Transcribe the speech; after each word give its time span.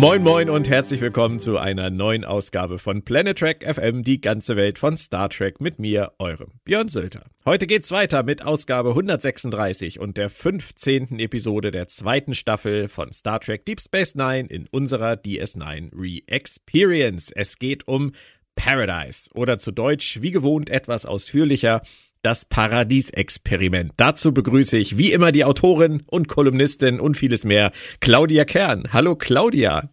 Moin 0.00 0.22
moin 0.22 0.48
und 0.48 0.66
herzlich 0.66 1.02
willkommen 1.02 1.38
zu 1.40 1.58
einer 1.58 1.90
neuen 1.90 2.24
Ausgabe 2.24 2.78
von 2.78 3.02
Planet 3.02 3.38
Trek 3.38 3.70
FM, 3.70 4.02
die 4.02 4.18
ganze 4.18 4.56
Welt 4.56 4.78
von 4.78 4.96
Star 4.96 5.28
Trek 5.28 5.60
mit 5.60 5.78
mir, 5.78 6.12
eurem 6.18 6.52
Björn 6.64 6.88
Sülter. 6.88 7.26
Heute 7.44 7.66
geht's 7.66 7.90
weiter 7.90 8.22
mit 8.22 8.42
Ausgabe 8.42 8.88
136 8.88 10.00
und 10.00 10.16
der 10.16 10.30
15. 10.30 11.18
Episode 11.18 11.70
der 11.70 11.86
zweiten 11.86 12.32
Staffel 12.32 12.88
von 12.88 13.12
Star 13.12 13.40
Trek 13.40 13.66
Deep 13.66 13.78
Space 13.78 14.14
Nine 14.14 14.48
in 14.48 14.66
unserer 14.68 15.16
DS9 15.16 15.90
Re-Experience. 15.94 17.30
Es 17.30 17.58
geht 17.58 17.86
um 17.86 18.12
Paradise 18.54 19.28
oder 19.34 19.58
zu 19.58 19.70
Deutsch 19.70 20.22
wie 20.22 20.30
gewohnt 20.30 20.70
etwas 20.70 21.04
ausführlicher 21.04 21.82
das 22.22 22.44
Paradiesexperiment. 22.44 23.92
Dazu 23.96 24.32
begrüße 24.32 24.76
ich 24.76 24.98
wie 24.98 25.12
immer 25.12 25.32
die 25.32 25.44
Autorin 25.44 26.02
und 26.06 26.28
Kolumnistin 26.28 27.00
und 27.00 27.16
vieles 27.16 27.44
mehr, 27.44 27.72
Claudia 28.00 28.44
Kern. 28.44 28.88
Hallo 28.92 29.16
Claudia. 29.16 29.90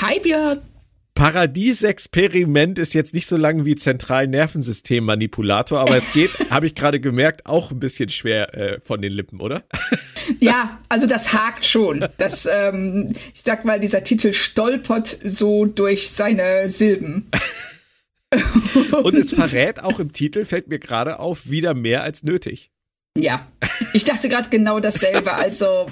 Hi 0.00 0.18
Björn. 0.20 0.60
Paradiesexperiment 1.14 2.76
ist 2.76 2.92
jetzt 2.92 3.14
nicht 3.14 3.28
so 3.28 3.36
lang 3.36 3.64
wie 3.64 3.76
Zentralnervensystem-Manipulator, 3.76 5.78
aber 5.78 5.96
es 5.96 6.12
geht, 6.12 6.30
habe 6.50 6.66
ich 6.66 6.74
gerade 6.74 6.98
gemerkt, 6.98 7.46
auch 7.46 7.70
ein 7.70 7.78
bisschen 7.78 8.08
schwer 8.08 8.52
äh, 8.54 8.80
von 8.80 9.00
den 9.00 9.12
Lippen, 9.12 9.40
oder? 9.40 9.62
Ja, 10.40 10.80
also 10.88 11.06
das 11.06 11.32
hakt 11.32 11.66
schon. 11.66 12.04
Das, 12.18 12.46
ähm, 12.46 13.14
ich 13.32 13.42
sag 13.42 13.64
mal, 13.64 13.78
dieser 13.78 14.02
Titel 14.02 14.32
stolpert 14.32 15.16
so 15.22 15.66
durch 15.66 16.10
seine 16.10 16.68
Silben. 16.68 17.30
Und 19.02 19.14
es 19.14 19.32
verrät 19.32 19.80
auch 19.80 19.98
im 19.98 20.12
Titel, 20.12 20.44
fällt 20.44 20.68
mir 20.68 20.78
gerade 20.78 21.18
auf, 21.18 21.48
wieder 21.50 21.74
mehr 21.74 22.02
als 22.02 22.22
nötig. 22.22 22.70
Ja, 23.16 23.46
ich 23.92 24.04
dachte 24.04 24.28
gerade 24.28 24.48
genau 24.50 24.80
dasselbe. 24.80 25.34
Also 25.34 25.86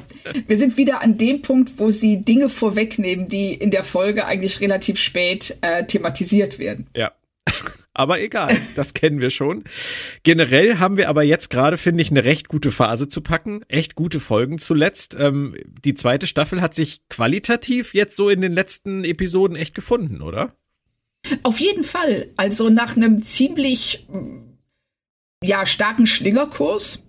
wir 0.48 0.58
sind 0.58 0.76
wieder 0.76 1.02
an 1.02 1.18
dem 1.18 1.40
Punkt, 1.42 1.74
wo 1.76 1.90
sie 1.90 2.24
Dinge 2.24 2.48
vorwegnehmen, 2.48 3.28
die 3.28 3.54
in 3.54 3.70
der 3.70 3.84
Folge 3.84 4.26
eigentlich 4.26 4.60
relativ 4.60 4.98
spät 4.98 5.56
äh, 5.60 5.84
thematisiert 5.84 6.58
werden. 6.58 6.88
Ja. 6.96 7.12
Aber 7.94 8.20
egal, 8.20 8.56
das 8.74 8.94
kennen 8.94 9.20
wir 9.20 9.30
schon. 9.30 9.64
Generell 10.22 10.78
haben 10.78 10.96
wir 10.96 11.10
aber 11.10 11.24
jetzt 11.24 11.50
gerade, 11.50 11.76
finde 11.76 12.00
ich, 12.00 12.10
eine 12.10 12.24
recht 12.24 12.48
gute 12.48 12.70
Phase 12.70 13.06
zu 13.06 13.20
packen. 13.20 13.66
Echt 13.68 13.94
gute 13.96 14.18
Folgen 14.18 14.56
zuletzt. 14.56 15.14
Ähm, 15.18 15.56
die 15.84 15.92
zweite 15.92 16.26
Staffel 16.26 16.62
hat 16.62 16.72
sich 16.72 17.06
qualitativ 17.10 17.92
jetzt 17.92 18.16
so 18.16 18.30
in 18.30 18.40
den 18.40 18.54
letzten 18.54 19.04
Episoden 19.04 19.56
echt 19.56 19.74
gefunden, 19.74 20.22
oder? 20.22 20.56
Auf 21.42 21.60
jeden 21.60 21.84
Fall. 21.84 22.28
Also 22.36 22.68
nach 22.68 22.96
einem 22.96 23.22
ziemlich 23.22 24.06
ja 25.42 25.66
starken 25.66 26.06
Schlingerkurs 26.06 27.00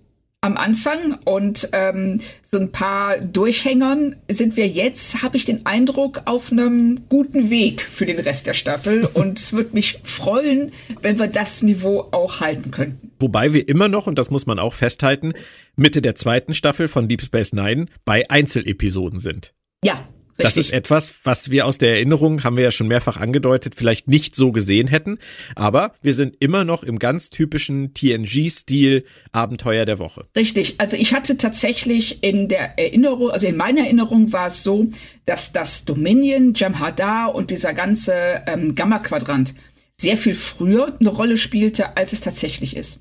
am 0.44 0.58
Anfang 0.58 1.18
und 1.24 1.70
ähm, 1.72 2.20
so 2.42 2.58
ein 2.58 2.70
paar 2.70 3.18
Durchhängern 3.18 4.16
sind 4.28 4.58
wir 4.58 4.68
jetzt, 4.68 5.22
habe 5.22 5.38
ich 5.38 5.46
den 5.46 5.64
Eindruck, 5.64 6.20
auf 6.26 6.52
einem 6.52 7.08
guten 7.08 7.48
Weg 7.48 7.80
für 7.80 8.04
den 8.04 8.18
Rest 8.18 8.46
der 8.46 8.52
Staffel 8.52 9.06
und 9.14 9.38
es 9.38 9.54
würde 9.54 9.70
mich 9.72 10.00
freuen, 10.02 10.72
wenn 11.00 11.18
wir 11.18 11.28
das 11.28 11.62
Niveau 11.62 12.08
auch 12.10 12.40
halten 12.40 12.70
könnten. 12.70 13.10
Wobei 13.18 13.54
wir 13.54 13.66
immer 13.66 13.88
noch, 13.88 14.06
und 14.06 14.18
das 14.18 14.30
muss 14.30 14.44
man 14.44 14.58
auch 14.58 14.74
festhalten, 14.74 15.32
Mitte 15.76 16.02
der 16.02 16.14
zweiten 16.14 16.52
Staffel 16.52 16.88
von 16.88 17.08
Deep 17.08 17.22
Space 17.22 17.54
Nine 17.54 17.86
bei 18.04 18.28
Einzelepisoden 18.28 19.20
sind. 19.20 19.54
Ja, 19.82 20.06
Richtig. 20.36 20.54
Das 20.54 20.56
ist 20.56 20.72
etwas, 20.72 21.14
was 21.22 21.50
wir 21.50 21.64
aus 21.64 21.78
der 21.78 21.90
Erinnerung, 21.90 22.42
haben 22.42 22.56
wir 22.56 22.64
ja 22.64 22.72
schon 22.72 22.88
mehrfach 22.88 23.18
angedeutet, 23.18 23.74
vielleicht 23.76 24.08
nicht 24.08 24.34
so 24.34 24.50
gesehen 24.50 24.88
hätten. 24.88 25.18
Aber 25.54 25.94
wir 26.02 26.12
sind 26.12 26.36
immer 26.40 26.64
noch 26.64 26.82
im 26.82 26.98
ganz 26.98 27.30
typischen 27.30 27.94
TNG-Stil 27.94 29.04
Abenteuer 29.30 29.84
der 29.84 30.00
Woche. 30.00 30.26
Richtig. 30.36 30.74
Also 30.78 30.96
ich 30.96 31.14
hatte 31.14 31.36
tatsächlich 31.36 32.24
in 32.24 32.48
der 32.48 32.78
Erinnerung, 32.80 33.30
also 33.30 33.46
in 33.46 33.56
meiner 33.56 33.82
Erinnerung 33.82 34.32
war 34.32 34.48
es 34.48 34.64
so, 34.64 34.88
dass 35.24 35.52
das 35.52 35.84
Dominion, 35.84 36.54
Jem'Hadar 36.54 37.32
und 37.32 37.52
dieser 37.52 37.72
ganze 37.72 38.42
ähm, 38.48 38.74
Gamma-Quadrant 38.74 39.54
sehr 39.96 40.18
viel 40.18 40.34
früher 40.34 40.96
eine 40.98 41.10
Rolle 41.10 41.36
spielte, 41.36 41.96
als 41.96 42.12
es 42.12 42.20
tatsächlich 42.20 42.76
ist. 42.76 43.00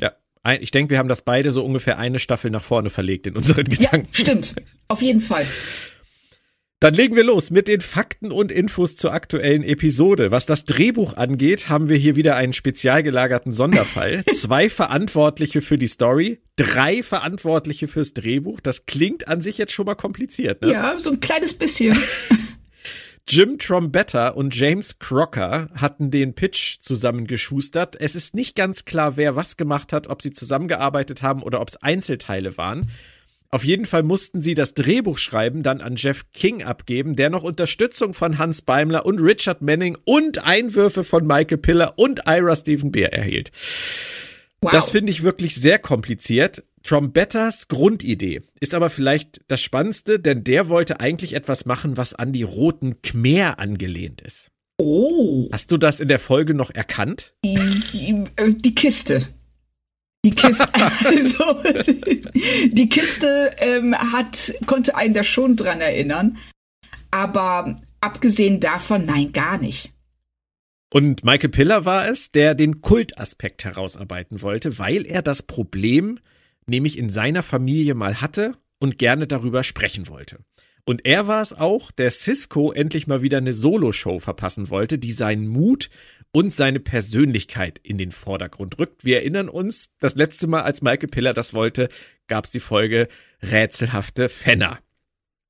Ja, 0.00 0.12
ich 0.60 0.70
denke, 0.70 0.90
wir 0.90 0.98
haben 0.98 1.08
das 1.08 1.22
beide 1.22 1.50
so 1.50 1.64
ungefähr 1.64 1.98
eine 1.98 2.20
Staffel 2.20 2.52
nach 2.52 2.62
vorne 2.62 2.90
verlegt 2.90 3.26
in 3.26 3.36
unseren 3.36 3.64
Gedanken. 3.64 4.08
Ja, 4.12 4.20
stimmt. 4.20 4.54
Auf 4.86 5.02
jeden 5.02 5.20
Fall. 5.20 5.46
Dann 6.84 6.92
legen 6.92 7.16
wir 7.16 7.24
los 7.24 7.50
mit 7.50 7.66
den 7.66 7.80
Fakten 7.80 8.30
und 8.30 8.52
Infos 8.52 8.94
zur 8.94 9.14
aktuellen 9.14 9.62
Episode. 9.62 10.30
Was 10.30 10.44
das 10.44 10.66
Drehbuch 10.66 11.14
angeht, 11.14 11.70
haben 11.70 11.88
wir 11.88 11.96
hier 11.96 12.14
wieder 12.14 12.36
einen 12.36 12.52
spezial 12.52 13.02
gelagerten 13.02 13.52
Sonderfall. 13.52 14.22
Zwei 14.30 14.68
Verantwortliche 14.68 15.62
für 15.62 15.78
die 15.78 15.86
Story, 15.86 16.42
drei 16.56 17.02
Verantwortliche 17.02 17.88
fürs 17.88 18.12
Drehbuch. 18.12 18.60
Das 18.60 18.84
klingt 18.84 19.28
an 19.28 19.40
sich 19.40 19.56
jetzt 19.56 19.72
schon 19.72 19.86
mal 19.86 19.94
kompliziert, 19.94 20.60
ne? 20.60 20.72
Ja, 20.72 20.98
so 20.98 21.10
ein 21.10 21.20
kleines 21.20 21.54
bisschen. 21.54 21.96
Jim 23.26 23.58
Trombetta 23.58 24.28
und 24.28 24.54
James 24.54 24.98
Crocker 24.98 25.70
hatten 25.74 26.10
den 26.10 26.34
Pitch 26.34 26.80
zusammengeschustert. 26.82 27.98
Es 27.98 28.14
ist 28.14 28.34
nicht 28.34 28.56
ganz 28.56 28.84
klar, 28.84 29.16
wer 29.16 29.36
was 29.36 29.56
gemacht 29.56 29.94
hat, 29.94 30.08
ob 30.08 30.20
sie 30.20 30.32
zusammengearbeitet 30.32 31.22
haben 31.22 31.42
oder 31.42 31.62
ob 31.62 31.70
es 31.70 31.76
Einzelteile 31.76 32.58
waren. 32.58 32.90
Auf 33.54 33.62
jeden 33.62 33.86
Fall 33.86 34.02
mussten 34.02 34.40
sie 34.40 34.56
das 34.56 34.74
Drehbuchschreiben 34.74 35.62
dann 35.62 35.80
an 35.80 35.94
Jeff 35.94 36.24
King 36.32 36.64
abgeben, 36.64 37.14
der 37.14 37.30
noch 37.30 37.44
Unterstützung 37.44 38.12
von 38.12 38.38
Hans 38.38 38.62
Beimler 38.62 39.06
und 39.06 39.20
Richard 39.20 39.62
Manning 39.62 39.96
und 40.04 40.44
Einwürfe 40.44 41.04
von 41.04 41.24
Michael 41.24 41.58
Piller 41.58 41.96
und 41.96 42.22
Ira 42.26 42.56
Stephen 42.56 42.90
Beer 42.90 43.12
erhielt. 43.12 43.52
Wow. 44.60 44.72
Das 44.72 44.90
finde 44.90 45.12
ich 45.12 45.22
wirklich 45.22 45.54
sehr 45.54 45.78
kompliziert. 45.78 46.64
Trombettas 46.82 47.68
Grundidee 47.68 48.42
ist 48.58 48.74
aber 48.74 48.90
vielleicht 48.90 49.40
das 49.46 49.62
Spannendste, 49.62 50.18
denn 50.18 50.42
der 50.42 50.68
wollte 50.68 50.98
eigentlich 50.98 51.34
etwas 51.34 51.64
machen, 51.64 51.96
was 51.96 52.12
an 52.12 52.32
die 52.32 52.42
roten 52.42 53.02
Khmer 53.02 53.60
angelehnt 53.60 54.20
ist. 54.20 54.50
Oh. 54.78 55.48
Hast 55.52 55.70
du 55.70 55.76
das 55.76 56.00
in 56.00 56.08
der 56.08 56.18
Folge 56.18 56.54
noch 56.54 56.72
erkannt? 56.72 57.34
Die, 57.44 58.24
die 58.36 58.74
Kiste. 58.74 59.22
Die 60.24 60.30
Kiste, 60.30 60.68
also, 61.04 61.62
die 62.72 62.88
Kiste 62.88 63.54
ähm, 63.58 63.94
hat, 63.94 64.54
konnte 64.66 64.96
einen 64.96 65.14
da 65.14 65.22
schon 65.22 65.54
dran 65.54 65.80
erinnern. 65.80 66.38
Aber 67.10 67.76
abgesehen 68.00 68.58
davon, 68.58 69.04
nein, 69.04 69.32
gar 69.32 69.58
nicht. 69.58 69.92
Und 70.92 71.24
Michael 71.24 71.50
Piller 71.50 71.84
war 71.84 72.08
es, 72.08 72.32
der 72.32 72.54
den 72.54 72.80
Kultaspekt 72.80 73.64
herausarbeiten 73.64 74.42
wollte, 74.42 74.78
weil 74.78 75.06
er 75.06 75.22
das 75.22 75.42
Problem 75.42 76.18
nämlich 76.66 76.98
in 76.98 77.10
seiner 77.10 77.42
Familie 77.42 77.94
mal 77.94 78.20
hatte 78.20 78.56
und 78.78 78.98
gerne 78.98 79.26
darüber 79.26 79.62
sprechen 79.62 80.08
wollte. 80.08 80.38
Und 80.86 81.06
er 81.06 81.26
war 81.26 81.40
es 81.40 81.52
auch, 81.52 81.90
der 81.90 82.10
Cisco 82.10 82.70
endlich 82.70 83.06
mal 83.06 83.22
wieder 83.22 83.38
eine 83.38 83.54
Solo-Show 83.54 84.18
verpassen 84.18 84.68
wollte, 84.68 84.98
die 84.98 85.12
seinen 85.12 85.46
Mut 85.46 85.88
und 86.30 86.52
seine 86.52 86.80
Persönlichkeit 86.80 87.80
in 87.82 87.96
den 87.96 88.12
Vordergrund 88.12 88.78
rückt. 88.78 89.04
Wir 89.04 89.18
erinnern 89.18 89.48
uns, 89.48 89.90
das 89.98 90.14
letzte 90.14 90.46
Mal, 90.46 90.62
als 90.62 90.82
Michael 90.82 91.08
Piller 91.08 91.32
das 91.32 91.54
wollte, 91.54 91.88
gab 92.26 92.44
es 92.44 92.50
die 92.50 92.60
Folge 92.60 93.08
Rätselhafte 93.42 94.28
Fenner. 94.28 94.80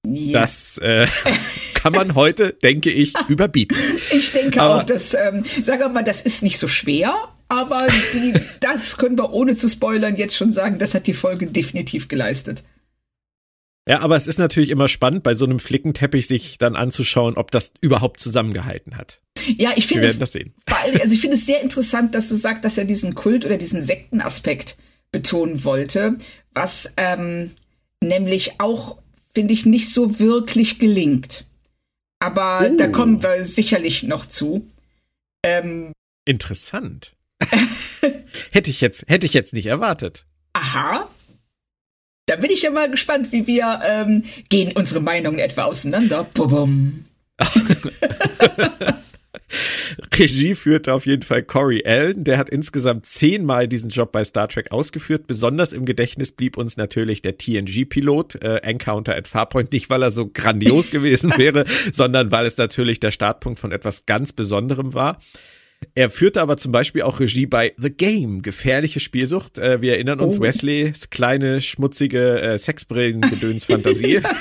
Ja. 0.06 0.40
Das 0.40 0.78
äh, 0.78 1.06
kann 1.74 1.94
man 1.94 2.14
heute, 2.14 2.52
denke 2.52 2.90
ich, 2.90 3.14
überbieten. 3.28 3.76
Ich 4.12 4.32
denke 4.32 4.60
aber, 4.60 4.80
auch, 4.80 4.82
dass, 4.84 5.14
ähm, 5.14 5.44
sagen 5.62 5.80
wir 5.80 5.88
mal, 5.88 6.04
das 6.04 6.20
ist 6.22 6.42
nicht 6.42 6.58
so 6.58 6.68
schwer, 6.68 7.14
aber 7.48 7.88
die, 8.12 8.34
das 8.60 8.98
können 8.98 9.18
wir 9.18 9.32
ohne 9.32 9.56
zu 9.56 9.68
spoilern 9.68 10.16
jetzt 10.16 10.36
schon 10.36 10.52
sagen, 10.52 10.78
das 10.78 10.94
hat 10.94 11.06
die 11.06 11.14
Folge 11.14 11.46
definitiv 11.46 12.08
geleistet. 12.08 12.62
Ja, 13.86 14.00
aber 14.00 14.16
es 14.16 14.26
ist 14.26 14.38
natürlich 14.38 14.70
immer 14.70 14.88
spannend, 14.88 15.22
bei 15.22 15.34
so 15.34 15.44
einem 15.44 15.60
Flickenteppich 15.60 16.26
sich 16.26 16.56
dann 16.56 16.74
anzuschauen, 16.74 17.36
ob 17.36 17.50
das 17.50 17.72
überhaupt 17.80 18.20
zusammengehalten 18.20 18.96
hat. 18.96 19.20
Ja, 19.56 19.72
ich 19.76 19.86
finde, 19.86 20.02
Wir 20.02 20.08
werden 20.08 20.20
das 20.20 20.32
sehen. 20.32 20.54
also 21.02 21.14
ich 21.14 21.20
finde 21.20 21.36
es 21.36 21.44
sehr 21.44 21.60
interessant, 21.60 22.14
dass 22.14 22.28
du 22.28 22.34
sagst, 22.34 22.64
dass 22.64 22.78
er 22.78 22.86
diesen 22.86 23.14
Kult 23.14 23.44
oder 23.44 23.58
diesen 23.58 23.82
Sektenaspekt 23.82 24.78
betonen 25.12 25.64
wollte, 25.64 26.16
was 26.54 26.94
ähm, 26.96 27.50
nämlich 28.00 28.58
auch, 28.58 28.98
finde 29.34 29.52
ich, 29.52 29.66
nicht 29.66 29.92
so 29.92 30.18
wirklich 30.18 30.78
gelingt. 30.78 31.44
Aber 32.20 32.66
uh. 32.66 32.76
da 32.76 32.88
kommen 32.88 33.22
wir 33.22 33.44
sicherlich 33.44 34.02
noch 34.02 34.24
zu. 34.24 34.66
Ähm, 35.42 35.92
Interessant. 36.24 37.14
hätte 38.50 38.70
ich 38.70 38.80
jetzt, 38.80 39.04
hätte 39.08 39.26
ich 39.26 39.34
jetzt 39.34 39.52
nicht 39.52 39.66
erwartet. 39.66 40.24
Aha. 40.54 41.06
Da 42.26 42.36
bin 42.36 42.50
ich 42.50 42.62
ja 42.62 42.70
mal 42.70 42.90
gespannt, 42.90 43.32
wie 43.32 43.46
wir 43.46 43.80
ähm, 43.86 44.24
gehen 44.48 44.72
unsere 44.74 45.00
Meinungen 45.00 45.38
etwa 45.38 45.64
auseinander. 45.64 46.24
Bum. 46.34 47.04
Regie 50.16 50.54
führte 50.54 50.92
auf 50.94 51.06
jeden 51.06 51.22
Fall 51.22 51.42
Corey 51.42 51.84
Allen. 51.84 52.24
Der 52.24 52.38
hat 52.38 52.48
insgesamt 52.48 53.04
zehnmal 53.06 53.68
diesen 53.68 53.90
Job 53.90 54.12
bei 54.12 54.24
Star 54.24 54.48
Trek 54.48 54.72
ausgeführt. 54.72 55.26
Besonders 55.26 55.72
im 55.72 55.84
Gedächtnis 55.84 56.32
blieb 56.32 56.56
uns 56.56 56.76
natürlich 56.76 57.20
der 57.22 57.36
TNG-Pilot, 57.36 58.42
äh, 58.42 58.56
Encounter 58.58 59.14
at 59.16 59.28
Farpoint, 59.28 59.72
nicht 59.72 59.90
weil 59.90 60.02
er 60.02 60.10
so 60.10 60.28
grandios 60.28 60.90
gewesen 60.92 61.32
wäre, 61.36 61.64
sondern 61.92 62.30
weil 62.32 62.46
es 62.46 62.56
natürlich 62.56 63.00
der 63.00 63.10
Startpunkt 63.10 63.58
von 63.58 63.72
etwas 63.72 64.06
ganz 64.06 64.32
Besonderem 64.32 64.94
war. 64.94 65.20
Er 65.94 66.10
führte 66.10 66.40
aber 66.40 66.56
zum 66.56 66.72
Beispiel 66.72 67.02
auch 67.02 67.20
Regie 67.20 67.46
bei 67.46 67.72
The 67.76 67.90
Game, 67.90 68.42
gefährliche 68.42 69.00
Spielsucht. 69.00 69.58
Äh, 69.58 69.82
wir 69.82 69.94
erinnern 69.94 70.20
uns, 70.20 70.38
oh. 70.38 70.42
Wesleys 70.42 71.10
kleine, 71.10 71.60
schmutzige 71.60 72.40
äh, 72.40 72.58
Sexbrillen-Gedöns-Fantasie. 72.58 74.20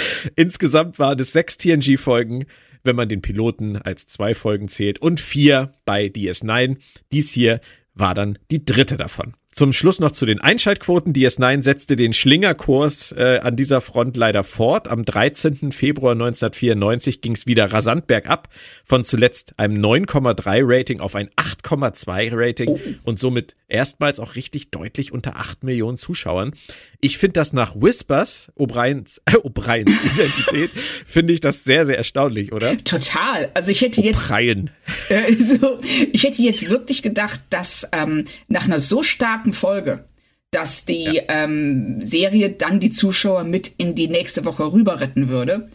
Insgesamt 0.36 0.98
waren 0.98 1.18
es 1.18 1.32
sechs 1.32 1.58
TNG-Folgen, 1.58 2.46
wenn 2.84 2.96
man 2.96 3.08
den 3.08 3.22
Piloten 3.22 3.76
als 3.76 4.06
zwei 4.06 4.34
Folgen 4.34 4.68
zählt, 4.68 5.00
und 5.00 5.20
vier 5.20 5.72
bei 5.84 6.06
DS9. 6.06 6.76
Dies 7.12 7.30
hier 7.30 7.60
war 7.94 8.14
dann 8.14 8.38
die 8.50 8.64
dritte 8.64 8.96
davon. 8.96 9.34
Zum 9.52 9.74
Schluss 9.74 10.00
noch 10.00 10.12
zu 10.12 10.24
den 10.24 10.40
Einschaltquoten. 10.40 11.12
DS9 11.12 11.62
setzte 11.62 11.94
den 11.94 12.14
Schlingerkurs 12.14 13.12
äh, 13.12 13.38
an 13.42 13.54
dieser 13.54 13.82
Front 13.82 14.16
leider 14.16 14.44
fort. 14.44 14.88
Am 14.88 15.04
13. 15.04 15.72
Februar 15.72 16.12
1994 16.12 17.20
ging 17.20 17.34
es 17.34 17.46
wieder 17.46 17.70
rasant 17.70 18.06
bergab 18.06 18.48
von 18.82 19.04
zuletzt 19.04 19.52
einem 19.58 19.76
9,3 19.76 20.62
Rating 20.64 21.00
auf 21.00 21.14
ein 21.14 21.28
8,2 21.36 22.30
Rating 22.32 22.80
und 23.04 23.18
somit 23.18 23.54
erstmals 23.72 24.20
auch 24.20 24.36
richtig 24.36 24.70
deutlich 24.70 25.12
unter 25.12 25.36
8 25.36 25.64
Millionen 25.64 25.96
Zuschauern. 25.96 26.54
Ich 27.00 27.18
finde 27.18 27.34
das 27.34 27.52
nach 27.52 27.74
Whispers, 27.74 28.52
O'Briens, 28.56 29.20
äh, 29.26 29.32
O'Briens 29.36 29.88
Identität, 29.88 30.70
finde 31.06 31.32
ich 31.32 31.40
das 31.40 31.64
sehr, 31.64 31.84
sehr 31.86 31.98
erstaunlich, 31.98 32.52
oder? 32.52 32.76
Total. 32.84 33.50
Also 33.54 33.70
ich 33.70 33.80
hätte 33.80 34.00
jetzt, 34.02 34.30
äh, 34.30 35.34
so, 35.34 35.80
ich 36.12 36.22
hätte 36.22 36.42
jetzt 36.42 36.68
wirklich 36.68 37.02
gedacht, 37.02 37.40
dass 37.50 37.88
ähm, 37.92 38.26
nach 38.48 38.66
einer 38.66 38.80
so 38.80 39.02
starken 39.02 39.32
starken 39.32 39.52
Folge, 39.52 40.04
dass 40.50 40.84
die 40.84 41.04
ja. 41.04 41.22
ähm, 41.28 42.04
Serie 42.04 42.50
dann 42.50 42.80
die 42.80 42.90
Zuschauer 42.90 43.44
mit 43.44 43.72
in 43.78 43.94
die 43.94 44.08
nächste 44.08 44.44
Woche 44.44 44.72
rüber 44.72 45.00
retten 45.00 45.28
würde. 45.28 45.68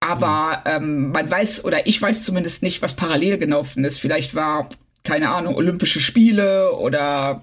Aber 0.00 0.62
mhm. 0.64 0.84
ähm, 0.84 1.12
man 1.12 1.30
weiß, 1.30 1.64
oder 1.64 1.86
ich 1.86 2.00
weiß 2.00 2.24
zumindest 2.24 2.62
nicht, 2.62 2.82
was 2.82 2.94
parallel 2.94 3.38
gelaufen 3.38 3.84
ist. 3.84 3.98
Vielleicht 3.98 4.34
war, 4.34 4.68
keine 5.04 5.30
Ahnung, 5.30 5.54
Olympische 5.56 6.00
Spiele 6.00 6.72
oder 6.72 7.42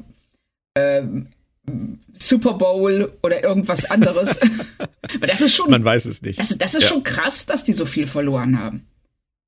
ähm, 0.76 1.28
Super 2.14 2.54
Bowl 2.54 3.12
oder 3.22 3.44
irgendwas 3.44 3.90
anderes. 3.90 4.40
Aber 5.16 5.28
das 5.28 5.42
ist 5.42 5.56
schon. 5.56 5.70
Man 5.70 5.84
weiß 5.84 6.06
es 6.06 6.22
nicht. 6.22 6.40
Das, 6.40 6.58
das 6.58 6.74
ist 6.74 6.84
ja. 6.84 6.90
schon 6.90 7.04
krass, 7.04 7.46
dass 7.46 7.64
die 7.64 7.74
so 7.74 7.86
viel 7.86 8.08
verloren 8.08 8.60
haben. 8.60 8.88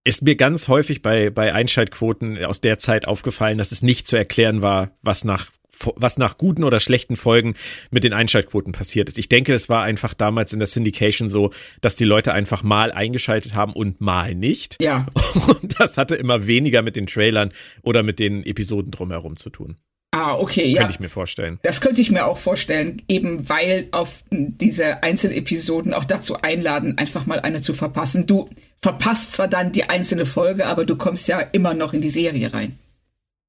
Ist 0.03 0.23
mir 0.23 0.35
ganz 0.35 0.67
häufig 0.67 1.01
bei, 1.01 1.29
bei 1.29 1.53
Einschaltquoten 1.53 2.43
aus 2.43 2.59
der 2.59 2.77
Zeit 2.77 3.07
aufgefallen, 3.07 3.57
dass 3.57 3.71
es 3.71 3.83
nicht 3.83 4.07
zu 4.07 4.15
erklären 4.15 4.61
war, 4.61 4.91
was 5.01 5.23
nach 5.23 5.51
was 5.95 6.17
nach 6.17 6.37
guten 6.37 6.63
oder 6.63 6.79
schlechten 6.79 7.15
Folgen 7.15 7.55
mit 7.89 8.03
den 8.03 8.13
Einschaltquoten 8.13 8.73
passiert 8.73 9.09
ist. 9.09 9.17
Ich 9.17 9.29
denke, 9.29 9.53
es 9.53 9.69
war 9.69 9.83
einfach 9.83 10.13
damals 10.13 10.53
in 10.53 10.59
der 10.59 10.67
Syndication 10.67 11.29
so, 11.29 11.51
dass 11.81 11.95
die 11.95 12.05
Leute 12.05 12.33
einfach 12.33 12.63
mal 12.63 12.91
eingeschaltet 12.91 13.53
haben 13.53 13.73
und 13.73 14.01
mal 14.01 14.35
nicht. 14.35 14.77
Ja. 14.81 15.05
Und 15.47 15.79
das 15.79 15.97
hatte 15.97 16.15
immer 16.15 16.45
weniger 16.47 16.81
mit 16.81 16.95
den 16.95 17.07
Trailern 17.07 17.51
oder 17.81 18.03
mit 18.03 18.19
den 18.19 18.45
Episoden 18.45 18.91
drumherum 18.91 19.37
zu 19.37 19.49
tun. 19.49 19.77
Ah, 20.13 20.37
okay, 20.37 20.67
ja. 20.67 20.79
Könnte 20.79 20.93
ich 20.93 20.99
mir 20.99 21.09
vorstellen. 21.09 21.59
Das 21.63 21.79
könnte 21.79 22.01
ich 22.01 22.11
mir 22.11 22.25
auch 22.25 22.37
vorstellen, 22.37 23.01
eben 23.07 23.47
weil 23.47 23.87
auf 23.91 24.23
diese 24.29 25.03
Einzelepisoden 25.03 25.93
auch 25.93 26.03
dazu 26.03 26.41
einladen, 26.41 26.97
einfach 26.97 27.25
mal 27.25 27.39
eine 27.39 27.61
zu 27.61 27.73
verpassen. 27.73 28.27
Du 28.27 28.49
verpasst 28.81 29.33
zwar 29.33 29.47
dann 29.47 29.71
die 29.71 29.85
einzelne 29.85 30.25
Folge, 30.25 30.65
aber 30.65 30.85
du 30.85 30.97
kommst 30.97 31.29
ja 31.29 31.39
immer 31.39 31.73
noch 31.73 31.93
in 31.93 32.01
die 32.01 32.09
Serie 32.09 32.53
rein. 32.53 32.77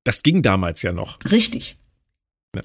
Das 0.05 0.23
ging 0.23 0.43
damals 0.43 0.83
ja 0.83 0.93
noch. 0.93 1.19
Richtig. 1.31 1.77
Ja. 2.55 2.63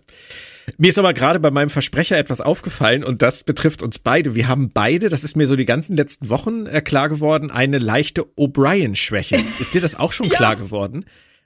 Mir 0.77 0.89
ist 0.89 0.99
aber 0.99 1.13
gerade 1.13 1.39
bei 1.39 1.49
meinem 1.49 1.69
Versprecher 1.69 2.17
etwas 2.17 2.41
aufgefallen 2.41 3.03
und 3.03 3.21
das 3.21 3.43
betrifft 3.43 3.81
uns 3.81 3.99
beide. 3.99 4.35
Wir 4.35 4.49
haben 4.49 4.69
beide, 4.73 5.07
das 5.07 5.23
ist 5.23 5.37
mir 5.37 5.47
so 5.47 5.55
die 5.55 5.65
ganzen 5.65 5.95
letzten 5.95 6.29
Wochen 6.29 6.65
äh, 6.65 6.81
klar 6.81 7.07
geworden, 7.07 7.51
eine 7.51 7.79
leichte 7.79 8.23
O'Brien-Schwäche. 8.35 9.35
Ist 9.59 9.73
dir 9.73 9.81
das 9.81 9.95
auch 9.95 10.11
schon 10.11 10.27
ja. 10.27 10.35
klar 10.35 10.55
geworden? 10.57 11.05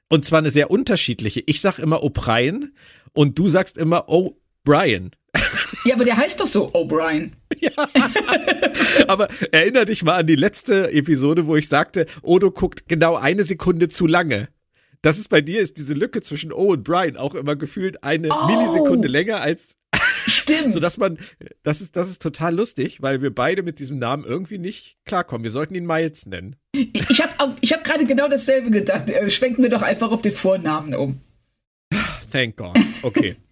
Und 0.09 0.25
zwar 0.25 0.39
eine 0.39 0.49
sehr 0.49 0.71
unterschiedliche. 0.71 1.43
Ich 1.45 1.61
sag 1.61 1.77
immer 1.77 2.03
O'Brien 2.03 2.69
und 3.13 3.37
du 3.37 3.47
sagst 3.47 3.77
immer 3.77 4.09
O'Brien. 4.09 5.11
Ja, 5.83 5.95
aber 5.95 6.05
der 6.05 6.17
heißt 6.17 6.39
doch 6.39 6.47
so 6.47 6.71
O'Brien. 6.73 7.31
Ja. 7.59 7.71
aber 9.07 9.27
erinnere 9.51 9.85
dich 9.85 10.03
mal 10.03 10.17
an 10.17 10.27
die 10.27 10.35
letzte 10.35 10.91
Episode, 10.91 11.47
wo 11.47 11.55
ich 11.55 11.67
sagte, 11.67 12.05
Odo 12.21 12.51
guckt 12.51 12.87
genau 12.87 13.15
eine 13.15 13.43
Sekunde 13.43 13.89
zu 13.89 14.05
lange 14.07 14.49
das 15.01 15.17
ist 15.17 15.29
bei 15.29 15.41
dir, 15.41 15.61
ist 15.61 15.77
diese 15.77 15.93
Lücke 15.93 16.21
zwischen 16.21 16.51
O 16.51 16.71
und 16.71 16.83
Brian 16.83 17.17
auch 17.17 17.35
immer 17.35 17.55
gefühlt 17.55 18.03
eine 18.03 18.29
oh. 18.29 18.47
Millisekunde 18.47 19.07
länger 19.07 19.41
als. 19.41 19.75
Stimmt. 20.27 20.73
so 20.73 20.79
dass 20.79 20.97
man, 20.97 21.17
das 21.63 21.81
ist, 21.81 21.95
das 21.95 22.09
ist 22.09 22.21
total 22.21 22.55
lustig, 22.55 23.01
weil 23.01 23.21
wir 23.21 23.33
beide 23.33 23.63
mit 23.63 23.79
diesem 23.79 23.97
Namen 23.97 24.23
irgendwie 24.23 24.59
nicht 24.59 24.97
klarkommen. 25.05 25.43
Wir 25.43 25.51
sollten 25.51 25.73
ihn 25.73 25.85
Miles 25.85 26.27
nennen. 26.27 26.55
Ich 26.73 27.21
habe 27.21 27.55
ich 27.61 27.73
hab 27.73 27.83
gerade 27.83 28.05
genau 28.05 28.27
dasselbe 28.27 28.69
gedacht. 28.69 29.09
Äh, 29.09 29.29
schwenken 29.31 29.63
wir 29.63 29.69
doch 29.69 29.81
einfach 29.81 30.11
auf 30.11 30.21
den 30.21 30.31
Vornamen 30.31 30.93
um. 30.93 31.21
Thank 32.31 32.57
God. 32.57 32.77
Okay. 33.01 33.35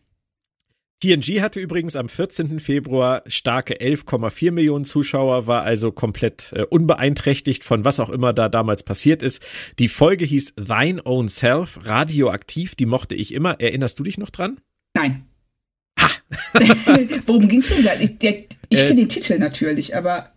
TNG 1.01 1.41
hatte 1.41 1.61
übrigens 1.61 1.95
am 1.95 2.09
14. 2.09 2.59
Februar 2.59 3.23
starke 3.25 3.75
11,4 3.75 4.51
Millionen 4.51 4.83
Zuschauer, 4.83 5.47
war 5.47 5.63
also 5.63 5.93
komplett 5.93 6.51
äh, 6.53 6.63
unbeeinträchtigt 6.63 7.63
von 7.63 7.85
was 7.85 8.01
auch 8.01 8.09
immer 8.09 8.33
da 8.33 8.49
damals 8.49 8.83
passiert 8.83 9.21
ist. 9.21 9.41
Die 9.79 9.87
Folge 9.87 10.25
hieß 10.25 10.55
Thine 10.55 11.05
Own 11.05 11.29
Self, 11.29 11.79
radioaktiv, 11.83 12.75
die 12.75 12.85
mochte 12.85 13.15
ich 13.15 13.33
immer. 13.33 13.61
Erinnerst 13.61 13.97
du 13.97 14.03
dich 14.03 14.17
noch 14.17 14.29
dran? 14.29 14.59
Nein. 14.93 15.25
Ha! 15.97 16.09
Worum 17.25 17.47
ging's 17.47 17.69
denn 17.69 17.85
da? 17.85 17.93
Ich, 17.93 18.21
ich 18.21 18.79
äh, 18.79 18.87
kenne 18.87 18.95
den 18.95 19.09
Titel 19.09 19.39
natürlich, 19.39 19.95
aber. 19.95 20.33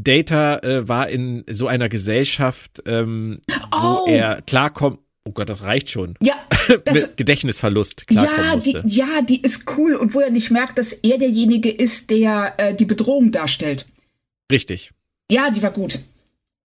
Data 0.00 0.58
äh, 0.60 0.88
war 0.88 1.08
in 1.08 1.44
so 1.50 1.66
einer 1.66 1.88
Gesellschaft, 1.88 2.80
ähm, 2.86 3.40
oh. 3.72 4.06
wo 4.06 4.06
er 4.06 4.40
klarkommt. 4.42 5.00
Oh 5.24 5.32
Gott, 5.32 5.50
das 5.50 5.62
reicht 5.62 5.90
schon. 5.90 6.14
Ja, 6.22 6.34
das, 6.84 7.16
Gedächtnisverlust 7.16 8.06
klarkommen 8.06 8.44
ja, 8.44 8.54
musste. 8.54 8.82
Die, 8.84 8.96
ja, 8.96 9.22
die 9.22 9.42
ist 9.42 9.64
cool 9.76 9.94
und 9.94 10.14
wo 10.14 10.20
er 10.20 10.30
nicht 10.30 10.50
merkt, 10.50 10.78
dass 10.78 10.92
er 10.92 11.18
derjenige 11.18 11.70
ist, 11.70 12.10
der 12.10 12.54
äh, 12.56 12.74
die 12.74 12.86
Bedrohung 12.86 13.30
darstellt. 13.30 13.86
Richtig. 14.50 14.92
Ja, 15.30 15.50
die 15.50 15.62
war 15.62 15.70
gut. 15.70 15.98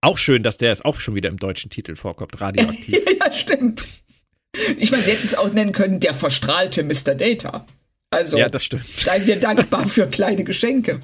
Auch 0.00 0.18
schön, 0.18 0.42
dass 0.42 0.58
der 0.58 0.72
es 0.72 0.84
auch 0.84 1.00
schon 1.00 1.14
wieder 1.14 1.28
im 1.28 1.38
deutschen 1.38 1.70
Titel 1.70 1.96
vorkommt, 1.96 2.40
radioaktiv. 2.40 2.98
ja, 3.20 3.32
stimmt. 3.32 3.86
Ich 4.78 4.90
meine, 4.90 5.02
sie 5.02 5.12
hätten 5.12 5.26
es 5.26 5.34
auch 5.34 5.52
nennen 5.52 5.72
können, 5.72 6.00
der 6.00 6.14
verstrahlte 6.14 6.82
Mr. 6.82 7.14
Data. 7.14 7.66
Also, 8.10 8.38
ja, 8.38 8.48
das 8.48 8.64
stimmt. 8.64 8.86
seien 8.86 9.26
wir 9.26 9.38
dankbar 9.38 9.86
für 9.88 10.06
kleine 10.06 10.44
Geschenke. 10.44 11.00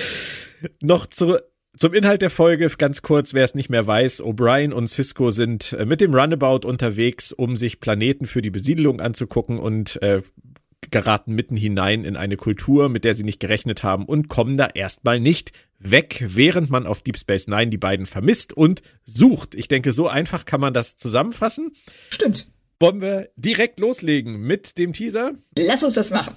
Noch 0.82 1.06
zu, 1.06 1.38
zum 1.76 1.92
Inhalt 1.94 2.22
der 2.22 2.30
Folge 2.30 2.68
ganz 2.78 3.02
kurz, 3.02 3.34
wer 3.34 3.44
es 3.44 3.54
nicht 3.54 3.70
mehr 3.70 3.86
weiß, 3.86 4.22
O'Brien 4.22 4.72
und 4.72 4.88
Cisco 4.88 5.30
sind 5.30 5.72
äh, 5.72 5.84
mit 5.84 6.00
dem 6.00 6.14
Runabout 6.14 6.66
unterwegs, 6.66 7.32
um 7.32 7.56
sich 7.56 7.80
Planeten 7.80 8.26
für 8.26 8.42
die 8.42 8.50
Besiedelung 8.50 9.00
anzugucken 9.00 9.58
und 9.58 10.00
äh, 10.02 10.22
geraten 10.90 11.34
mitten 11.34 11.56
hinein 11.56 12.04
in 12.04 12.16
eine 12.16 12.36
Kultur, 12.36 12.88
mit 12.88 13.04
der 13.04 13.14
sie 13.14 13.24
nicht 13.24 13.40
gerechnet 13.40 13.82
haben 13.82 14.04
und 14.04 14.28
kommen 14.28 14.56
da 14.56 14.68
erstmal 14.72 15.18
nicht 15.18 15.52
weg, 15.78 16.24
während 16.28 16.70
man 16.70 16.86
auf 16.86 17.02
Deep 17.02 17.18
Space 17.18 17.48
Nine 17.48 17.68
die 17.68 17.78
beiden 17.78 18.06
vermisst 18.06 18.52
und 18.52 18.82
sucht. 19.04 19.54
Ich 19.54 19.68
denke, 19.68 19.92
so 19.92 20.08
einfach 20.08 20.44
kann 20.44 20.60
man 20.60 20.74
das 20.74 20.96
zusammenfassen. 20.96 21.72
Stimmt. 22.10 22.46
Wollen 22.80 23.00
wir 23.00 23.30
direkt 23.36 23.80
loslegen 23.80 24.40
mit 24.40 24.78
dem 24.78 24.92
Teaser? 24.92 25.32
Lass 25.56 25.82
uns 25.82 25.94
das 25.94 26.10
machen. 26.10 26.34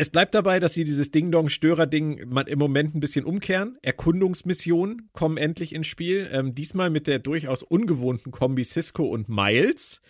Es 0.00 0.10
bleibt 0.10 0.32
dabei, 0.36 0.60
dass 0.60 0.74
sie 0.74 0.84
dieses 0.84 1.10
Ding-Dong-Störer-Ding 1.10 2.18
im 2.18 2.58
Moment 2.58 2.94
ein 2.94 3.00
bisschen 3.00 3.24
umkehren. 3.24 3.78
Erkundungsmissionen 3.82 5.10
kommen 5.12 5.36
endlich 5.36 5.74
ins 5.74 5.88
Spiel. 5.88 6.30
Ähm, 6.32 6.54
diesmal 6.54 6.88
mit 6.88 7.08
der 7.08 7.18
durchaus 7.18 7.64
ungewohnten 7.64 8.30
Kombi 8.30 8.62
Cisco 8.62 9.04
und 9.06 9.28
Miles. 9.28 10.00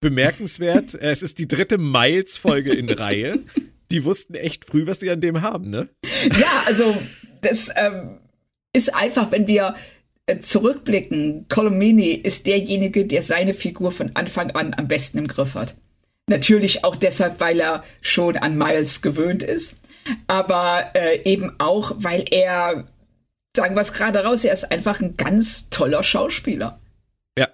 Bemerkenswert, 0.00 0.94
es 1.00 1.22
ist 1.22 1.38
die 1.38 1.48
dritte 1.48 1.78
Miles-Folge 1.78 2.74
in 2.74 2.90
Reihe. 2.90 3.38
Die 3.90 4.04
wussten 4.04 4.34
echt 4.34 4.66
früh, 4.66 4.86
was 4.86 5.00
sie 5.00 5.10
an 5.10 5.22
dem 5.22 5.40
haben, 5.40 5.70
ne? 5.70 5.88
Ja, 6.38 6.64
also 6.66 6.94
das 7.40 7.70
ähm, 7.74 8.18
ist 8.74 8.94
einfach, 8.94 9.32
wenn 9.32 9.46
wir 9.46 9.74
äh, 10.26 10.40
zurückblicken, 10.40 11.46
Colomini 11.48 12.10
ist 12.10 12.46
derjenige, 12.46 13.06
der 13.06 13.22
seine 13.22 13.54
Figur 13.54 13.92
von 13.92 14.10
Anfang 14.12 14.50
an 14.50 14.74
am 14.74 14.88
besten 14.88 15.16
im 15.16 15.26
Griff 15.26 15.54
hat. 15.54 15.78
Natürlich 16.28 16.84
auch 16.84 16.96
deshalb, 16.96 17.40
weil 17.40 17.58
er 17.58 17.84
schon 18.00 18.36
an 18.36 18.56
Miles 18.56 19.02
gewöhnt 19.02 19.42
ist, 19.42 19.78
aber 20.26 20.90
äh, 20.94 21.22
eben 21.24 21.58
auch, 21.58 21.92
weil 21.96 22.24
er, 22.30 22.86
sagen 23.56 23.74
wir 23.74 23.80
es 23.80 23.92
gerade 23.92 24.24
raus, 24.24 24.44
er 24.44 24.52
ist 24.52 24.70
einfach 24.70 25.00
ein 25.00 25.16
ganz 25.16 25.70
toller 25.70 26.02
Schauspieler. 26.02 26.80
Ja. 27.36 27.48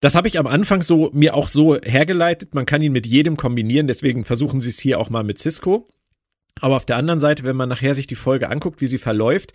Das 0.00 0.14
habe 0.14 0.28
ich 0.28 0.38
am 0.38 0.46
Anfang 0.46 0.82
so 0.82 1.10
mir 1.12 1.34
auch 1.34 1.48
so 1.48 1.78
hergeleitet. 1.80 2.54
Man 2.54 2.66
kann 2.66 2.82
ihn 2.82 2.92
mit 2.92 3.06
jedem 3.06 3.36
kombinieren, 3.36 3.86
deswegen 3.86 4.24
versuchen 4.24 4.60
sie 4.60 4.70
es 4.70 4.78
hier 4.78 4.98
auch 4.98 5.10
mal 5.10 5.24
mit 5.24 5.38
Cisco. 5.38 5.88
Aber 6.60 6.76
auf 6.76 6.86
der 6.86 6.96
anderen 6.96 7.20
Seite, 7.20 7.44
wenn 7.44 7.56
man 7.56 7.68
nachher 7.68 7.94
sich 7.94 8.06
die 8.06 8.16
Folge 8.16 8.48
anguckt, 8.48 8.80
wie 8.80 8.86
sie 8.86 8.98
verläuft, 8.98 9.52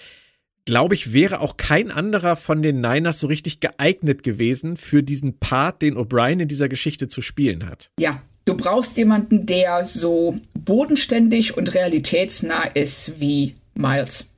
glaube 0.65 0.95
ich, 0.95 1.13
wäre 1.13 1.39
auch 1.39 1.57
kein 1.57 1.91
anderer 1.91 2.35
von 2.35 2.61
den 2.61 2.81
Niners 2.81 3.19
so 3.19 3.27
richtig 3.27 3.59
geeignet 3.59 4.23
gewesen 4.23 4.77
für 4.77 5.03
diesen 5.03 5.37
Part, 5.37 5.81
den 5.81 5.95
O'Brien 5.95 6.41
in 6.41 6.47
dieser 6.47 6.67
Geschichte 6.67 7.07
zu 7.07 7.21
spielen 7.21 7.69
hat. 7.69 7.91
Ja, 7.99 8.21
du 8.45 8.57
brauchst 8.57 8.97
jemanden, 8.97 9.45
der 9.45 9.83
so 9.85 10.39
bodenständig 10.53 11.55
und 11.55 11.73
realitätsnah 11.73 12.63
ist 12.73 13.19
wie 13.19 13.55
Miles. 13.75 14.29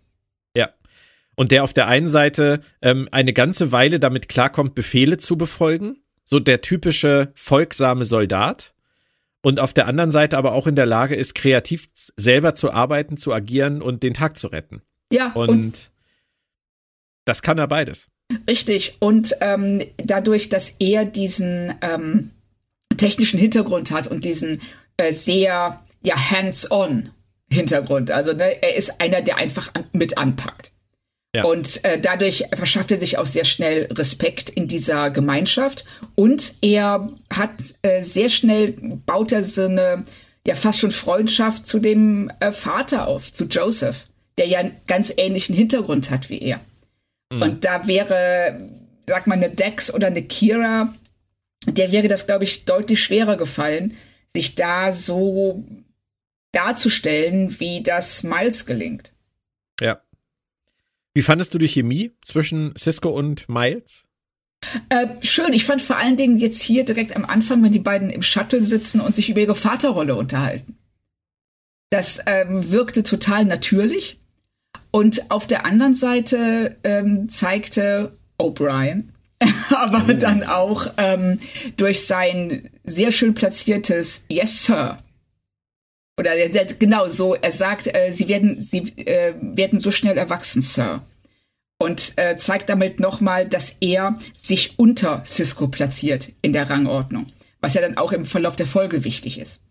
Ja. 0.55 0.69
Und 1.35 1.51
der 1.51 1.63
auf 1.63 1.73
der 1.73 1.87
einen 1.87 2.09
Seite 2.09 2.61
ähm, 2.81 3.07
eine 3.11 3.31
ganze 3.33 3.71
Weile 3.71 3.99
damit 3.99 4.27
klarkommt, 4.27 4.75
Befehle 4.75 5.17
zu 5.17 5.37
befolgen, 5.37 5.97
so 6.25 6.39
der 6.39 6.61
typische 6.61 7.31
folgsame 7.35 8.03
Soldat. 8.03 8.73
Und 9.41 9.61
auf 9.61 9.73
der 9.73 9.87
anderen 9.87 10.11
Seite 10.11 10.37
aber 10.37 10.51
auch 10.51 10.67
in 10.67 10.75
der 10.75 10.87
Lage 10.87 11.15
ist, 11.15 11.35
kreativ 11.35 11.87
selber 12.17 12.53
zu 12.53 12.73
arbeiten, 12.73 13.15
zu 13.15 13.33
agieren 13.33 13.81
und 13.81 14.03
den 14.03 14.13
Tag 14.13 14.37
zu 14.37 14.47
retten. 14.47 14.81
Ja, 15.09 15.31
und, 15.33 15.49
und 15.49 15.91
das 17.27 17.41
kann 17.41 17.57
er 17.57 17.67
beides. 17.67 18.07
Richtig. 18.49 18.97
Und 18.99 19.35
ähm, 19.41 19.83
dadurch, 19.97 20.49
dass 20.49 20.75
er 20.79 21.05
diesen 21.05 21.73
ähm, 21.81 22.31
technischen 22.97 23.39
Hintergrund 23.39 23.91
hat 23.91 24.07
und 24.07 24.25
diesen 24.25 24.61
äh, 24.97 25.11
sehr 25.11 25.81
ja 26.01 26.31
hands-on 26.31 27.09
Hintergrund, 27.51 28.11
also 28.11 28.33
ne, 28.33 28.61
er 28.61 28.75
ist 28.75 28.99
einer, 28.99 29.21
der 29.21 29.37
einfach 29.37 29.71
an, 29.73 29.85
mit 29.93 30.17
anpackt. 30.17 30.71
Ja. 31.35 31.43
Und 31.43 31.83
äh, 31.85 31.99
dadurch 31.99 32.45
verschafft 32.53 32.91
er 32.91 32.97
sich 32.97 33.17
auch 33.17 33.25
sehr 33.25 33.45
schnell 33.45 33.87
Respekt 33.91 34.49
in 34.49 34.67
dieser 34.67 35.11
Gemeinschaft. 35.11 35.85
Und 36.15 36.55
er 36.61 37.09
hat 37.31 37.51
äh, 37.81 38.01
sehr 38.01 38.29
schnell, 38.29 38.73
baut 39.05 39.31
er 39.31 39.43
so 39.43 39.65
eine, 39.65 40.03
ja, 40.45 40.55
fast 40.55 40.79
schon 40.79 40.91
Freundschaft 40.91 41.65
zu 41.65 41.79
dem 41.79 42.31
äh, 42.39 42.51
Vater 42.51 43.07
auf, 43.07 43.31
zu 43.31 43.45
Joseph, 43.45 44.07
der 44.37 44.47
ja 44.47 44.59
einen 44.59 44.77
ganz 44.87 45.13
ähnlichen 45.15 45.55
Hintergrund 45.55 46.09
hat 46.09 46.29
wie 46.29 46.39
er. 46.39 46.59
Mhm. 47.31 47.41
Und 47.41 47.65
da 47.65 47.87
wäre, 47.87 48.59
sag 49.07 49.27
mal, 49.27 49.35
eine 49.35 49.49
Dex 49.49 49.93
oder 49.93 50.07
eine 50.07 50.23
Kira, 50.23 50.93
der 51.65 51.91
wäre 51.91 52.07
das, 52.07 52.27
glaube 52.27 52.43
ich, 52.43 52.65
deutlich 52.65 53.01
schwerer 53.01 53.37
gefallen, 53.37 53.97
sich 54.27 54.55
da 54.55 54.93
so 54.93 55.63
darzustellen, 56.51 57.59
wie 57.59 57.83
das 57.83 58.23
Miles 58.23 58.65
gelingt. 58.65 59.13
Ja. 59.81 60.01
Wie 61.13 61.21
fandest 61.21 61.53
du 61.53 61.57
die 61.57 61.67
Chemie 61.67 62.11
zwischen 62.23 62.75
Cisco 62.77 63.09
und 63.09 63.49
Miles? 63.49 64.05
Äh, 64.89 65.07
schön. 65.21 65.53
Ich 65.53 65.65
fand 65.65 65.81
vor 65.81 65.97
allen 65.97 66.17
Dingen 66.17 66.37
jetzt 66.37 66.61
hier 66.61 66.83
direkt 66.83 67.15
am 67.15 67.25
Anfang, 67.25 67.63
wenn 67.63 67.71
die 67.71 67.79
beiden 67.79 68.09
im 68.09 68.21
Shuttle 68.21 68.61
sitzen 68.61 69.01
und 69.01 69.15
sich 69.15 69.29
über 69.29 69.39
ihre 69.39 69.55
Vaterrolle 69.55 70.15
unterhalten. 70.15 70.77
Das 71.89 72.21
ähm, 72.25 72.71
wirkte 72.71 73.03
total 73.03 73.45
natürlich. 73.45 74.19
Und 74.97 75.29
auf 75.29 75.45
der 75.45 75.63
anderen 75.63 75.93
Seite 75.93 76.75
ähm, 76.83 77.29
zeigte 77.29 78.17
O'Brien, 78.39 79.09
aber 79.69 80.03
oh. 80.09 80.13
dann 80.13 80.41
auch 80.41 80.91
ähm, 80.97 81.39
durch 81.75 82.07
sein 82.07 82.67
sehr 82.83 83.11
schön 83.11 83.35
platziertes 83.35 84.25
Yes, 84.27 84.65
Sir. 84.65 84.97
Oder 86.19 86.33
er, 86.33 86.65
genau 86.65 87.05
so, 87.05 87.35
er 87.35 87.51
sagt, 87.51 87.93
äh, 87.93 88.11
sie 88.11 88.27
werden, 88.27 88.59
sie 88.59 88.91
äh, 89.05 89.35
werden 89.39 89.77
so 89.77 89.91
schnell 89.91 90.17
erwachsen, 90.17 90.63
Sir. 90.63 91.03
Und 91.77 92.13
äh, 92.15 92.35
zeigt 92.37 92.67
damit 92.67 92.99
nochmal, 92.99 93.47
dass 93.47 93.77
er 93.79 94.17
sich 94.33 94.79
unter 94.79 95.23
Cisco 95.25 95.67
platziert 95.67 96.31
in 96.41 96.53
der 96.53 96.71
Rangordnung. 96.71 97.31
Was 97.61 97.75
ja 97.75 97.81
dann 97.81 97.97
auch 97.97 98.13
im 98.13 98.25
Verlauf 98.25 98.55
der 98.55 98.65
Folge 98.65 99.03
wichtig 99.03 99.37
ist. 99.37 99.61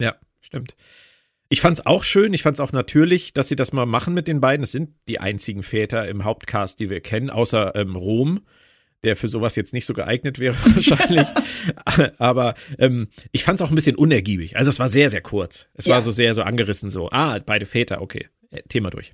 Ja, 0.00 0.14
stimmt. 0.40 0.74
Ich 1.52 1.60
fand's 1.60 1.84
auch 1.84 2.02
schön, 2.02 2.32
ich 2.32 2.42
fand's 2.42 2.60
auch 2.60 2.72
natürlich, 2.72 3.34
dass 3.34 3.48
sie 3.48 3.56
das 3.56 3.74
mal 3.74 3.84
machen 3.84 4.14
mit 4.14 4.26
den 4.26 4.40
beiden. 4.40 4.62
Es 4.62 4.72
sind 4.72 4.88
die 5.06 5.20
einzigen 5.20 5.62
Väter 5.62 6.08
im 6.08 6.24
Hauptcast, 6.24 6.80
die 6.80 6.88
wir 6.88 7.02
kennen, 7.02 7.28
außer 7.28 7.76
ähm, 7.76 7.94
Rom, 7.94 8.40
der 9.04 9.16
für 9.18 9.28
sowas 9.28 9.54
jetzt 9.54 9.74
nicht 9.74 9.84
so 9.84 9.92
geeignet 9.92 10.38
wäre 10.38 10.56
wahrscheinlich. 10.74 11.26
Aber 12.16 12.54
ähm, 12.78 13.08
ich 13.32 13.44
fand's 13.44 13.60
auch 13.60 13.68
ein 13.68 13.74
bisschen 13.74 13.96
unergiebig. 13.96 14.56
Also 14.56 14.70
es 14.70 14.78
war 14.78 14.88
sehr, 14.88 15.10
sehr 15.10 15.20
kurz. 15.20 15.68
Es 15.74 15.84
ja. 15.84 15.96
war 15.96 16.00
so 16.00 16.10
sehr 16.10 16.32
so 16.32 16.40
angerissen, 16.40 16.88
so, 16.88 17.10
ah, 17.10 17.38
beide 17.38 17.66
Väter, 17.66 18.00
okay, 18.00 18.28
äh, 18.50 18.62
Thema 18.70 18.88
durch. 18.88 19.12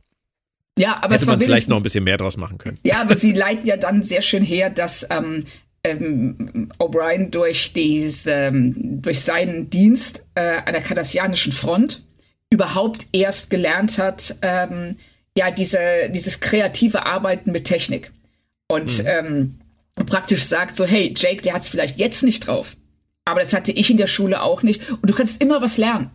Ja, 0.78 0.99
aber 0.99 1.14
Hätte 1.14 1.23
es 1.23 1.26
war 1.26 1.38
man 1.38 1.45
vielleicht 1.45 1.68
noch 1.68 1.78
ein 1.78 1.83
bisschen 1.83 2.04
mehr 2.04 2.18
draus 2.18 2.37
machen 2.37 2.59
können. 2.59 2.78
Ja, 2.85 3.02
aber 3.02 3.16
sie 3.16 3.33
leiten 3.35 3.66
ja 3.66 3.76
dann 3.76 4.04
sehr 4.04 4.23
schön 4.23 4.45
her, 4.45 4.71
dass 4.71 5.04
ähm, 5.11 5.42
ähm, 5.83 6.71
O'Brien 6.78 7.33
durch, 7.33 7.73
dies, 7.73 8.26
ähm, 8.26 9.02
durch 9.02 9.23
seinen 9.23 9.71
Dienst 9.71 10.25
äh, 10.37 10.59
an 10.64 10.73
der 10.73 10.83
kardassianischen 10.83 11.50
Front 11.50 12.04
überhaupt 12.50 13.06
erst 13.12 13.50
gelernt 13.50 13.98
hat, 13.98 14.36
ähm, 14.42 14.96
ja, 15.36 15.50
diese, 15.50 16.10
dieses 16.10 16.40
kreative 16.40 17.06
Arbeiten 17.06 17.52
mit 17.52 17.64
Technik. 17.64 18.10
Und 18.68 19.02
mhm. 19.02 19.06
ähm, 19.06 19.60
praktisch 20.06 20.44
sagt 20.44 20.76
so, 20.76 20.84
hey, 20.84 21.14
Jake, 21.16 21.42
der 21.42 21.54
hat 21.54 21.62
es 21.62 21.68
vielleicht 21.68 21.98
jetzt 21.98 22.22
nicht 22.22 22.46
drauf. 22.46 22.76
Aber 23.24 23.40
das 23.40 23.52
hatte 23.52 23.72
ich 23.72 23.90
in 23.90 23.98
der 23.98 24.06
Schule 24.06 24.42
auch 24.42 24.62
nicht. 24.62 24.90
Und 24.90 25.08
du 25.08 25.14
kannst 25.14 25.42
immer 25.42 25.60
was 25.60 25.76
lernen. 25.76 26.10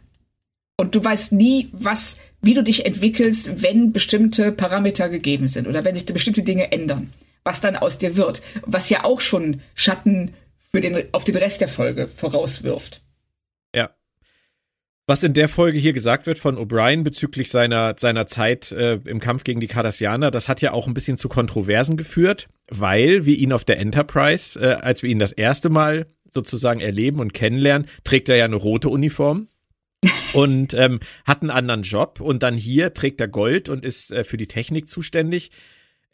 Und 0.78 0.96
du 0.96 1.04
weißt 1.04 1.34
nie, 1.34 1.70
was, 1.72 2.18
wie 2.42 2.56
du 2.56 2.64
dich 2.64 2.86
entwickelst, 2.86 3.62
wenn 3.62 3.94
bestimmte 3.94 4.52
Parameter 4.52 5.10
gegeben 5.10 5.48
sind 5.48 5.68
oder 5.68 5.86
wenn 5.86 5.94
sich 5.94 6.06
bestimmte 6.06 6.44
Dinge 6.44 6.72
ändern. 6.72 7.12
Was 7.44 7.62
dann 7.62 7.76
aus 7.76 8.00
dir 8.00 8.16
wird. 8.16 8.42
Was 8.66 8.90
ja 8.90 9.04
auch 9.04 9.22
schon 9.22 9.62
Schatten 9.76 10.34
für 10.72 10.82
den, 10.82 11.14
auf 11.14 11.24
den 11.24 11.36
Rest 11.36 11.62
der 11.62 11.68
Folge 11.68 12.08
vorauswirft. 12.08 13.02
Was 15.06 15.22
in 15.24 15.34
der 15.34 15.50
Folge 15.50 15.78
hier 15.78 15.92
gesagt 15.92 16.28
wird 16.28 16.40
von 16.40 16.58
O'Brien 16.58 17.04
bezüglich 17.04 17.50
seiner, 17.50 17.96
seiner 17.98 18.26
Zeit 18.26 18.72
äh, 18.72 19.02
im 19.04 19.20
Kampf 19.20 19.44
gegen 19.44 19.60
die 19.60 19.68
Cardassianer, 19.68 20.32
das 20.32 20.48
hat 20.48 20.62
ja 20.62 20.72
auch 20.72 20.88
ein 20.88 20.94
bisschen 20.94 21.18
zu 21.18 21.28
Kontroversen 21.28 21.98
geführt, 21.98 22.48
weil 22.70 23.26
wir 23.26 23.36
ihn 23.36 23.52
auf 23.52 23.66
der 23.66 23.80
Enterprise, 23.80 24.58
äh, 24.58 24.76
als 24.76 25.04
wir 25.04 25.10
ihn 25.10 25.20
das 25.20 25.34
erste 25.34 25.70
Mal 25.70 26.08
sozusagen 26.30 26.80
erleben 26.80 27.20
und 27.20 27.34
kennenlernen, 27.34 27.90
trägt 28.06 28.30
er 28.30 28.38
ja 28.38 28.46
eine 28.46 28.56
rote 28.56 28.88
Uniform 28.88 29.50
und 30.34 30.74
ähm, 30.74 31.02
hat 31.26 31.42
einen 31.42 31.52
anderen 31.52 31.84
Job 31.84 32.22
und 32.22 32.42
dann 32.42 32.56
hier 32.56 32.94
trägt 32.94 33.20
er 33.20 33.28
Gold 33.28 33.68
und 33.68 33.84
ist 33.84 34.10
äh, 34.12 34.24
für 34.24 34.38
die 34.38 34.48
Technik 34.48 34.88
zuständig. 34.88 35.52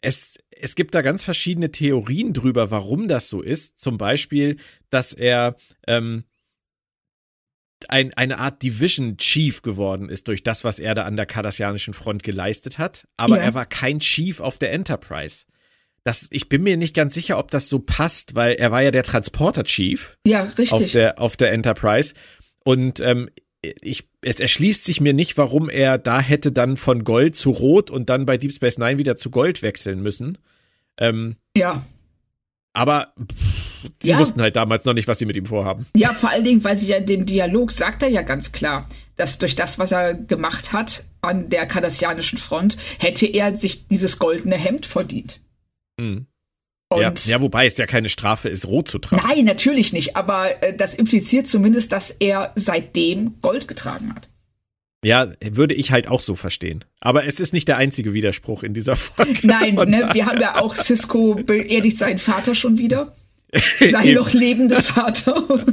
Es, 0.00 0.36
es 0.50 0.74
gibt 0.74 0.96
da 0.96 1.02
ganz 1.02 1.22
verschiedene 1.22 1.70
Theorien 1.70 2.32
drüber, 2.32 2.72
warum 2.72 3.06
das 3.06 3.28
so 3.28 3.40
ist. 3.40 3.78
Zum 3.78 3.98
Beispiel, 3.98 4.56
dass 4.88 5.12
er 5.12 5.56
ähm, 5.86 6.24
ein, 7.88 8.12
eine 8.14 8.38
Art 8.38 8.62
Division 8.62 9.16
Chief 9.16 9.62
geworden 9.62 10.08
ist 10.08 10.28
durch 10.28 10.42
das, 10.42 10.64
was 10.64 10.78
er 10.78 10.94
da 10.94 11.04
an 11.04 11.16
der 11.16 11.26
kardassianischen 11.26 11.94
Front 11.94 12.22
geleistet 12.22 12.78
hat. 12.78 13.06
Aber 13.16 13.38
ja. 13.38 13.44
er 13.44 13.54
war 13.54 13.66
kein 13.66 14.00
Chief 14.00 14.40
auf 14.40 14.58
der 14.58 14.72
Enterprise. 14.72 15.46
Das, 16.04 16.28
ich 16.30 16.48
bin 16.48 16.62
mir 16.62 16.76
nicht 16.76 16.94
ganz 16.94 17.14
sicher, 17.14 17.38
ob 17.38 17.50
das 17.50 17.68
so 17.68 17.78
passt, 17.78 18.34
weil 18.34 18.54
er 18.54 18.70
war 18.70 18.82
ja 18.82 18.90
der 18.90 19.02
Transporter 19.02 19.64
Chief. 19.64 20.16
Ja, 20.26 20.44
richtig. 20.44 20.72
Auf 20.72 20.92
der, 20.92 21.18
auf 21.20 21.36
der 21.36 21.52
Enterprise. 21.52 22.14
Und 22.64 23.00
ähm, 23.00 23.30
ich, 23.62 24.08
es 24.22 24.40
erschließt 24.40 24.84
sich 24.84 25.00
mir 25.00 25.12
nicht, 25.12 25.36
warum 25.36 25.68
er 25.68 25.98
da 25.98 26.20
hätte 26.20 26.52
dann 26.52 26.76
von 26.76 27.04
Gold 27.04 27.36
zu 27.36 27.50
Rot 27.50 27.90
und 27.90 28.08
dann 28.08 28.26
bei 28.26 28.38
Deep 28.38 28.52
Space 28.52 28.78
Nine 28.78 28.98
wieder 28.98 29.16
zu 29.16 29.30
Gold 29.30 29.62
wechseln 29.62 30.00
müssen. 30.00 30.38
Ähm, 30.98 31.36
ja. 31.56 31.84
Aber 32.72 33.14
sie 34.00 34.10
ja. 34.10 34.18
wussten 34.18 34.40
halt 34.40 34.56
damals 34.56 34.84
noch 34.84 34.94
nicht, 34.94 35.08
was 35.08 35.18
sie 35.18 35.26
mit 35.26 35.36
ihm 35.36 35.46
vorhaben. 35.46 35.86
Ja, 35.96 36.12
vor 36.12 36.30
allen 36.30 36.44
Dingen, 36.44 36.62
weil 36.62 36.76
sie 36.76 36.88
ja 36.88 36.96
in 36.96 37.06
dem 37.06 37.26
Dialog 37.26 37.72
sagt 37.72 38.02
er 38.02 38.08
ja 38.08 38.22
ganz 38.22 38.52
klar, 38.52 38.86
dass 39.16 39.38
durch 39.38 39.56
das, 39.56 39.78
was 39.78 39.92
er 39.92 40.14
gemacht 40.14 40.72
hat 40.72 41.04
an 41.20 41.48
der 41.50 41.66
kardassianischen 41.66 42.38
Front, 42.38 42.76
hätte 42.98 43.26
er 43.26 43.56
sich 43.56 43.88
dieses 43.88 44.18
goldene 44.18 44.56
Hemd 44.56 44.86
verdient. 44.86 45.40
Mhm. 45.98 46.26
Ja, 46.92 47.12
ja, 47.24 47.40
wobei 47.40 47.66
es 47.66 47.76
ja 47.76 47.86
keine 47.86 48.08
Strafe 48.08 48.48
ist, 48.48 48.66
rot 48.66 48.88
zu 48.88 48.98
tragen. 48.98 49.22
Nein, 49.24 49.44
natürlich 49.44 49.92
nicht. 49.92 50.16
Aber 50.16 50.60
äh, 50.60 50.76
das 50.76 50.94
impliziert 50.94 51.46
zumindest, 51.46 51.92
dass 51.92 52.10
er 52.10 52.50
seitdem 52.56 53.40
Gold 53.42 53.68
getragen 53.68 54.12
hat. 54.12 54.28
Ja, 55.02 55.32
würde 55.42 55.74
ich 55.74 55.92
halt 55.92 56.08
auch 56.08 56.20
so 56.20 56.36
verstehen. 56.36 56.84
Aber 57.00 57.24
es 57.24 57.40
ist 57.40 57.54
nicht 57.54 57.68
der 57.68 57.78
einzige 57.78 58.12
Widerspruch 58.12 58.62
in 58.62 58.74
dieser 58.74 58.96
Folge. 58.96 59.38
Nein, 59.46 59.74
ne, 59.74 60.10
wir 60.12 60.26
haben 60.26 60.40
ja 60.40 60.60
auch 60.60 60.74
Cisco 60.74 61.34
beerdigt 61.34 61.96
seinen 61.96 62.18
Vater 62.18 62.54
schon 62.54 62.78
wieder. 62.78 63.14
Seinen 63.52 64.14
noch 64.14 64.32
lebenden 64.32 64.82
Vater. 64.82 65.66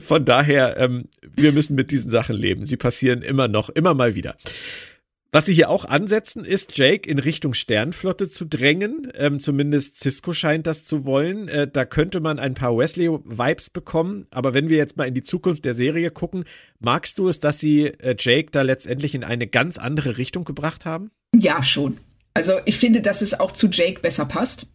Von 0.00 0.24
daher, 0.24 0.76
ähm, 0.78 1.08
wir 1.34 1.52
müssen 1.52 1.74
mit 1.74 1.90
diesen 1.90 2.10
Sachen 2.10 2.36
leben. 2.36 2.64
Sie 2.64 2.76
passieren 2.76 3.22
immer 3.22 3.48
noch, 3.48 3.68
immer 3.70 3.92
mal 3.92 4.14
wieder. 4.14 4.36
Was 5.30 5.44
sie 5.44 5.52
hier 5.52 5.68
auch 5.68 5.84
ansetzen, 5.84 6.42
ist 6.42 6.78
Jake 6.78 7.08
in 7.08 7.18
Richtung 7.18 7.52
Sternflotte 7.52 8.30
zu 8.30 8.46
drängen. 8.46 9.12
Ähm, 9.14 9.40
zumindest 9.40 10.00
Cisco 10.00 10.32
scheint 10.32 10.66
das 10.66 10.86
zu 10.86 11.04
wollen. 11.04 11.48
Äh, 11.48 11.68
da 11.68 11.84
könnte 11.84 12.20
man 12.20 12.38
ein 12.38 12.54
paar 12.54 12.78
Wesley-Vibes 12.78 13.68
bekommen. 13.68 14.26
Aber 14.30 14.54
wenn 14.54 14.70
wir 14.70 14.78
jetzt 14.78 14.96
mal 14.96 15.06
in 15.06 15.12
die 15.12 15.22
Zukunft 15.22 15.66
der 15.66 15.74
Serie 15.74 16.10
gucken, 16.10 16.44
magst 16.80 17.18
du 17.18 17.28
es, 17.28 17.40
dass 17.40 17.60
sie 17.60 17.86
äh, 17.86 18.16
Jake 18.18 18.50
da 18.52 18.62
letztendlich 18.62 19.14
in 19.14 19.22
eine 19.22 19.46
ganz 19.46 19.76
andere 19.76 20.16
Richtung 20.16 20.44
gebracht 20.44 20.86
haben? 20.86 21.10
Ja, 21.36 21.62
schon. 21.62 21.98
Also 22.32 22.54
ich 22.64 22.78
finde, 22.78 23.02
dass 23.02 23.20
es 23.20 23.38
auch 23.38 23.52
zu 23.52 23.66
Jake 23.66 24.00
besser 24.00 24.24
passt. 24.24 24.66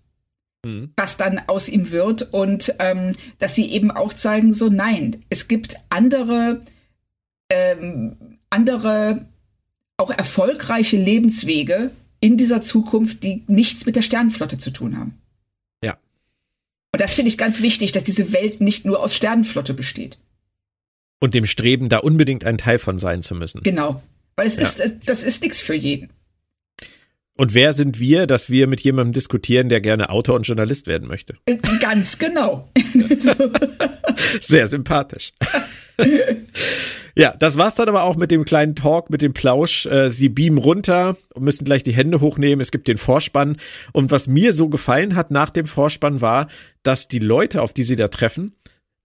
Mhm. 0.63 0.93
Was 0.95 1.17
dann 1.17 1.41
aus 1.47 1.67
ihm 1.67 1.89
wird 1.89 2.31
und 2.31 2.75
ähm, 2.77 3.15
dass 3.39 3.55
sie 3.55 3.71
eben 3.71 3.89
auch 3.89 4.13
zeigen, 4.13 4.53
so 4.53 4.69
nein, 4.69 5.25
es 5.29 5.47
gibt 5.47 5.77
andere, 5.89 6.61
ähm, 7.49 8.37
andere 8.51 9.25
auch 9.97 10.09
erfolgreiche 10.09 10.97
Lebenswege 10.97 11.91
in 12.19 12.37
dieser 12.37 12.61
Zukunft, 12.61 13.23
die 13.23 13.43
nichts 13.47 13.85
mit 13.85 13.95
der 13.95 14.01
Sternenflotte 14.01 14.57
zu 14.57 14.71
tun 14.71 14.97
haben. 14.97 15.17
Ja. 15.83 15.97
Und 16.93 17.01
das 17.01 17.13
finde 17.13 17.29
ich 17.29 17.37
ganz 17.37 17.61
wichtig, 17.61 17.91
dass 17.91 18.03
diese 18.03 18.31
Welt 18.31 18.61
nicht 18.61 18.85
nur 18.85 19.01
aus 19.01 19.15
Sternenflotte 19.15 19.73
besteht. 19.73 20.17
Und 21.19 21.33
dem 21.33 21.45
Streben, 21.45 21.89
da 21.89 21.99
unbedingt 21.99 22.43
ein 22.43 22.57
Teil 22.57 22.79
von 22.79 22.99
sein 22.99 23.21
zu 23.21 23.35
müssen. 23.35 23.61
Genau. 23.61 24.01
Weil 24.35 24.47
es 24.47 24.57
ja. 24.57 24.63
ist, 24.63 24.79
das, 24.79 24.99
das 25.05 25.23
ist 25.23 25.41
nichts 25.41 25.59
für 25.59 25.75
jeden. 25.75 26.09
Und 27.35 27.55
wer 27.55 27.73
sind 27.73 27.99
wir, 27.99 28.27
dass 28.27 28.49
wir 28.49 28.67
mit 28.67 28.81
jemandem 28.81 29.13
diskutieren, 29.13 29.67
der 29.67 29.81
gerne 29.81 30.09
Autor 30.09 30.35
und 30.35 30.43
Journalist 30.43 30.85
werden 30.85 31.07
möchte? 31.07 31.35
Äh, 31.45 31.57
ganz 31.79 32.19
genau. 32.19 32.69
Sehr 34.39 34.67
sympathisch. 34.67 35.33
Ja, 37.15 37.35
das 37.37 37.57
war's 37.57 37.75
dann 37.75 37.89
aber 37.89 38.03
auch 38.03 38.15
mit 38.15 38.31
dem 38.31 38.45
kleinen 38.45 38.75
Talk, 38.75 39.09
mit 39.09 39.21
dem 39.21 39.33
Plausch. 39.33 39.85
Äh, 39.85 40.09
sie 40.09 40.29
beamen 40.29 40.57
runter 40.57 41.15
und 41.33 41.43
müssen 41.43 41.63
gleich 41.63 41.83
die 41.83 41.93
Hände 41.93 42.21
hochnehmen. 42.21 42.61
Es 42.61 42.71
gibt 42.71 42.87
den 42.87 42.97
Vorspann. 42.97 43.57
Und 43.91 44.11
was 44.11 44.27
mir 44.27 44.53
so 44.53 44.69
gefallen 44.69 45.15
hat 45.15 45.29
nach 45.29 45.51
dem 45.51 45.65
Vorspann 45.65 46.21
war, 46.21 46.47
dass 46.81 47.07
die 47.07 47.19
Leute, 47.19 47.61
auf 47.61 47.73
die 47.73 47.83
sie 47.83 47.95
da 47.95 48.07
treffen, 48.07 48.55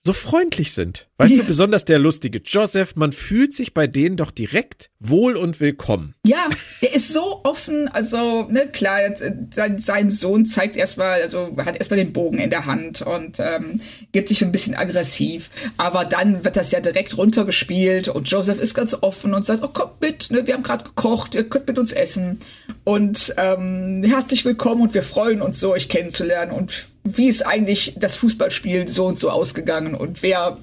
so 0.00 0.12
freundlich 0.12 0.72
sind. 0.72 1.07
Weißt 1.20 1.32
ja. 1.32 1.40
du, 1.40 1.48
besonders 1.48 1.84
der 1.84 1.98
lustige 1.98 2.40
Joseph, 2.44 2.94
man 2.94 3.10
fühlt 3.10 3.52
sich 3.52 3.74
bei 3.74 3.88
denen 3.88 4.16
doch 4.16 4.30
direkt 4.30 4.90
wohl 5.00 5.34
und 5.34 5.58
willkommen. 5.58 6.14
Ja, 6.24 6.48
der 6.80 6.94
ist 6.94 7.12
so 7.12 7.40
offen, 7.42 7.88
also, 7.88 8.46
ne, 8.48 8.68
klar, 8.68 9.00
äh, 9.00 9.34
sein, 9.52 9.80
sein 9.80 10.10
Sohn 10.10 10.46
zeigt 10.46 10.76
erstmal, 10.76 11.20
also 11.20 11.56
hat 11.58 11.76
erstmal 11.76 11.98
den 11.98 12.12
Bogen 12.12 12.38
in 12.38 12.50
der 12.50 12.66
Hand 12.66 13.02
und 13.02 13.40
ähm, 13.40 13.80
gibt 14.12 14.28
sich 14.28 14.44
ein 14.44 14.52
bisschen 14.52 14.76
aggressiv, 14.76 15.50
aber 15.76 16.04
dann 16.04 16.44
wird 16.44 16.56
das 16.56 16.70
ja 16.70 16.78
direkt 16.78 17.18
runtergespielt 17.18 18.06
und 18.06 18.30
Joseph 18.30 18.60
ist 18.60 18.74
ganz 18.74 18.94
offen 19.00 19.34
und 19.34 19.44
sagt, 19.44 19.64
oh, 19.64 19.68
kommt 19.68 20.00
mit, 20.00 20.30
ne, 20.30 20.46
wir 20.46 20.54
haben 20.54 20.62
gerade 20.62 20.84
gekocht, 20.84 21.34
ihr 21.34 21.48
könnt 21.48 21.66
mit 21.66 21.80
uns 21.80 21.92
essen 21.92 22.38
und 22.84 23.34
ähm, 23.38 24.04
herzlich 24.06 24.44
willkommen 24.44 24.82
und 24.82 24.94
wir 24.94 25.02
freuen 25.02 25.42
uns 25.42 25.58
so, 25.58 25.72
euch 25.72 25.88
kennenzulernen 25.88 26.52
und 26.52 26.86
wie 27.02 27.26
ist 27.26 27.44
eigentlich 27.44 27.94
das 27.98 28.14
Fußballspiel 28.16 28.86
so 28.86 29.06
und 29.06 29.18
so 29.18 29.30
ausgegangen 29.30 29.96
und 29.96 30.22
wer, 30.22 30.58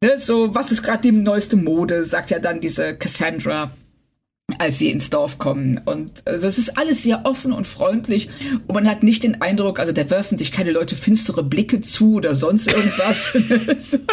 ne, 0.00 0.18
so, 0.18 0.54
was 0.54 0.72
ist 0.72 0.82
gerade 0.82 1.02
die 1.02 1.12
neueste 1.12 1.56
Mode, 1.56 2.04
sagt 2.04 2.30
ja 2.30 2.38
dann 2.38 2.60
diese 2.60 2.96
Cassandra, 2.96 3.70
als 4.58 4.78
sie 4.78 4.90
ins 4.90 5.10
Dorf 5.10 5.38
kommen. 5.38 5.80
Und 5.84 6.26
also 6.26 6.46
es 6.46 6.58
ist 6.58 6.76
alles 6.78 7.02
sehr 7.02 7.24
offen 7.24 7.52
und 7.52 7.66
freundlich 7.66 8.28
und 8.66 8.74
man 8.74 8.88
hat 8.88 9.02
nicht 9.02 9.22
den 9.22 9.40
Eindruck, 9.40 9.78
also 9.78 9.92
da 9.92 10.08
werfen 10.10 10.38
sich 10.38 10.52
keine 10.52 10.72
Leute 10.72 10.96
finstere 10.96 11.44
Blicke 11.44 11.80
zu 11.80 12.14
oder 12.14 12.34
sonst 12.34 12.72
irgendwas. 12.72 13.32
so. 13.78 13.98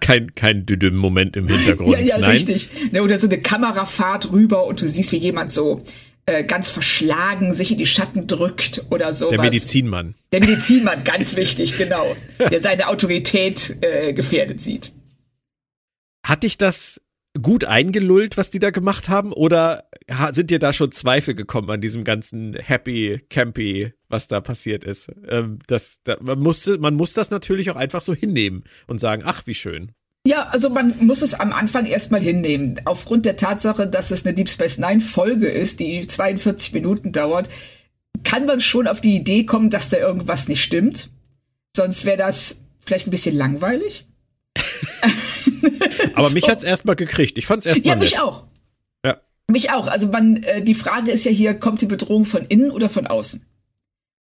Kein, 0.00 0.34
kein 0.34 0.64
Düdüm-Moment 0.64 1.36
im 1.36 1.46
Hintergrund. 1.46 1.92
Ja, 1.92 2.00
ja, 2.00 2.18
Nein. 2.18 2.30
richtig. 2.30 2.68
Ne, 2.90 3.02
oder 3.02 3.18
so 3.18 3.28
eine 3.28 3.38
Kamerafahrt 3.38 4.32
rüber 4.32 4.66
und 4.66 4.80
du 4.80 4.88
siehst, 4.88 5.12
wie 5.12 5.18
jemand 5.18 5.50
so 5.50 5.82
äh, 6.28 6.44
ganz 6.44 6.68
verschlagen 6.70 7.54
sich 7.54 7.72
in 7.72 7.78
die 7.78 7.86
Schatten 7.86 8.26
drückt 8.26 8.84
oder 8.90 9.14
so. 9.14 9.30
Der 9.30 9.40
Medizinmann. 9.40 10.14
Der 10.30 10.40
Medizinmann, 10.40 11.02
ganz 11.02 11.36
wichtig, 11.36 11.78
genau. 11.78 12.14
Der 12.38 12.60
seine 12.60 12.88
Autorität 12.88 13.78
äh, 13.80 14.12
gefährdet 14.12 14.60
sieht. 14.60 14.92
Hat 16.26 16.42
dich 16.42 16.58
das 16.58 17.00
gut 17.42 17.64
eingelullt, 17.64 18.36
was 18.36 18.50
die 18.50 18.58
da 18.58 18.70
gemacht 18.70 19.08
haben? 19.08 19.32
Oder 19.32 19.88
sind 20.32 20.50
dir 20.50 20.58
da 20.58 20.72
schon 20.72 20.92
Zweifel 20.92 21.34
gekommen 21.34 21.70
an 21.70 21.80
diesem 21.80 22.04
ganzen 22.04 22.54
Happy, 22.54 23.22
Campy, 23.30 23.92
was 24.08 24.28
da 24.28 24.40
passiert 24.42 24.84
ist? 24.84 25.10
Ähm, 25.28 25.58
das, 25.66 26.00
da, 26.04 26.18
man, 26.20 26.40
musste, 26.40 26.76
man 26.78 26.94
muss 26.94 27.14
das 27.14 27.30
natürlich 27.30 27.70
auch 27.70 27.76
einfach 27.76 28.02
so 28.02 28.14
hinnehmen 28.14 28.64
und 28.86 28.98
sagen, 28.98 29.22
ach, 29.24 29.46
wie 29.46 29.54
schön. 29.54 29.92
Ja, 30.28 30.48
also 30.48 30.68
man 30.68 30.94
muss 31.00 31.22
es 31.22 31.32
am 31.32 31.54
Anfang 31.54 31.86
erstmal 31.86 32.20
hinnehmen. 32.20 32.78
Aufgrund 32.84 33.24
der 33.24 33.38
Tatsache, 33.38 33.86
dass 33.86 34.10
es 34.10 34.26
eine 34.26 34.34
Deep 34.34 34.50
Space 34.50 34.76
Nine 34.76 35.00
Folge 35.00 35.48
ist, 35.48 35.80
die 35.80 36.06
42 36.06 36.74
Minuten 36.74 37.12
dauert, 37.12 37.48
kann 38.24 38.44
man 38.44 38.60
schon 38.60 38.88
auf 38.88 39.00
die 39.00 39.16
Idee 39.16 39.44
kommen, 39.44 39.70
dass 39.70 39.88
da 39.88 39.96
irgendwas 39.96 40.46
nicht 40.46 40.62
stimmt. 40.62 41.08
Sonst 41.74 42.04
wäre 42.04 42.18
das 42.18 42.60
vielleicht 42.84 43.06
ein 43.06 43.10
bisschen 43.10 43.36
langweilig. 43.36 44.06
Aber 46.12 46.28
so. 46.28 46.34
mich 46.34 46.46
hat's 46.46 46.62
erstmal 46.62 46.96
gekriegt. 46.96 47.38
Ich 47.38 47.46
fand's 47.46 47.64
erstmal. 47.64 47.94
Ja, 47.94 47.98
mich 47.98 48.10
nett. 48.10 48.20
auch. 48.20 48.44
Ja. 49.06 49.22
Mich 49.50 49.70
auch. 49.70 49.86
Also 49.86 50.08
man, 50.08 50.42
äh, 50.42 50.62
die 50.62 50.74
Frage 50.74 51.10
ist 51.10 51.24
ja 51.24 51.30
hier, 51.30 51.54
kommt 51.54 51.80
die 51.80 51.86
Bedrohung 51.86 52.26
von 52.26 52.44
innen 52.44 52.70
oder 52.70 52.90
von 52.90 53.06
außen? 53.06 53.46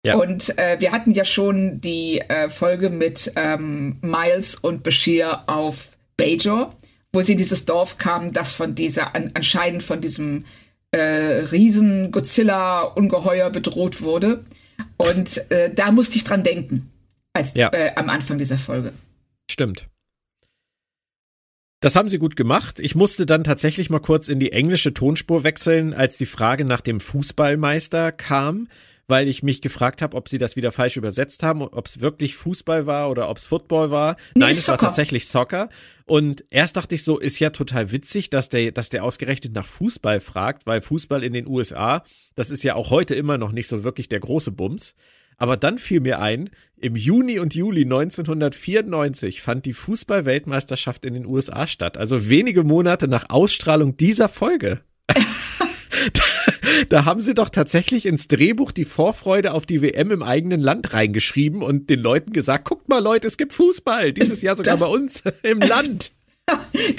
Ja. 0.07 0.15
Und 0.15 0.57
äh, 0.57 0.79
wir 0.79 0.93
hatten 0.93 1.11
ja 1.11 1.25
schon 1.25 1.81
die 1.81 2.21
äh, 2.21 2.49
Folge 2.49 2.91
mit 2.91 3.33
ähm, 3.35 3.99
Miles 4.03 4.55
und 4.55 4.85
Bashir 4.85 5.43
auf 5.49 5.97
Bajor, 6.17 6.77
wo 7.13 7.23
sie 7.23 7.33
in 7.33 7.39
dieses 7.39 7.65
Dorf 7.65 7.99
kamen, 7.99 8.33
das 8.33 8.53
von 8.53 8.77
dieser, 8.77 9.17
an, 9.17 9.33
anscheinend 9.35 9.83
von 9.83 10.01
diesem 10.01 10.45
äh, 10.93 10.99
riesen 11.51 12.13
Godzilla-Ungeheuer 12.13 13.51
bedroht 13.51 14.01
wurde. 14.01 14.45
Und 14.97 15.51
äh, 15.51 15.75
da 15.75 15.91
musste 15.91 16.15
ich 16.15 16.23
dran 16.23 16.45
denken, 16.45 16.89
als 17.33 17.55
ja. 17.55 17.73
äh, 17.73 17.91
am 17.97 18.09
Anfang 18.09 18.39
dieser 18.39 18.59
Folge. 18.59 18.93
Stimmt. 19.51 19.89
Das 21.81 21.97
haben 21.97 22.09
sie 22.09 22.19
gut 22.19 22.37
gemacht. 22.37 22.79
Ich 22.79 22.95
musste 22.95 23.27
dann 23.27 23.43
tatsächlich 23.43 23.91
mal 23.91 23.99
kurz 23.99 24.29
in 24.29 24.39
die 24.39 24.53
englische 24.53 24.95
Tonspur 24.95 25.43
wechseln, 25.43 25.93
als 25.95 26.17
die 26.17 26.27
Frage 26.27 26.65
nach 26.65 26.81
dem 26.81 27.01
Fußballmeister 27.01 28.13
kam 28.13 28.69
weil 29.09 29.29
ich 29.29 29.43
mich 29.43 29.63
gefragt 29.63 30.03
habe, 30.03 30.17
ob 30.17 30.29
sie 30.29 30.39
das 30.39 30.57
wieder 30.57 30.73
falsch 30.73 30.97
übersetzt 30.97 31.43
haben, 31.43 31.63
ob 31.63 31.87
es 31.87 32.01
wirklich 32.01 32.37
Fußball 32.37 32.87
war 32.87 33.11
oder 33.11 33.29
ob 33.29 33.39
es 33.39 33.47
Football 33.47 33.91
war. 33.91 34.17
Nee, 34.35 34.41
Nein, 34.41 34.51
es 34.53 34.65
Soccer. 34.65 34.83
war 34.83 34.89
tatsächlich 34.89 35.27
Soccer. 35.29 35.69
Und 36.07 36.45
erst 36.51 36.77
dachte 36.77 36.95
ich 36.95 37.05
so, 37.05 37.19
ist 37.19 37.39
ja 37.39 37.51
total 37.51 37.93
witzig, 37.93 38.31
dass 38.31 38.49
der, 38.49 38.73
dass 38.73 38.89
der 38.89 39.05
ausgerechnet 39.05 39.53
nach 39.53 39.67
Fußball 39.67 40.21
fragt, 40.21 40.67
weil 40.67 40.81
Fußball 40.81 41.23
in 41.23 41.33
den 41.33 41.47
USA, 41.47 42.05
das 42.35 42.51
ist 42.51 42.63
ja 42.65 42.75
auch 42.75 42.91
heute 42.91 43.15
immer 43.15 43.39
noch 43.39 43.53
nicht 43.53 43.69
so 43.69 43.85
wirklich 43.85 44.09
der 44.09 44.21
große 44.21 44.51
Bums. 44.51 44.95
Aber 45.39 45.57
dann 45.57 45.79
fiel 45.79 46.01
mir 46.01 46.21
ein, 46.21 46.51
im 46.79 46.97
Juni 46.97 47.39
und 47.39 47.55
Juli 47.55 47.83
1994 47.83 49.43
fand 49.43 49.67
die 49.67 49.75
Fußball-Weltmeisterschaft 49.75 51.05
in 51.05 51.15
den 51.15 51.27
USA 51.27 51.67
statt. 51.67 51.99
Also 51.99 52.29
wenige 52.29 52.65
Monate 52.65 53.07
nach 53.07 53.29
Ausstrahlung 53.29 53.97
dieser 53.97 54.29
Folge. 54.29 54.81
da 56.89 57.05
haben 57.05 57.21
sie 57.21 57.35
doch 57.35 57.49
tatsächlich 57.49 58.07
ins 58.07 58.29
Drehbuch 58.29 58.73
die 58.73 58.85
Vorfreude 58.85 59.53
auf 59.53 59.67
die 59.67 59.83
WM 59.83 60.11
im 60.11 60.23
eigenen 60.23 60.61
Land 60.61 60.93
reingeschrieben 60.93 61.63
und 61.63 61.91
den 61.91 62.01
Leuten 62.01 62.33
gesagt, 62.33 62.65
guckt 62.65 62.89
mal 62.89 63.03
Leute, 63.03 63.27
es 63.27 63.37
gibt 63.37 63.53
Fußball, 63.53 64.13
dieses 64.13 64.43
Jahr 64.43 64.57
sogar 64.57 64.77
das, 64.77 64.81
bei 64.81 64.87
uns 64.87 65.23
im 65.43 65.61
Land. 65.61 66.13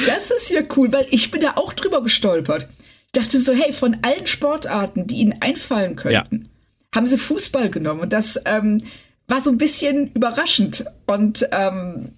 Das 0.05 0.29
ist 0.29 0.49
ja 0.49 0.61
cool, 0.75 0.91
weil 0.91 1.07
ich 1.09 1.31
bin 1.31 1.39
da 1.39 1.53
auch 1.55 1.71
drüber 1.71 2.03
gestolpert. 2.03 2.67
Ich 3.05 3.11
dachte 3.13 3.39
so, 3.39 3.53
hey, 3.53 3.71
von 3.71 3.95
allen 4.01 4.27
Sportarten, 4.27 5.07
die 5.07 5.19
ihnen 5.19 5.35
einfallen 5.39 5.95
könnten, 5.95 6.35
ja. 6.41 6.49
haben 6.93 7.05
sie 7.05 7.17
Fußball 7.17 7.69
genommen 7.69 8.01
und 8.01 8.11
das 8.11 8.41
ähm, 8.43 8.79
war 9.25 9.39
so 9.39 9.49
ein 9.49 9.57
bisschen 9.57 10.11
überraschend 10.13 10.83
und 11.05 11.47
ähm, 11.53 12.09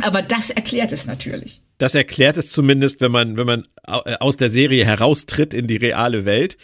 aber 0.00 0.22
das 0.22 0.50
erklärt 0.50 0.92
es 0.92 1.06
natürlich. 1.06 1.60
Das 1.78 1.94
erklärt 1.94 2.36
es 2.36 2.50
zumindest, 2.50 3.00
wenn 3.00 3.12
man, 3.12 3.36
wenn 3.36 3.46
man 3.46 3.62
äh, 3.86 4.16
aus 4.18 4.36
der 4.36 4.50
Serie 4.50 4.84
heraustritt 4.84 5.54
in 5.54 5.66
die 5.66 5.76
reale 5.76 6.24
Welt. 6.24 6.56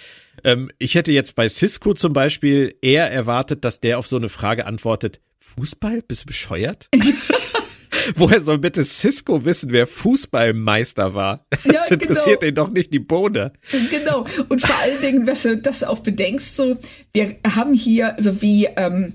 Ähm, 0.45 0.71
ich 0.79 0.95
hätte 0.95 1.11
jetzt 1.11 1.35
bei 1.35 1.49
Cisco 1.49 1.95
zum 1.95 2.13
Beispiel 2.13 2.77
eher 2.83 3.11
erwartet, 3.11 3.65
dass 3.65 3.81
der 3.81 3.99
auf 3.99 4.07
so 4.07 4.17
eine 4.17 4.29
Frage 4.29 4.67
antwortet, 4.67 5.21
Fußball? 5.39 6.03
Bist 6.03 6.23
du 6.23 6.27
bescheuert? 6.27 6.89
Woher 8.17 8.41
soll 8.41 8.59
bitte 8.59 8.85
Cisco 8.85 9.45
wissen, 9.47 9.73
wer 9.73 9.87
Fußballmeister 9.87 11.15
war? 11.15 11.47
Ja, 11.65 11.73
das 11.73 11.91
interessiert 11.91 12.41
genau. 12.41 12.49
ihn 12.51 12.55
doch 12.55 12.71
nicht 12.71 12.93
die 12.93 12.99
Bohne. 12.99 13.53
Genau. 13.91 14.27
Und 14.49 14.61
vor 14.61 14.77
allen 14.83 15.01
Dingen, 15.01 15.27
was 15.27 15.43
du 15.43 15.57
das 15.57 15.83
auch 15.83 16.01
bedenkst, 16.01 16.57
so, 16.57 16.77
wir 17.13 17.37
haben 17.55 17.73
hier, 17.73 18.15
so 18.19 18.43
wie, 18.43 18.67
ähm, 18.77 19.15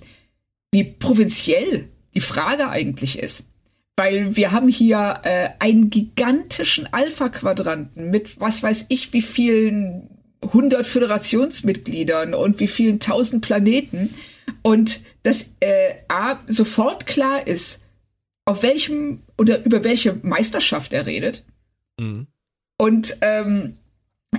wie 0.71 0.83
provinziell 0.85 1.89
die 2.15 2.21
Frage 2.21 2.69
eigentlich 2.69 3.19
ist. 3.19 3.49
weil 3.95 4.35
wir 4.37 4.53
haben 4.53 4.69
hier 4.69 5.19
äh, 5.23 5.49
einen 5.59 5.89
gigantischen 5.89 6.87
Alpha-Quadranten 6.91 8.09
mit 8.09 8.39
was 8.39 8.63
weiß 8.63 8.85
ich 8.87 9.11
wie 9.11 9.21
vielen 9.21 10.18
100 10.41 10.85
Föderationsmitgliedern 10.85 12.33
und 12.33 12.59
wie 12.59 12.67
vielen 12.67 12.99
tausend 12.99 13.43
Planeten 13.43 14.13
und 14.61 15.01
dass 15.23 15.53
äh, 15.59 15.95
A 16.07 16.39
sofort 16.47 17.05
klar 17.05 17.45
ist, 17.45 17.85
auf 18.45 18.63
welchem 18.63 19.21
oder 19.37 19.63
über 19.65 19.83
welche 19.83 20.13
Meisterschaft 20.23 20.93
er 20.93 21.05
redet. 21.05 21.43
Mhm. 21.99 22.27
Und 22.77 23.17
ähm, 23.21 23.77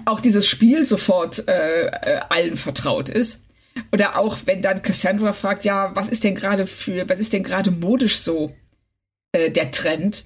auch 0.04 0.20
dieses 0.20 0.48
Spiel 0.48 0.86
sofort 0.86 1.46
äh, 1.48 1.86
äh, 1.86 2.20
allen 2.28 2.56
vertraut 2.56 3.08
ist. 3.08 3.44
Oder 3.92 4.18
auch 4.18 4.38
wenn 4.46 4.62
dann 4.62 4.82
Cassandra 4.82 5.32
fragt, 5.32 5.64
ja, 5.64 5.94
was 5.94 6.08
ist 6.08 6.24
denn 6.24 6.34
gerade 6.34 6.66
für, 6.66 7.08
was 7.08 7.20
ist 7.20 7.32
denn 7.32 7.44
gerade 7.44 7.70
modisch 7.70 8.18
so 8.18 8.54
äh, 9.32 9.50
der 9.50 9.70
Trend? 9.70 10.24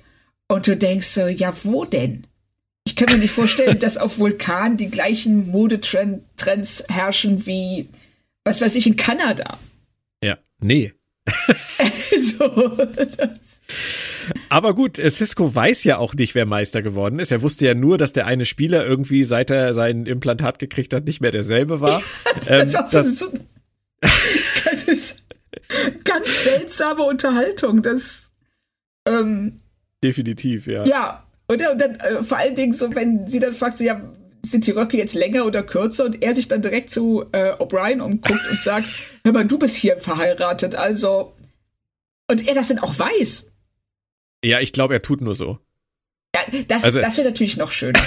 Und 0.49 0.67
du 0.67 0.77
denkst 0.77 1.09
so, 1.09 1.27
ja, 1.27 1.53
wo 1.65 1.85
denn? 1.85 2.27
Ich 2.85 2.97
kann 2.97 3.11
mir 3.11 3.19
nicht 3.19 3.33
vorstellen, 3.33 3.79
dass 3.79 3.97
auf 3.97 4.19
Vulkan 4.19 4.77
die 4.77 4.91
gleichen 4.91 5.49
Modetrends 5.49 6.85
herrschen 6.89 7.47
wie, 7.47 7.89
was 8.45 8.61
weiß 8.61 8.77
ich, 8.77 8.87
in 8.87 8.97
Kanada. 8.97 9.59
Ja, 10.23 10.39
nee. 10.61 10.93
so, 12.19 12.47
das. 13.17 13.63
Aber 14.51 14.75
gut, 14.75 14.97
Cisco 14.99 15.55
weiß 15.55 15.85
ja 15.85 15.97
auch 15.97 16.15
nicht, 16.15 16.35
wer 16.35 16.45
Meister 16.45 16.83
geworden 16.83 17.19
ist. 17.19 17.31
Er 17.33 17.41
wusste 17.41 17.65
ja 17.65 17.75
nur, 17.75 17.97
dass 17.97 18.13
der 18.13 18.27
eine 18.27 18.45
Spieler 18.45 18.87
irgendwie, 18.87 19.25
seit 19.25 19.51
er 19.51 19.73
sein 19.73 20.05
Implantat 20.05 20.59
gekriegt 20.59 20.93
hat, 20.93 21.07
nicht 21.07 21.23
mehr 21.23 21.31
derselbe 21.31 21.81
war. 21.81 22.03
das, 22.37 22.49
ähm, 22.49 22.73
war 22.75 22.89
so, 22.89 22.99
das, 22.99 23.19
so, 23.19 23.33
das 24.01 24.83
ist 24.85 25.25
ganz 26.05 26.45
seltsame 26.45 27.03
Unterhaltung. 27.03 27.83
Das 27.83 28.31
ähm, 29.07 29.61
definitiv, 30.03 30.67
ja. 30.67 30.85
Ja, 30.85 31.24
und, 31.47 31.67
und 31.67 31.81
dann 31.81 31.97
äh, 31.97 32.23
vor 32.23 32.39
allen 32.39 32.55
Dingen 32.55 32.73
so, 32.73 32.95
wenn 32.95 33.27
sie 33.27 33.39
dann 33.39 33.53
fragt, 33.53 33.77
so, 33.77 33.85
ja, 33.85 34.01
sind 34.45 34.67
die 34.67 34.73
Röcke 34.73 34.97
jetzt 34.97 35.15
länger 35.15 35.47
oder 35.47 35.63
kürzer? 35.63 36.05
Und 36.05 36.23
er 36.23 36.35
sich 36.35 36.49
dann 36.49 36.63
direkt 36.63 36.91
zu 36.91 37.25
äh, 37.33 37.53
O'Brien 37.53 38.01
umguckt 38.01 38.51
und 38.51 38.59
sagt, 38.59 38.87
hör 39.25 39.33
mal, 39.33 39.47
du 39.47 39.59
bist 39.59 39.77
hier 39.77 39.99
verheiratet, 39.99 40.75
also. 40.75 41.35
Und 42.31 42.47
er 42.49 42.55
das 42.55 42.69
dann 42.69 42.79
auch 42.79 42.99
weiß. 42.99 43.51
Ja, 44.45 44.61
ich 44.61 44.73
glaube, 44.73 44.95
er 44.95 45.03
tut 45.03 45.21
nur 45.21 45.35
so. 45.35 45.59
Ja, 46.35 46.43
das, 46.69 46.85
also, 46.85 47.01
das 47.01 47.17
wäre 47.17 47.29
natürlich 47.29 47.57
noch 47.57 47.71
schöner. 47.71 48.01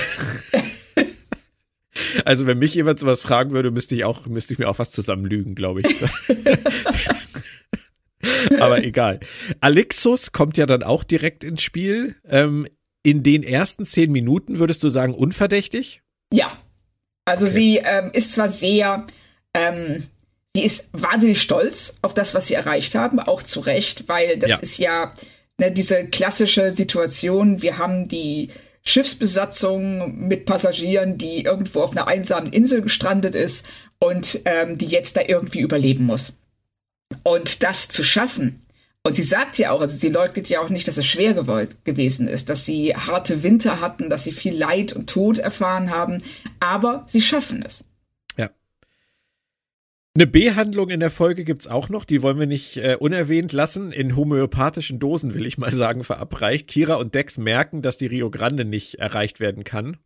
also, 2.25 2.45
wenn 2.45 2.57
mich 2.57 2.73
jemand 2.73 2.99
sowas 2.99 3.21
fragen 3.21 3.51
würde, 3.51 3.71
müsste 3.71 3.95
ich 3.95 4.05
auch, 4.05 4.25
müsste 4.25 4.53
ich 4.53 4.59
mir 4.59 4.67
auch 4.67 4.79
was 4.79 4.91
zusammenlügen, 4.91 5.55
glaube 5.55 5.81
ich. 5.81 5.87
Aber 8.59 8.83
egal. 8.83 9.19
Alexus 9.61 10.31
kommt 10.31 10.57
ja 10.57 10.65
dann 10.65 10.83
auch 10.83 11.03
direkt 11.03 11.43
ins 11.43 11.61
Spiel. 11.61 12.15
Ähm, 12.27 12.67
in 13.07 13.23
den 13.23 13.41
ersten 13.41 13.85
zehn 13.85 14.11
Minuten 14.11 14.59
würdest 14.59 14.83
du 14.83 14.89
sagen, 14.89 15.15
unverdächtig? 15.15 16.01
Ja. 16.33 16.51
Also 17.23 17.45
okay. 17.45 17.55
sie 17.55 17.77
ähm, 17.77 18.09
ist 18.11 18.35
zwar 18.35 18.49
sehr, 18.49 19.07
ähm, 19.53 20.03
sie 20.53 20.63
ist 20.65 20.89
wahnsinnig 20.91 21.41
stolz 21.41 21.95
auf 22.01 22.13
das, 22.13 22.33
was 22.33 22.47
sie 22.47 22.55
erreicht 22.55 22.95
haben, 22.95 23.21
auch 23.21 23.41
zu 23.43 23.61
Recht, 23.61 24.09
weil 24.09 24.37
das 24.37 24.49
ja. 24.49 24.57
ist 24.57 24.77
ja 24.77 25.13
ne, 25.57 25.71
diese 25.71 26.05
klassische 26.07 26.69
Situation. 26.71 27.61
Wir 27.61 27.77
haben 27.77 28.09
die 28.09 28.49
Schiffsbesatzung 28.83 30.27
mit 30.27 30.45
Passagieren, 30.45 31.17
die 31.17 31.45
irgendwo 31.45 31.83
auf 31.83 31.93
einer 31.93 32.09
einsamen 32.09 32.51
Insel 32.51 32.81
gestrandet 32.81 33.35
ist 33.35 33.65
und 33.99 34.41
ähm, 34.43 34.77
die 34.77 34.87
jetzt 34.87 35.15
da 35.15 35.21
irgendwie 35.25 35.61
überleben 35.61 36.03
muss. 36.03 36.33
Und 37.23 37.63
das 37.63 37.87
zu 37.87 38.03
schaffen, 38.03 38.65
und 39.07 39.15
sie 39.15 39.23
sagt 39.23 39.57
ja 39.57 39.71
auch, 39.71 39.81
also 39.81 39.97
sie 39.97 40.09
leugnet 40.09 40.49
ja 40.49 40.61
auch 40.61 40.69
nicht, 40.69 40.87
dass 40.87 40.97
es 40.97 41.05
schwer 41.05 41.33
gewesen 41.33 42.27
ist, 42.27 42.49
dass 42.49 42.65
sie 42.65 42.95
harte 42.95 43.41
Winter 43.41 43.81
hatten, 43.81 44.09
dass 44.09 44.23
sie 44.23 44.31
viel 44.31 44.55
Leid 44.55 44.93
und 44.93 45.09
Tod 45.09 45.39
erfahren 45.39 45.89
haben, 45.89 46.21
aber 46.59 47.03
sie 47.07 47.21
schaffen 47.21 47.63
es. 47.65 47.85
Ja. 48.37 48.49
Eine 50.13 50.27
B-Handlung 50.27 50.89
in 50.89 50.99
der 50.99 51.09
Folge 51.09 51.43
gibt's 51.43 51.67
auch 51.67 51.89
noch, 51.89 52.05
die 52.05 52.21
wollen 52.21 52.39
wir 52.39 52.47
nicht 52.47 52.77
äh, 52.77 52.97
unerwähnt 52.99 53.53
lassen. 53.53 53.91
In 53.91 54.15
homöopathischen 54.15 54.99
Dosen, 54.99 55.33
will 55.33 55.47
ich 55.47 55.57
mal 55.57 55.71
sagen, 55.73 56.03
verabreicht. 56.03 56.67
Kira 56.67 56.95
und 56.95 57.15
Dex 57.15 57.37
merken, 57.37 57.81
dass 57.81 57.97
die 57.97 58.07
Rio 58.07 58.29
Grande 58.29 58.65
nicht 58.65 58.95
erreicht 58.95 59.39
werden 59.39 59.63
kann. 59.63 59.97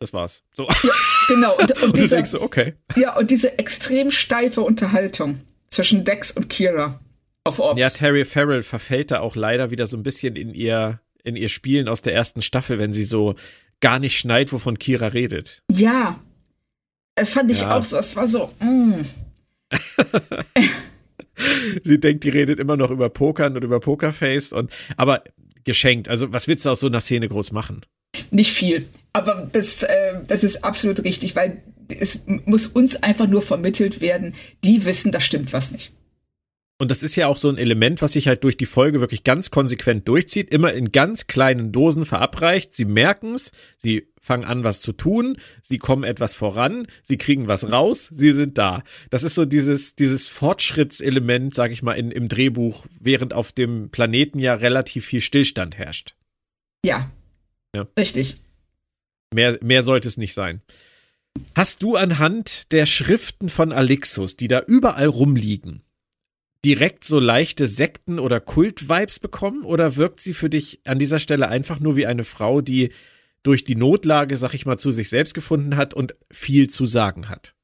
Das 0.00 0.12
war's. 0.12 0.42
So. 0.52 0.66
Ja, 0.82 0.92
genau. 1.28 1.56
Und, 1.56 1.72
und, 1.76 1.82
und 1.82 1.96
diese, 1.96 2.08
du 2.08 2.14
denkst 2.16 2.30
so, 2.30 2.42
okay. 2.42 2.74
Ja, 2.96 3.16
und 3.16 3.30
diese 3.30 3.58
extrem 3.58 4.10
steife 4.10 4.60
Unterhaltung 4.60 5.40
zwischen 5.68 6.04
Dex 6.04 6.30
und 6.32 6.48
Kira 6.48 7.00
auf 7.44 7.60
Ops. 7.60 7.78
Ja, 7.78 7.90
Terry 7.90 8.24
Farrell 8.24 8.62
verfällt 8.62 9.10
da 9.10 9.20
auch 9.20 9.36
leider 9.36 9.70
wieder 9.70 9.86
so 9.86 9.96
ein 9.96 10.02
bisschen 10.02 10.36
in 10.36 10.54
ihr, 10.54 11.00
in 11.22 11.36
ihr 11.36 11.48
Spielen 11.48 11.88
aus 11.88 12.02
der 12.02 12.14
ersten 12.14 12.42
Staffel, 12.42 12.78
wenn 12.78 12.92
sie 12.92 13.04
so 13.04 13.34
gar 13.80 13.98
nicht 13.98 14.18
schneit, 14.18 14.52
wovon 14.52 14.78
Kira 14.78 15.08
redet. 15.08 15.62
Ja. 15.70 16.20
Es 17.16 17.32
fand 17.32 17.50
ich 17.50 17.60
ja. 17.60 17.76
auch 17.76 17.84
so, 17.84 17.96
es 17.96 18.16
war 18.16 18.26
so, 18.26 18.50
mm. 18.60 19.02
sie 21.84 22.00
denkt, 22.00 22.24
die 22.24 22.30
redet 22.30 22.58
immer 22.58 22.76
noch 22.76 22.90
über 22.90 23.08
Pokern 23.08 23.56
und 23.56 23.62
über 23.62 23.78
Pokerface 23.78 24.52
und, 24.52 24.72
aber 24.96 25.22
geschenkt. 25.64 26.08
Also, 26.08 26.32
was 26.32 26.48
willst 26.48 26.66
du 26.66 26.70
aus 26.70 26.80
so 26.80 26.88
einer 26.88 27.00
Szene 27.00 27.28
groß 27.28 27.52
machen? 27.52 27.86
Nicht 28.30 28.52
viel. 28.52 28.86
Aber 29.12 29.48
das, 29.52 29.82
äh, 29.82 30.20
das 30.26 30.44
ist 30.44 30.64
absolut 30.64 31.04
richtig, 31.04 31.36
weil 31.36 31.62
es 31.88 32.24
muss 32.26 32.66
uns 32.66 33.02
einfach 33.02 33.28
nur 33.28 33.42
vermittelt 33.42 34.00
werden, 34.00 34.34
die 34.64 34.84
wissen, 34.84 35.12
da 35.12 35.20
stimmt 35.20 35.52
was 35.52 35.70
nicht. 35.70 35.92
Und 36.78 36.90
das 36.90 37.04
ist 37.04 37.14
ja 37.14 37.28
auch 37.28 37.36
so 37.36 37.48
ein 37.48 37.56
Element, 37.56 38.02
was 38.02 38.14
sich 38.14 38.26
halt 38.26 38.42
durch 38.42 38.56
die 38.56 38.66
Folge 38.66 39.00
wirklich 39.00 39.22
ganz 39.22 39.52
konsequent 39.52 40.08
durchzieht, 40.08 40.50
immer 40.50 40.72
in 40.72 40.90
ganz 40.90 41.28
kleinen 41.28 41.70
Dosen 41.70 42.04
verabreicht. 42.04 42.74
Sie 42.74 42.84
merken 42.84 43.34
es, 43.34 43.52
sie 43.76 44.08
fangen 44.20 44.44
an, 44.44 44.64
was 44.64 44.80
zu 44.80 44.92
tun, 44.92 45.36
sie 45.62 45.78
kommen 45.78 46.02
etwas 46.02 46.34
voran, 46.34 46.88
sie 47.02 47.16
kriegen 47.16 47.46
was 47.46 47.70
raus, 47.70 48.08
sie 48.12 48.32
sind 48.32 48.58
da. 48.58 48.82
Das 49.10 49.22
ist 49.22 49.36
so 49.36 49.44
dieses, 49.44 49.94
dieses 49.94 50.26
Fortschrittselement, 50.26 51.54
sag 51.54 51.70
ich 51.70 51.82
mal, 51.82 51.92
in, 51.92 52.10
im 52.10 52.26
Drehbuch, 52.26 52.86
während 52.98 53.34
auf 53.34 53.52
dem 53.52 53.90
Planeten 53.90 54.40
ja 54.40 54.54
relativ 54.54 55.04
viel 55.04 55.20
Stillstand 55.20 55.78
herrscht. 55.78 56.16
Ja. 56.84 57.08
ja. 57.74 57.86
Richtig. 57.96 58.34
Mehr, 59.32 59.58
mehr 59.62 59.82
sollte 59.82 60.08
es 60.08 60.16
nicht 60.16 60.34
sein. 60.34 60.60
Hast 61.54 61.82
du 61.82 61.94
anhand 61.94 62.72
der 62.72 62.86
Schriften 62.86 63.48
von 63.48 63.72
Alixus, 63.72 64.36
die 64.36 64.48
da 64.48 64.60
überall 64.66 65.06
rumliegen, 65.06 65.83
direkt 66.64 67.04
so 67.04 67.18
leichte 67.18 67.66
Sekten- 67.66 68.18
oder 68.18 68.40
Kult-Vibes 68.40 69.18
bekommen? 69.18 69.64
Oder 69.64 69.96
wirkt 69.96 70.20
sie 70.20 70.34
für 70.34 70.50
dich 70.50 70.80
an 70.84 70.98
dieser 70.98 71.18
Stelle 71.18 71.48
einfach 71.48 71.80
nur 71.80 71.96
wie 71.96 72.06
eine 72.06 72.24
Frau, 72.24 72.60
die 72.60 72.90
durch 73.42 73.64
die 73.64 73.76
Notlage, 73.76 74.36
sag 74.36 74.54
ich 74.54 74.66
mal, 74.66 74.78
zu 74.78 74.90
sich 74.90 75.08
selbst 75.08 75.34
gefunden 75.34 75.76
hat 75.76 75.94
und 75.94 76.14
viel 76.30 76.70
zu 76.70 76.86
sagen 76.86 77.28
hat? 77.28 77.54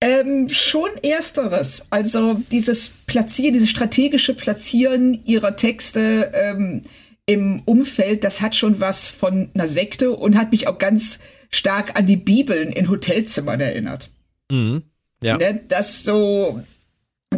Ähm, 0.00 0.48
schon 0.48 0.90
ersteres. 1.02 1.86
Also 1.90 2.40
dieses 2.50 2.94
Platzieren, 3.06 3.52
dieses 3.52 3.70
strategische 3.70 4.34
Platzieren 4.34 5.24
ihrer 5.24 5.56
Texte 5.56 6.32
ähm, 6.34 6.82
im 7.26 7.62
Umfeld, 7.64 8.24
das 8.24 8.40
hat 8.40 8.54
schon 8.54 8.80
was 8.80 9.08
von 9.08 9.50
einer 9.54 9.66
Sekte 9.66 10.12
und 10.12 10.36
hat 10.36 10.52
mich 10.52 10.68
auch 10.68 10.78
ganz 10.78 11.18
stark 11.50 11.96
an 11.96 12.06
die 12.06 12.16
Bibeln 12.16 12.70
in 12.70 12.88
Hotelzimmern 12.88 13.60
erinnert. 13.60 14.10
Mhm. 14.50 14.82
Ja. 15.22 15.36
Ne, 15.36 15.60
das 15.66 16.04
so, 16.04 16.62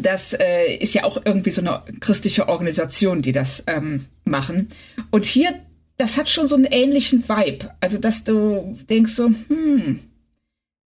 das 0.01 0.33
äh, 0.33 0.77
ist 0.77 0.95
ja 0.95 1.05
auch 1.05 1.21
irgendwie 1.25 1.51
so 1.51 1.61
eine 1.61 1.83
christliche 2.01 2.49
Organisation, 2.49 3.23
die 3.23 3.33
das 3.33 3.65
ähm, 3.67 4.07
machen. 4.25 4.69
Und 5.11 5.25
hier, 5.25 5.55
das 5.97 6.17
hat 6.17 6.29
schon 6.29 6.47
so 6.47 6.57
einen 6.57 6.65
ähnlichen 6.65 7.29
Vibe. 7.29 7.71
Also, 7.81 7.99
dass 7.99 8.25
du 8.25 8.79
denkst 8.89 9.13
so, 9.13 9.27
hm, 9.27 10.01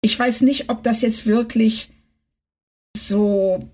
ich 0.02 0.18
weiß 0.18 0.42
nicht, 0.42 0.70
ob 0.70 0.84
das 0.84 1.02
jetzt 1.02 1.26
wirklich 1.26 1.90
so, 2.96 3.70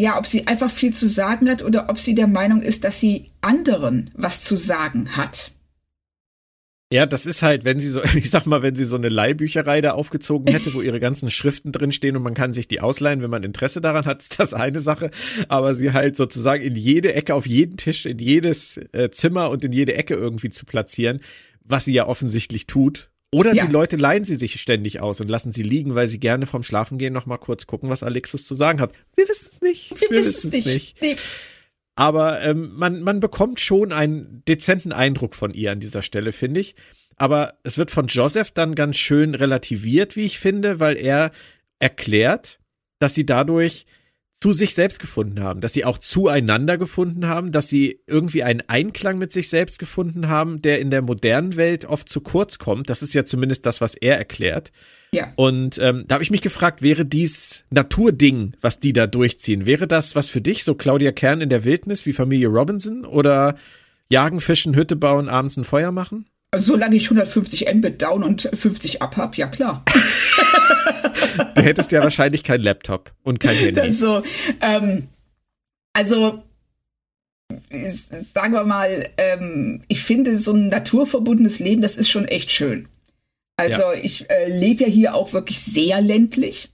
ja, 0.00 0.18
ob 0.18 0.26
sie 0.26 0.46
einfach 0.46 0.70
viel 0.70 0.92
zu 0.92 1.08
sagen 1.08 1.50
hat 1.50 1.62
oder 1.62 1.88
ob 1.90 1.98
sie 1.98 2.14
der 2.14 2.28
Meinung 2.28 2.62
ist, 2.62 2.84
dass 2.84 3.00
sie 3.00 3.30
anderen 3.40 4.10
was 4.14 4.44
zu 4.44 4.56
sagen 4.56 5.16
hat. 5.16 5.52
Ja, 6.90 7.04
das 7.04 7.26
ist 7.26 7.42
halt, 7.42 7.64
wenn 7.64 7.80
sie 7.80 7.90
so, 7.90 8.02
ich 8.14 8.30
sag 8.30 8.46
mal, 8.46 8.62
wenn 8.62 8.74
sie 8.74 8.84
so 8.84 8.96
eine 8.96 9.08
Leihbücherei 9.08 9.80
da 9.80 9.92
aufgezogen 9.92 10.52
hätte, 10.52 10.72
wo 10.74 10.80
ihre 10.80 11.00
ganzen 11.00 11.30
Schriften 11.30 11.72
drinstehen 11.72 12.16
und 12.16 12.22
man 12.22 12.34
kann 12.34 12.52
sich 12.52 12.66
die 12.66 12.80
ausleihen, 12.80 13.22
wenn 13.22 13.30
man 13.30 13.42
Interesse 13.42 13.80
daran 13.80 14.06
hat, 14.06 14.22
ist 14.22 14.40
das 14.40 14.54
eine 14.54 14.80
Sache. 14.80 15.10
Aber 15.48 15.74
sie 15.74 15.92
halt 15.92 16.16
sozusagen 16.16 16.62
in 16.62 16.74
jede 16.74 17.14
Ecke, 17.14 17.34
auf 17.34 17.46
jeden 17.46 17.76
Tisch, 17.76 18.06
in 18.06 18.18
jedes 18.18 18.78
äh, 18.92 19.10
Zimmer 19.10 19.50
und 19.50 19.64
in 19.64 19.72
jede 19.72 19.94
Ecke 19.94 20.14
irgendwie 20.14 20.50
zu 20.50 20.64
platzieren, 20.64 21.20
was 21.64 21.84
sie 21.84 21.92
ja 21.92 22.06
offensichtlich 22.06 22.66
tut. 22.66 23.10
Oder 23.30 23.52
ja. 23.52 23.66
die 23.66 23.72
Leute 23.72 23.96
leihen 23.96 24.24
sie 24.24 24.36
sich 24.36 24.58
ständig 24.58 25.02
aus 25.02 25.20
und 25.20 25.28
lassen 25.28 25.50
sie 25.50 25.62
liegen, 25.62 25.94
weil 25.94 26.08
sie 26.08 26.18
gerne 26.18 26.46
vom 26.46 26.62
Schlafengehen 26.62 27.12
noch 27.12 27.26
mal 27.26 27.36
kurz 27.36 27.66
gucken, 27.66 27.90
was 27.90 28.02
Alexus 28.02 28.46
zu 28.46 28.54
sagen 28.54 28.80
hat. 28.80 28.92
Wir 29.16 29.28
wissen 29.28 29.48
es 29.50 29.60
nicht. 29.60 29.90
Wir, 30.00 30.08
Wir 30.08 30.18
wissen 30.18 30.48
es 30.48 30.50
nicht. 30.50 30.66
nicht. 30.66 31.02
Nee. 31.02 31.16
Aber 31.98 32.40
ähm, 32.42 32.76
man, 32.76 33.02
man 33.02 33.18
bekommt 33.18 33.58
schon 33.58 33.90
einen 33.90 34.44
dezenten 34.46 34.92
Eindruck 34.92 35.34
von 35.34 35.52
ihr 35.52 35.72
an 35.72 35.80
dieser 35.80 36.02
Stelle, 36.02 36.30
finde 36.30 36.60
ich. 36.60 36.76
Aber 37.16 37.54
es 37.64 37.76
wird 37.76 37.90
von 37.90 38.06
Joseph 38.06 38.52
dann 38.52 38.76
ganz 38.76 38.98
schön 38.98 39.34
relativiert, 39.34 40.14
wie 40.14 40.24
ich 40.24 40.38
finde, 40.38 40.78
weil 40.78 40.96
er 40.96 41.32
erklärt, 41.80 42.60
dass 43.00 43.16
sie 43.16 43.26
dadurch 43.26 43.84
zu 44.40 44.52
sich 44.52 44.74
selbst 44.74 45.00
gefunden 45.00 45.42
haben, 45.42 45.60
dass 45.60 45.72
sie 45.72 45.84
auch 45.84 45.98
zueinander 45.98 46.78
gefunden 46.78 47.26
haben, 47.26 47.50
dass 47.50 47.68
sie 47.68 48.00
irgendwie 48.06 48.44
einen 48.44 48.62
Einklang 48.68 49.18
mit 49.18 49.32
sich 49.32 49.48
selbst 49.48 49.80
gefunden 49.80 50.28
haben, 50.28 50.62
der 50.62 50.80
in 50.80 50.90
der 50.90 51.02
modernen 51.02 51.56
Welt 51.56 51.84
oft 51.86 52.08
zu 52.08 52.20
kurz 52.20 52.58
kommt. 52.58 52.88
Das 52.88 53.02
ist 53.02 53.14
ja 53.14 53.24
zumindest 53.24 53.66
das, 53.66 53.80
was 53.80 53.96
er 53.96 54.16
erklärt. 54.16 54.70
Ja. 55.10 55.32
Und 55.34 55.78
ähm, 55.78 56.04
da 56.06 56.14
habe 56.14 56.22
ich 56.22 56.30
mich 56.30 56.42
gefragt, 56.42 56.82
wäre 56.82 57.04
dies 57.04 57.64
Naturding, 57.70 58.52
was 58.60 58.78
die 58.78 58.92
da 58.92 59.08
durchziehen, 59.08 59.66
wäre 59.66 59.88
das 59.88 60.14
was 60.14 60.28
für 60.28 60.40
dich, 60.40 60.62
so 60.62 60.76
Claudia 60.76 61.10
Kern 61.10 61.40
in 61.40 61.48
der 61.48 61.64
Wildnis 61.64 62.06
wie 62.06 62.12
Familie 62.12 62.48
Robinson 62.48 63.04
oder 63.04 63.56
jagen, 64.08 64.40
fischen, 64.40 64.76
Hütte 64.76 64.94
bauen, 64.94 65.28
abends 65.28 65.56
ein 65.56 65.64
Feuer 65.64 65.90
machen? 65.90 66.26
Solange 66.56 66.96
ich 66.96 67.04
150 67.04 67.66
Mbit 67.74 68.00
down 68.00 68.22
und 68.22 68.48
50 68.54 69.02
up 69.02 69.16
hab, 69.16 69.36
ja 69.36 69.48
klar. 69.48 69.84
du 71.54 71.62
hättest 71.62 71.92
ja 71.92 72.02
wahrscheinlich 72.02 72.42
kein 72.42 72.60
Laptop 72.60 73.12
und 73.22 73.40
kein 73.40 73.56
Handy. 73.56 73.72
Das 73.72 73.98
so, 73.98 74.22
ähm, 74.60 75.08
also 75.92 76.42
sagen 77.70 78.52
wir 78.52 78.64
mal, 78.64 79.08
ähm, 79.16 79.82
ich 79.88 80.02
finde 80.02 80.36
so 80.36 80.52
ein 80.52 80.68
naturverbundenes 80.68 81.58
Leben, 81.58 81.82
das 81.82 81.96
ist 81.96 82.10
schon 82.10 82.26
echt 82.26 82.50
schön. 82.50 82.88
Also 83.56 83.82
ja. 83.82 83.94
ich 83.94 84.30
äh, 84.30 84.48
lebe 84.48 84.84
ja 84.84 84.88
hier 84.88 85.14
auch 85.14 85.32
wirklich 85.32 85.60
sehr 85.60 86.00
ländlich 86.00 86.70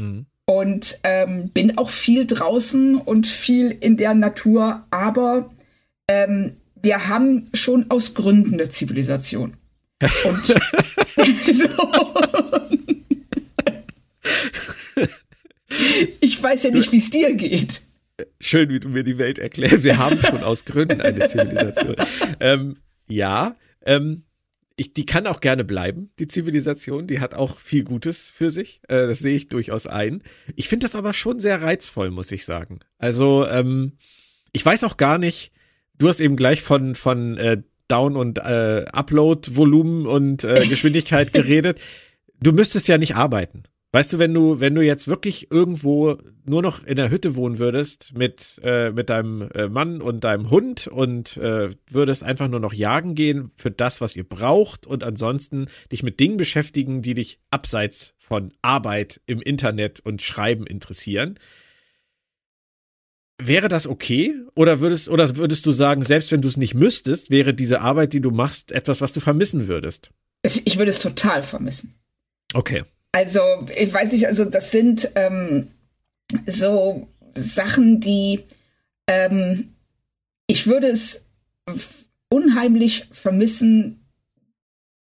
mhm. 0.00 0.26
und 0.46 1.00
ähm, 1.02 1.48
bin 1.48 1.78
auch 1.78 1.90
viel 1.90 2.26
draußen 2.26 2.96
und 2.96 3.26
viel 3.26 3.70
in 3.70 3.96
der 3.96 4.14
Natur, 4.14 4.86
aber 4.90 5.50
ähm, 6.08 6.52
wir 6.80 7.08
haben 7.08 7.46
schon 7.54 7.90
aus 7.90 8.14
Gründen 8.14 8.54
eine 8.54 8.68
Zivilisation. 8.68 9.56
Und 10.24 10.46
so. 11.52 11.68
Ich 16.20 16.42
weiß 16.42 16.64
ja 16.64 16.70
nicht, 16.70 16.92
wie 16.92 16.98
es 16.98 17.10
dir 17.10 17.34
geht. 17.34 17.82
Schön, 18.40 18.68
wie 18.68 18.80
du 18.80 18.88
mir 18.88 19.04
die 19.04 19.18
Welt 19.18 19.38
erklärst. 19.38 19.84
Wir 19.84 19.98
haben 19.98 20.18
schon 20.18 20.42
aus 20.42 20.64
Gründen 20.64 21.00
eine 21.00 21.28
Zivilisation. 21.28 21.96
ähm, 22.40 22.76
ja, 23.08 23.54
ähm, 23.84 24.24
ich, 24.76 24.94
die 24.94 25.06
kann 25.06 25.26
auch 25.26 25.40
gerne 25.40 25.64
bleiben, 25.64 26.10
die 26.18 26.28
Zivilisation. 26.28 27.06
Die 27.06 27.20
hat 27.20 27.34
auch 27.34 27.58
viel 27.58 27.84
Gutes 27.84 28.30
für 28.30 28.50
sich. 28.50 28.80
Äh, 28.88 29.06
das 29.06 29.18
sehe 29.18 29.36
ich 29.36 29.48
durchaus 29.48 29.86
ein. 29.86 30.22
Ich 30.56 30.68
finde 30.68 30.86
das 30.86 30.94
aber 30.94 31.12
schon 31.12 31.40
sehr 31.40 31.62
reizvoll, 31.62 32.10
muss 32.10 32.32
ich 32.32 32.44
sagen. 32.44 32.80
Also, 32.98 33.46
ähm, 33.46 33.98
ich 34.52 34.64
weiß 34.64 34.84
auch 34.84 34.96
gar 34.96 35.18
nicht, 35.18 35.52
du 35.98 36.08
hast 36.08 36.20
eben 36.20 36.36
gleich 36.36 36.62
von, 36.62 36.94
von 36.94 37.36
äh, 37.38 37.62
Down- 37.88 38.16
und 38.16 38.38
äh, 38.38 38.84
Upload-Volumen 38.92 40.06
und 40.06 40.44
äh, 40.44 40.66
Geschwindigkeit 40.68 41.32
geredet. 41.32 41.80
Du 42.40 42.52
müsstest 42.52 42.86
ja 42.86 42.98
nicht 42.98 43.16
arbeiten. 43.16 43.64
Weißt 43.90 44.12
du, 44.12 44.18
wenn 44.18 44.34
du, 44.34 44.60
wenn 44.60 44.74
du 44.74 44.82
jetzt 44.82 45.08
wirklich 45.08 45.50
irgendwo 45.50 46.18
nur 46.44 46.60
noch 46.60 46.84
in 46.84 46.96
der 46.96 47.10
Hütte 47.10 47.36
wohnen 47.36 47.58
würdest 47.58 48.12
mit, 48.14 48.60
äh, 48.62 48.90
mit 48.90 49.08
deinem 49.08 49.50
äh, 49.54 49.68
Mann 49.68 50.02
und 50.02 50.24
deinem 50.24 50.50
Hund 50.50 50.88
und 50.88 51.38
äh, 51.38 51.70
würdest 51.88 52.22
einfach 52.22 52.48
nur 52.48 52.60
noch 52.60 52.74
jagen 52.74 53.14
gehen 53.14 53.50
für 53.56 53.70
das, 53.70 54.02
was 54.02 54.14
ihr 54.14 54.28
braucht 54.28 54.86
und 54.86 55.04
ansonsten 55.04 55.68
dich 55.90 56.02
mit 56.02 56.20
Dingen 56.20 56.36
beschäftigen, 56.36 57.00
die 57.00 57.14
dich 57.14 57.40
abseits 57.50 58.14
von 58.18 58.52
Arbeit 58.60 59.22
im 59.24 59.40
Internet 59.40 60.00
und 60.00 60.20
Schreiben 60.20 60.66
interessieren, 60.66 61.38
Wäre 63.40 63.68
das 63.68 63.86
okay? 63.86 64.34
Oder 64.56 64.80
würdest, 64.80 65.08
oder 65.08 65.36
würdest 65.36 65.64
du 65.64 65.70
sagen, 65.70 66.02
selbst 66.02 66.32
wenn 66.32 66.42
du 66.42 66.48
es 66.48 66.56
nicht 66.56 66.74
müsstest, 66.74 67.30
wäre 67.30 67.54
diese 67.54 67.80
Arbeit, 67.80 68.12
die 68.12 68.20
du 68.20 68.32
machst, 68.32 68.72
etwas, 68.72 69.00
was 69.00 69.12
du 69.12 69.20
vermissen 69.20 69.68
würdest? 69.68 70.10
Ich 70.42 70.76
würde 70.76 70.90
es 70.90 70.98
total 70.98 71.44
vermissen. 71.44 71.94
Okay. 72.52 72.82
Also, 73.18 73.66
ich 73.76 73.92
weiß 73.92 74.12
nicht, 74.12 74.28
also 74.28 74.44
das 74.44 74.70
sind 74.70 75.10
ähm, 75.16 75.72
so 76.46 77.08
Sachen, 77.34 77.98
die 77.98 78.44
ähm, 79.08 79.74
ich 80.46 80.68
würde 80.68 80.86
es 80.86 81.26
unheimlich 82.28 83.08
vermissen, 83.10 84.06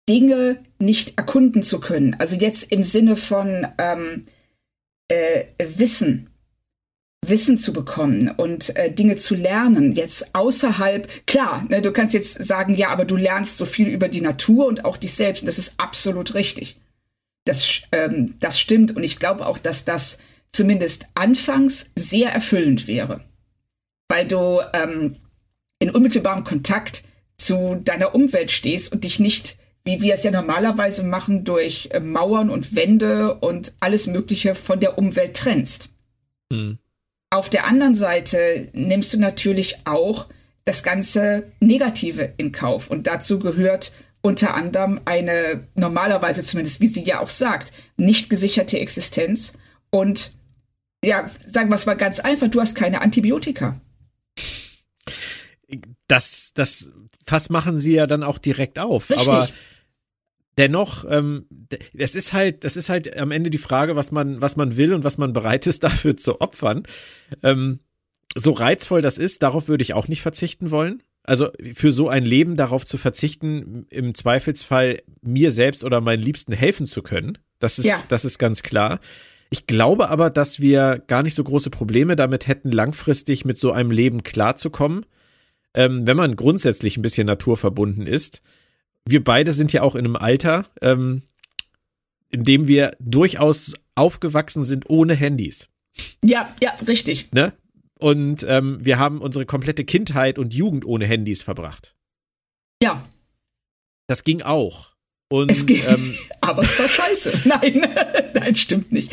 Dinge 0.08 0.63
nicht 0.80 1.17
erkunden 1.17 1.63
zu 1.63 1.82
können. 1.82 2.15
Also 2.17 2.38
jetzt 2.38 2.72
im 2.72 2.86
Sinne 2.86 3.17
von 3.17 3.67
ähm, 3.78 4.24
äh, 5.10 5.43
Wissen. 5.60 6.30
Wissen 7.26 7.58
zu 7.58 7.74
bekommen 7.74 8.30
und 8.30 8.74
äh, 8.78 8.89
Dinge 8.89 9.17
zu 9.17 9.36
lernen, 9.36 9.91
jetzt 9.91 10.34
außerhalb, 10.34 11.28
klar, 11.28 11.65
ne, 11.67 11.82
du 11.82 11.91
kannst 11.91 12.13
jetzt 12.13 12.41
sagen, 12.41 12.74
ja, 12.76 12.88
aber 12.88 13.04
du 13.04 13.17
lernst 13.17 13.58
so 13.58 13.65
viel 13.65 13.89
über 13.89 14.08
die 14.08 14.22
Natur 14.22 14.65
und 14.65 14.86
auch 14.86 14.96
dich 14.96 15.13
selbst 15.13 15.41
und 15.41 15.48
das 15.48 15.58
ist 15.58 15.78
absolut 15.78 16.36
richtig. 16.36 16.78
Das, 17.48 17.82
ähm, 17.92 18.36
das 18.40 18.60
stimmt 18.60 18.96
und 18.96 19.04
ich 19.04 19.20
glaube 19.20 19.46
auch, 19.46 19.58
dass 19.58 19.86
das 19.86 20.20
zumindest 20.50 21.08
anfangs 21.14 21.92
sehr 21.96 22.32
erfüllend 22.32 22.88
wäre, 22.88 23.22
weil 24.10 24.28
du 24.28 24.62
ähm, 24.74 25.16
in 25.80 25.92
unmittelbarem 25.92 26.44
Kontakt 26.44 27.04
zu 27.38 27.76
deiner 27.84 28.16
Umwelt 28.16 28.52
stehst 28.52 28.92
und 28.92 29.04
dich 29.04 29.20
nicht, 29.20 29.58
wie 29.86 30.02
wir 30.02 30.16
es 30.16 30.24
ja 30.24 30.32
normalerweise 30.32 31.04
machen, 31.04 31.44
durch 31.44 31.90
äh, 31.92 32.00
Mauern 32.00 32.50
und 32.50 32.76
Wände 32.76 33.36
und 33.36 33.74
alles 33.80 34.08
Mögliche 34.08 34.56
von 34.56 34.80
der 34.80 34.98
Umwelt 34.98 35.36
trennst. 35.36 35.90
Hm. 36.52 36.80
Auf 37.30 37.50
der 37.50 37.66
anderen 37.66 37.96
Seite 37.96 38.70
nimmst 38.74 39.14
du 39.14 39.20
natürlich 39.20 39.78
auch 39.86 40.28
das 40.66 40.84
ganze 40.84 41.52
Negative 41.60 42.34
in 42.38 42.52
Kauf. 42.52 42.90
Und 42.90 43.08
dazu 43.08 43.40
gehört 43.40 43.94
unter 44.21 44.53
anderem 44.53 45.01
eine 45.06 45.67
normalerweise 45.75 46.43
zumindest, 46.43 46.82
wie 46.82 46.88
sie 46.88 47.03
ja 47.03 47.19
auch 47.19 47.30
sagt, 47.30 47.73
nicht 47.97 48.30
gesicherte 48.30 48.80
Existenz. 48.80 49.58
Und 49.89 50.34
ja, 51.03 51.30
sagen 51.45 51.69
wir 51.69 51.75
es 51.75 51.86
mal 51.86 51.95
ganz 51.95 52.19
einfach, 52.19 52.49
du 52.49 52.60
hast 52.60 52.75
keine 52.75 53.01
Antibiotika. 53.01 53.80
Das, 56.08 56.51
das 56.53 56.91
Fass 57.25 57.49
machen 57.49 57.77
sie 57.77 57.93
ja 57.93 58.08
dann 58.08 58.23
auch 58.23 58.38
direkt 58.38 58.80
auf. 58.80 59.10
Richtig. 59.10 59.27
Aber 59.27 59.49
dennoch, 60.58 61.06
ähm, 61.10 61.45
das 61.93 62.15
ist 62.15 62.34
halt, 62.34 62.63
das 62.63 62.77
ist 62.77 62.89
halt 62.89 63.15
am 63.17 63.32
Ende 63.32 63.49
die 63.49 63.58
Frage, 63.58 63.95
was 63.95 64.12
man, 64.12 64.41
was 64.41 64.56
man 64.56 64.77
will 64.77 64.93
und 64.93 65.03
was 65.03 65.17
man 65.17 65.34
bereit 65.34 65.67
ist, 65.67 65.84
dafür 65.84 66.17
zu 66.17 66.41
opfern. 66.41 66.84
Ähm, 67.43 67.80
so 68.36 68.51
reizvoll 68.51 69.01
das 69.01 69.17
ist, 69.17 69.43
darauf 69.43 69.67
würde 69.67 69.84
ich 69.84 69.93
auch 69.93 70.08
nicht 70.08 70.21
verzichten 70.21 70.71
wollen. 70.71 71.01
Also 71.28 71.50
für 71.74 71.92
so 71.92 72.10
ein 72.10 72.26
Leben 72.26 72.56
darauf 72.56 72.84
zu 72.86 72.98
verzichten, 72.98 73.86
im 73.92 74.16
Zweifelsfall 74.16 75.04
mir 75.22 75.52
selbst 75.52 75.84
oder 75.84 76.02
meinen 76.02 76.24
Liebsten 76.24 76.54
helfen 76.54 76.88
zu 76.88 77.04
können. 77.04 77.38
Das 77.60 77.78
ist, 77.78 77.86
ja. 77.86 78.02
das 78.08 78.26
ist 78.26 78.40
ganz 78.40 78.63
klar. 78.63 79.00
Ich 79.52 79.68
glaube 79.68 80.10
aber, 80.10 80.32
dass 80.32 80.60
wir 80.60 81.04
gar 81.06 81.22
nicht 81.22 81.36
so 81.36 81.44
große 81.44 81.70
Probleme 81.70 82.16
damit 82.16 82.48
hätten, 82.48 82.72
langfristig 82.72 83.46
mit 83.46 83.60
so 83.60 83.72
einem 83.72 83.92
Leben 83.92 84.24
klarzukommen, 84.24 85.06
ähm, 85.76 86.08
wenn 86.08 86.18
man 86.18 86.36
grundsätzlich 86.36 86.98
ein 86.98 87.04
bisschen 87.04 87.28
naturverbunden 87.28 88.08
ist 88.08 88.42
wir 89.10 89.24
beide 89.24 89.52
sind 89.54 89.74
ja 89.74 89.82
auch 89.82 89.96
in 89.96 90.06
einem 90.06 90.16
Alter, 90.16 90.66
ähm, 90.82 91.24
in 92.30 92.44
dem 92.44 92.68
wir 92.68 92.96
durchaus 93.00 93.74
aufgewachsen 93.96 94.63
sind 94.63 94.90
ohne 94.90 95.16
Handys. 95.16 95.70
Ja, 96.24 96.54
ja, 96.62 96.74
richtig. 96.88 97.32
Ne? 97.32 97.54
Und 98.00 98.46
ähm, 98.48 98.78
wir 98.82 99.00
haben 99.00 99.22
unsere 99.22 99.46
komplette 99.46 99.84
Kindheit 99.84 100.38
und 100.38 100.54
Jugend 100.54 100.86
ohne 100.86 101.06
Handys 101.06 101.42
verbracht. 101.42 101.96
Ja. 102.82 103.04
Das 104.08 104.24
ging 104.24 104.42
auch. 104.42 104.98
Und, 105.30 105.52
es 105.52 105.66
geht, 105.66 105.86
ähm, 105.88 106.16
aber 106.42 106.64
es 106.64 106.80
war 106.80 106.88
scheiße. 106.88 107.42
Nein, 107.46 107.86
nein, 108.34 108.56
stimmt 108.56 108.94
nicht. 108.94 109.12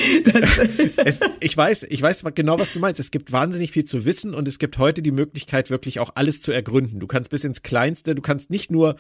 es, 1.05 1.20
ich 1.40 1.57
weiß, 1.57 1.85
ich 1.88 2.01
weiß 2.01 2.25
genau, 2.35 2.59
was 2.59 2.73
du 2.73 2.79
meinst. 2.79 3.01
Es 3.01 3.11
gibt 3.11 3.33
wahnsinnig 3.33 3.73
viel 3.73 3.85
zu 3.85 4.05
wissen 4.05 4.33
und 4.33 4.47
es 4.47 4.61
gibt 4.61 4.79
heute 4.79 5.03
die 5.03 5.11
Möglichkeit, 5.11 5.70
wirklich 5.70 5.99
auch 5.99 6.12
alles 6.14 6.40
zu 6.40 6.53
ergründen. 6.53 7.01
Du 7.01 7.09
kannst 7.09 7.31
bis 7.31 7.42
ins 7.42 7.62
Kleinste, 7.62 8.14
du 8.14 8.23
kannst 8.23 8.51
nicht 8.51 8.70
nur 8.70 8.94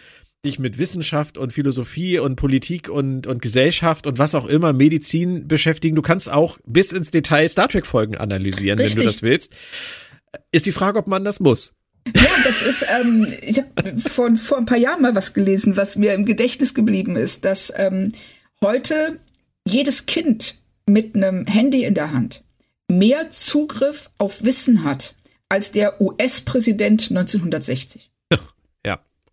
dich 0.44 0.58
mit 0.58 0.78
Wissenschaft 0.78 1.38
und 1.38 1.52
Philosophie 1.52 2.18
und 2.18 2.36
Politik 2.36 2.88
und, 2.88 3.26
und 3.26 3.42
Gesellschaft 3.42 4.06
und 4.06 4.18
was 4.18 4.34
auch 4.34 4.46
immer, 4.46 4.72
Medizin 4.72 5.48
beschäftigen. 5.48 5.96
Du 5.96 6.02
kannst 6.02 6.30
auch 6.30 6.58
bis 6.66 6.92
ins 6.92 7.10
Detail 7.10 7.48
Star 7.48 7.68
Trek 7.68 7.86
Folgen 7.86 8.16
analysieren, 8.16 8.78
Richtig. 8.78 8.96
wenn 8.96 9.02
du 9.02 9.10
das 9.10 9.22
willst. 9.22 9.52
Ist 10.52 10.66
die 10.66 10.72
Frage, 10.72 10.98
ob 10.98 11.06
man 11.06 11.24
das 11.24 11.40
muss. 11.40 11.72
Ja, 12.14 12.22
das 12.44 12.62
ist, 12.62 12.84
ähm, 13.00 13.26
ich 13.40 13.58
habe 13.58 14.00
vor, 14.00 14.36
vor 14.36 14.58
ein 14.58 14.66
paar 14.66 14.78
Jahren 14.78 15.00
mal 15.00 15.14
was 15.14 15.32
gelesen, 15.32 15.76
was 15.76 15.96
mir 15.96 16.12
im 16.12 16.26
Gedächtnis 16.26 16.74
geblieben 16.74 17.16
ist, 17.16 17.44
dass 17.44 17.72
ähm, 17.76 18.12
heute 18.62 19.18
jedes 19.66 20.06
Kind 20.06 20.56
mit 20.86 21.14
einem 21.14 21.46
Handy 21.46 21.84
in 21.84 21.94
der 21.94 22.12
Hand 22.12 22.44
mehr 22.90 23.30
Zugriff 23.30 24.10
auf 24.18 24.44
Wissen 24.44 24.84
hat 24.84 25.14
als 25.48 25.72
der 25.72 26.00
US-Präsident 26.00 27.10
1960. 27.10 28.10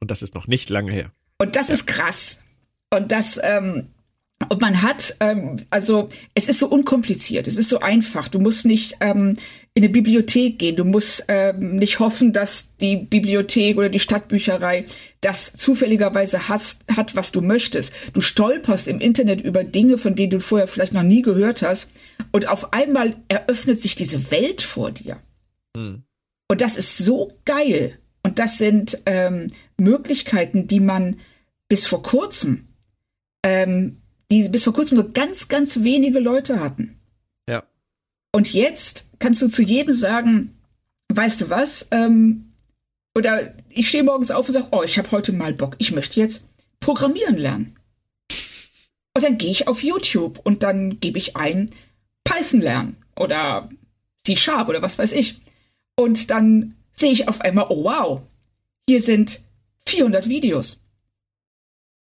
Und 0.02 0.12
das 0.12 0.22
ist 0.22 0.34
noch 0.34 0.48
nicht 0.48 0.70
lange 0.70 0.92
her. 0.92 1.12
Und 1.38 1.56
das 1.56 1.70
ja. 1.70 1.76
ist 1.76 1.88
krass. 1.88 2.44
Und 2.94 3.12
das, 3.12 3.40
ähm, 3.42 3.88
und 4.50 4.60
man 4.60 4.82
hat, 4.82 5.16
ähm, 5.20 5.58
also 5.70 6.10
es 6.34 6.48
ist 6.48 6.60
so 6.60 6.68
unkompliziert, 6.68 7.48
es 7.48 7.58
ist 7.58 7.70
so 7.70 7.80
einfach. 7.80 8.28
Du 8.28 8.40
musst 8.40 8.66
nicht 8.66 8.98
ähm, 9.00 9.38
in 9.74 9.84
eine 9.84 9.92
Bibliothek 9.92 10.60
gehen. 10.60 10.76
Du 10.76 10.84
musst 10.84 11.26
ähm, 11.28 11.78
nicht 11.78 12.00
hoffen, 12.00 12.34
dass 12.34 12.76
die 12.78 12.98
Bibliothek 12.98 13.78
oder 13.78 13.90
die 13.90 14.00
Stadtbücherei 14.00 14.86
das 15.22 15.54
zufälligerweise 15.54 16.50
hast, 16.50 16.84
hat, 16.96 17.16
was 17.16 17.32
du 17.32 17.42
möchtest. 17.42 17.94
Du 18.14 18.22
stolperst 18.22 18.88
im 18.88 19.00
Internet 19.00 19.42
über 19.42 19.64
Dinge, 19.64 19.98
von 19.98 20.16
denen 20.16 20.32
du 20.32 20.40
vorher 20.40 20.68
vielleicht 20.68 20.94
noch 20.94 21.04
nie 21.04 21.22
gehört 21.22 21.62
hast. 21.62 21.90
Und 22.32 22.48
auf 22.48 22.74
einmal 22.74 23.16
eröffnet 23.30 23.80
sich 23.80 23.96
diese 23.96 24.32
Welt 24.32 24.62
vor 24.62 24.92
dir. 24.92 25.18
Hm. 25.78 26.04
Und 26.50 26.62
das 26.62 26.76
ist 26.76 26.98
so 26.98 27.32
geil. 27.46 27.98
Und 28.24 28.40
das 28.40 28.58
sind 28.58 29.00
ähm, 29.06 29.52
Möglichkeiten, 29.82 30.68
die 30.68 30.80
man 30.80 31.20
bis 31.68 31.88
vor 31.88 32.04
kurzem, 32.04 32.68
ähm, 33.44 33.98
die 34.30 34.48
bis 34.50 34.64
vor 34.64 34.74
kurzem 34.74 34.96
nur 34.96 35.12
ganz, 35.12 35.48
ganz 35.48 35.84
wenige 35.84 36.20
Leute 36.20 36.60
hatten. 36.60 37.00
Ja. 37.50 37.64
Und 38.32 38.54
jetzt 38.54 39.10
kannst 39.20 39.42
du 39.42 39.48
zu 39.48 39.64
jedem 39.64 39.94
sagen, 39.94 40.58
weißt 41.14 41.42
du 41.42 41.50
was? 41.50 41.88
Ähm, 41.92 42.54
oder 43.16 43.54
ich 43.70 43.90
stehe 43.90 44.04
morgens 44.04 44.32
auf 44.32 44.48
und 44.48 44.54
sage, 44.54 44.68
oh, 44.72 44.84
ich 44.84 44.98
habe 44.98 45.12
heute 45.12 45.34
mal 45.34 45.54
Bock, 45.54 45.76
ich 45.80 45.92
möchte 45.92 46.20
jetzt 46.20 46.48
programmieren 46.80 47.38
lernen. 47.38 47.76
Und 49.14 49.24
dann 49.24 49.38
gehe 49.38 49.52
ich 49.52 49.68
auf 49.68 49.84
YouTube 49.84 50.40
und 50.44 50.64
dann 50.64 51.00
gebe 51.00 51.18
ich 51.18 51.36
ein 51.36 51.70
Python 52.24 52.62
lernen 52.62 52.98
oder 53.18 53.68
C-Sharp 54.26 54.70
oder 54.70 54.82
was 54.82 54.98
weiß 54.98 55.12
ich. 55.12 55.42
Und 55.98 56.32
dann 56.32 56.76
sehe 56.92 57.12
ich 57.12 57.28
auf 57.28 57.42
einmal, 57.42 57.66
oh 57.70 57.84
wow, 57.84 58.22
hier 58.88 59.02
sind 59.02 59.42
400 59.92 60.28
Videos. 60.28 60.82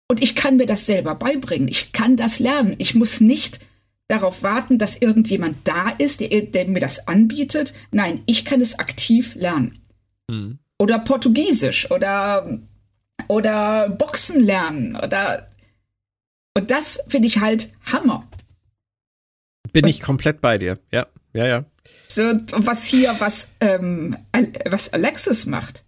Und 0.09 0.21
ich 0.21 0.35
kann 0.35 0.57
mir 0.57 0.65
das 0.65 0.85
selber 0.85 1.15
beibringen. 1.15 1.67
Ich 1.67 1.91
kann 1.91 2.17
das 2.17 2.39
lernen. 2.39 2.75
Ich 2.77 2.93
muss 2.93 3.19
nicht 3.19 3.59
darauf 4.07 4.43
warten, 4.43 4.77
dass 4.77 4.97
irgendjemand 4.97 5.57
da 5.67 5.89
ist, 5.89 6.19
der, 6.19 6.41
der 6.41 6.67
mir 6.67 6.79
das 6.79 7.07
anbietet. 7.07 7.73
Nein, 7.91 8.21
ich 8.25 8.45
kann 8.45 8.61
es 8.61 8.79
aktiv 8.79 9.35
lernen. 9.35 9.79
Mhm. 10.29 10.59
Oder 10.79 10.99
Portugiesisch 10.99 11.89
oder, 11.89 12.59
oder 13.27 13.89
Boxen 13.89 14.41
lernen 14.41 14.95
oder 14.95 15.49
und 16.55 16.69
das 16.69 17.03
finde 17.07 17.27
ich 17.27 17.39
halt 17.39 17.69
Hammer. 17.85 18.27
Bin 19.71 19.87
ich 19.87 20.01
komplett 20.01 20.39
bei 20.39 20.57
dir. 20.57 20.79
Ja, 20.91 21.07
ja, 21.33 21.47
ja. 21.47 21.65
So, 22.07 22.21
was 22.51 22.85
hier, 22.85 23.15
was, 23.19 23.55
ähm, 23.59 24.15
was 24.69 24.93
Alexis 24.93 25.47
macht, 25.47 25.83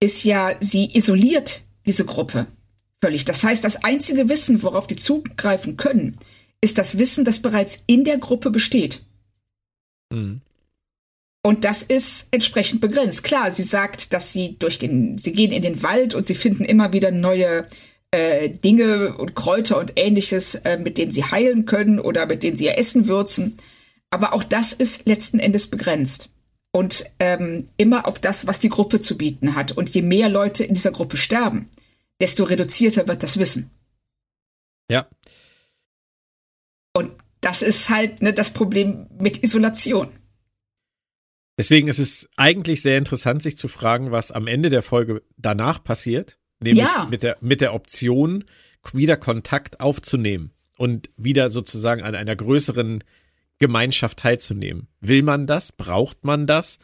ist 0.00 0.24
ja, 0.24 0.56
sie 0.60 0.96
isoliert 0.96 1.62
diese 1.86 2.04
Gruppe 2.04 2.46
völlig. 3.00 3.24
Das 3.24 3.44
heißt, 3.44 3.64
das 3.64 3.84
einzige 3.84 4.28
Wissen, 4.28 4.62
worauf 4.62 4.86
die 4.86 4.96
zugreifen 4.96 5.76
können, 5.76 6.18
ist 6.60 6.78
das 6.78 6.98
Wissen, 6.98 7.24
das 7.24 7.40
bereits 7.40 7.82
in 7.86 8.04
der 8.04 8.18
Gruppe 8.18 8.50
besteht. 8.50 9.02
Mhm. 10.12 10.40
Und 11.42 11.64
das 11.64 11.82
ist 11.82 12.28
entsprechend 12.32 12.82
begrenzt. 12.82 13.24
Klar, 13.24 13.50
sie 13.50 13.62
sagt, 13.62 14.12
dass 14.12 14.32
sie 14.32 14.56
durch 14.58 14.78
den, 14.78 15.16
sie 15.16 15.32
gehen 15.32 15.52
in 15.52 15.62
den 15.62 15.82
Wald 15.82 16.14
und 16.14 16.26
sie 16.26 16.34
finden 16.34 16.64
immer 16.66 16.92
wieder 16.92 17.10
neue 17.10 17.66
äh, 18.10 18.50
Dinge 18.50 19.16
und 19.16 19.34
Kräuter 19.34 19.78
und 19.78 19.92
ähnliches, 19.96 20.56
äh, 20.56 20.76
mit 20.76 20.98
denen 20.98 21.12
sie 21.12 21.24
heilen 21.24 21.64
können 21.64 21.98
oder 21.98 22.26
mit 22.26 22.42
denen 22.42 22.56
sie 22.56 22.66
ihr 22.66 22.76
Essen 22.76 23.08
würzen. 23.08 23.56
Aber 24.10 24.34
auch 24.34 24.44
das 24.44 24.74
ist 24.74 25.06
letzten 25.06 25.38
Endes 25.38 25.68
begrenzt. 25.68 26.28
Und 26.72 27.04
ähm, 27.18 27.66
immer 27.76 28.06
auf 28.06 28.20
das, 28.20 28.46
was 28.46 28.60
die 28.60 28.68
Gruppe 28.68 29.00
zu 29.00 29.18
bieten 29.18 29.56
hat. 29.56 29.72
Und 29.72 29.90
je 29.90 30.02
mehr 30.02 30.28
Leute 30.28 30.64
in 30.64 30.74
dieser 30.74 30.92
Gruppe 30.92 31.16
sterben, 31.16 31.68
desto 32.20 32.44
reduzierter 32.44 33.08
wird 33.08 33.22
das 33.22 33.38
Wissen. 33.38 33.70
Ja. 34.90 35.08
Und 36.92 37.12
das 37.40 37.62
ist 37.62 37.90
halt 37.90 38.22
ne, 38.22 38.32
das 38.32 38.52
Problem 38.52 39.08
mit 39.18 39.42
Isolation. 39.42 40.08
Deswegen 41.58 41.88
ist 41.88 41.98
es 41.98 42.28
eigentlich 42.36 42.82
sehr 42.82 42.98
interessant, 42.98 43.42
sich 43.42 43.56
zu 43.56 43.68
fragen, 43.68 44.12
was 44.12 44.30
am 44.30 44.46
Ende 44.46 44.70
der 44.70 44.82
Folge 44.82 45.22
danach 45.36 45.82
passiert. 45.82 46.38
Nämlich 46.60 46.84
ja. 46.84 47.06
mit, 47.10 47.22
der, 47.22 47.36
mit 47.40 47.60
der 47.60 47.74
Option, 47.74 48.44
wieder 48.92 49.16
Kontakt 49.16 49.80
aufzunehmen 49.80 50.52
und 50.78 51.10
wieder 51.16 51.50
sozusagen 51.50 52.02
an 52.02 52.14
einer 52.14 52.36
größeren 52.36 53.04
Gemeinschaft 53.60 54.18
teilzunehmen. 54.18 54.88
Will 55.00 55.22
man 55.22 55.46
das? 55.46 55.72
Braucht 55.72 56.24
man 56.24 56.46
das? 56.46 56.78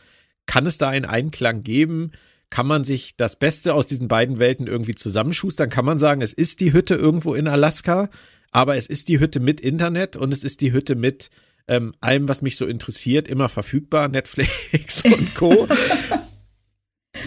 Kann 0.47 0.67
es 0.67 0.79
da 0.79 0.89
einen 0.89 1.07
Einklang 1.07 1.63
geben? 1.63 2.13
Kann 2.51 2.67
man 2.67 2.85
sich 2.85 3.17
das 3.17 3.37
Beste 3.37 3.75
aus 3.75 3.87
diesen 3.87 4.07
beiden 4.07 4.39
Welten 4.39 4.69
irgendwie 4.69 4.95
zusammenschustern? 4.95 5.69
Kann 5.69 5.85
man 5.85 5.99
sagen, 5.99 6.23
es 6.23 6.33
ist 6.33 6.61
die 6.61 6.73
Hütte 6.73 6.95
irgendwo 6.95 7.35
in 7.35 7.49
Alaska, 7.49 8.09
aber 8.53 8.77
es 8.77 8.87
ist 8.87 9.09
die 9.09 9.19
Hütte 9.19 9.41
mit 9.41 9.61
Internet 9.61 10.15
und 10.15 10.33
es 10.33 10.45
ist 10.45 10.61
die 10.61 10.73
Hütte 10.73 10.95
mit 10.95 11.31
ähm, 11.67 11.95
allem, 12.01 12.29
was 12.29 12.43
mich 12.43 12.57
so 12.57 12.67
interessiert, 12.67 13.27
immer 13.27 13.49
verfügbar, 13.49 14.09
Netflix 14.09 15.03
und 15.05 15.35
Co. 15.35 15.67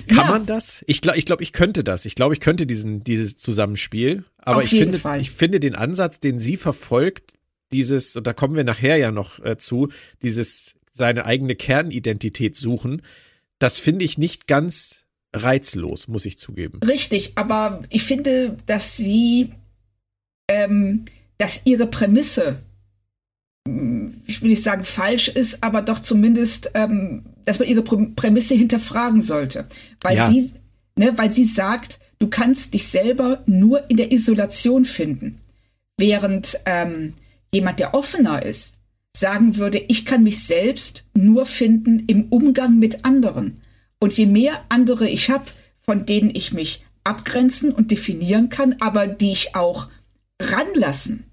Kann 0.07 0.17
ja. 0.17 0.25
man 0.25 0.45
das? 0.45 0.83
Ich 0.87 1.01
glaube, 1.01 1.17
ich, 1.17 1.25
glaub, 1.25 1.41
ich 1.41 1.51
könnte 1.51 1.83
das. 1.83 2.05
Ich 2.05 2.15
glaube, 2.15 2.33
ich 2.33 2.39
könnte 2.39 2.67
diesen, 2.67 3.03
dieses 3.03 3.35
Zusammenspiel. 3.37 4.23
Aber 4.37 4.63
ich 4.63 4.69
finde, 4.69 4.99
Fall. 4.99 5.19
ich 5.19 5.31
finde 5.31 5.59
den 5.59 5.75
Ansatz, 5.75 6.19
den 6.19 6.39
sie 6.39 6.57
verfolgt, 6.57 7.33
dieses, 7.71 8.15
und 8.15 8.25
da 8.27 8.33
kommen 8.33 8.55
wir 8.55 8.63
nachher 8.63 8.97
ja 8.97 9.11
noch 9.11 9.43
äh, 9.43 9.57
zu, 9.57 9.89
dieses 10.21 10.75
seine 10.93 11.25
eigene 11.25 11.55
Kernidentität 11.55 12.55
suchen, 12.55 13.01
das 13.59 13.79
finde 13.79 14.05
ich 14.05 14.17
nicht 14.17 14.47
ganz 14.47 15.05
reizlos, 15.33 16.07
muss 16.07 16.25
ich 16.25 16.37
zugeben. 16.37 16.79
Richtig, 16.83 17.33
aber 17.35 17.83
ich 17.89 18.03
finde, 18.03 18.57
dass 18.65 18.97
sie, 18.97 19.51
ähm, 20.49 21.05
dass 21.37 21.61
ihre 21.65 21.87
Prämisse, 21.87 22.59
ich 24.25 24.41
will 24.41 24.49
nicht 24.49 24.63
sagen 24.63 24.83
falsch 24.83 25.27
ist, 25.27 25.63
aber 25.63 25.81
doch 25.81 25.99
zumindest, 25.99 26.71
ähm, 26.73 27.23
dass 27.45 27.59
man 27.59 27.67
ihre 27.67 27.83
Prämisse 27.83 28.55
hinterfragen 28.55 29.21
sollte, 29.21 29.67
weil 30.01 30.17
ja. 30.17 30.27
sie, 30.27 30.51
ne, 30.95 31.17
weil 31.17 31.31
sie 31.31 31.45
sagt, 31.45 31.99
du 32.17 32.27
kannst 32.27 32.73
dich 32.73 32.87
selber 32.87 33.43
nur 33.45 33.89
in 33.89 33.97
der 33.97 34.11
Isolation 34.11 34.85
finden, 34.85 35.39
während 35.97 36.59
ähm, 36.65 37.13
jemand, 37.53 37.79
der 37.79 37.93
offener 37.93 38.43
ist, 38.43 38.75
sagen 39.15 39.57
würde, 39.57 39.79
ich 39.87 40.05
kann 40.05 40.23
mich 40.23 40.43
selbst 40.43 41.05
nur 41.13 41.45
finden 41.45 42.03
im 42.07 42.27
Umgang 42.29 42.79
mit 42.79 43.05
anderen. 43.05 43.61
Und 43.99 44.13
je 44.13 44.25
mehr 44.25 44.63
andere 44.69 45.09
ich 45.09 45.29
habe, 45.29 45.45
von 45.77 46.05
denen 46.05 46.33
ich 46.33 46.53
mich 46.53 46.83
abgrenzen 47.03 47.71
und 47.71 47.91
definieren 47.91 48.49
kann, 48.49 48.75
aber 48.79 49.07
die 49.07 49.31
ich 49.31 49.55
auch 49.55 49.87
ranlassen 50.41 51.25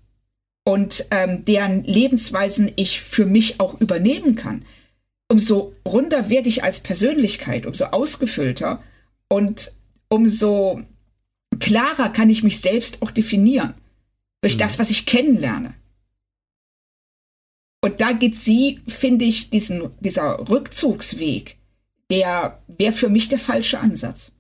und 0.65 1.07
ähm, 1.11 1.45
deren 1.45 1.85
Lebensweisen 1.85 2.73
ich 2.77 3.01
für 3.01 3.27
mich 3.27 3.61
auch 3.61 3.81
übernehmen 3.81 4.35
kann, 4.35 4.65
umso 5.29 5.75
runder 5.87 6.29
werde 6.29 6.49
ich 6.49 6.65
als 6.65 6.81
Persönlichkeit, 6.81 7.67
umso 7.67 7.85
ausgefüllter 7.87 8.83
und 9.29 9.73
umso 10.09 10.81
klarer 11.59 12.11
kann 12.11 12.31
ich 12.31 12.43
mich 12.43 12.61
selbst 12.61 13.03
auch 13.03 13.11
definieren 13.11 13.75
durch 14.41 14.55
mhm. 14.55 14.61
das, 14.61 14.79
was 14.79 14.91
ich 14.91 15.07
kennenlerne. 15.07 15.75
Und 17.87 18.01
da 18.01 18.11
geht 18.11 18.35
sie, 18.35 18.81
finde 18.89 19.25
ich, 19.25 19.49
diesen, 19.49 19.91
dieser 20.01 20.41
Rückzugsweg, 20.51 21.57
der 22.11 22.61
wäre 22.67 22.93
für 22.93 23.09
mich 23.09 23.29
der 23.29 23.39
falsche 23.39 23.79
Ansatz. 23.79 24.33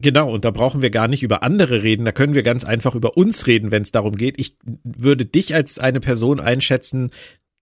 Genau, 0.00 0.32
und 0.32 0.46
da 0.46 0.50
brauchen 0.50 0.80
wir 0.80 0.88
gar 0.88 1.06
nicht 1.06 1.22
über 1.22 1.42
andere 1.42 1.82
reden, 1.82 2.06
da 2.06 2.12
können 2.12 2.32
wir 2.32 2.42
ganz 2.42 2.64
einfach 2.64 2.94
über 2.94 3.18
uns 3.18 3.46
reden, 3.46 3.72
wenn 3.72 3.82
es 3.82 3.92
darum 3.92 4.16
geht. 4.16 4.40
Ich 4.40 4.56
würde 4.84 5.26
dich 5.26 5.54
als 5.54 5.78
eine 5.78 6.00
Person 6.00 6.40
einschätzen, 6.40 7.10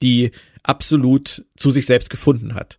die 0.00 0.30
absolut 0.62 1.44
zu 1.56 1.72
sich 1.72 1.86
selbst 1.86 2.08
gefunden 2.08 2.54
hat. 2.54 2.78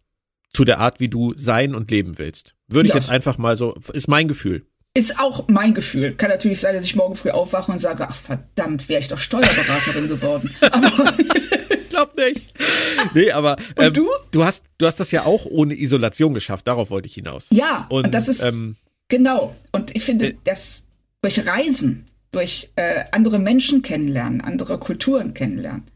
Zu 0.52 0.63
der 0.63 0.80
Art, 0.80 1.02
wie 1.02 1.10
du 1.10 1.34
sein 1.36 1.76
und 1.76 1.91
leben 1.91 2.17
willst. 2.17 2.56
Würde 2.70 2.88
ich 2.88 2.94
ja. 2.94 3.02
jetzt 3.02 3.10
einfach 3.10 3.39
mal 3.39 3.58
so, 3.58 3.76
ist 3.91 4.08
mein 4.08 4.30
Gefühl. 4.30 4.65
Ist 4.94 5.20
auch 5.20 5.50
mein 5.50 5.74
Gefühl. 5.74 6.13
Kann 6.13 6.30
natürlich 6.30 6.62
sein, 6.62 6.76
dass 6.76 6.86
ich 6.86 6.96
morgen 6.96 7.15
früh 7.15 7.32
aufwache 7.32 7.74
und 7.74 7.80
sage, 7.80 8.08
ach 8.08 8.15
verdammt, 8.15 8.88
wäre 8.88 9.02
ich 9.02 9.10
doch 9.10 9.20
Steuerberaterin 9.20 10.08
geworden. 10.08 10.56
Aber 10.72 10.91
glaub 11.91 12.17
nicht. 12.17 12.54
Nee, 13.13 13.32
aber 13.32 13.56
ähm, 13.77 13.93
du? 13.93 14.08
Du 14.32 14.45
hast, 14.45 14.65
du 14.77 14.86
hast 14.86 14.99
das 14.99 15.12
ja 15.12 15.25
auch 15.25 15.45
ohne 15.45 15.73
Isolation 15.73 16.34
geschafft. 16.34 16.67
Darauf 16.67 16.91
wollte 16.91 17.08
ich 17.08 17.15
hinaus. 17.15 17.47
Ja, 17.51 17.88
und 17.89 18.13
das 18.13 18.27
ist 18.27 18.43
ähm, 18.43 18.75
genau. 19.08 19.56
Und 19.71 19.95
ich 19.95 20.04
finde, 20.04 20.27
äh, 20.27 20.36
dass 20.43 20.86
durch 21.21 21.47
Reisen, 21.47 22.08
durch 22.32 22.69
äh, 22.75 23.06
andere 23.12 23.39
Menschen 23.39 23.82
kennenlernen, 23.82 24.41
andere 24.41 24.77
Kulturen 24.77 25.34
kennenlernen. 25.34 25.89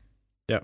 Ja. 0.50 0.62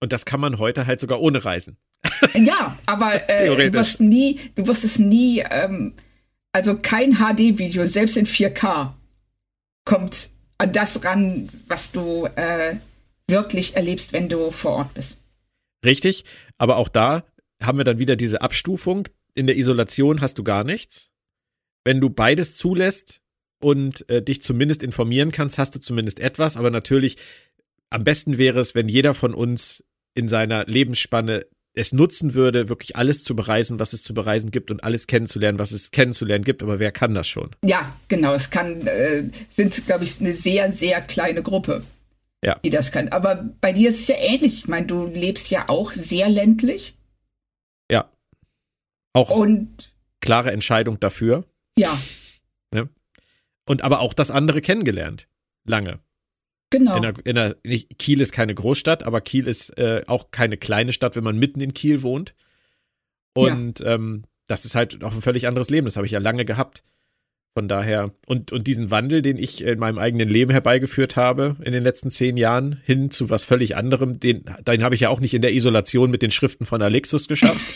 Und 0.00 0.12
das 0.12 0.24
kann 0.24 0.40
man 0.40 0.58
heute 0.58 0.86
halt 0.86 1.00
sogar 1.00 1.20
ohne 1.20 1.44
Reisen. 1.44 1.76
Ja, 2.34 2.78
aber 2.86 3.28
äh, 3.28 3.48
du 3.48 3.72
wirst 3.72 4.00
nie, 4.00 4.38
du 4.54 4.66
wirst 4.66 4.84
es 4.84 4.98
nie, 4.98 5.44
ähm, 5.50 5.94
also 6.52 6.76
kein 6.76 7.16
HD-Video, 7.16 7.84
selbst 7.86 8.16
in 8.16 8.26
4K, 8.26 8.92
kommt 9.84 10.30
an 10.58 10.72
das 10.72 11.04
ran, 11.04 11.48
was 11.66 11.92
du 11.92 12.26
äh, 12.36 12.76
wirklich 13.32 13.74
erlebst, 13.74 14.12
wenn 14.12 14.28
du 14.28 14.52
vor 14.52 14.72
Ort 14.72 14.94
bist. 14.94 15.18
Richtig, 15.84 16.24
aber 16.58 16.76
auch 16.76 16.88
da 16.88 17.24
haben 17.60 17.78
wir 17.78 17.84
dann 17.84 17.98
wieder 17.98 18.14
diese 18.14 18.42
Abstufung. 18.42 19.08
In 19.34 19.48
der 19.48 19.56
Isolation 19.56 20.20
hast 20.20 20.38
du 20.38 20.44
gar 20.44 20.62
nichts. 20.62 21.08
Wenn 21.84 22.00
du 22.00 22.10
beides 22.10 22.56
zulässt 22.56 23.20
und 23.60 24.08
äh, 24.08 24.22
dich 24.22 24.42
zumindest 24.42 24.82
informieren 24.82 25.32
kannst, 25.32 25.58
hast 25.58 25.74
du 25.74 25.80
zumindest 25.80 26.20
etwas. 26.20 26.56
Aber 26.56 26.70
natürlich, 26.70 27.16
am 27.90 28.04
besten 28.04 28.38
wäre 28.38 28.60
es, 28.60 28.76
wenn 28.76 28.88
jeder 28.88 29.14
von 29.14 29.34
uns 29.34 29.82
in 30.14 30.28
seiner 30.28 30.64
Lebensspanne 30.66 31.46
es 31.74 31.92
nutzen 31.92 32.34
würde, 32.34 32.68
wirklich 32.68 32.96
alles 32.96 33.24
zu 33.24 33.34
bereisen, 33.34 33.80
was 33.80 33.94
es 33.94 34.02
zu 34.02 34.12
bereisen 34.12 34.50
gibt 34.50 34.70
und 34.70 34.84
alles 34.84 35.06
kennenzulernen, 35.06 35.58
was 35.58 35.72
es 35.72 35.90
kennenzulernen 35.90 36.44
gibt. 36.44 36.62
Aber 36.62 36.78
wer 36.78 36.92
kann 36.92 37.14
das 37.14 37.26
schon? 37.28 37.50
Ja, 37.64 37.96
genau. 38.08 38.34
Es 38.34 38.50
kann, 38.50 38.86
äh, 38.86 39.30
sind, 39.48 39.86
glaube 39.86 40.04
ich, 40.04 40.20
eine 40.20 40.34
sehr, 40.34 40.70
sehr 40.70 41.00
kleine 41.00 41.42
Gruppe, 41.42 41.82
ja. 42.44 42.58
die 42.64 42.70
das 42.70 42.92
kann. 42.92 43.08
Aber 43.08 43.36
bei 43.60 43.72
dir 43.72 43.88
ist 43.88 44.00
es 44.00 44.08
ja 44.08 44.16
ähnlich. 44.18 44.54
Ich 44.60 44.68
meine, 44.68 44.86
du 44.86 45.06
lebst 45.06 45.50
ja 45.50 45.68
auch 45.68 45.92
sehr 45.92 46.28
ländlich. 46.28 46.94
Ja. 47.90 48.10
Auch 49.12 49.30
und 49.30 49.92
klare 50.20 50.52
Entscheidung 50.52 50.98
dafür. 51.00 51.44
Ja. 51.78 51.96
Ne? 52.72 52.88
Und 53.66 53.82
aber 53.82 54.00
auch 54.00 54.14
das 54.14 54.30
andere 54.30 54.60
kennengelernt. 54.60 55.28
Lange. 55.64 56.00
Genau. 56.70 56.96
In 56.96 57.04
einer, 57.36 57.54
in 57.62 57.70
nicht, 57.70 57.98
Kiel 57.98 58.20
ist 58.20 58.32
keine 58.32 58.54
Großstadt, 58.54 59.02
aber 59.02 59.20
Kiel 59.20 59.46
ist 59.46 59.76
äh, 59.76 60.04
auch 60.06 60.30
keine 60.30 60.56
kleine 60.56 60.92
Stadt, 60.92 61.16
wenn 61.16 61.24
man 61.24 61.38
mitten 61.38 61.60
in 61.60 61.74
Kiel 61.74 62.02
wohnt. 62.02 62.34
Und 63.34 63.80
ja. 63.80 63.94
ähm, 63.94 64.24
das 64.46 64.64
ist 64.64 64.74
halt 64.74 65.04
auch 65.04 65.12
ein 65.12 65.20
völlig 65.20 65.46
anderes 65.46 65.70
Leben. 65.70 65.84
Das 65.84 65.96
habe 65.96 66.06
ich 66.06 66.12
ja 66.12 66.18
lange 66.18 66.44
gehabt. 66.44 66.82
Von 67.54 67.68
daher, 67.68 68.14
und, 68.26 68.50
und 68.50 68.66
diesen 68.66 68.90
Wandel, 68.90 69.20
den 69.20 69.36
ich 69.36 69.62
in 69.62 69.78
meinem 69.78 69.98
eigenen 69.98 70.28
Leben 70.28 70.50
herbeigeführt 70.52 71.16
habe 71.16 71.56
in 71.62 71.74
den 71.74 71.84
letzten 71.84 72.10
zehn 72.10 72.38
Jahren, 72.38 72.80
hin 72.84 73.10
zu 73.10 73.28
was 73.28 73.44
völlig 73.44 73.76
anderem, 73.76 74.18
den, 74.18 74.44
den 74.66 74.82
habe 74.82 74.94
ich 74.94 75.02
ja 75.02 75.10
auch 75.10 75.20
nicht 75.20 75.34
in 75.34 75.42
der 75.42 75.52
Isolation 75.52 76.10
mit 76.10 76.22
den 76.22 76.30
Schriften 76.30 76.64
von 76.64 76.80
Alexus 76.80 77.28
geschafft, 77.28 77.74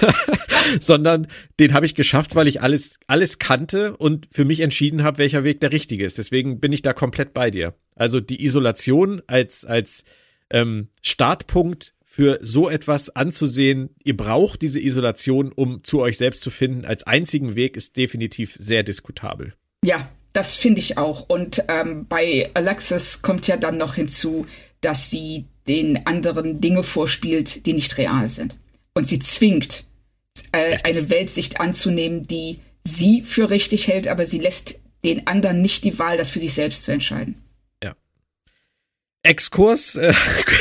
sondern 0.80 1.26
den 1.58 1.74
habe 1.74 1.84
ich 1.84 1.96
geschafft, 1.96 2.36
weil 2.36 2.46
ich 2.46 2.62
alles, 2.62 3.00
alles 3.08 3.40
kannte 3.40 3.96
und 3.96 4.28
für 4.30 4.44
mich 4.44 4.60
entschieden 4.60 5.02
habe, 5.02 5.18
welcher 5.18 5.42
Weg 5.42 5.60
der 5.60 5.72
richtige 5.72 6.04
ist. 6.04 6.18
Deswegen 6.18 6.60
bin 6.60 6.72
ich 6.72 6.82
da 6.82 6.92
komplett 6.92 7.34
bei 7.34 7.50
dir. 7.50 7.74
Also 7.96 8.20
die 8.20 8.44
Isolation 8.44 9.20
als, 9.26 9.64
als 9.64 10.04
ähm, 10.50 10.90
Startpunkt 11.02 11.94
für 12.18 12.40
so 12.42 12.68
etwas 12.68 13.10
anzusehen, 13.10 13.90
ihr 14.02 14.16
braucht 14.16 14.62
diese 14.62 14.80
Isolation, 14.80 15.52
um 15.52 15.84
zu 15.84 16.00
euch 16.00 16.18
selbst 16.18 16.42
zu 16.42 16.50
finden, 16.50 16.84
als 16.84 17.04
einzigen 17.04 17.54
Weg 17.54 17.76
ist 17.76 17.96
definitiv 17.96 18.56
sehr 18.58 18.82
diskutabel. 18.82 19.54
Ja, 19.84 20.10
das 20.32 20.56
finde 20.56 20.80
ich 20.80 20.98
auch. 20.98 21.28
Und 21.28 21.62
ähm, 21.68 22.06
bei 22.08 22.50
Alexis 22.54 23.22
kommt 23.22 23.46
ja 23.46 23.56
dann 23.56 23.76
noch 23.76 23.94
hinzu, 23.94 24.46
dass 24.80 25.10
sie 25.10 25.44
den 25.68 26.06
anderen 26.06 26.60
Dinge 26.60 26.82
vorspielt, 26.82 27.66
die 27.66 27.72
nicht 27.72 27.96
real 27.98 28.26
sind. 28.26 28.58
Und 28.94 29.06
sie 29.06 29.20
zwingt, 29.20 29.84
äh, 30.50 30.78
eine 30.82 31.10
Weltsicht 31.10 31.60
anzunehmen, 31.60 32.26
die 32.26 32.58
sie 32.82 33.22
für 33.22 33.48
richtig 33.50 33.86
hält, 33.86 34.08
aber 34.08 34.26
sie 34.26 34.40
lässt 34.40 34.80
den 35.04 35.28
anderen 35.28 35.62
nicht 35.62 35.84
die 35.84 35.96
Wahl, 36.00 36.16
das 36.16 36.30
für 36.30 36.40
sich 36.40 36.54
selbst 36.54 36.82
zu 36.82 36.90
entscheiden. 36.90 37.36
Exkurs 39.22 39.96
äh, 39.96 40.12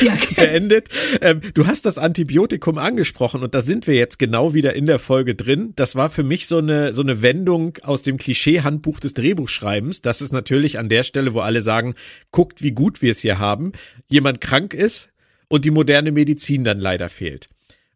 ja. 0.01 0.17
beendet. 0.35 0.89
Ähm, 1.21 1.41
du 1.53 1.67
hast 1.67 1.85
das 1.85 1.97
Antibiotikum 1.97 2.77
angesprochen 2.77 3.43
und 3.43 3.53
da 3.53 3.61
sind 3.61 3.85
wir 3.85 3.93
jetzt 3.93 4.17
genau 4.17 4.53
wieder 4.53 4.73
in 4.73 4.85
der 4.85 4.99
Folge 4.99 5.35
drin. 5.35 5.73
Das 5.75 5.95
war 5.95 6.09
für 6.09 6.23
mich 6.23 6.47
so 6.47 6.57
eine 6.57 6.93
so 6.93 7.01
eine 7.01 7.21
Wendung 7.21 7.77
aus 7.83 8.01
dem 8.01 8.17
Klischee-Handbuch 8.17 8.99
des 8.99 9.13
Drehbuchschreibens. 9.13 10.01
Das 10.01 10.21
ist 10.21 10.33
natürlich 10.33 10.79
an 10.79 10.89
der 10.89 11.03
Stelle, 11.03 11.33
wo 11.33 11.41
alle 11.41 11.61
sagen, 11.61 11.95
guckt, 12.31 12.63
wie 12.63 12.71
gut 12.71 13.01
wir 13.01 13.11
es 13.11 13.19
hier 13.19 13.37
haben. 13.37 13.73
Jemand 14.09 14.41
krank 14.41 14.73
ist 14.73 15.09
und 15.49 15.63
die 15.63 15.71
moderne 15.71 16.11
Medizin 16.11 16.63
dann 16.63 16.79
leider 16.79 17.09
fehlt. 17.09 17.49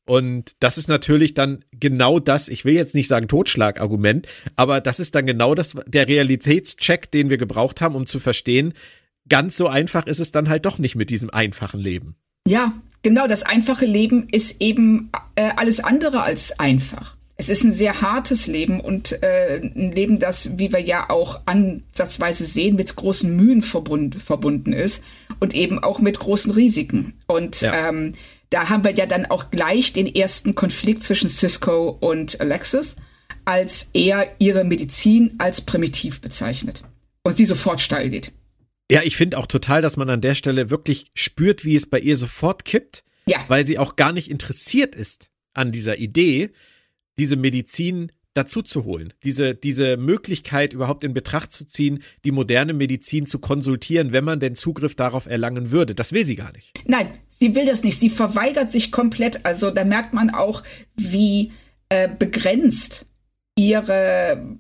Und 0.06 0.52
das 0.60 0.78
ist 0.78 0.90
natürlich 0.90 1.34
dann 1.34 1.64
genau 1.72 2.20
das, 2.20 2.50
ich 2.50 2.66
will 2.66 2.74
jetzt 2.74 2.96
nicht 2.96 3.08
sagen 3.08 3.28
Totschlagargument, 3.28 4.28
aber 4.56 4.82
das 4.82 5.00
ist 5.00 5.16
dann 5.16 5.26
genau 5.26 5.56
das, 5.56 5.76
der 5.86 6.08
Realitätscheck, 6.08 7.12
den 7.12 7.30
wir 7.30 7.38
gebraucht 7.38 7.82
haben, 7.82 7.96
um 7.96 8.08
zu 8.08 8.20
verstehen, 8.20 8.74
ganz 9.32 9.56
so 9.56 9.68
einfach 9.68 10.06
ist 10.08 10.20
es 10.20 10.32
dann 10.34 10.50
halt 10.50 10.66
doch 10.66 10.78
nicht 10.78 10.96
mit 10.96 11.10
diesem 11.10 11.30
einfachen 11.30 11.80
Leben. 11.80 12.16
Ja, 12.46 12.74
genau, 13.02 13.28
das 13.28 13.44
einfache 13.44 13.86
Leben 13.86 14.28
ist 14.30 14.62
eben 14.62 15.10
äh, 15.36 15.52
alles 15.56 15.80
andere 15.80 16.22
als 16.22 16.60
einfach. 16.60 17.16
Es 17.38 17.48
ist 17.48 17.64
ein 17.64 17.72
sehr 17.72 18.02
hartes 18.02 18.46
Leben 18.48 18.82
und 18.82 19.24
äh, 19.24 19.62
ein 19.64 19.94
Leben, 19.94 20.20
das, 20.20 20.60
wie 20.60 20.74
wir 20.74 20.82
ja 20.82 21.10
auch 21.10 21.40
ansatzweise 21.46 22.44
sehen, 22.44 22.76
mit 22.76 22.94
großen 22.94 23.34
Mühen 23.34 23.62
verbund, 23.62 24.22
verbunden 24.22 24.74
ist 24.74 25.02
und 25.40 25.56
eben 25.56 25.80
auch 25.80 26.00
mit 26.00 26.20
großen 26.20 26.52
Risiken. 26.52 27.14
Und 27.26 27.62
ja. 27.62 27.88
ähm, 27.90 28.14
da 28.50 28.70
haben 28.70 28.84
wir 28.84 28.94
ja 28.94 29.06
dann 29.06 29.26
auch 29.26 29.50
gleich 29.50 29.94
den 29.94 30.14
ersten 30.14 30.56
Konflikt 30.56 31.04
zwischen 31.04 31.30
Cisco 31.30 31.98
und 32.02 32.42
Alexis, 32.42 32.98
als 33.46 33.92
er 33.94 34.28
ihre 34.40 34.66
Medizin 34.66 35.36
als 35.38 35.62
primitiv 35.62 36.20
bezeichnet 36.20 36.84
und 37.24 37.38
sie 37.38 37.46
sofort 37.46 37.80
steil 37.80 38.10
geht. 38.10 38.34
Ja, 38.92 39.02
ich 39.04 39.16
finde 39.16 39.38
auch 39.38 39.48
total, 39.48 39.82
dass 39.82 39.96
man 39.96 40.10
an 40.10 40.20
der 40.20 40.36
Stelle 40.36 40.70
wirklich 40.70 41.12
spürt, 41.14 41.64
wie 41.64 41.76
es 41.76 41.90
bei 41.90 42.00
ihr 42.00 42.18
sofort 42.18 42.66
kippt, 42.66 43.04
ja. 43.26 43.40
weil 43.48 43.66
sie 43.66 43.80
auch 43.80 43.96
gar 43.96 44.12
nicht 44.12 44.30
interessiert 44.30 44.96
ist 44.96 45.30
an 45.54 45.72
dieser 45.72 45.98
Idee, 45.98 46.52
diese 47.18 47.38
Medizin 47.38 48.12
dazu 48.34 48.62
zu 48.62 48.84
holen, 48.84 49.14
diese, 49.24 49.56
diese 49.56 49.98
Möglichkeit 49.98 50.74
überhaupt 50.74 51.04
in 51.04 51.14
Betracht 51.14 51.52
zu 51.52 51.66
ziehen, 51.66 52.04
die 52.24 52.32
moderne 52.32 52.74
Medizin 52.74 53.26
zu 53.26 53.40
konsultieren, 53.40 54.12
wenn 54.12 54.24
man 54.24 54.40
den 54.40 54.56
Zugriff 54.56 54.96
darauf 54.96 55.26
erlangen 55.26 55.72
würde. 55.72 55.96
Das 55.96 56.14
will 56.14 56.26
sie 56.26 56.36
gar 56.36 56.52
nicht. 56.54 56.72
Nein, 56.86 57.08
sie 57.28 57.56
will 57.56 57.66
das 57.66 57.84
nicht. 57.84 58.00
Sie 58.00 58.10
verweigert 58.10 58.70
sich 58.70 58.92
komplett. 58.92 59.46
Also 59.46 59.72
da 59.72 59.84
merkt 59.84 60.14
man 60.14 60.30
auch, 60.30 60.64
wie 60.96 61.52
äh, 61.90 62.10
begrenzt 62.18 63.06
ihre 63.56 64.58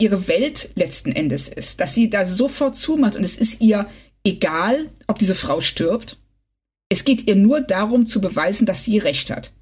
ihre 0.00 0.28
Welt 0.28 0.70
letzten 0.74 1.12
Endes 1.12 1.48
ist, 1.48 1.80
dass 1.80 1.94
sie 1.94 2.10
da 2.10 2.24
sofort 2.24 2.76
zumacht 2.76 3.16
und 3.16 3.24
es 3.24 3.38
ist 3.38 3.60
ihr 3.60 3.88
egal, 4.24 4.88
ob 5.06 5.18
diese 5.18 5.34
Frau 5.34 5.60
stirbt. 5.60 6.18
Es 6.88 7.04
geht 7.04 7.26
ihr 7.26 7.36
nur 7.36 7.60
darum 7.60 8.06
zu 8.06 8.20
beweisen, 8.20 8.66
dass 8.66 8.84
sie 8.84 8.98
recht 8.98 9.30
hat. 9.30 9.52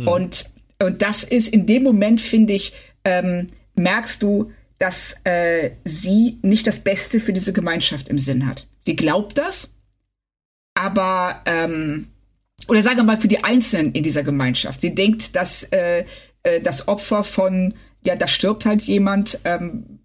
Mhm. 0.00 0.08
Und, 0.08 0.50
und 0.80 1.02
das 1.02 1.24
ist 1.24 1.48
in 1.48 1.66
dem 1.66 1.82
Moment, 1.82 2.20
finde 2.20 2.52
ich, 2.52 2.72
ähm, 3.04 3.48
merkst 3.74 4.22
du, 4.22 4.52
dass 4.78 5.16
äh, 5.24 5.70
sie 5.84 6.38
nicht 6.42 6.66
das 6.66 6.80
Beste 6.80 7.20
für 7.20 7.32
diese 7.32 7.52
Gemeinschaft 7.52 8.08
im 8.08 8.18
Sinn 8.18 8.46
hat. 8.46 8.66
Sie 8.78 8.96
glaubt 8.96 9.38
das, 9.38 9.72
aber 10.74 11.42
ähm, 11.46 12.08
oder 12.68 12.82
sagen 12.82 12.98
wir 12.98 13.04
mal 13.04 13.16
für 13.16 13.28
die 13.28 13.44
Einzelnen 13.44 13.92
in 13.92 14.02
dieser 14.02 14.22
Gemeinschaft. 14.22 14.80
Sie 14.80 14.94
denkt, 14.94 15.36
dass 15.36 15.64
äh, 15.64 16.04
äh, 16.42 16.60
das 16.60 16.88
Opfer 16.88 17.24
von 17.24 17.74
ja, 18.04 18.16
da 18.16 18.26
stirbt 18.28 18.66
halt 18.66 18.82
jemand, 18.82 19.40
ähm, 19.44 20.00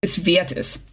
es 0.00 0.26
wert 0.26 0.52
ist. 0.52 0.84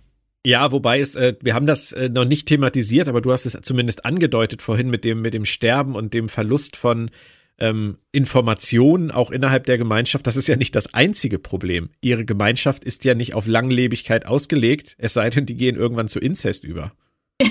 Ja, 0.45 0.71
wobei 0.71 0.99
es, 0.99 1.15
äh, 1.15 1.35
wir 1.41 1.53
haben 1.53 1.65
das 1.65 1.91
äh, 1.91 2.09
noch 2.09 2.25
nicht 2.25 2.47
thematisiert, 2.47 3.07
aber 3.07 3.21
du 3.21 3.31
hast 3.31 3.45
es 3.45 3.57
zumindest 3.61 4.05
angedeutet 4.05 4.61
vorhin 4.61 4.89
mit 4.89 5.03
dem, 5.03 5.21
mit 5.21 5.33
dem 5.33 5.45
Sterben 5.45 5.95
und 5.95 6.13
dem 6.13 6.29
Verlust 6.29 6.77
von 6.77 7.11
ähm, 7.59 7.97
Informationen 8.13 9.11
auch 9.11 9.31
innerhalb 9.31 9.65
der 9.65 9.77
Gemeinschaft. 9.77 10.25
Das 10.25 10.37
ist 10.37 10.47
ja 10.47 10.55
nicht 10.55 10.75
das 10.75 10.93
einzige 10.93 11.39
Problem. 11.39 11.89
Ihre 12.01 12.23
Gemeinschaft 12.23 12.85
ist 12.85 13.03
ja 13.03 13.15
nicht 13.15 13.33
auf 13.33 13.47
Langlebigkeit 13.47 14.25
ausgelegt, 14.25 14.95
es 14.97 15.13
sei 15.13 15.29
denn, 15.29 15.45
die 15.45 15.55
gehen 15.55 15.75
irgendwann 15.75 16.07
zu 16.07 16.19
Inzest 16.19 16.63
über. 16.63 16.93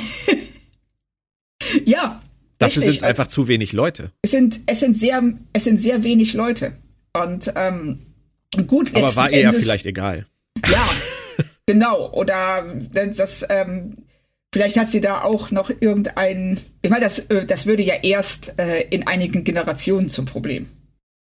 ja. 1.84 2.22
Dafür 2.58 2.82
sind 2.82 2.96
es 2.96 3.02
einfach 3.04 3.28
zu 3.28 3.46
wenig 3.46 3.72
Leute. 3.72 4.10
Es 4.22 4.32
sind, 4.32 4.60
es 4.66 4.80
sind 4.80 4.98
sehr, 4.98 5.22
es 5.52 5.62
sind 5.62 5.80
sehr 5.80 6.02
wenig 6.02 6.34
Leute. 6.34 6.72
Und 7.12 7.52
ähm, 7.54 8.07
Gut, 8.66 8.94
aber 8.94 9.14
war 9.14 9.30
ihr 9.30 9.40
ja 9.40 9.52
vielleicht 9.52 9.86
egal. 9.86 10.26
Ja, 10.70 10.88
genau. 11.66 12.10
Oder 12.12 12.64
das, 12.92 13.46
ähm, 13.48 13.98
vielleicht 14.52 14.76
hat 14.78 14.88
sie 14.88 15.00
da 15.00 15.22
auch 15.22 15.50
noch 15.50 15.70
irgendein. 15.70 16.58
Ich 16.82 16.90
meine, 16.90 17.04
das, 17.04 17.18
äh, 17.18 17.44
das 17.44 17.66
würde 17.66 17.82
ja 17.82 17.94
erst 18.02 18.58
äh, 18.58 18.80
in 18.90 19.06
einigen 19.06 19.44
Generationen 19.44 20.08
zum 20.08 20.24
Problem. 20.24 20.68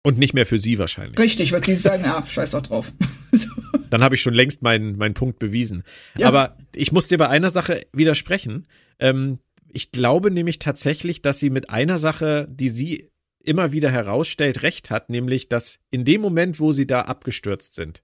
Und 0.04 0.18
nicht 0.18 0.34
mehr 0.34 0.46
für 0.46 0.59
sie 0.59 0.78
wahrscheinlich. 0.78 1.18
Richtig, 1.18 1.52
wird 1.52 1.64
sie 1.64 1.74
sagen, 1.74 2.04
ah, 2.04 2.24
scheiß 2.26 2.52
doch 2.52 2.62
drauf. 2.62 2.92
so. 3.32 3.48
Dann 3.90 4.02
habe 4.02 4.14
ich 4.14 4.22
schon 4.22 4.34
längst 4.34 4.62
meinen, 4.62 4.96
meinen 4.96 5.14
Punkt 5.14 5.38
bewiesen. 5.38 5.82
Ja. 6.16 6.28
Aber 6.28 6.56
ich 6.74 6.92
muss 6.92 7.09
dir 7.09 7.18
bei 7.18 7.28
einer 7.28 7.50
Sache 7.50 7.86
widersprechen. 7.92 8.66
Ähm, 8.98 9.38
ich 9.70 9.90
glaube 9.92 10.30
nämlich 10.30 10.59
tatsächlich, 10.59 11.22
dass 11.22 11.40
sie 11.40 11.50
mit 11.50 11.70
einer 11.70 11.98
Sache, 11.98 12.46
die 12.50 12.70
sie 12.70 13.11
immer 13.45 13.72
wieder 13.72 13.91
herausstellt, 13.91 14.62
recht 14.62 14.91
hat, 14.91 15.11
nämlich, 15.11 15.49
dass 15.49 15.78
in 15.91 16.05
dem 16.05 16.20
Moment, 16.20 16.61
wo 16.61 16.72
sie 16.72 16.86
da 16.86 17.03
abgestürzt 17.03 17.74
sind, 17.74 18.03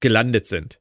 gelandet 0.00 0.46
sind, 0.46 0.80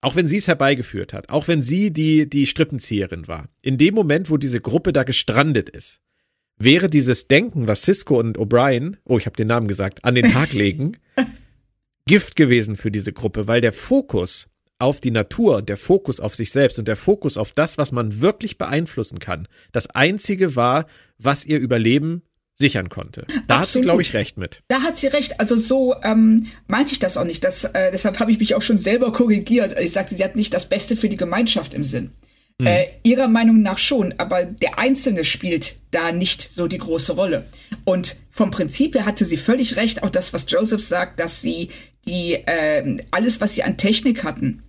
auch 0.00 0.16
wenn 0.16 0.26
sie 0.26 0.38
es 0.38 0.48
herbeigeführt 0.48 1.12
hat, 1.12 1.28
auch 1.28 1.48
wenn 1.48 1.62
sie 1.62 1.92
die, 1.92 2.28
die 2.28 2.46
Strippenzieherin 2.46 3.28
war, 3.28 3.48
in 3.62 3.78
dem 3.78 3.94
Moment, 3.94 4.30
wo 4.30 4.36
diese 4.36 4.60
Gruppe 4.60 4.92
da 4.92 5.04
gestrandet 5.04 5.68
ist, 5.68 6.00
wäre 6.58 6.90
dieses 6.90 7.28
Denken, 7.28 7.68
was 7.68 7.82
Cisco 7.82 8.18
und 8.18 8.38
O'Brien, 8.38 8.96
oh, 9.04 9.18
ich 9.18 9.26
habe 9.26 9.36
den 9.36 9.48
Namen 9.48 9.68
gesagt, 9.68 10.04
an 10.04 10.14
den 10.14 10.30
Tag 10.30 10.52
legen, 10.52 10.98
Gift 12.06 12.36
gewesen 12.36 12.76
für 12.76 12.90
diese 12.90 13.12
Gruppe, 13.12 13.46
weil 13.46 13.60
der 13.60 13.72
Fokus 13.72 14.48
auf 14.78 15.00
die 15.00 15.12
Natur, 15.12 15.62
der 15.62 15.76
Fokus 15.76 16.18
auf 16.18 16.34
sich 16.34 16.50
selbst 16.50 16.78
und 16.78 16.88
der 16.88 16.96
Fokus 16.96 17.36
auf 17.36 17.52
das, 17.52 17.78
was 17.78 17.92
man 17.92 18.20
wirklich 18.20 18.58
beeinflussen 18.58 19.20
kann, 19.20 19.46
das 19.70 19.88
einzige 19.88 20.56
war, 20.56 20.86
was 21.18 21.44
ihr 21.44 21.60
Überleben 21.60 22.22
sichern 22.62 22.88
konnte. 22.88 23.26
Da 23.26 23.34
Absolut. 23.34 23.58
hat 23.58 23.66
sie, 23.66 23.80
glaube 23.82 24.02
ich, 24.02 24.14
recht 24.14 24.38
mit. 24.38 24.62
Da 24.68 24.82
hat 24.82 24.96
sie 24.96 25.08
recht. 25.08 25.40
Also 25.40 25.56
so 25.56 25.94
ähm, 26.02 26.46
meinte 26.68 26.92
ich 26.92 26.98
das 26.98 27.16
auch 27.16 27.24
nicht. 27.24 27.44
Das, 27.44 27.64
äh, 27.64 27.90
deshalb 27.92 28.20
habe 28.20 28.32
ich 28.32 28.38
mich 28.38 28.54
auch 28.54 28.62
schon 28.62 28.78
selber 28.78 29.12
korrigiert. 29.12 29.78
Ich 29.78 29.92
sagte, 29.92 30.14
sie 30.14 30.24
hat 30.24 30.36
nicht 30.36 30.54
das 30.54 30.68
Beste 30.68 30.96
für 30.96 31.08
die 31.08 31.16
Gemeinschaft 31.16 31.74
im 31.74 31.84
Sinn. 31.84 32.12
Mhm. 32.58 32.66
Äh, 32.66 32.86
ihrer 33.02 33.28
Meinung 33.28 33.60
nach 33.62 33.78
schon, 33.78 34.14
aber 34.18 34.44
der 34.44 34.78
Einzelne 34.78 35.24
spielt 35.24 35.76
da 35.90 36.12
nicht 36.12 36.42
so 36.42 36.68
die 36.68 36.78
große 36.78 37.12
Rolle. 37.12 37.44
Und 37.84 38.16
vom 38.30 38.50
Prinzip 38.50 38.94
her 38.94 39.04
hatte 39.04 39.24
sie 39.24 39.36
völlig 39.36 39.76
recht, 39.76 40.02
auch 40.02 40.10
das, 40.10 40.32
was 40.32 40.46
Joseph 40.48 40.82
sagt, 40.82 41.18
dass 41.18 41.42
sie 41.42 41.70
die 42.06 42.34
äh, 42.34 42.98
alles, 43.10 43.40
was 43.40 43.54
sie 43.54 43.62
an 43.62 43.76
Technik 43.76 44.24
hatten, 44.24 44.62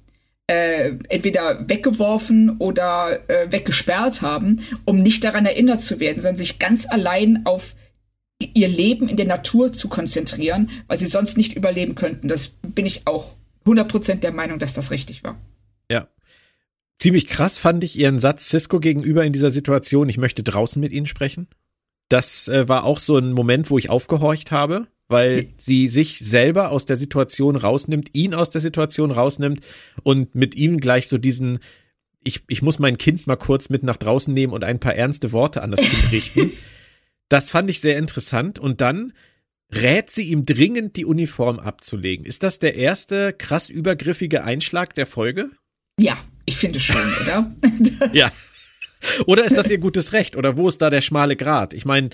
äh, 0.48 0.94
entweder 1.10 1.70
weggeworfen 1.70 2.58
oder 2.58 3.20
äh, 3.30 3.52
weggesperrt 3.52 4.22
haben, 4.22 4.62
um 4.86 5.02
nicht 5.02 5.24
daran 5.24 5.46
erinnert 5.46 5.82
zu 5.82 6.00
werden, 6.00 6.20
sondern 6.20 6.38
sich 6.38 6.60
ganz 6.60 6.88
allein 6.90 7.42
auf 7.46 7.76
ihr 8.54 8.68
Leben 8.68 9.10
in 9.10 9.18
der 9.18 9.26
Natur 9.26 9.74
zu 9.74 9.88
konzentrieren, 9.88 10.70
weil 10.88 10.98
sie 10.98 11.08
sonst 11.08 11.38
nicht 11.38 11.56
überleben 11.56 11.96
könnten. 11.96 12.28
Das 12.28 12.50
bin 12.62 12.86
ich 12.86 13.08
auch 13.08 13.34
100% 13.66 14.16
der 14.16 14.32
Meinung, 14.32 14.60
dass 14.60 14.74
das 14.74 14.92
richtig 14.92 15.24
war. 15.24 15.38
Ja. 15.90 16.08
Ziemlich 17.00 17.28
krass 17.28 17.60
fand 17.60 17.84
ich 17.84 17.98
ihren 17.98 18.20
Satz 18.20 18.50
Cisco 18.50 18.80
gegenüber 18.80 19.26
in 19.26 19.34
dieser 19.34 19.52
Situation, 19.52 20.10
ich 20.10 20.18
möchte 20.18 20.44
draußen 20.44 20.80
mit 20.80 20.92
ihnen 20.92 21.08
sprechen. 21.08 21.48
Das 22.10 22.48
äh, 22.48 22.68
war 22.68 22.84
auch 22.86 23.00
so 23.00 23.18
ein 23.18 23.34
Moment, 23.34 23.70
wo 23.70 23.78
ich 23.78 23.90
aufgehorcht 23.90 24.52
habe, 24.52 24.88
weil 25.08 25.48
sie 25.58 25.88
sich 25.88 26.20
selber 26.20 26.72
aus 26.72 26.86
der 26.86 26.96
Situation 26.96 27.56
rausnimmt, 27.56 28.10
ihn 28.14 28.34
aus 28.34 28.50
der 28.50 28.62
Situation 28.62 29.12
rausnimmt 29.12 29.62
und 30.04 30.34
mit 30.36 30.56
ihm 30.56 30.80
gleich 30.80 31.08
so 31.08 31.18
diesen, 31.18 31.60
ich, 32.24 32.42
ich 32.48 32.62
muss 32.62 32.80
mein 32.80 32.98
Kind 32.98 33.28
mal 33.28 33.36
kurz 33.36 33.70
mit 33.70 33.84
nach 33.84 33.98
draußen 33.98 34.34
nehmen 34.34 34.54
und 34.54 34.64
ein 34.64 34.80
paar 34.80 34.96
ernste 34.96 35.32
Worte 35.32 35.62
an 35.62 35.72
das 35.72 35.82
Kind 35.82 36.12
richten. 36.12 36.52
Das 37.34 37.50
fand 37.50 37.68
ich 37.72 37.82
sehr 37.82 37.98
interessant. 37.98 38.60
Und 38.60 38.80
dann 38.80 39.12
rät 39.74 40.12
sie 40.12 40.22
ihm 40.30 40.46
dringend, 40.46 40.98
die 40.98 41.06
Uniform 41.06 41.58
abzulegen. 41.58 42.28
Ist 42.28 42.44
das 42.44 42.60
der 42.60 42.76
erste 42.76 43.34
krass 43.34 43.70
übergriffige 43.70 44.44
Einschlag 44.44 44.94
der 44.94 45.08
Folge? 45.08 45.50
Ja, 46.00 46.16
ich 46.46 46.58
finde 46.58 46.80
schon, 46.80 47.02
oder? 47.24 47.52
ja. 48.14 48.32
Oder 49.26 49.46
ist 49.46 49.58
das 49.58 49.72
ihr 49.72 49.80
gutes 49.80 50.14
Recht? 50.14 50.36
Oder 50.36 50.58
wo 50.58 50.70
ist 50.70 50.80
da 50.80 50.92
der 50.92 51.02
schmale 51.02 51.36
Grat? 51.36 51.74
Ich 51.74 51.86
meine, 51.86 52.12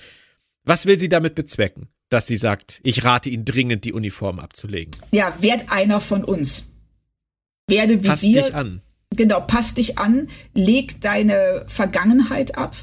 was 0.63 0.85
will 0.85 0.97
sie 0.97 1.09
damit 1.09 1.35
bezwecken, 1.35 1.89
dass 2.07 2.25
sie 2.25 2.37
sagt, 2.37 2.79
ich 2.83 3.03
rate 3.03 3.29
Ihnen 3.29 3.43
dringend, 3.43 3.83
die 3.83 3.91
Uniform 3.91 4.39
abzulegen? 4.39 4.95
Ja, 5.11 5.35
werd 5.41 5.69
einer 5.69 5.99
von 5.99 6.23
uns. 6.23 6.63
Werde 7.67 8.05
wie 8.05 8.07
Pass 8.07 8.21
wir. 8.21 8.41
dich 8.41 8.55
an. 8.55 8.81
Genau, 9.17 9.41
pass 9.41 9.73
dich 9.73 9.97
an, 9.97 10.29
leg 10.53 11.01
deine 11.01 11.65
Vergangenheit 11.67 12.57
ab 12.57 12.77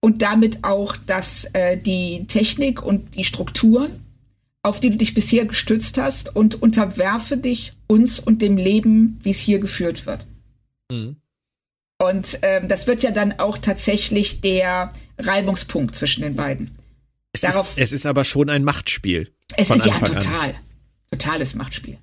und 0.00 0.22
damit 0.22 0.64
auch 0.64 0.96
dass 0.96 1.44
äh, 1.52 1.78
die 1.78 2.26
Technik 2.26 2.82
und 2.82 3.14
die 3.14 3.24
Strukturen, 3.24 4.04
auf 4.62 4.80
die 4.80 4.90
du 4.90 4.96
dich 4.96 5.14
bisher 5.14 5.44
gestützt 5.44 5.98
hast 5.98 6.34
und 6.34 6.62
unterwerfe 6.62 7.36
dich 7.36 7.72
uns 7.86 8.18
und 8.20 8.42
dem 8.42 8.56
Leben, 8.56 9.18
wie 9.22 9.30
es 9.30 9.38
hier 9.40 9.58
geführt 9.58 10.06
wird. 10.06 10.26
Mhm. 10.90 11.16
Und 11.98 12.38
ähm, 12.42 12.66
das 12.68 12.86
wird 12.86 13.02
ja 13.02 13.10
dann 13.10 13.38
auch 13.38 13.58
tatsächlich 13.58 14.40
der 14.40 14.92
Reibungspunkt 15.18 15.94
zwischen 15.94 16.22
den 16.22 16.34
beiden. 16.34 16.70
Es, 17.32 17.42
Darauf, 17.42 17.76
ist, 17.76 17.78
es 17.78 17.92
ist 17.92 18.06
aber 18.06 18.24
schon 18.24 18.48
ein 18.48 18.64
Machtspiel. 18.64 19.32
Es 19.56 19.70
ist 19.70 19.84
ja 19.84 19.98
total. 19.98 20.50
An. 20.50 20.54
Totales 21.10 21.54
Machtspiel. 21.54 21.98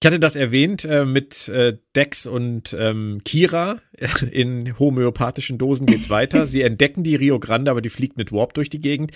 Ich 0.00 0.06
hatte 0.06 0.20
das 0.20 0.36
erwähnt 0.36 0.84
äh, 0.84 1.04
mit 1.04 1.48
äh, 1.48 1.76
Dex 1.96 2.26
und 2.26 2.74
ähm, 2.78 3.20
Kira. 3.24 3.80
In 4.30 4.78
homöopathischen 4.78 5.58
Dosen 5.58 5.86
geht's 5.86 6.10
weiter. 6.10 6.46
Sie 6.46 6.62
entdecken 6.62 7.02
die 7.02 7.16
Rio 7.16 7.40
Grande, 7.40 7.70
aber 7.70 7.80
die 7.80 7.88
fliegt 7.88 8.16
mit 8.16 8.30
Warp 8.30 8.54
durch 8.54 8.70
die 8.70 8.80
Gegend. 8.80 9.10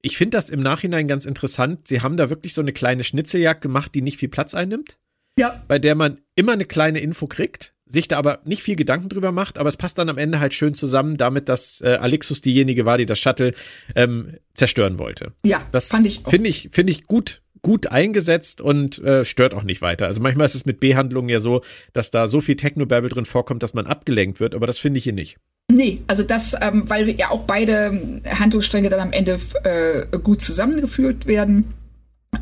Ich 0.00 0.16
finde 0.16 0.36
das 0.36 0.48
im 0.48 0.60
Nachhinein 0.60 1.08
ganz 1.08 1.24
interessant. 1.24 1.88
Sie 1.88 2.02
haben 2.02 2.16
da 2.16 2.30
wirklich 2.30 2.54
so 2.54 2.60
eine 2.60 2.72
kleine 2.72 3.02
Schnitzeljagd 3.02 3.60
gemacht, 3.60 3.92
die 3.96 4.02
nicht 4.02 4.18
viel 4.18 4.28
Platz 4.28 4.54
einnimmt. 4.54 4.96
Ja. 5.36 5.64
Bei 5.66 5.80
der 5.80 5.96
man 5.96 6.20
immer 6.36 6.52
eine 6.52 6.66
kleine 6.66 7.00
Info 7.00 7.26
kriegt 7.26 7.74
sich 7.88 8.06
da 8.06 8.18
aber 8.18 8.40
nicht 8.44 8.62
viel 8.62 8.76
Gedanken 8.76 9.08
drüber 9.08 9.32
macht, 9.32 9.58
aber 9.58 9.68
es 9.68 9.76
passt 9.76 9.98
dann 9.98 10.08
am 10.08 10.18
Ende 10.18 10.40
halt 10.40 10.54
schön 10.54 10.74
zusammen 10.74 11.16
damit, 11.16 11.48
dass 11.48 11.80
äh, 11.80 11.98
Alexus 12.00 12.40
diejenige 12.40 12.84
war, 12.84 12.98
die 12.98 13.06
das 13.06 13.18
Shuttle 13.18 13.54
ähm, 13.94 14.36
zerstören 14.54 14.98
wollte. 14.98 15.32
Ja, 15.44 15.66
das 15.72 15.88
fand 15.88 16.06
ich 16.06 16.20
finde 16.28 16.50
ich 16.50 16.68
finde 16.70 16.92
ich 16.92 17.04
gut 17.04 17.42
gut 17.62 17.88
eingesetzt 17.88 18.60
und 18.60 18.98
äh, 18.98 19.24
stört 19.24 19.54
auch 19.54 19.62
nicht 19.62 19.82
weiter. 19.82 20.06
Also 20.06 20.20
manchmal 20.20 20.46
ist 20.46 20.54
es 20.54 20.66
mit 20.66 20.80
B-Handlungen 20.80 21.28
ja 21.28 21.40
so, 21.40 21.62
dass 21.92 22.10
da 22.10 22.28
so 22.28 22.40
viel 22.40 22.56
Technobabble 22.56 23.08
drin 23.10 23.26
vorkommt, 23.26 23.62
dass 23.62 23.74
man 23.74 23.86
abgelenkt 23.86 24.40
wird, 24.40 24.54
aber 24.54 24.66
das 24.66 24.78
finde 24.78 24.98
ich 24.98 25.04
hier 25.04 25.12
nicht. 25.12 25.36
Nee, 25.70 26.00
also 26.06 26.22
das, 26.22 26.56
ähm, 26.60 26.88
weil 26.88 27.10
ja 27.10 27.30
auch 27.30 27.42
beide 27.42 28.22
Handlungsstränge 28.26 28.88
dann 28.88 29.00
am 29.00 29.12
Ende 29.12 29.38
äh, 29.64 30.18
gut 30.18 30.40
zusammengeführt 30.40 31.26
werden. 31.26 31.74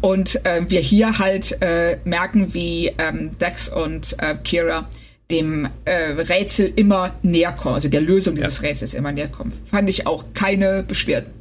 Und 0.01 0.45
äh, 0.45 0.63
wir 0.69 0.81
hier 0.81 1.19
halt 1.19 1.61
äh, 1.61 1.99
merken, 2.05 2.55
wie 2.55 2.93
ähm, 2.99 3.37
Dex 3.39 3.69
und 3.69 4.17
äh, 4.19 4.37
Kira 4.45 4.89
dem 5.31 5.69
äh, 5.85 6.13
Rätsel 6.13 6.73
immer 6.77 7.15
näher 7.23 7.53
kommen, 7.53 7.75
also 7.75 7.89
der 7.89 8.01
Lösung 8.01 8.37
dieses 8.37 8.61
ja. 8.61 8.69
Rätsels 8.69 8.95
immer 8.95 9.11
näher 9.11 9.29
kommen. 9.29 9.51
Fand 9.53 9.91
ich 9.91 10.07
auch 10.07 10.25
keine 10.35 10.85
Beschwerden. 10.85 11.36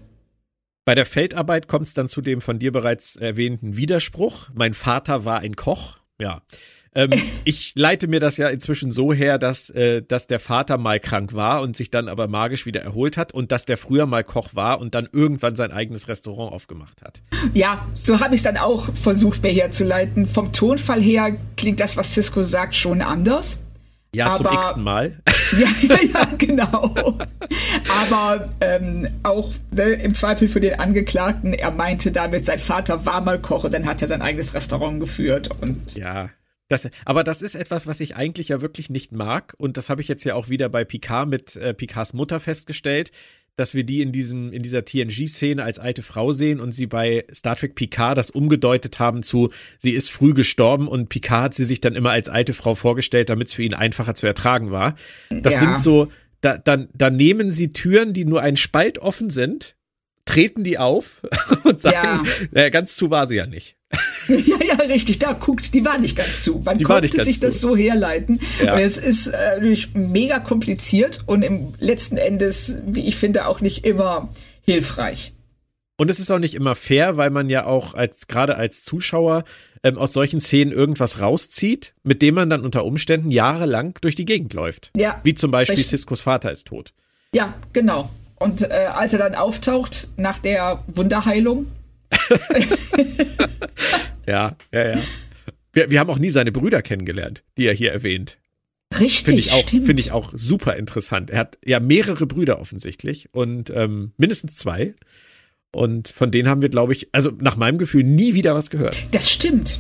Bei 0.86 0.94
der 0.94 1.08
Feldarbeit 1.08 1.68
kommt 1.68 1.88
es 1.88 1.96
dann 1.96 2.08
zu 2.08 2.22
dem 2.22 2.42
von 2.42 2.60
dir 2.60 2.72
bereits 2.72 3.16
erwähnten 3.16 3.76
Widerspruch. 3.76 4.50
Mein 4.54 4.76
Vater 4.76 5.26
war 5.26 5.40
ein 5.40 5.56
Koch. 5.56 5.98
Ja. 6.20 6.44
Ähm, 6.94 7.10
ich 7.44 7.74
leite 7.76 8.08
mir 8.08 8.20
das 8.20 8.38
ja 8.38 8.50
inzwischen 8.50 8.92
so 8.92 9.12
her, 9.12 9.40
dass, 9.40 9.72
äh, 9.72 10.04
dass 10.04 10.28
der 10.28 10.40
Vater 10.40 10.78
mal 10.78 11.00
krank 11.00 11.34
war 11.34 11.64
und 11.64 11.76
sich 11.76 11.90
dann 11.90 12.08
aber 12.08 12.28
magisch 12.28 12.68
wieder 12.68 12.82
erholt 12.82 13.18
hat 13.18 13.34
und 13.34 13.52
dass 13.52 13.66
der 13.66 13.78
früher 13.78 14.06
mal 14.06 14.24
Koch 14.24 14.50
war 14.54 14.80
und 14.80 14.94
dann 14.94 15.10
irgendwann 15.12 15.56
sein 15.56 15.72
eigenes 15.72 16.08
Restaurant 16.08 16.54
aufgemacht 16.54 17.02
hat. 17.02 17.24
Ja, 17.56 17.88
so 17.96 18.20
habe 18.20 18.36
ich 18.36 18.40
es 18.40 18.44
dann 18.44 18.58
auch 18.58 18.94
versucht, 18.96 19.42
mir 19.42 19.52
herzuleiten. 19.52 20.28
Vom 20.28 20.54
Tonfall 20.54 21.02
her 21.02 21.36
klingt 21.58 21.80
das, 21.80 21.98
was 21.98 22.14
Cisco 22.14 22.44
sagt, 22.44 22.76
schon 22.76 23.02
anders. 23.02 23.60
Ja, 24.16 24.34
aber, 24.34 24.50
zum 24.50 24.58
x 24.58 24.76
Mal. 24.78 25.22
Ja, 25.60 25.68
ja, 25.82 25.98
ja 26.12 26.26
genau. 26.38 26.96
Aber 28.02 28.50
ähm, 28.62 29.08
auch 29.22 29.52
ne, 29.72 29.84
im 29.84 30.14
Zweifel 30.16 30.48
für 30.48 30.60
den 30.60 30.80
Angeklagten, 30.80 31.54
er 31.54 31.70
meinte 31.72 32.12
damit, 32.12 32.46
sein 32.46 32.58
Vater 32.58 33.06
war 33.06 33.22
mal 33.22 33.40
Koch 33.40 33.64
und 33.64 33.74
dann 33.74 33.86
hat 33.86 34.02
er 34.02 34.08
sein 34.08 34.24
eigenes 34.24 34.56
Restaurant 34.56 35.00
geführt. 35.00 35.50
Und 35.62 35.96
ja, 35.96 36.30
das, 36.68 36.90
aber 37.06 37.24
das 37.24 37.44
ist 37.44 37.54
etwas, 37.54 37.86
was 37.86 38.00
ich 38.00 38.16
eigentlich 38.16 38.50
ja 38.50 38.62
wirklich 38.62 38.90
nicht 38.90 39.12
mag. 39.12 39.54
Und 39.58 39.78
das 39.78 39.90
habe 39.90 40.02
ich 40.02 40.08
jetzt 40.08 40.24
ja 40.24 40.34
auch 40.34 40.50
wieder 40.50 40.68
bei 40.68 40.84
Picard 40.84 41.30
mit 41.30 41.56
äh, 41.58 41.74
Picards 41.76 42.14
Mutter 42.14 42.40
festgestellt 42.40 43.12
dass 43.56 43.74
wir 43.74 43.84
die 43.84 44.02
in 44.02 44.12
diesem, 44.12 44.52
in 44.52 44.62
dieser 44.64 44.84
TNG-Szene 44.84 45.64
als 45.64 45.80
alte 45.80 46.04
Frau 46.04 46.32
sehen 46.32 46.60
und 46.60 46.72
sie 46.72 46.88
bei 46.88 47.26
Star 47.34 47.56
Trek 47.56 47.76
Picard 47.76 48.18
das 48.18 48.30
umgedeutet 48.30 49.00
haben 49.00 49.24
zu, 49.24 49.52
sie 49.80 49.92
ist 49.92 50.10
früh 50.10 50.34
gestorben 50.34 50.88
und 50.88 51.10
Picard 51.10 51.44
hat 51.46 51.54
sie 51.54 51.66
sich 51.66 51.82
dann 51.82 51.96
immer 51.96 52.12
als 52.12 52.30
alte 52.30 52.54
Frau 52.54 52.76
vorgestellt, 52.76 53.30
damit 53.30 53.48
es 53.48 53.54
für 53.54 53.64
ihn 53.64 53.74
einfacher 53.74 54.16
zu 54.16 54.28
ertragen 54.28 54.72
war. 54.72 54.96
Das 55.30 55.56
ja. 55.56 55.60
sind 55.60 55.80
so, 55.80 56.12
da, 56.42 56.58
da, 56.58 56.86
da 56.94 57.10
nehmen 57.10 57.52
sie 57.52 57.74
Türen, 57.74 58.14
die 58.14 58.26
nur 58.26 58.42
ein 58.42 58.58
Spalt 58.58 59.00
offen 59.00 59.30
sind, 59.30 59.75
treten 60.26 60.64
die 60.64 60.78
auf 60.78 61.22
und 61.64 61.80
sagen, 61.80 62.26
ja. 62.26 62.48
naja, 62.52 62.70
ganz 62.70 62.96
zu 62.96 63.10
war 63.10 63.28
sie 63.28 63.36
ja 63.36 63.46
nicht. 63.46 63.76
ja, 64.28 64.58
ja, 64.68 64.76
richtig. 64.86 65.20
Da 65.20 65.34
guckt, 65.34 65.74
die 65.74 65.86
war 65.86 65.98
nicht 65.98 66.16
ganz 66.16 66.44
zu. 66.44 66.62
Man 66.66 66.78
die 66.78 66.84
konnte 66.84 67.24
sich 67.24 67.40
zu. 67.40 67.46
das 67.46 67.62
so 67.62 67.76
herleiten. 67.78 68.40
Ja. 68.64 68.74
Und 68.74 68.80
es 68.80 68.98
ist 68.98 69.28
äh, 69.28 69.56
natürlich 69.56 69.94
mega 69.94 70.40
kompliziert 70.40 71.20
und 71.28 71.44
im 71.44 71.74
letzten 71.80 72.18
Endes, 72.18 72.80
wie 72.86 73.08
ich 73.08 73.16
finde, 73.16 73.48
auch 73.48 73.62
nicht 73.62 73.86
immer 73.86 74.30
hilfreich. 74.64 75.34
Und 75.98 76.10
es 76.12 76.20
ist 76.20 76.30
auch 76.30 76.40
nicht 76.40 76.56
immer 76.56 76.76
fair, 76.76 77.16
weil 77.16 77.30
man 77.30 77.50
ja 77.50 77.66
auch 77.66 77.94
als 77.94 78.28
gerade 78.28 78.58
als 78.58 78.84
Zuschauer 78.84 79.46
ähm, 79.84 79.98
aus 79.98 80.12
solchen 80.12 80.42
Szenen 80.42 80.74
irgendwas 80.74 81.22
rauszieht, 81.22 81.94
mit 82.04 82.22
dem 82.22 82.36
man 82.36 82.50
dann 82.50 82.66
unter 82.66 82.84
Umständen 82.84 83.32
jahrelang 83.32 83.98
durch 84.02 84.16
die 84.16 84.26
Gegend 84.26 84.54
läuft. 84.54 84.92
Ja. 84.96 85.22
Wie 85.24 85.36
zum 85.36 85.52
Beispiel 85.52 85.78
richtig. 85.78 85.92
Ciscos 85.92 86.20
Vater 86.20 86.52
ist 86.52 86.68
tot. 86.68 86.92
Ja, 87.34 87.54
genau. 87.72 88.10
Und 88.38 88.62
äh, 88.64 88.90
als 88.94 89.14
er 89.14 89.20
dann 89.20 89.36
auftaucht 89.36 90.10
nach 90.18 90.40
der 90.40 90.84
Wunderheilung, 90.88 91.68
ja, 94.26 94.56
ja, 94.72 94.88
ja. 94.88 95.00
Wir, 95.74 95.90
wir 95.90 96.00
haben 96.00 96.10
auch 96.10 96.20
nie 96.20 96.30
seine 96.30 96.52
Brüder 96.52 96.82
kennengelernt, 96.82 97.44
die 97.58 97.66
er 97.66 97.74
hier 97.74 97.92
erwähnt. 97.92 98.38
Richtig, 99.00 99.26
finde 99.26 99.40
ich 99.40 99.52
auch, 99.52 99.70
finde 99.70 100.00
ich 100.00 100.12
auch 100.12 100.32
super 100.36 100.76
interessant. 100.78 101.32
Er 101.32 101.40
hat 101.40 101.58
ja 101.66 101.80
mehrere 101.80 102.26
Brüder 102.26 102.60
offensichtlich 102.60 103.34
und 103.34 103.70
ähm, 103.72 104.14
mindestens 104.18 104.56
zwei. 104.56 104.94
Und 105.72 106.08
von 106.08 106.32
denen 106.32 106.48
haben 106.48 106.62
wir, 106.62 106.70
glaube 106.70 106.94
ich, 106.94 107.10
also 107.12 107.32
nach 107.40 107.58
meinem 107.58 107.78
Gefühl 107.78 108.04
nie 108.06 108.34
wieder 108.34 108.56
was 108.56 108.70
gehört. 108.70 108.96
Das 109.12 109.30
stimmt. 109.30 109.80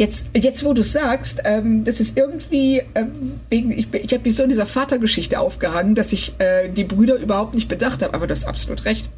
Jetzt, 0.00 0.30
jetzt 0.36 0.64
wo 0.64 0.72
du 0.72 0.82
sagst, 0.82 1.42
ähm, 1.44 1.84
das 1.84 2.00
ist 2.00 2.16
irgendwie 2.16 2.82
ähm, 2.94 3.40
wegen, 3.48 3.70
ich, 3.70 3.92
ich 3.94 4.12
habe 4.12 4.24
mich 4.24 4.34
so 4.34 4.42
in 4.42 4.48
dieser 4.48 4.66
Vatergeschichte 4.66 5.38
aufgehangen, 5.38 5.94
dass 5.94 6.12
ich 6.12 6.34
äh, 6.40 6.68
die 6.68 6.84
Brüder 6.84 7.16
überhaupt 7.16 7.54
nicht 7.54 7.68
bedacht 7.68 8.02
habe, 8.02 8.14
aber 8.14 8.26
du 8.26 8.32
hast 8.32 8.46
absolut 8.46 8.84
recht. 8.86 9.10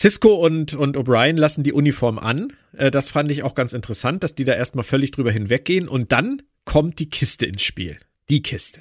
Cisco 0.00 0.34
und, 0.34 0.74
und 0.74 0.96
O'Brien 0.96 1.36
lassen 1.36 1.64
die 1.64 1.72
Uniform 1.72 2.18
an. 2.18 2.52
Äh, 2.76 2.90
das 2.90 3.10
fand 3.10 3.30
ich 3.30 3.42
auch 3.42 3.54
ganz 3.54 3.72
interessant, 3.72 4.22
dass 4.22 4.34
die 4.34 4.44
da 4.44 4.54
erstmal 4.54 4.84
völlig 4.84 5.10
drüber 5.10 5.32
hinweggehen. 5.32 5.88
Und 5.88 6.12
dann 6.12 6.42
kommt 6.64 7.00
die 7.00 7.10
Kiste 7.10 7.46
ins 7.46 7.62
Spiel. 7.62 7.98
Die 8.30 8.42
Kiste. 8.42 8.80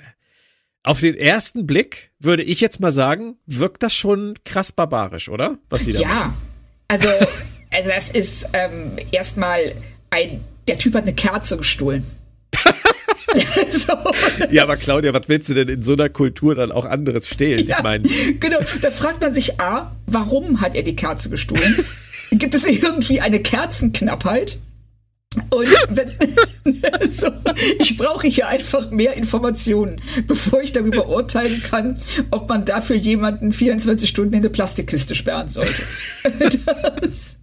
Auf 0.84 1.00
den 1.00 1.16
ersten 1.16 1.66
Blick 1.66 2.12
würde 2.20 2.43
ich 2.43 2.62
jetzt 2.62 2.80
mal 2.80 2.91
sagen, 2.91 3.38
wirkt 3.45 3.82
das 3.82 3.93
schon 3.93 4.36
krass 4.45 4.72
barbarisch, 4.72 5.28
oder? 5.28 5.58
Was 5.70 5.86
die 5.86 5.93
da 5.93 6.00
ja, 6.02 6.08
machen. 6.08 6.38
also, 6.88 7.10
also 7.78 7.90
das 7.92 8.10
ist 8.10 8.50
ähm, 8.54 8.94
erstmal 9.12 9.76
ein, 10.10 10.44
der 10.68 10.80
Typ 10.80 10.96
hat 10.96 11.04
eine 11.04 11.14
Kerze 11.14 11.58
gestohlen. 11.58 12.06
so, 13.70 13.94
ja, 14.50 14.64
aber 14.64 14.78
Claudia, 14.78 15.14
was 15.14 15.28
willst 15.28 15.50
du 15.50 15.54
denn 15.54 15.68
in 15.68 15.82
so 15.84 15.94
einer 15.94 16.10
Kultur 16.10 16.56
dann 16.56 16.72
auch 16.72 16.86
anderes 16.86 17.28
stehlen? 17.28 17.68
Ja, 17.68 17.78
ich 17.78 17.84
meine. 17.84 18.04
Genau, 18.40 18.60
da 18.82 18.90
fragt 18.90 19.22
man 19.22 19.34
sich 19.34 19.60
A, 19.60 19.96
warum 20.08 20.62
hat 20.62 20.76
er 20.76 20.84
die 20.84 20.96
Kerze 20.96 21.30
gestohlen? 21.30 21.86
Gibt 22.32 22.56
es 22.56 22.66
irgendwie 22.66 23.22
eine 23.22 23.42
Kerzenknappheit? 23.42 24.58
Und 25.50 25.68
wenn, 25.90 26.12
so, 27.10 27.28
ich 27.80 27.96
brauche 27.98 28.28
hier 28.28 28.48
einfach 28.48 28.90
mehr 28.90 29.14
Informationen, 29.16 30.02
bevor 30.26 30.62
ich 30.62 30.72
darüber 30.72 31.10
urteilen 31.10 31.62
kann, 31.62 32.00
ob 32.32 32.50
man 32.50 32.66
dafür 32.66 32.96
jemanden 32.96 33.52
24 33.52 34.10
Stunden 34.10 34.34
in 34.34 34.40
eine 34.40 34.50
Plastikkiste 34.50 35.14
sperren 35.14 35.48
sollte. 35.48 35.84
Das. 37.02 37.37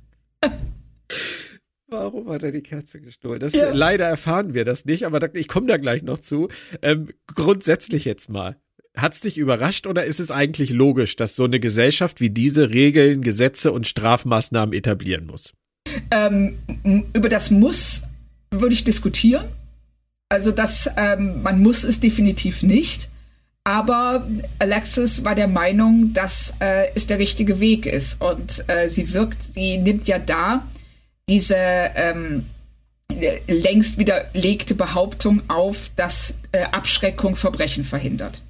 Warum 1.86 2.28
hat 2.30 2.42
er 2.42 2.51
die 2.51 2.62
Kerze 2.62 3.01
gestohlen? 3.01 3.40
Das, 3.40 3.53
ja. 3.53 3.70
Leider 3.72 4.07
erfahren 4.07 4.55
wir 4.55 4.64
das 4.64 4.84
nicht, 4.84 5.05
aber 5.07 5.20
da, 5.20 5.28
ich 5.32 5.49
komme 5.49 5.66
da 5.66 5.76
gleich 5.76 6.03
noch 6.03 6.18
zu. 6.18 6.49
Ähm, 6.82 7.09
grundsätzlich 7.26 8.05
jetzt 8.05 8.28
mal. 8.30 8.57
Hat 8.97 9.14
es 9.14 9.20
dich 9.20 9.38
überrascht 9.38 9.86
oder 9.86 10.05
ist 10.05 10.20
es 10.20 10.30
eigentlich 10.30 10.70
logisch, 10.70 11.16
dass 11.16 11.36
so 11.36 11.45
eine 11.45 11.61
Gesellschaft 11.61 12.20
wie 12.20 12.30
diese 12.30 12.70
Regeln, 12.70 13.22
Gesetze 13.22 13.72
und 13.72 13.86
Strafmaßnahmen 13.86 14.72
etablieren 14.72 15.26
muss? 15.26 15.53
Ähm, 16.11 16.59
über 17.12 17.28
das 17.28 17.51
Muss 17.51 18.05
würde 18.51 18.74
ich 18.74 18.84
diskutieren. 18.84 19.49
Also 20.28 20.53
das, 20.53 20.90
ähm, 20.97 21.42
man 21.42 21.61
muss 21.61 21.84
es 21.84 22.01
definitiv 22.01 22.62
nicht. 22.62 23.09
Aber 23.64 24.28
Alexis 24.58 25.24
war 25.24 25.34
der 25.34 25.48
Meinung, 25.48 26.12
dass 26.12 26.54
äh, 26.60 26.88
es 26.94 27.06
der 27.06 27.18
richtige 27.18 27.60
Weg 27.60 27.86
ist. 27.86 28.20
Und 28.20 28.62
äh, 28.68 28.88
sie 28.88 29.12
wirkt, 29.14 29.42
sie 29.42 29.78
nimmt 29.78 30.06
ja 30.06 30.18
da 30.18 30.66
diese 31.30 31.56
ähm, 31.56 32.44
längst 33.48 33.96
widerlegte 33.96 34.74
Behauptung 34.74 35.42
auf, 35.48 35.90
dass 35.96 36.38
äh, 36.52 36.64
Abschreckung 36.64 37.36
Verbrechen 37.36 37.84
verhindert. 37.84 38.42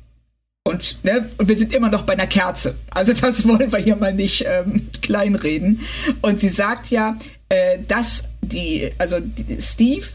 Und, 0.67 1.05
ne, 1.05 1.29
und 1.37 1.47
wir 1.47 1.59
sind 1.59 1.75
immer 1.75 1.91
noch 1.91 2.03
bei 2.03 2.15
einer 2.15 2.27
Kerze. 2.27 2.77
Also 2.91 3.13
das 3.21 3.47
wollen 3.47 3.71
wir 3.71 3.79
hier 3.79 3.97
mal 3.97 4.15
nicht 4.15 4.45
ähm, 4.49 4.89
kleinreden. 5.03 5.81
Und 6.23 6.41
sie 6.41 6.49
sagt 6.49 6.91
ja, 6.91 7.17
äh, 7.51 7.79
dass 7.87 8.29
die, 8.41 8.93
also 8.99 9.21
die, 9.21 9.61
Steve, 9.61 10.07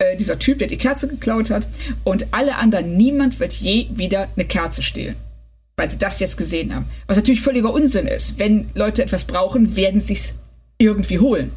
äh, 0.00 0.16
dieser 0.16 0.38
Typ, 0.38 0.58
der 0.58 0.66
die 0.66 0.78
Kerze 0.78 1.06
geklaut 1.08 1.50
hat, 1.50 1.68
und 2.04 2.26
alle 2.32 2.56
anderen, 2.56 2.96
niemand 2.96 3.38
wird 3.38 3.52
je 3.52 3.86
wieder 3.92 4.28
eine 4.34 4.46
Kerze 4.46 4.82
stehlen. 4.82 5.16
Weil 5.76 5.90
sie 5.90 5.98
das 5.98 6.20
jetzt 6.20 6.36
gesehen 6.36 6.74
haben. 6.74 6.86
Was 7.06 7.16
natürlich 7.16 7.40
völliger 7.40 7.72
Unsinn 7.72 8.06
ist. 8.06 8.38
Wenn 8.38 8.68
Leute 8.74 9.02
etwas 9.02 9.24
brauchen, 9.24 9.76
werden 9.76 10.00
sie 10.00 10.14
es 10.14 10.34
irgendwie 10.78 11.18
holen. 11.18 11.52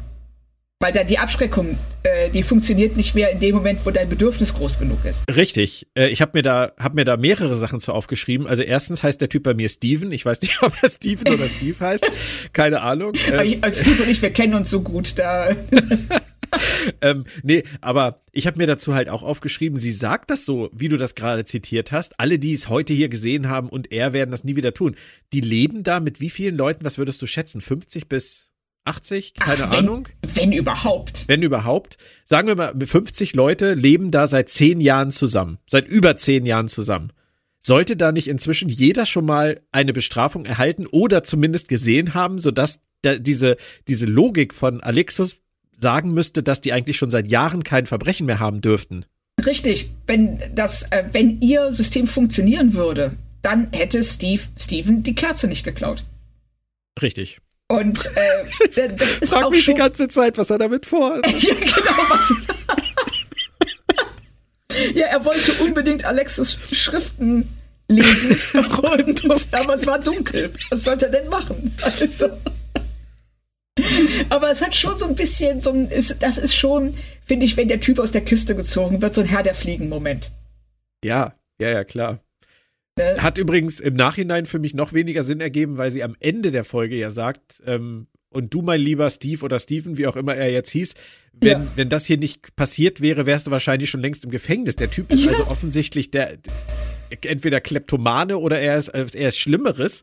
Weil 0.80 0.92
da 0.92 1.04
die 1.04 1.18
Abschreckung, 1.18 1.78
äh, 2.02 2.28
die 2.28 2.42
funktioniert 2.42 2.96
nicht 2.96 3.14
mehr 3.14 3.30
in 3.30 3.40
dem 3.40 3.54
Moment, 3.54 3.80
wo 3.86 3.90
dein 3.90 4.08
Bedürfnis 4.08 4.54
groß 4.54 4.78
genug 4.78 5.04
ist. 5.06 5.24
Richtig. 5.34 5.86
Äh, 5.94 6.08
ich 6.08 6.20
habe 6.20 6.32
mir 6.34 6.42
da 6.42 6.72
hab 6.78 6.94
mir 6.94 7.06
da 7.06 7.16
mehrere 7.16 7.56
Sachen 7.56 7.80
zu 7.80 7.92
aufgeschrieben. 7.92 8.46
Also 8.46 8.62
erstens 8.62 9.02
heißt 9.02 9.20
der 9.20 9.30
Typ 9.30 9.44
bei 9.44 9.54
mir 9.54 9.70
Steven. 9.70 10.12
Ich 10.12 10.26
weiß 10.26 10.42
nicht, 10.42 10.58
ob 10.62 10.74
er 10.82 10.90
Steven 10.90 11.32
oder 11.32 11.48
Steve 11.48 11.76
heißt. 11.80 12.06
Keine 12.52 12.82
Ahnung. 12.82 13.12
Ähm, 13.32 13.58
also 13.62 13.80
Steve 13.80 14.02
und 14.02 14.10
ich, 14.10 14.20
wir 14.20 14.30
kennen 14.30 14.54
uns 14.54 14.68
so 14.68 14.82
gut. 14.82 15.18
Da. 15.18 15.48
ähm, 17.00 17.24
nee, 17.42 17.62
aber 17.80 18.22
ich 18.32 18.46
habe 18.46 18.58
mir 18.58 18.66
dazu 18.66 18.94
halt 18.94 19.08
auch 19.08 19.22
aufgeschrieben, 19.22 19.78
sie 19.78 19.92
sagt 19.92 20.30
das 20.30 20.44
so, 20.44 20.70
wie 20.72 20.88
du 20.88 20.96
das 20.96 21.14
gerade 21.14 21.44
zitiert 21.44 21.92
hast. 21.92 22.18
Alle, 22.20 22.38
die 22.38 22.54
es 22.54 22.68
heute 22.68 22.92
hier 22.92 23.08
gesehen 23.08 23.48
haben 23.48 23.68
und 23.68 23.92
er 23.92 24.12
werden 24.12 24.30
das 24.30 24.44
nie 24.44 24.56
wieder 24.56 24.74
tun. 24.74 24.96
Die 25.32 25.40
leben 25.40 25.82
da 25.82 26.00
mit 26.00 26.20
wie 26.20 26.30
vielen 26.30 26.56
Leuten, 26.56 26.84
was 26.84 26.98
würdest 26.98 27.20
du 27.22 27.26
schätzen? 27.26 27.60
50 27.60 28.08
bis 28.08 28.50
80, 28.84 29.34
keine 29.34 29.64
Ach, 29.64 29.70
wenn, 29.72 29.78
Ahnung. 29.78 30.08
Wenn 30.22 30.52
überhaupt. 30.52 31.24
Wenn 31.26 31.42
überhaupt. 31.42 31.96
Sagen 32.24 32.48
wir 32.48 32.56
mal, 32.56 32.74
50 32.84 33.34
Leute 33.34 33.74
leben 33.74 34.10
da 34.10 34.26
seit 34.26 34.50
zehn 34.50 34.80
Jahren 34.80 35.10
zusammen. 35.10 35.58
Seit 35.66 35.88
über 35.88 36.16
zehn 36.16 36.44
Jahren 36.44 36.68
zusammen. 36.68 37.12
Sollte 37.60 37.96
da 37.96 38.12
nicht 38.12 38.28
inzwischen 38.28 38.68
jeder 38.68 39.06
schon 39.06 39.24
mal 39.24 39.62
eine 39.72 39.94
Bestrafung 39.94 40.44
erhalten 40.44 40.86
oder 40.86 41.24
zumindest 41.24 41.68
gesehen 41.68 42.12
haben, 42.12 42.38
sodass 42.38 42.80
da 43.00 43.16
diese, 43.16 43.56
diese 43.88 44.06
Logik 44.06 44.52
von 44.54 44.82
Alexus 44.82 45.36
sagen 45.76 46.12
müsste, 46.12 46.42
dass 46.42 46.60
die 46.60 46.72
eigentlich 46.72 46.96
schon 46.96 47.10
seit 47.10 47.30
Jahren 47.30 47.64
kein 47.64 47.86
Verbrechen 47.86 48.26
mehr 48.26 48.38
haben 48.38 48.60
dürften? 48.60 49.04
Richtig. 49.44 49.90
Wenn 50.06 50.40
das, 50.54 50.84
äh, 50.90 51.04
wenn 51.12 51.40
ihr 51.40 51.72
System 51.72 52.06
funktionieren 52.06 52.74
würde, 52.74 53.16
dann 53.42 53.68
hätte 53.72 54.02
Steve, 54.02 54.42
Steven 54.58 55.02
die 55.02 55.14
Kerze 55.14 55.46
nicht 55.46 55.64
geklaut. 55.64 56.04
Richtig. 57.02 57.38
Und 57.68 58.10
äh, 58.14 58.88
das 58.96 59.18
ist 59.18 59.32
Frag 59.32 59.44
auch 59.44 59.50
mich 59.50 59.64
schon, 59.64 59.74
die 59.74 59.80
ganze 59.80 60.08
Zeit, 60.08 60.38
was 60.38 60.50
er 60.50 60.58
damit 60.58 60.86
vor. 60.86 61.16
ja, 61.26 61.54
genau. 61.54 62.02
Was, 62.08 62.32
ja, 64.94 65.06
er 65.06 65.24
wollte 65.24 65.52
unbedingt 65.62 66.04
Alexis 66.04 66.58
Schriften 66.70 67.48
lesen, 67.88 68.36
und, 68.54 69.24
aber 69.52 69.74
es 69.74 69.86
war 69.86 69.98
dunkel. 69.98 70.52
Was 70.70 70.84
sollte 70.84 71.06
er 71.06 71.12
denn 71.12 71.28
machen? 71.28 71.74
Also, 71.82 72.30
aber 74.28 74.50
es 74.50 74.62
hat 74.62 74.74
schon 74.74 74.96
so 74.96 75.06
ein 75.06 75.14
bisschen, 75.14 75.60
so 75.60 75.70
ein, 75.70 75.88
ist, 75.88 76.22
das 76.22 76.38
ist 76.38 76.54
schon, 76.54 76.94
finde 77.24 77.46
ich, 77.46 77.56
wenn 77.56 77.68
der 77.68 77.80
Typ 77.80 77.98
aus 77.98 78.12
der 78.12 78.22
Kiste 78.22 78.54
gezogen 78.54 79.02
wird, 79.02 79.14
so 79.14 79.20
ein 79.20 79.26
Herr 79.26 79.42
der 79.42 79.54
Fliegen-Moment. 79.54 80.30
Ja, 81.04 81.34
ja, 81.58 81.70
ja, 81.70 81.84
klar. 81.84 82.20
Äh, 82.96 83.18
Hat 83.18 83.38
übrigens 83.38 83.80
im 83.80 83.94
Nachhinein 83.94 84.46
für 84.46 84.58
mich 84.58 84.74
noch 84.74 84.92
weniger 84.92 85.24
Sinn 85.24 85.40
ergeben, 85.40 85.78
weil 85.78 85.90
sie 85.90 86.04
am 86.04 86.16
Ende 86.20 86.52
der 86.52 86.64
Folge 86.64 86.96
ja 86.96 87.10
sagt, 87.10 87.62
ähm, 87.66 88.06
und 88.30 88.52
du, 88.52 88.62
mein 88.62 88.80
lieber 88.80 89.08
Steve 89.10 89.44
oder 89.44 89.58
Steven, 89.60 89.96
wie 89.96 90.06
auch 90.08 90.16
immer 90.16 90.34
er 90.34 90.50
jetzt 90.50 90.70
hieß, 90.70 90.94
wenn, 91.32 91.62
ja. 91.62 91.66
wenn 91.76 91.88
das 91.88 92.04
hier 92.06 92.18
nicht 92.18 92.56
passiert 92.56 93.00
wäre, 93.00 93.26
wärst 93.26 93.46
du 93.46 93.50
wahrscheinlich 93.52 93.90
schon 93.90 94.00
längst 94.00 94.24
im 94.24 94.30
Gefängnis. 94.30 94.76
Der 94.76 94.90
Typ 94.90 95.12
ist 95.12 95.24
ja. 95.24 95.32
also 95.32 95.46
offensichtlich 95.46 96.10
der 96.10 96.38
entweder 97.22 97.60
Kleptomane 97.60 98.38
oder 98.38 98.58
er 98.58 98.76
ist, 98.76 98.88
er 98.88 99.28
ist 99.28 99.38
Schlimmeres. 99.38 100.02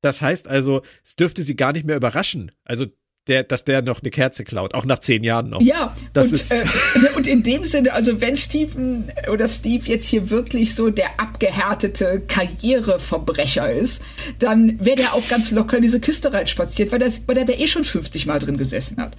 Das 0.00 0.22
heißt 0.22 0.48
also, 0.48 0.82
es 1.04 1.16
dürfte 1.16 1.42
sie 1.42 1.56
gar 1.56 1.72
nicht 1.72 1.86
mehr 1.86 1.96
überraschen. 1.96 2.52
Also 2.64 2.86
der, 3.28 3.44
dass 3.44 3.64
der 3.64 3.82
noch 3.82 4.02
eine 4.02 4.10
Kerze 4.10 4.44
klaut, 4.44 4.74
auch 4.74 4.84
nach 4.84 4.98
zehn 4.98 5.22
Jahren 5.22 5.50
noch. 5.50 5.60
Ja, 5.60 5.94
das 6.12 6.28
und, 6.28 6.34
ist 6.34 6.50
äh, 6.50 6.64
und 7.16 7.26
in 7.26 7.42
dem 7.42 7.64
Sinne, 7.64 7.92
also 7.92 8.20
wenn 8.20 8.36
Steven 8.36 9.10
oder 9.30 9.46
Steve 9.46 9.84
jetzt 9.86 10.08
hier 10.08 10.30
wirklich 10.30 10.74
so 10.74 10.90
der 10.90 11.20
abgehärtete 11.20 12.22
Karriereverbrecher 12.26 13.70
ist, 13.70 14.02
dann 14.38 14.84
wäre 14.84 14.96
der 14.96 15.14
auch 15.14 15.28
ganz 15.28 15.50
locker 15.52 15.76
in 15.76 15.82
diese 15.82 16.00
Kiste 16.00 16.32
reinspaziert, 16.32 16.90
weil, 16.90 16.98
das, 16.98 17.26
weil 17.28 17.36
der 17.36 17.44
da 17.44 17.52
eh 17.52 17.68
schon 17.68 17.84
50 17.84 18.26
Mal 18.26 18.40
drin 18.40 18.56
gesessen 18.56 19.00
hat. 19.00 19.16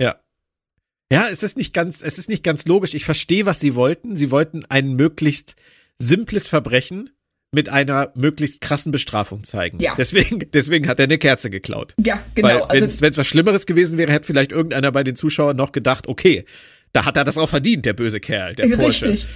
Ja. 0.00 0.18
Ja, 1.12 1.28
es 1.28 1.42
ist 1.42 1.58
nicht 1.58 1.74
ganz, 1.74 2.00
es 2.00 2.16
ist 2.16 2.30
nicht 2.30 2.42
ganz 2.42 2.64
logisch. 2.64 2.94
Ich 2.94 3.04
verstehe, 3.04 3.44
was 3.44 3.60
sie 3.60 3.74
wollten. 3.74 4.16
Sie 4.16 4.30
wollten 4.30 4.64
ein 4.64 4.94
möglichst 4.94 5.56
simples 5.98 6.48
Verbrechen 6.48 7.10
mit 7.54 7.68
einer 7.68 8.10
möglichst 8.14 8.62
krassen 8.62 8.92
Bestrafung 8.92 9.44
zeigen. 9.44 9.78
Ja. 9.78 9.94
Deswegen, 9.96 10.50
deswegen 10.52 10.88
hat 10.88 10.98
er 10.98 11.04
eine 11.04 11.18
Kerze 11.18 11.50
geklaut. 11.50 11.94
Ja, 12.02 12.20
genau. 12.34 12.66
Wenn 12.70 12.82
es 12.82 13.02
also, 13.02 13.18
was 13.18 13.26
Schlimmeres 13.26 13.66
gewesen 13.66 13.98
wäre, 13.98 14.10
hätte 14.10 14.26
vielleicht 14.26 14.52
irgendeiner 14.52 14.90
bei 14.90 15.04
den 15.04 15.16
Zuschauern 15.16 15.56
noch 15.56 15.72
gedacht, 15.72 16.08
okay, 16.08 16.46
da 16.94 17.04
hat 17.04 17.16
er 17.16 17.24
das 17.24 17.36
auch 17.36 17.48
verdient, 17.48 17.84
der 17.84 17.92
böse 17.92 18.20
Kerl, 18.20 18.54
der 18.54 18.68
Porsche. 18.76 19.10
Richtig. 19.10 19.28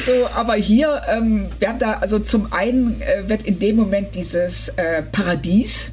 So, 0.00 0.28
aber 0.34 0.54
hier, 0.54 1.02
ähm, 1.08 1.46
wir 1.58 1.68
haben 1.68 1.78
da, 1.78 1.94
also 1.94 2.18
zum 2.18 2.52
einen 2.52 3.00
äh, 3.02 3.28
wird 3.28 3.44
in 3.44 3.58
dem 3.58 3.76
Moment 3.76 4.14
dieses 4.14 4.70
äh, 4.70 5.02
Paradies, 5.02 5.92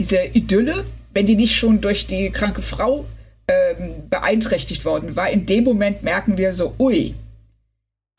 diese 0.00 0.24
Idylle, 0.32 0.84
wenn 1.12 1.26
die 1.26 1.36
nicht 1.36 1.54
schon 1.54 1.80
durch 1.80 2.06
die 2.06 2.30
kranke 2.30 2.62
Frau 2.62 3.06
ähm, 3.48 4.08
beeinträchtigt 4.08 4.84
worden 4.84 5.14
war, 5.14 5.30
in 5.30 5.44
dem 5.44 5.64
Moment 5.64 6.02
merken 6.02 6.38
wir 6.38 6.54
so, 6.54 6.74
ui, 6.78 7.14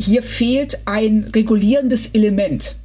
hier 0.04 0.24
fehlt 0.24 0.80
ein 0.86 1.32
regulierendes 1.36 2.08
Element, 2.14 2.78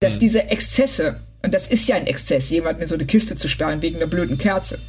dass 0.00 0.16
mhm. 0.16 0.20
diese 0.20 0.44
Exzesse, 0.44 1.20
und 1.42 1.54
das 1.54 1.68
ist 1.68 1.88
ja 1.88 1.96
ein 1.96 2.06
Exzess, 2.06 2.50
jemanden 2.50 2.82
in 2.82 2.88
so 2.88 2.94
eine 2.94 3.06
Kiste 3.06 3.36
zu 3.36 3.48
sperren 3.48 3.82
wegen 3.82 3.96
einer 3.96 4.06
blöden 4.06 4.38
Kerze, 4.38 4.80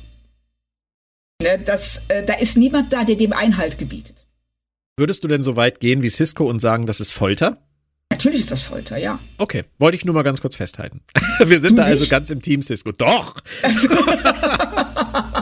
ne, 1.41 1.59
das, 1.59 2.03
äh, 2.07 2.25
da 2.25 2.33
ist 2.35 2.57
niemand 2.57 2.91
da, 2.93 3.03
der 3.03 3.15
dem 3.15 3.33
Einhalt 3.33 3.77
gebietet. 3.77 4.25
Würdest 4.97 5.23
du 5.23 5.27
denn 5.27 5.43
so 5.43 5.55
weit 5.55 5.79
gehen 5.79 6.01
wie 6.03 6.09
Cisco 6.09 6.49
und 6.49 6.61
sagen, 6.61 6.85
das 6.85 6.99
ist 6.99 7.11
Folter? 7.11 7.57
Natürlich 8.11 8.41
ist 8.41 8.51
das 8.51 8.61
Folter, 8.61 8.97
ja. 8.97 9.19
Okay, 9.37 9.63
wollte 9.77 9.97
ich 9.97 10.05
nur 10.05 10.13
mal 10.15 10.23
ganz 10.23 10.39
kurz 10.39 10.55
festhalten. 10.55 11.01
Wir 11.39 11.59
sind 11.59 11.71
du 11.71 11.75
da 11.77 11.83
also 11.83 12.03
nicht? 12.03 12.03
also 12.03 12.09
ganz 12.09 12.29
im 12.29 12.41
Team, 12.41 12.61
Cisco. 12.61 12.91
Doch! 12.91 13.41
Also 13.61 13.89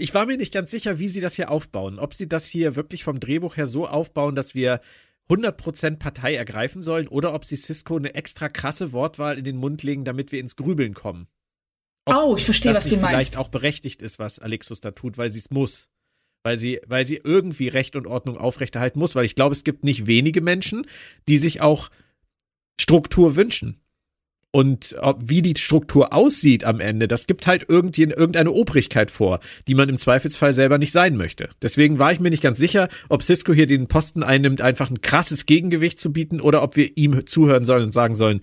ich 0.00 0.14
war 0.14 0.26
mir 0.26 0.36
nicht 0.36 0.52
ganz 0.52 0.70
sicher, 0.70 0.98
wie 0.98 1.08
sie 1.08 1.20
das 1.20 1.36
hier 1.36 1.50
aufbauen. 1.50 1.98
Ob 1.98 2.14
sie 2.14 2.28
das 2.28 2.46
hier 2.46 2.76
wirklich 2.76 3.04
vom 3.04 3.20
Drehbuch 3.20 3.56
her 3.56 3.66
so 3.66 3.86
aufbauen, 3.86 4.34
dass 4.34 4.54
wir 4.54 4.80
100% 5.28 5.96
Partei 5.96 6.34
ergreifen 6.34 6.82
sollen 6.82 7.06
oder 7.06 7.34
ob 7.34 7.44
sie 7.44 7.56
Cisco 7.56 7.96
eine 7.96 8.14
extra 8.14 8.48
krasse 8.48 8.92
Wortwahl 8.92 9.38
in 9.38 9.44
den 9.44 9.56
Mund 9.56 9.82
legen, 9.82 10.04
damit 10.04 10.32
wir 10.32 10.40
ins 10.40 10.56
Grübeln 10.56 10.94
kommen. 10.94 11.28
Ob 12.06 12.16
oh, 12.16 12.36
ich 12.36 12.44
verstehe, 12.44 12.74
was 12.74 12.84
du 12.84 12.96
meinst. 12.96 13.10
vielleicht 13.10 13.36
auch 13.36 13.48
berechtigt 13.48 14.02
ist, 14.02 14.18
was 14.18 14.38
Alexus 14.38 14.80
da 14.80 14.90
tut, 14.90 15.18
weil 15.18 15.30
sie 15.30 15.38
es 15.38 15.50
muss. 15.50 15.88
Weil 16.42 16.56
sie, 16.56 16.80
weil 16.86 17.06
sie 17.06 17.20
irgendwie 17.22 17.68
Recht 17.68 17.96
und 17.96 18.06
Ordnung 18.06 18.38
aufrechterhalten 18.38 18.98
muss, 18.98 19.14
weil 19.14 19.26
ich 19.26 19.34
glaube, 19.34 19.52
es 19.54 19.62
gibt 19.62 19.84
nicht 19.84 20.06
wenige 20.06 20.40
Menschen, 20.40 20.86
die 21.28 21.36
sich 21.36 21.60
auch 21.60 21.90
Struktur 22.80 23.36
wünschen. 23.36 23.79
Und 24.52 24.96
ob, 25.00 25.20
wie 25.28 25.42
die 25.42 25.54
Struktur 25.56 26.12
aussieht 26.12 26.64
am 26.64 26.80
Ende, 26.80 27.06
das 27.06 27.28
gibt 27.28 27.46
halt 27.46 27.68
irgendeine 27.68 28.50
Obrigkeit 28.50 29.12
vor, 29.12 29.38
die 29.68 29.74
man 29.74 29.88
im 29.88 29.96
Zweifelsfall 29.96 30.52
selber 30.52 30.76
nicht 30.76 30.90
sein 30.90 31.16
möchte. 31.16 31.50
Deswegen 31.62 32.00
war 32.00 32.12
ich 32.12 32.18
mir 32.18 32.30
nicht 32.30 32.42
ganz 32.42 32.58
sicher, 32.58 32.88
ob 33.08 33.22
Cisco 33.22 33.52
hier 33.52 33.68
den 33.68 33.86
Posten 33.86 34.24
einnimmt, 34.24 34.60
einfach 34.60 34.90
ein 34.90 35.02
krasses 35.02 35.46
Gegengewicht 35.46 36.00
zu 36.00 36.12
bieten 36.12 36.40
oder 36.40 36.62
ob 36.62 36.74
wir 36.74 36.96
ihm 36.96 37.26
zuhören 37.26 37.64
sollen 37.64 37.84
und 37.84 37.92
sagen 37.92 38.16
sollen, 38.16 38.40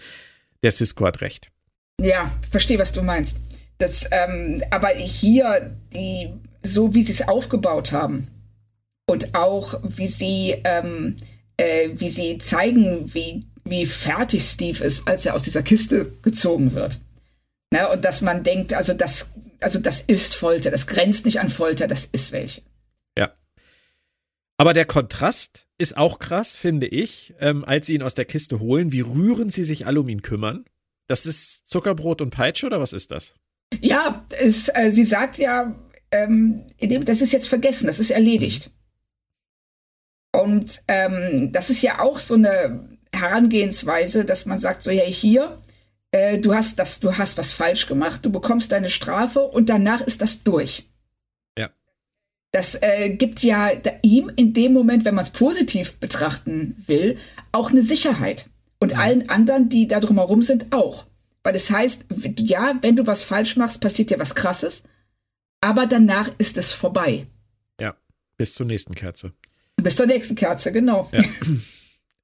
der 0.63 0.71
Cisco 0.71 1.05
hat 1.05 1.19
recht. 1.19 1.51
Ja, 1.99 2.31
verstehe, 2.49 2.79
was 2.79 2.93
du 2.93 3.03
meinst. 3.03 3.41
Das, 3.77 4.09
ähm, 4.11 4.63
aber 4.71 4.89
hier, 4.89 5.75
die, 5.93 6.29
so 6.63 6.93
wie 6.95 7.01
sie 7.01 7.11
es 7.11 7.27
aufgebaut 7.27 7.91
haben 7.91 8.29
und 9.07 9.35
auch 9.35 9.79
wie 9.83 10.07
sie, 10.07 10.55
ähm, 10.63 11.17
äh, 11.57 11.89
wie 11.93 12.09
sie 12.09 12.37
zeigen, 12.37 13.13
wie 13.13 13.45
wie 13.69 13.85
fertig 13.85 14.43
Steve 14.43 14.83
ist, 14.83 15.07
als 15.07 15.25
er 15.25 15.35
aus 15.35 15.43
dieser 15.43 15.63
Kiste 15.63 16.13
gezogen 16.21 16.73
wird. 16.73 16.99
Na, 17.71 17.91
und 17.91 18.05
dass 18.05 18.21
man 18.21 18.43
denkt, 18.43 18.73
also 18.73 18.93
das, 18.93 19.31
also 19.59 19.79
das 19.79 20.01
ist 20.01 20.35
Folter, 20.35 20.71
das 20.71 20.87
grenzt 20.87 21.25
nicht 21.25 21.39
an 21.39 21.49
Folter, 21.49 21.87
das 21.87 22.05
ist 22.05 22.31
welche. 22.31 22.61
Ja. 23.17 23.33
Aber 24.57 24.73
der 24.73 24.85
Kontrast 24.85 25.67
ist 25.77 25.97
auch 25.97 26.19
krass, 26.19 26.55
finde 26.55 26.87
ich, 26.87 27.33
ähm, 27.39 27.65
als 27.65 27.87
sie 27.87 27.95
ihn 27.95 28.03
aus 28.03 28.15
der 28.15 28.25
Kiste 28.25 28.59
holen, 28.59 28.91
wie 28.91 29.01
rührend 29.01 29.53
sie 29.53 29.63
sich 29.63 29.85
alle 29.85 29.99
um 29.99 30.09
ihn 30.09 30.21
kümmern. 30.21 30.65
Das 31.07 31.25
ist 31.25 31.67
Zuckerbrot 31.67 32.21
und 32.21 32.31
Peitsche 32.31 32.65
oder 32.65 32.79
was 32.79 32.93
ist 32.93 33.11
das? 33.11 33.33
Ja, 33.81 34.25
es, 34.31 34.69
äh, 34.73 34.91
sie 34.91 35.03
sagt 35.03 35.37
ja, 35.37 35.75
ähm, 36.11 36.63
das 36.79 37.21
ist 37.21 37.33
jetzt 37.33 37.47
vergessen, 37.47 37.87
das 37.87 37.99
ist 37.99 38.11
erledigt. 38.11 38.71
Und 40.33 40.81
ähm, 40.87 41.51
das 41.51 41.69
ist 41.69 41.81
ja 41.81 41.99
auch 41.99 42.19
so 42.19 42.35
eine 42.35 42.96
Herangehensweise, 43.19 44.25
dass 44.25 44.45
man 44.45 44.59
sagt, 44.59 44.83
so, 44.83 44.91
hey, 44.91 45.11
hier, 45.11 45.57
äh, 46.11 46.39
du 46.39 46.53
hast 46.53 46.79
das, 46.79 46.99
du 46.99 47.17
hast 47.17 47.37
was 47.37 47.53
falsch 47.53 47.87
gemacht, 47.87 48.25
du 48.25 48.31
bekommst 48.31 48.71
deine 48.71 48.89
Strafe 48.89 49.41
und 49.41 49.69
danach 49.69 50.01
ist 50.01 50.21
das 50.21 50.43
durch. 50.43 50.87
Ja. 51.57 51.69
Das 52.51 52.81
äh, 52.81 53.09
gibt 53.15 53.43
ja 53.43 53.71
ihm 54.01 54.31
in 54.35 54.53
dem 54.53 54.73
Moment, 54.73 55.05
wenn 55.05 55.15
man 55.15 55.25
es 55.25 55.31
positiv 55.31 55.97
betrachten 55.97 56.75
will, 56.87 57.17
auch 57.51 57.71
eine 57.71 57.81
Sicherheit. 57.81 58.49
Und 58.79 58.91
ja. 58.91 58.99
allen 58.99 59.29
anderen, 59.29 59.69
die 59.69 59.87
da 59.87 59.99
drumherum 59.99 60.43
sind, 60.43 60.71
auch. 60.71 61.07
Weil 61.43 61.53
das 61.53 61.71
heißt, 61.71 62.05
ja, 62.39 62.77
wenn 62.81 62.95
du 62.95 63.07
was 63.07 63.23
falsch 63.23 63.55
machst, 63.55 63.81
passiert 63.81 64.09
dir 64.09 64.19
was 64.19 64.35
Krasses, 64.35 64.83
aber 65.61 65.87
danach 65.87 66.29
ist 66.37 66.57
es 66.57 66.71
vorbei. 66.71 67.25
Ja, 67.79 67.95
bis 68.37 68.53
zur 68.53 68.65
nächsten 68.65 68.93
Kerze. 68.93 69.33
Bis 69.77 69.95
zur 69.95 70.05
nächsten 70.05 70.35
Kerze, 70.35 70.71
genau. 70.71 71.09
Ja. 71.11 71.23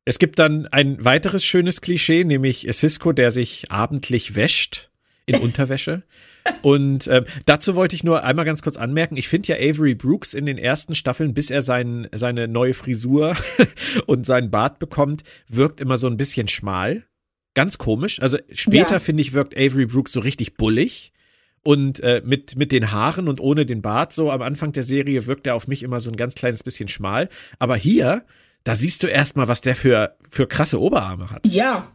Es 0.05 0.19
gibt 0.19 0.39
dann 0.39 0.67
ein 0.67 1.03
weiteres 1.03 1.45
schönes 1.45 1.81
Klischee, 1.81 2.23
nämlich 2.23 2.67
Cisco, 2.71 3.13
der 3.13 3.31
sich 3.31 3.71
abendlich 3.71 4.35
wäscht 4.35 4.89
in 5.25 5.35
Unterwäsche. 5.35 6.03
Und 6.61 7.07
ähm, 7.07 7.23
dazu 7.45 7.75
wollte 7.75 7.95
ich 7.95 8.03
nur 8.03 8.25
einmal 8.25 8.43
ganz 8.43 8.61
kurz 8.61 8.75
anmerken, 8.75 9.15
ich 9.15 9.29
finde 9.29 9.47
ja 9.49 9.55
Avery 9.55 9.95
Brooks 9.95 10.33
in 10.33 10.45
den 10.45 10.57
ersten 10.57 10.93
Staffeln, 10.93 11.33
bis 11.33 11.49
er 11.49 11.61
sein, 11.61 12.09
seine 12.11 12.49
neue 12.49 12.73
Frisur 12.73 13.37
und 14.07 14.25
seinen 14.25 14.51
Bart 14.51 14.77
bekommt, 14.79 15.23
wirkt 15.47 15.79
immer 15.79 15.97
so 15.97 16.07
ein 16.07 16.17
bisschen 16.17 16.49
schmal. 16.49 17.03
Ganz 17.53 17.77
komisch. 17.77 18.21
Also 18.21 18.39
später, 18.51 18.93
ja. 18.93 18.99
finde 18.99 19.21
ich, 19.21 19.31
wirkt 19.31 19.55
Avery 19.55 19.85
Brooks 19.85 20.11
so 20.11 20.19
richtig 20.19 20.55
bullig. 20.55 21.11
Und 21.65 22.01
äh, 22.01 22.21
mit, 22.25 22.57
mit 22.57 22.73
den 22.73 22.91
Haaren 22.91 23.29
und 23.29 23.39
ohne 23.39 23.65
den 23.65 23.81
Bart, 23.81 24.11
so 24.11 24.31
am 24.31 24.41
Anfang 24.41 24.73
der 24.73 24.83
Serie, 24.83 25.27
wirkt 25.27 25.47
er 25.47 25.55
auf 25.55 25.67
mich 25.67 25.81
immer 25.81 26.01
so 26.01 26.09
ein 26.09 26.17
ganz 26.17 26.35
kleines 26.35 26.61
bisschen 26.61 26.89
schmal. 26.89 27.29
Aber 27.57 27.77
hier 27.77 28.25
da 28.63 28.75
siehst 28.75 29.03
du 29.03 29.07
erstmal, 29.07 29.47
was 29.47 29.61
der 29.61 29.75
für, 29.75 30.15
für 30.29 30.47
krasse 30.47 30.79
Oberarme 30.79 31.29
hat. 31.29 31.45
Ja. 31.45 31.91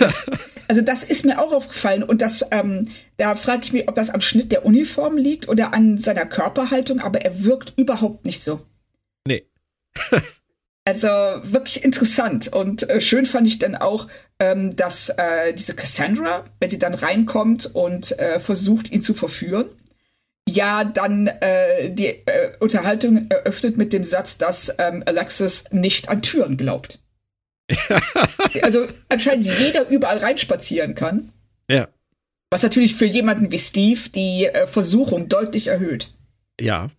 Das, 0.00 0.28
also 0.68 0.80
das 0.80 1.04
ist 1.04 1.24
mir 1.24 1.40
auch 1.40 1.52
aufgefallen 1.52 2.02
und 2.02 2.20
das, 2.20 2.44
ähm, 2.50 2.88
da 3.16 3.36
frage 3.36 3.62
ich 3.62 3.72
mich, 3.72 3.88
ob 3.88 3.94
das 3.94 4.10
am 4.10 4.20
Schnitt 4.20 4.50
der 4.50 4.66
Uniform 4.66 5.16
liegt 5.16 5.48
oder 5.48 5.72
an 5.72 5.98
seiner 5.98 6.26
Körperhaltung, 6.26 7.00
aber 7.00 7.22
er 7.22 7.44
wirkt 7.44 7.74
überhaupt 7.76 8.24
nicht 8.24 8.42
so. 8.42 8.60
Nee. 9.26 9.46
also 10.84 11.08
wirklich 11.08 11.84
interessant 11.84 12.48
und 12.48 12.88
äh, 12.90 13.00
schön 13.00 13.24
fand 13.24 13.46
ich 13.46 13.60
dann 13.60 13.76
auch, 13.76 14.08
ähm, 14.40 14.74
dass 14.74 15.10
äh, 15.10 15.54
diese 15.54 15.74
Cassandra, 15.74 16.44
wenn 16.58 16.70
sie 16.70 16.80
dann 16.80 16.94
reinkommt 16.94 17.66
und 17.72 18.18
äh, 18.18 18.40
versucht, 18.40 18.90
ihn 18.90 19.00
zu 19.00 19.14
verführen, 19.14 19.70
ja 20.48 20.84
dann 20.84 21.26
äh, 21.26 21.90
die 21.90 22.06
äh, 22.06 22.52
Unterhaltung 22.60 23.26
eröffnet 23.28 23.76
mit 23.76 23.92
dem 23.92 24.04
Satz, 24.04 24.38
dass 24.38 24.74
ähm, 24.78 25.02
Alexis 25.06 25.64
nicht 25.70 26.08
an 26.08 26.22
Türen 26.22 26.56
glaubt. 26.56 26.98
also 28.62 28.86
anscheinend 29.08 29.46
jeder 29.46 29.88
überall 29.88 30.18
reinspazieren 30.18 30.94
kann. 30.94 31.32
Ja. 31.70 31.88
Was 32.50 32.62
natürlich 32.62 32.94
für 32.94 33.04
jemanden 33.04 33.52
wie 33.52 33.58
Steve 33.58 34.00
die 34.14 34.46
äh, 34.46 34.66
Versuchung 34.66 35.28
deutlich 35.28 35.66
erhöht. 35.66 36.14
Ja. 36.60 36.90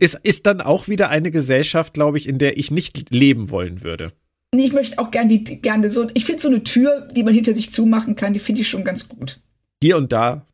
ist, 0.00 0.18
ist 0.22 0.46
dann 0.46 0.60
auch 0.60 0.88
wieder 0.88 1.10
eine 1.10 1.30
Gesellschaft, 1.30 1.94
glaube 1.94 2.18
ich, 2.18 2.28
in 2.28 2.38
der 2.38 2.58
ich 2.58 2.70
nicht 2.70 3.10
leben 3.10 3.50
wollen 3.50 3.82
würde. 3.82 4.12
Ich 4.54 4.72
möchte 4.72 4.98
auch 4.98 5.10
gerne 5.10 5.38
die 5.38 5.60
gerne 5.60 5.90
so, 5.90 6.08
ich 6.14 6.24
finde 6.24 6.42
so 6.42 6.48
eine 6.48 6.62
Tür, 6.62 7.08
die 7.12 7.22
man 7.22 7.34
hinter 7.34 7.52
sich 7.52 7.70
zumachen 7.70 8.16
kann, 8.16 8.32
die 8.32 8.40
finde 8.40 8.62
ich 8.62 8.68
schon 8.68 8.84
ganz 8.84 9.08
gut. 9.08 9.40
Hier 9.82 9.96
und 9.96 10.12
da 10.12 10.45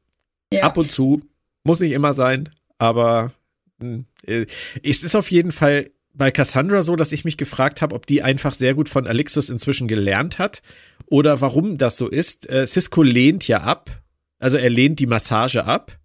ja. 0.52 0.64
Ab 0.64 0.76
und 0.76 0.90
zu. 0.90 1.22
Muss 1.64 1.80
nicht 1.80 1.92
immer 1.92 2.14
sein, 2.14 2.50
aber 2.78 3.32
hm, 3.80 4.06
äh, 4.26 4.46
es 4.82 5.02
ist 5.02 5.14
auf 5.14 5.30
jeden 5.30 5.52
Fall 5.52 5.90
bei 6.14 6.30
Cassandra 6.30 6.82
so, 6.82 6.96
dass 6.96 7.12
ich 7.12 7.24
mich 7.24 7.36
gefragt 7.36 7.82
habe, 7.82 7.94
ob 7.94 8.06
die 8.06 8.22
einfach 8.22 8.54
sehr 8.54 8.74
gut 8.74 8.88
von 8.88 9.06
Alexis 9.06 9.48
inzwischen 9.48 9.88
gelernt 9.88 10.38
hat 10.38 10.62
oder 11.06 11.40
warum 11.40 11.78
das 11.78 11.96
so 11.96 12.08
ist. 12.08 12.48
Äh, 12.48 12.66
Cisco 12.66 13.02
lehnt 13.02 13.48
ja 13.48 13.62
ab, 13.62 14.02
also 14.38 14.56
er 14.56 14.70
lehnt 14.70 14.98
die 14.98 15.06
Massage 15.06 15.64
ab 15.64 15.98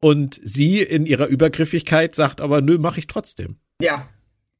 und 0.00 0.40
sie 0.42 0.82
in 0.82 1.06
ihrer 1.06 1.26
Übergriffigkeit 1.26 2.14
sagt 2.14 2.40
aber, 2.40 2.60
nö, 2.60 2.78
mach 2.78 2.96
ich 2.96 3.06
trotzdem. 3.06 3.56
Ja. 3.80 4.06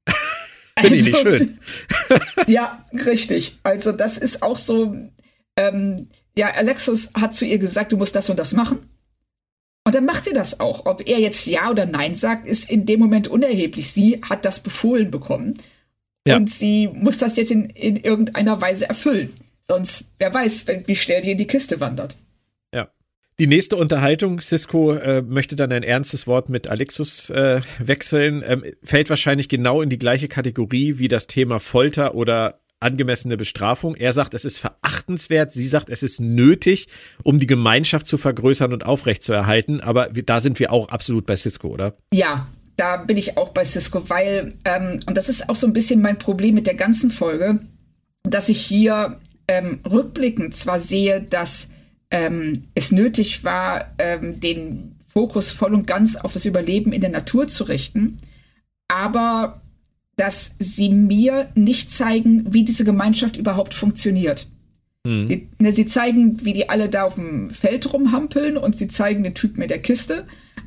Finde 0.78 0.96
ich 0.96 1.04
nicht 1.04 1.26
also, 1.26 1.36
schön. 1.36 1.58
ja, 2.46 2.84
richtig. 3.06 3.58
Also 3.62 3.92
das 3.92 4.16
ist 4.16 4.42
auch 4.42 4.56
so, 4.56 4.96
ähm, 5.56 6.08
ja, 6.36 6.52
Alexis 6.54 7.10
hat 7.14 7.34
zu 7.34 7.44
ihr 7.44 7.58
gesagt, 7.58 7.92
du 7.92 7.96
musst 7.96 8.14
das 8.14 8.30
und 8.30 8.38
das 8.38 8.52
machen. 8.52 8.89
Und 9.84 9.94
dann 9.94 10.04
macht 10.04 10.24
sie 10.24 10.34
das 10.34 10.60
auch. 10.60 10.86
Ob 10.86 11.06
er 11.06 11.18
jetzt 11.18 11.46
Ja 11.46 11.70
oder 11.70 11.86
Nein 11.86 12.14
sagt, 12.14 12.46
ist 12.46 12.70
in 12.70 12.86
dem 12.86 13.00
Moment 13.00 13.28
unerheblich. 13.28 13.90
Sie 13.90 14.20
hat 14.22 14.44
das 14.44 14.60
befohlen 14.60 15.10
bekommen. 15.10 15.54
Ja. 16.26 16.36
Und 16.36 16.50
sie 16.50 16.88
muss 16.88 17.18
das 17.18 17.36
jetzt 17.36 17.50
in, 17.50 17.70
in 17.70 17.96
irgendeiner 17.96 18.60
Weise 18.60 18.88
erfüllen. 18.88 19.32
Sonst, 19.62 20.10
wer 20.18 20.32
weiß, 20.34 20.66
wie 20.86 20.96
schnell 20.96 21.22
die 21.22 21.32
in 21.32 21.38
die 21.38 21.46
Kiste 21.46 21.80
wandert. 21.80 22.16
Ja. 22.74 22.90
Die 23.38 23.46
nächste 23.46 23.76
Unterhaltung, 23.76 24.40
Cisco 24.40 24.92
äh, 24.92 25.22
möchte 25.22 25.56
dann 25.56 25.72
ein 25.72 25.82
ernstes 25.82 26.26
Wort 26.26 26.50
mit 26.50 26.66
Alexus 26.68 27.30
äh, 27.30 27.62
wechseln, 27.78 28.42
ähm, 28.46 28.64
fällt 28.82 29.08
wahrscheinlich 29.08 29.48
genau 29.48 29.80
in 29.80 29.88
die 29.88 29.98
gleiche 29.98 30.28
Kategorie 30.28 30.98
wie 30.98 31.08
das 31.08 31.26
Thema 31.26 31.58
Folter 31.58 32.14
oder 32.14 32.60
angemessene 32.80 33.36
Bestrafung. 33.36 33.94
Er 33.94 34.12
sagt, 34.12 34.34
es 34.34 34.44
ist 34.44 34.58
verachtenswert. 34.58 35.52
Sie 35.52 35.66
sagt, 35.66 35.90
es 35.90 36.02
ist 36.02 36.20
nötig, 36.20 36.88
um 37.22 37.38
die 37.38 37.46
Gemeinschaft 37.46 38.06
zu 38.06 38.18
vergrößern 38.18 38.72
und 38.72 38.84
aufrechtzuerhalten. 38.84 39.80
Aber 39.80 40.08
da 40.08 40.40
sind 40.40 40.58
wir 40.58 40.72
auch 40.72 40.88
absolut 40.88 41.26
bei 41.26 41.36
Cisco, 41.36 41.68
oder? 41.68 41.94
Ja, 42.12 42.46
da 42.76 42.96
bin 42.96 43.18
ich 43.18 43.36
auch 43.36 43.50
bei 43.50 43.64
Cisco, 43.64 44.08
weil, 44.08 44.54
ähm, 44.64 45.00
und 45.06 45.16
das 45.16 45.28
ist 45.28 45.48
auch 45.50 45.56
so 45.56 45.66
ein 45.66 45.74
bisschen 45.74 46.00
mein 46.00 46.18
Problem 46.18 46.54
mit 46.54 46.66
der 46.66 46.74
ganzen 46.74 47.10
Folge, 47.10 47.60
dass 48.22 48.48
ich 48.48 48.60
hier 48.60 49.20
ähm, 49.48 49.80
rückblickend 49.88 50.54
zwar 50.54 50.78
sehe, 50.78 51.20
dass 51.20 51.70
ähm, 52.10 52.64
es 52.74 52.90
nötig 52.90 53.44
war, 53.44 53.92
ähm, 53.98 54.40
den 54.40 54.96
Fokus 55.06 55.50
voll 55.50 55.74
und 55.74 55.86
ganz 55.86 56.16
auf 56.16 56.32
das 56.32 56.44
Überleben 56.44 56.92
in 56.92 57.00
der 57.00 57.10
Natur 57.10 57.48
zu 57.48 57.64
richten, 57.64 58.18
aber 58.88 59.59
dass 60.20 60.54
sie 60.58 60.90
mir 60.90 61.48
nicht 61.54 61.90
zeigen, 61.90 62.44
wie 62.52 62.62
diese 62.62 62.84
Gemeinschaft 62.84 63.38
überhaupt 63.38 63.72
funktioniert. 63.72 64.48
Mhm. 65.06 65.48
Ne, 65.58 65.72
sie 65.72 65.86
zeigen, 65.86 66.44
wie 66.44 66.52
die 66.52 66.68
alle 66.68 66.90
da 66.90 67.04
auf 67.04 67.14
dem 67.14 67.48
Feld 67.48 67.90
rumhampeln 67.90 68.58
und 68.58 68.76
sie 68.76 68.88
zeigen 68.88 69.24
den 69.24 69.34
Typ 69.34 69.56
mit 69.56 69.70
der 69.70 69.80
Kiste. 69.80 70.26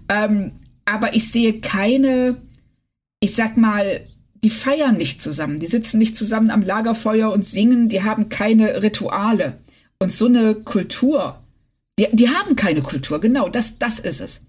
Ähm, 0.09 0.53
aber 0.85 1.13
ich 1.13 1.31
sehe 1.31 1.59
keine, 1.59 2.37
ich 3.19 3.35
sag 3.35 3.55
mal, 3.55 4.01
die 4.43 4.49
feiern 4.49 4.97
nicht 4.97 5.21
zusammen. 5.21 5.59
Die 5.59 5.67
sitzen 5.67 5.99
nicht 5.99 6.15
zusammen 6.15 6.49
am 6.49 6.63
Lagerfeuer 6.63 7.31
und 7.31 7.45
singen. 7.45 7.89
Die 7.89 8.01
haben 8.01 8.29
keine 8.29 8.81
Rituale. 8.81 9.57
Und 9.99 10.11
so 10.11 10.25
eine 10.25 10.55
Kultur, 10.55 11.39
die, 11.99 12.07
die 12.11 12.29
haben 12.29 12.55
keine 12.55 12.81
Kultur. 12.81 13.21
Genau, 13.21 13.49
das, 13.49 13.77
das 13.77 13.99
ist 13.99 14.19
es. 14.19 14.45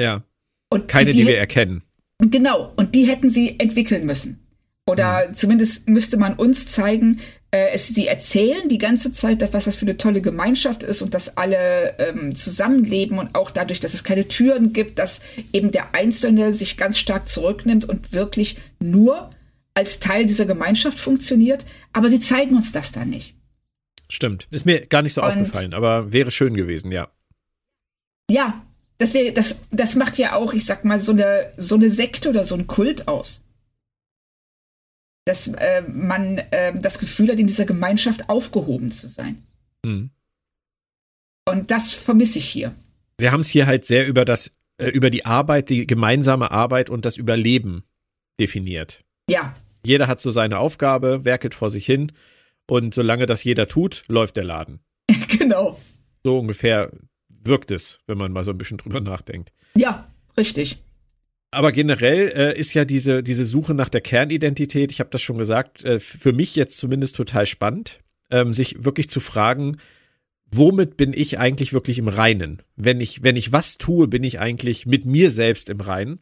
Ja. 0.00 0.22
Und 0.70 0.86
keine, 0.86 1.06
die, 1.06 1.12
die, 1.12 1.18
die 1.24 1.26
wir 1.26 1.38
erkennen. 1.38 1.82
Genau. 2.20 2.72
Und 2.76 2.94
die 2.94 3.08
hätten 3.08 3.30
sie 3.30 3.58
entwickeln 3.58 4.06
müssen. 4.06 4.43
Oder 4.86 5.28
mhm. 5.28 5.34
zumindest 5.34 5.88
müsste 5.88 6.16
man 6.16 6.34
uns 6.34 6.66
zeigen, 6.68 7.20
äh, 7.50 7.70
es, 7.72 7.88
sie 7.88 8.06
erzählen 8.06 8.68
die 8.68 8.78
ganze 8.78 9.12
Zeit, 9.12 9.40
was 9.54 9.64
das 9.64 9.76
für 9.76 9.86
eine 9.86 9.96
tolle 9.96 10.20
Gemeinschaft 10.20 10.82
ist 10.82 11.00
und 11.00 11.14
dass 11.14 11.36
alle 11.36 11.98
ähm, 11.98 12.34
zusammenleben 12.34 13.18
und 13.18 13.34
auch 13.34 13.50
dadurch, 13.50 13.80
dass 13.80 13.94
es 13.94 14.04
keine 14.04 14.28
Türen 14.28 14.72
gibt, 14.72 14.98
dass 14.98 15.22
eben 15.52 15.70
der 15.70 15.94
Einzelne 15.94 16.52
sich 16.52 16.76
ganz 16.76 16.98
stark 16.98 17.28
zurücknimmt 17.28 17.86
und 17.88 18.12
wirklich 18.12 18.58
nur 18.78 19.30
als 19.72 20.00
Teil 20.00 20.26
dieser 20.26 20.46
Gemeinschaft 20.46 20.98
funktioniert. 20.98 21.64
Aber 21.92 22.08
sie 22.08 22.20
zeigen 22.20 22.56
uns 22.56 22.72
das 22.72 22.92
dann 22.92 23.10
nicht. 23.10 23.34
stimmt. 24.10 24.48
Ist 24.50 24.66
mir 24.66 24.84
gar 24.86 25.02
nicht 25.02 25.14
so 25.14 25.22
Und- 25.22 25.28
aufgefallen, 25.28 25.74
aber 25.74 26.12
wäre 26.12 26.30
schön 26.30 26.54
gewesen, 26.54 26.92
ja. 26.92 27.08
Ja, 28.30 28.62
das 28.98 29.14
wäre, 29.14 29.32
das, 29.32 29.62
das 29.70 29.96
macht 29.96 30.18
ja 30.18 30.34
auch, 30.34 30.52
ich 30.52 30.64
sag 30.64 30.84
mal, 30.84 31.00
so 31.00 31.12
eine, 31.12 31.52
so 31.56 31.74
eine 31.74 31.90
Sekte 31.90 32.30
oder 32.30 32.44
so 32.44 32.54
ein 32.54 32.66
Kult 32.66 33.08
aus. 33.08 33.43
Dass 35.24 35.48
äh, 35.48 35.82
man 35.88 36.38
äh, 36.50 36.78
das 36.78 36.98
Gefühl 36.98 37.30
hat, 37.30 37.38
in 37.38 37.46
dieser 37.46 37.64
Gemeinschaft 37.64 38.28
aufgehoben 38.28 38.90
zu 38.90 39.08
sein. 39.08 39.42
Mhm. 39.84 40.10
Und 41.46 41.70
das 41.70 41.92
vermisse 41.92 42.38
ich 42.38 42.48
hier. 42.48 42.74
Sie 43.20 43.30
haben 43.30 43.40
es 43.40 43.48
hier 43.48 43.66
halt 43.66 43.84
sehr 43.84 44.06
über 44.06 44.24
das, 44.24 44.52
äh, 44.78 44.88
über 44.88 45.10
die 45.10 45.24
Arbeit, 45.24 45.70
die 45.70 45.86
gemeinsame 45.86 46.50
Arbeit 46.50 46.90
und 46.90 47.04
das 47.04 47.16
Überleben 47.16 47.84
definiert. 48.38 49.04
Ja, 49.30 49.54
Jeder 49.84 50.08
hat 50.08 50.20
so 50.20 50.30
seine 50.30 50.58
Aufgabe, 50.58 51.24
werkelt 51.24 51.54
vor 51.54 51.70
sich 51.70 51.84
hin 51.84 52.12
und 52.66 52.94
solange 52.94 53.26
das 53.26 53.44
jeder 53.44 53.68
tut, 53.68 54.04
läuft 54.08 54.36
der 54.36 54.44
Laden. 54.44 54.80
genau. 55.28 55.78
So 56.24 56.38
ungefähr 56.38 56.90
wirkt 57.28 57.70
es, 57.70 57.98
wenn 58.06 58.16
man 58.16 58.32
mal 58.32 58.44
so 58.44 58.50
ein 58.50 58.58
bisschen 58.58 58.78
drüber 58.78 59.00
nachdenkt. 59.00 59.52
Ja, 59.74 60.08
richtig. 60.36 60.78
Aber 61.54 61.72
generell 61.72 62.32
äh, 62.34 62.58
ist 62.58 62.74
ja 62.74 62.84
diese, 62.84 63.22
diese 63.22 63.44
Suche 63.44 63.74
nach 63.74 63.88
der 63.88 64.00
Kernidentität, 64.00 64.90
ich 64.90 65.00
habe 65.00 65.10
das 65.10 65.22
schon 65.22 65.38
gesagt, 65.38 65.84
äh, 65.84 66.00
für 66.00 66.32
mich 66.32 66.56
jetzt 66.56 66.78
zumindest 66.78 67.16
total 67.16 67.46
spannend, 67.46 68.00
ähm, 68.30 68.52
sich 68.52 68.84
wirklich 68.84 69.08
zu 69.08 69.20
fragen, 69.20 69.78
womit 70.50 70.96
bin 70.96 71.12
ich 71.12 71.38
eigentlich 71.38 71.72
wirklich 71.72 71.98
im 71.98 72.08
Reinen? 72.08 72.62
Wenn 72.76 73.00
ich, 73.00 73.22
wenn 73.22 73.36
ich 73.36 73.52
was 73.52 73.78
tue, 73.78 74.08
bin 74.08 74.24
ich 74.24 74.40
eigentlich 74.40 74.86
mit 74.86 75.04
mir 75.04 75.30
selbst 75.30 75.70
im 75.70 75.80
Reinen. 75.80 76.20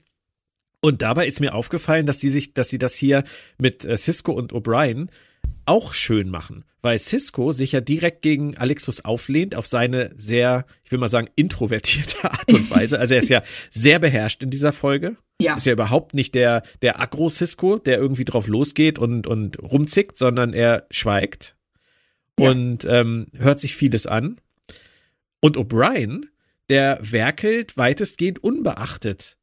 Und 0.80 1.02
dabei 1.02 1.26
ist 1.26 1.40
mir 1.40 1.54
aufgefallen, 1.54 2.06
dass 2.06 2.20
sie 2.20 2.30
sich, 2.30 2.54
dass 2.54 2.68
sie 2.68 2.78
das 2.78 2.94
hier 2.94 3.24
mit 3.58 3.84
äh, 3.84 3.96
Cisco 3.96 4.32
und 4.32 4.52
O'Brien 4.52 5.08
auch 5.66 5.94
schön 5.94 6.28
machen, 6.28 6.64
weil 6.80 6.98
Cisco 6.98 7.52
sich 7.52 7.72
ja 7.72 7.80
direkt 7.80 8.22
gegen 8.22 8.56
Alexus 8.56 9.04
auflehnt 9.04 9.54
auf 9.54 9.66
seine 9.66 10.10
sehr, 10.16 10.66
ich 10.84 10.90
will 10.92 10.98
mal 10.98 11.08
sagen, 11.08 11.28
introvertierte 11.36 12.24
Art 12.30 12.52
und 12.52 12.70
Weise. 12.70 12.98
Also 12.98 13.14
er 13.14 13.20
ist 13.22 13.28
ja 13.28 13.42
sehr 13.70 13.98
beherrscht 13.98 14.42
in 14.42 14.50
dieser 14.50 14.72
Folge. 14.72 15.16
Ja. 15.40 15.56
Ist 15.56 15.66
ja 15.66 15.72
überhaupt 15.72 16.14
nicht 16.14 16.34
der, 16.34 16.62
der 16.82 17.00
Agro-Cisco, 17.00 17.78
der 17.78 17.98
irgendwie 17.98 18.24
drauf 18.24 18.46
losgeht 18.46 18.98
und, 18.98 19.26
und 19.26 19.60
rumzickt, 19.62 20.16
sondern 20.16 20.52
er 20.52 20.86
schweigt 20.90 21.56
Ja. 22.38 22.50
und 22.50 22.84
ähm, 22.84 23.26
hört 23.36 23.58
sich 23.60 23.74
vieles 23.76 24.06
an. 24.06 24.40
Und 25.40 25.56
O'Brien, 25.56 26.26
der 26.68 26.98
werkelt 27.02 27.76
weitestgehend 27.76 28.42
unbeachtet 28.44 29.36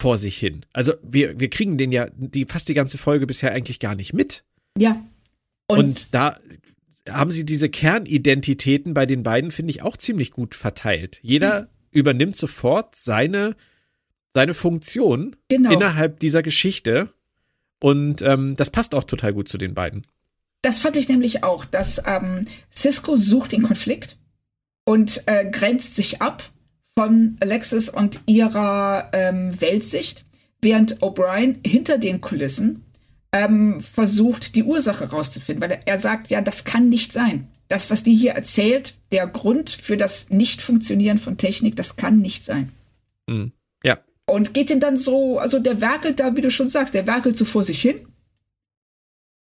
vor 0.00 0.16
sich 0.16 0.38
hin. 0.38 0.64
Also 0.72 0.94
wir, 1.02 1.38
wir 1.38 1.50
kriegen 1.50 1.76
den 1.76 1.92
ja 1.92 2.08
die, 2.16 2.46
fast 2.46 2.68
die 2.70 2.74
ganze 2.74 2.96
Folge 2.96 3.26
bisher 3.26 3.52
eigentlich 3.52 3.80
gar 3.80 3.94
nicht 3.94 4.14
mit. 4.14 4.44
Ja. 4.78 5.04
Und, 5.70 5.78
Und, 5.78 6.08
da 6.14 6.38
haben 7.08 7.30
sie 7.30 7.44
diese 7.44 7.68
Kernidentitäten 7.68 8.94
bei 8.94 9.06
den 9.06 9.22
beiden, 9.22 9.50
finde 9.50 9.70
ich, 9.70 9.82
auch 9.82 9.96
ziemlich 9.96 10.30
gut 10.30 10.54
verteilt. 10.54 11.18
Jeder 11.22 11.68
übernimmt 11.90 12.36
sofort 12.36 12.94
seine, 12.96 13.56
seine 14.34 14.54
Funktion 14.54 15.36
Genau. 15.48 15.70
innerhalb 15.72 16.20
dieser 16.20 16.42
Geschichte. 16.42 17.12
Und 17.80 18.20
ähm, 18.22 18.54
das 18.56 18.70
passt 18.70 18.94
auch 18.94 19.04
total 19.04 19.32
gut 19.32 19.48
zu 19.48 19.56
den 19.58 19.74
beiden. 19.74 20.02
das 20.62 20.80
fand 20.82 20.96
ich 20.96 21.08
nämlich 21.08 21.42
auch, 21.42 21.64
dass 21.64 22.02
ähm, 22.06 22.46
Cisco 22.70 23.16
sucht 23.16 23.52
den 23.52 23.62
Konflikt 23.62 24.18
und 24.84 25.22
äh, 25.26 25.50
grenzt 25.50 25.96
sich 25.96 26.20
ab 26.20 26.50
von 26.94 27.38
Alexis 27.40 27.88
und 27.88 28.20
ihrer 28.26 29.08
ähm, 29.14 29.58
Weltsicht, 29.58 30.26
während 30.60 30.98
O'Brien 31.00 31.66
hinter 31.66 31.96
den 31.96 32.20
Kulissen 32.20 32.84
ähm, 33.32 33.80
versucht, 33.80 34.54
die 34.54 34.64
Ursache 34.64 35.10
rauszufinden, 35.10 35.62
weil 35.62 35.80
er, 35.84 35.98
sagt, 35.98 36.28
ja, 36.30 36.40
das 36.40 36.64
kann 36.64 36.88
nicht 36.88 37.12
sein. 37.12 37.48
Das, 37.68 37.90
was 37.90 38.02
die 38.02 38.14
hier 38.14 38.32
erzählt, 38.32 38.94
der 39.12 39.26
Grund 39.26 39.70
für 39.70 39.96
das 39.96 40.30
Nicht-Funktionieren 40.30 41.18
von 41.18 41.36
Technik, 41.36 41.76
das 41.76 41.96
kann 41.96 42.20
nicht 42.20 42.44
sein. 42.44 42.70
Mhm. 43.28 43.52
Ja. 43.84 43.98
Und 44.26 44.54
geht 44.54 44.70
ihm 44.70 44.80
dann 44.80 44.96
so, 44.96 45.38
also 45.38 45.58
der 45.58 45.80
werkelt 45.80 46.20
da, 46.20 46.34
wie 46.36 46.40
du 46.40 46.50
schon 46.50 46.68
sagst, 46.68 46.94
der 46.94 47.06
werkelt 47.06 47.36
so 47.36 47.44
vor 47.44 47.62
sich 47.62 47.80
hin 47.80 48.06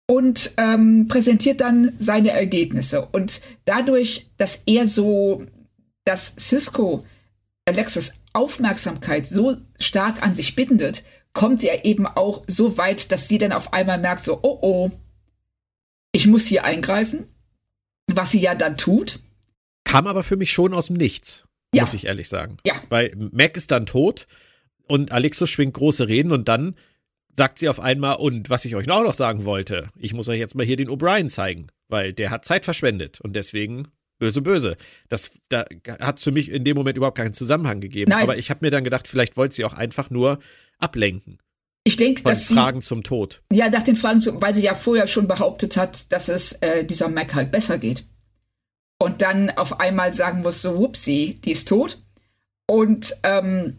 und 0.07 0.53
ähm, 0.57 1.07
präsentiert 1.07 1.61
dann 1.61 1.93
seine 1.97 2.31
Ergebnisse. 2.31 3.07
Und 3.11 3.41
dadurch, 3.65 4.27
dass 4.37 4.63
er 4.65 4.85
so, 4.85 5.45
dass 6.05 6.35
Cisco 6.37 7.05
Alexis 7.65 8.21
Aufmerksamkeit 8.33 9.27
so 9.27 9.57
stark 9.79 10.23
an 10.23 10.33
sich 10.33 10.55
bindet, 10.55 11.03
kommt 11.33 11.63
er 11.63 11.85
eben 11.85 12.05
auch 12.07 12.43
so 12.47 12.77
weit, 12.77 13.11
dass 13.11 13.27
sie 13.27 13.37
dann 13.37 13.51
auf 13.51 13.73
einmal 13.73 13.97
merkt, 13.97 14.23
so, 14.23 14.39
oh 14.41 14.59
oh, 14.61 14.91
ich 16.11 16.27
muss 16.27 16.45
hier 16.47 16.63
eingreifen, 16.65 17.25
was 18.11 18.31
sie 18.31 18.41
ja 18.41 18.55
dann 18.55 18.77
tut. 18.77 19.19
Kam 19.85 20.07
aber 20.07 20.23
für 20.23 20.35
mich 20.37 20.51
schon 20.51 20.73
aus 20.73 20.87
dem 20.87 20.97
Nichts, 20.97 21.43
Ja. 21.73 21.83
muss 21.83 21.93
ich 21.93 22.05
ehrlich 22.05 22.27
sagen. 22.27 22.57
Ja. 22.65 22.73
Weil 22.89 23.13
Mac 23.31 23.55
ist 23.57 23.71
dann 23.71 23.85
tot 23.85 24.27
und 24.87 25.11
Alexus 25.11 25.49
schwingt 25.49 25.73
große 25.73 26.07
Reden 26.07 26.31
und 26.31 26.47
dann 26.47 26.75
sagt 27.33 27.59
sie 27.59 27.69
auf 27.69 27.79
einmal, 27.79 28.17
und 28.17 28.49
was 28.49 28.65
ich 28.65 28.75
euch 28.75 28.89
auch 28.91 29.03
noch 29.03 29.13
sagen 29.13 29.45
wollte, 29.45 29.89
ich 29.97 30.13
muss 30.13 30.27
euch 30.27 30.39
jetzt 30.39 30.55
mal 30.55 30.65
hier 30.65 30.75
den 30.75 30.89
O'Brien 30.89 31.29
zeigen, 31.29 31.67
weil 31.87 32.11
der 32.11 32.29
hat 32.29 32.43
Zeit 32.43 32.65
verschwendet 32.65 33.21
und 33.21 33.33
deswegen 33.37 33.87
böse, 34.19 34.41
böse. 34.41 34.75
Das 35.07 35.31
da 35.47 35.65
hat 36.01 36.17
es 36.17 36.23
für 36.25 36.31
mich 36.33 36.49
in 36.51 36.65
dem 36.65 36.75
Moment 36.75 36.97
überhaupt 36.97 37.17
keinen 37.17 37.33
Zusammenhang 37.33 37.79
gegeben. 37.79 38.11
Nein. 38.11 38.21
Aber 38.23 38.37
ich 38.37 38.49
habe 38.49 38.65
mir 38.65 38.69
dann 38.69 38.83
gedacht, 38.83 39.07
vielleicht 39.07 39.37
wollte 39.37 39.55
sie 39.55 39.63
auch 39.65 39.73
einfach 39.73 40.09
nur 40.09 40.39
ablenken 40.81 41.37
Ich 41.83 41.95
denke, 41.97 42.23
dass 42.23 42.47
sie, 42.49 42.53
Fragen 42.55 42.81
zum 42.81 43.03
Tod. 43.03 43.41
ja, 43.51 43.69
nach 43.69 43.83
den 43.83 43.95
Fragen, 43.95 44.21
zu- 44.21 44.41
weil 44.41 44.53
sie 44.55 44.63
ja 44.63 44.75
vorher 44.75 45.07
schon 45.07 45.27
behauptet 45.27 45.77
hat, 45.77 46.11
dass 46.11 46.27
es 46.29 46.53
äh, 46.61 46.83
dieser 46.85 47.07
Mac 47.09 47.33
halt 47.33 47.51
besser 47.51 47.77
geht. 47.77 48.05
Und 48.99 49.21
dann 49.23 49.49
auf 49.51 49.79
einmal 49.79 50.13
sagen 50.13 50.41
muss, 50.43 50.61
so, 50.61 50.77
whoopsie, 50.77 51.35
die 51.43 51.51
ist 51.51 51.67
tot. 51.67 51.97
Und 52.67 53.15
ähm, 53.23 53.77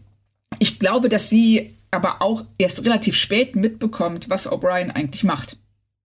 ich 0.59 0.79
glaube, 0.79 1.07
dass 1.09 1.29
sie 1.29 1.77
aber 1.91 2.21
auch 2.21 2.43
erst 2.57 2.83
relativ 2.83 3.15
spät 3.15 3.55
mitbekommt, 3.55 4.29
was 4.29 4.49
O'Brien 4.51 4.89
eigentlich 4.91 5.23
macht. 5.23 5.57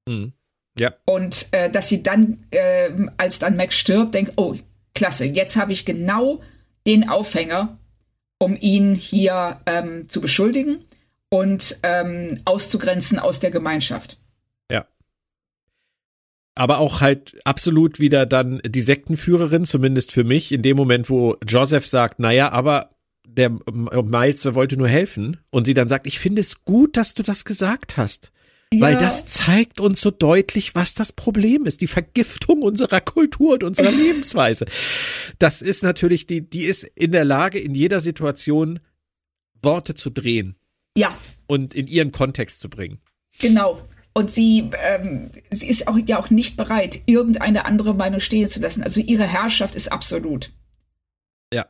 Mhm. 0.07 0.32
Ja. 0.78 0.94
Und 1.07 1.49
äh, 1.51 1.68
dass 1.70 1.88
sie 1.88 2.03
dann, 2.05 2.44
ähm, 2.53 3.11
als 3.16 3.40
dann 3.40 3.57
Mac 3.57 3.72
stirbt, 3.72 4.14
denkt, 4.14 4.34
oh, 4.36 4.55
klasse, 4.94 5.24
jetzt 5.24 5.57
habe 5.57 5.72
ich 5.72 5.84
genau 5.84 6.40
den 6.86 7.09
Aufhänger, 7.09 7.76
um 8.38 8.57
ihn 8.61 8.94
hier 8.94 9.61
ähm, 9.66 10.09
zu 10.09 10.20
beschuldigen 10.20 10.84
und 11.30 11.78
ähm, 11.82 12.40
auszugrenzen 12.44 13.18
aus 13.18 13.40
der 13.40 13.50
Gemeinschaft. 13.50 14.18
Ja. 14.70 14.86
Aber 16.54 16.78
auch 16.78 17.00
halt 17.00 17.36
absolut 17.44 18.00
wieder 18.00 18.26
dann 18.26 18.60
die 18.64 18.82
Sektenführerin, 18.82 19.64
zumindest 19.64 20.12
für 20.12 20.24
mich, 20.24 20.52
in 20.52 20.62
dem 20.62 20.76
Moment, 20.76 21.08
wo 21.10 21.36
Joseph 21.46 21.86
sagt, 21.86 22.18
naja, 22.18 22.50
aber 22.50 22.90
der 23.26 23.50
Miles 23.50 24.44
wollte 24.54 24.76
nur 24.76 24.88
helfen 24.88 25.36
und 25.50 25.66
sie 25.66 25.74
dann 25.74 25.88
sagt, 25.88 26.06
ich 26.06 26.18
finde 26.18 26.40
es 26.40 26.64
gut, 26.64 26.96
dass 26.96 27.14
du 27.14 27.22
das 27.22 27.44
gesagt 27.44 27.96
hast. 27.96 28.32
Weil 28.72 28.94
Ja. 28.94 28.98
das 28.98 29.24
zeigt 29.24 29.80
uns 29.80 30.00
so 30.00 30.10
deutlich, 30.10 30.74
was 30.74 30.92
das 30.92 31.12
Problem 31.12 31.64
ist. 31.64 31.80
Die 31.80 31.86
Vergiftung 31.86 32.60
unserer 32.60 33.00
Kultur 33.00 33.54
und 33.54 33.64
unserer 33.64 33.90
Lebensweise. 33.92 34.66
Das 35.38 35.62
ist 35.62 35.82
natürlich, 35.82 36.26
die, 36.26 36.42
die 36.42 36.64
ist 36.64 36.84
in 36.94 37.12
der 37.12 37.24
Lage, 37.24 37.58
in 37.58 37.74
jeder 37.74 38.00
Situation 38.00 38.80
Worte 39.62 39.94
zu 39.94 40.10
drehen 40.10 40.57
Ja, 40.99 41.14
und 41.46 41.74
in 41.74 41.86
ihren 41.86 42.12
Kontext 42.12 42.61
zu 42.61 42.68
bringen. 42.68 42.99
genau. 43.38 43.80
Und 44.14 44.32
sie, 44.32 44.70
ähm, 44.84 45.30
sie 45.51 45.68
ist 45.68 45.86
auch 45.86 45.96
ja 45.96 46.18
auch 46.18 46.28
nicht 46.28 46.57
bereit, 46.57 47.03
irgendeine 47.07 47.66
andere 47.66 47.94
Meinung 47.94 48.18
stehen 48.18 48.49
zu 48.49 48.59
lassen. 48.59 48.82
Also 48.82 48.99
ihre 48.99 49.22
Herrschaft 49.22 49.76
ist 49.76 49.92
absolut. 49.92 50.51
Ja. 51.55 51.66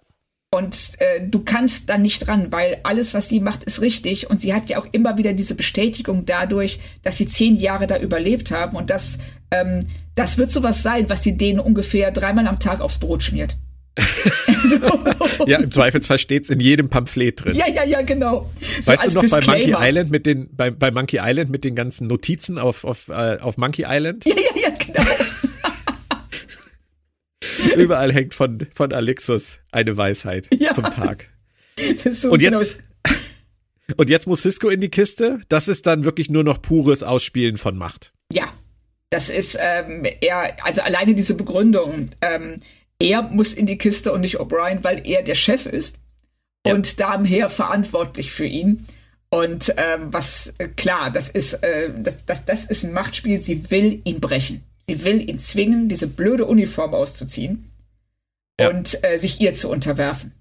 Und 0.51 0.99
äh, 0.99 1.29
du 1.29 1.41
kannst 1.41 1.91
da 1.91 1.99
nicht 1.99 2.26
dran, 2.26 2.51
weil 2.51 2.81
alles, 2.85 3.12
was 3.12 3.29
sie 3.29 3.41
macht, 3.41 3.64
ist 3.64 3.83
richtig. 3.83 4.31
Und 4.31 4.41
sie 4.41 4.55
hat 4.55 4.70
ja 4.70 4.79
auch 4.79 4.87
immer 4.93 5.18
wieder 5.18 5.35
diese 5.35 5.57
Bestätigung 5.57 6.24
dadurch, 6.24 6.81
dass 7.03 7.18
sie 7.18 7.26
zehn 7.26 7.55
Jahre 7.55 7.87
da 7.87 7.99
überlebt 7.99 8.51
haben. 8.51 8.79
Und 8.79 8.89
das, 8.89 9.18
ähm, 9.51 9.87
das 10.14 10.39
wird 10.39 10.51
sowas 10.51 10.83
sein, 10.83 11.11
was 11.11 11.22
sie 11.22 11.37
denen 11.37 11.61
ungefähr 11.61 12.12
dreimal 12.12 12.47
am 12.47 12.61
Tag 12.61 12.81
aufs 12.81 12.99
Brot 12.99 13.22
schmiert. 13.22 13.59
so. 14.64 15.46
Ja, 15.46 15.59
im 15.59 15.70
Zweifelsfall 15.70 16.18
steht's 16.18 16.49
in 16.51 16.61
jedem 16.61 16.88
Pamphlet 16.88 17.44
drin. 17.44 17.55
ja, 17.57 17.68
ja, 17.68 17.84
ja, 17.84 18.03
genau. 18.03 18.51
So 18.82 18.92
weißt 18.92 19.07
du 19.07 19.14
noch 19.14 19.22
bei 19.22 19.28
Monkey 19.40 19.57
Disclaimer. 19.66 19.88
Island 19.88 20.11
mit 20.11 20.26
den 20.26 20.49
bei, 20.55 20.70
bei 20.70 20.90
Monkey 20.90 21.18
Island 21.20 21.51
mit 21.51 21.64
den 21.64 21.74
ganzen 21.74 22.07
Notizen 22.07 22.59
auf 22.59 22.84
auf, 22.84 23.09
äh, 23.09 23.38
auf 23.40 23.57
Monkey 23.59 23.84
Island? 23.88 24.24
Ja, 24.24 24.34
ja, 24.34 24.62
ja, 24.62 24.70
genau. 24.78 25.09
Überall 27.76 28.12
hängt 28.12 28.34
von 28.34 28.66
von 28.74 28.92
Alexus 28.92 29.59
eine 29.72 29.96
Weisheit 29.96 30.49
Ja. 30.55 30.74
zum 30.74 30.84
Tag. 30.84 31.28
So 32.11 32.30
Und 32.32 32.40
genau 32.40 32.61
jetzt 32.61 32.80
und 33.96 34.11
jetzt 34.11 34.26
muss 34.26 34.42
Cisco 34.42 34.68
in 34.68 34.80
die 34.80 34.90
Kiste. 34.90 35.40
Das 35.49 35.68
ist 35.68 35.86
dann 35.86 36.05
wirklich 36.05 36.30
nur 36.30 36.44
noch 36.44 36.61
pures 36.61 37.03
Ausspielen 37.03 37.57
von 37.57 37.76
Macht. 37.76 38.12
Ja, 38.32 38.53
das 39.11 39.30
ist 39.30 39.57
ähm, 39.61 40.05
er, 40.20 40.57
also 40.64 40.82
alleine 40.82 41.14
diese 41.14 41.34
Begründung. 41.34 42.11
Ähm, 42.20 42.61
er 43.01 43.22
muss 43.22 43.55
in 43.55 43.66
die 43.66 43.78
Kiste 43.78 44.12
und 44.12 44.20
nicht 44.22 44.40
O'Brien, 44.40 44.82
weil 44.82 45.07
er 45.07 45.22
der 45.22 45.34
Chef 45.34 45.66
ist 45.66 45.96
Ja. 46.66 46.74
und 46.74 46.99
daher 47.01 47.49
verantwortlich 47.49 48.32
für 48.32 48.46
ihn. 48.46 48.86
Und 49.30 49.74
ähm, 49.76 50.12
was 50.12 50.55
äh, 50.59 50.68
klar, 50.68 51.11
das 51.11 51.28
ist 51.28 51.55
äh, 51.62 51.92
das, 51.96 52.24
das, 52.24 52.44
das 52.46 52.64
ist 52.64 52.84
ein 52.84 52.92
Machtspiel. 52.92 53.40
Sie 53.40 53.70
will 53.70 54.01
ihn 54.05 54.20
brechen. 54.20 54.62
Sie 54.80 55.05
will 55.05 55.28
ihn 55.28 55.38
zwingen, 55.38 55.88
diese 55.90 56.07
blöde 56.07 56.46
Uniform 56.46 56.94
auszuziehen 56.94 57.70
Ja. 58.59 58.70
und 58.70 59.03
äh, 59.05 59.18
sich 59.18 59.40
ihr 59.40 59.55
zu 59.55 59.70
unterwerfen. 59.70 60.32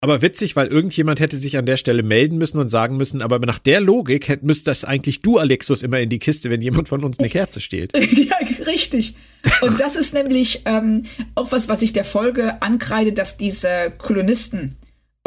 Aber 0.00 0.22
witzig, 0.22 0.54
weil 0.54 0.68
irgendjemand 0.68 1.18
hätte 1.18 1.36
sich 1.36 1.56
an 1.56 1.66
der 1.66 1.76
Stelle 1.76 2.04
melden 2.04 2.38
müssen 2.38 2.58
und 2.58 2.68
sagen 2.68 2.96
müssen, 2.96 3.20
aber 3.20 3.40
nach 3.40 3.58
der 3.58 3.80
Logik 3.80 4.28
hätt, 4.28 4.44
müsste 4.44 4.66
das 4.66 4.84
eigentlich 4.84 5.22
du, 5.22 5.38
Alexus, 5.38 5.82
immer 5.82 5.98
in 5.98 6.08
die 6.08 6.20
Kiste, 6.20 6.50
wenn 6.50 6.62
jemand 6.62 6.88
von 6.88 7.02
uns 7.02 7.18
eine 7.18 7.28
Kerze 7.28 7.60
stiehlt. 7.60 7.92
ja, 7.96 8.36
richtig. 8.66 9.16
Und 9.60 9.80
das 9.80 9.96
ist 9.96 10.14
nämlich 10.14 10.62
ähm, 10.66 11.02
auch 11.34 11.50
was, 11.50 11.68
was 11.68 11.82
ich 11.82 11.92
der 11.92 12.04
Folge 12.04 12.62
ankreide, 12.62 13.12
dass 13.12 13.38
diese 13.38 13.92
Kolonisten 13.98 14.76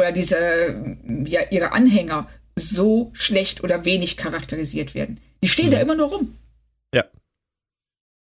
oder 0.00 0.10
diese, 0.10 0.96
ja, 1.26 1.40
ihre 1.50 1.72
Anhänger 1.72 2.28
so 2.58 3.10
schlecht 3.12 3.62
oder 3.62 3.84
wenig 3.84 4.16
charakterisiert 4.16 4.94
werden. 4.94 5.18
Die 5.44 5.48
stehen 5.48 5.70
da 5.70 5.80
immer 5.80 5.96
nur 5.96 6.08
rum. 6.08 6.34
Ja. 6.94 7.04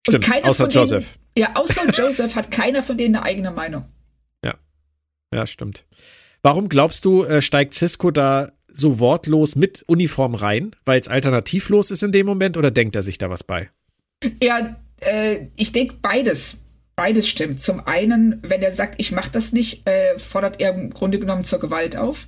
Stimmt, 0.07 0.27
außer 0.43 0.63
von 0.63 0.69
denen- 0.71 0.81
Joseph. 0.83 1.13
Ja, 1.37 1.55
außer 1.55 1.87
Joseph 1.91 2.35
hat 2.35 2.49
keiner 2.49 2.81
von 2.81 2.97
denen 2.97 3.15
eine 3.15 3.25
eigene 3.25 3.51
Meinung. 3.51 3.85
Ja, 5.33 5.47
stimmt. 5.47 5.85
Warum 6.43 6.69
glaubst 6.69 7.05
du, 7.05 7.23
äh, 7.23 7.41
steigt 7.41 7.73
Cisco 7.73 8.11
da 8.11 8.51
so 8.67 8.99
wortlos 8.99 9.55
mit 9.55 9.83
Uniform 9.87 10.33
rein, 10.33 10.75
weil 10.85 10.99
es 10.99 11.07
alternativlos 11.07 11.91
ist 11.91 12.03
in 12.03 12.11
dem 12.11 12.25
Moment 12.25 12.57
oder 12.57 12.71
denkt 12.71 12.95
er 12.95 13.03
sich 13.03 13.17
da 13.17 13.29
was 13.29 13.43
bei? 13.43 13.69
Ja, 14.41 14.75
äh, 14.99 15.47
ich 15.55 15.71
denke 15.71 15.95
beides. 16.01 16.59
Beides 16.95 17.27
stimmt. 17.27 17.59
Zum 17.59 17.85
einen, 17.85 18.39
wenn 18.43 18.61
er 18.61 18.71
sagt, 18.71 18.95
ich 18.97 19.11
mache 19.11 19.31
das 19.31 19.53
nicht, 19.53 19.87
äh, 19.87 20.17
fordert 20.17 20.61
er 20.61 20.73
im 20.73 20.91
Grunde 20.91 21.19
genommen 21.19 21.43
zur 21.43 21.59
Gewalt 21.59 21.97
auf. 21.97 22.27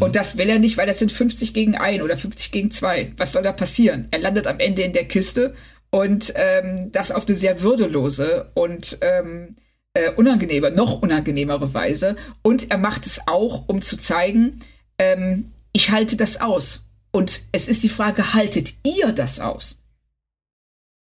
Und 0.00 0.16
das 0.16 0.38
will 0.38 0.48
er 0.48 0.58
nicht, 0.58 0.78
weil 0.78 0.86
das 0.86 0.98
sind 0.98 1.12
50 1.12 1.52
gegen 1.52 1.76
1 1.76 2.02
oder 2.02 2.16
50 2.16 2.50
gegen 2.50 2.70
2. 2.70 3.12
Was 3.16 3.32
soll 3.32 3.42
da 3.42 3.52
passieren? 3.52 4.08
Er 4.10 4.20
landet 4.20 4.46
am 4.46 4.58
Ende 4.58 4.82
in 4.82 4.92
der 4.92 5.06
Kiste 5.06 5.54
und 5.90 6.32
ähm, 6.36 6.90
das 6.92 7.12
auf 7.12 7.26
eine 7.26 7.36
sehr 7.36 7.60
würdelose 7.60 8.50
und 8.54 8.98
ähm, 9.02 9.56
äh, 9.94 10.10
unangenehme, 10.12 10.70
noch 10.70 11.02
unangenehmere 11.02 11.74
Weise. 11.74 12.16
Und 12.42 12.70
er 12.70 12.78
macht 12.78 13.06
es 13.06 13.26
auch, 13.26 13.68
um 13.68 13.82
zu 13.82 13.96
zeigen, 13.96 14.60
ähm, 14.98 15.50
ich 15.72 15.90
halte 15.90 16.16
das 16.16 16.40
aus. 16.40 16.86
Und 17.10 17.42
es 17.52 17.68
ist 17.68 17.82
die 17.82 17.88
Frage, 17.88 18.34
haltet 18.34 18.74
ihr 18.84 19.12
das 19.12 19.38
aus? 19.40 19.78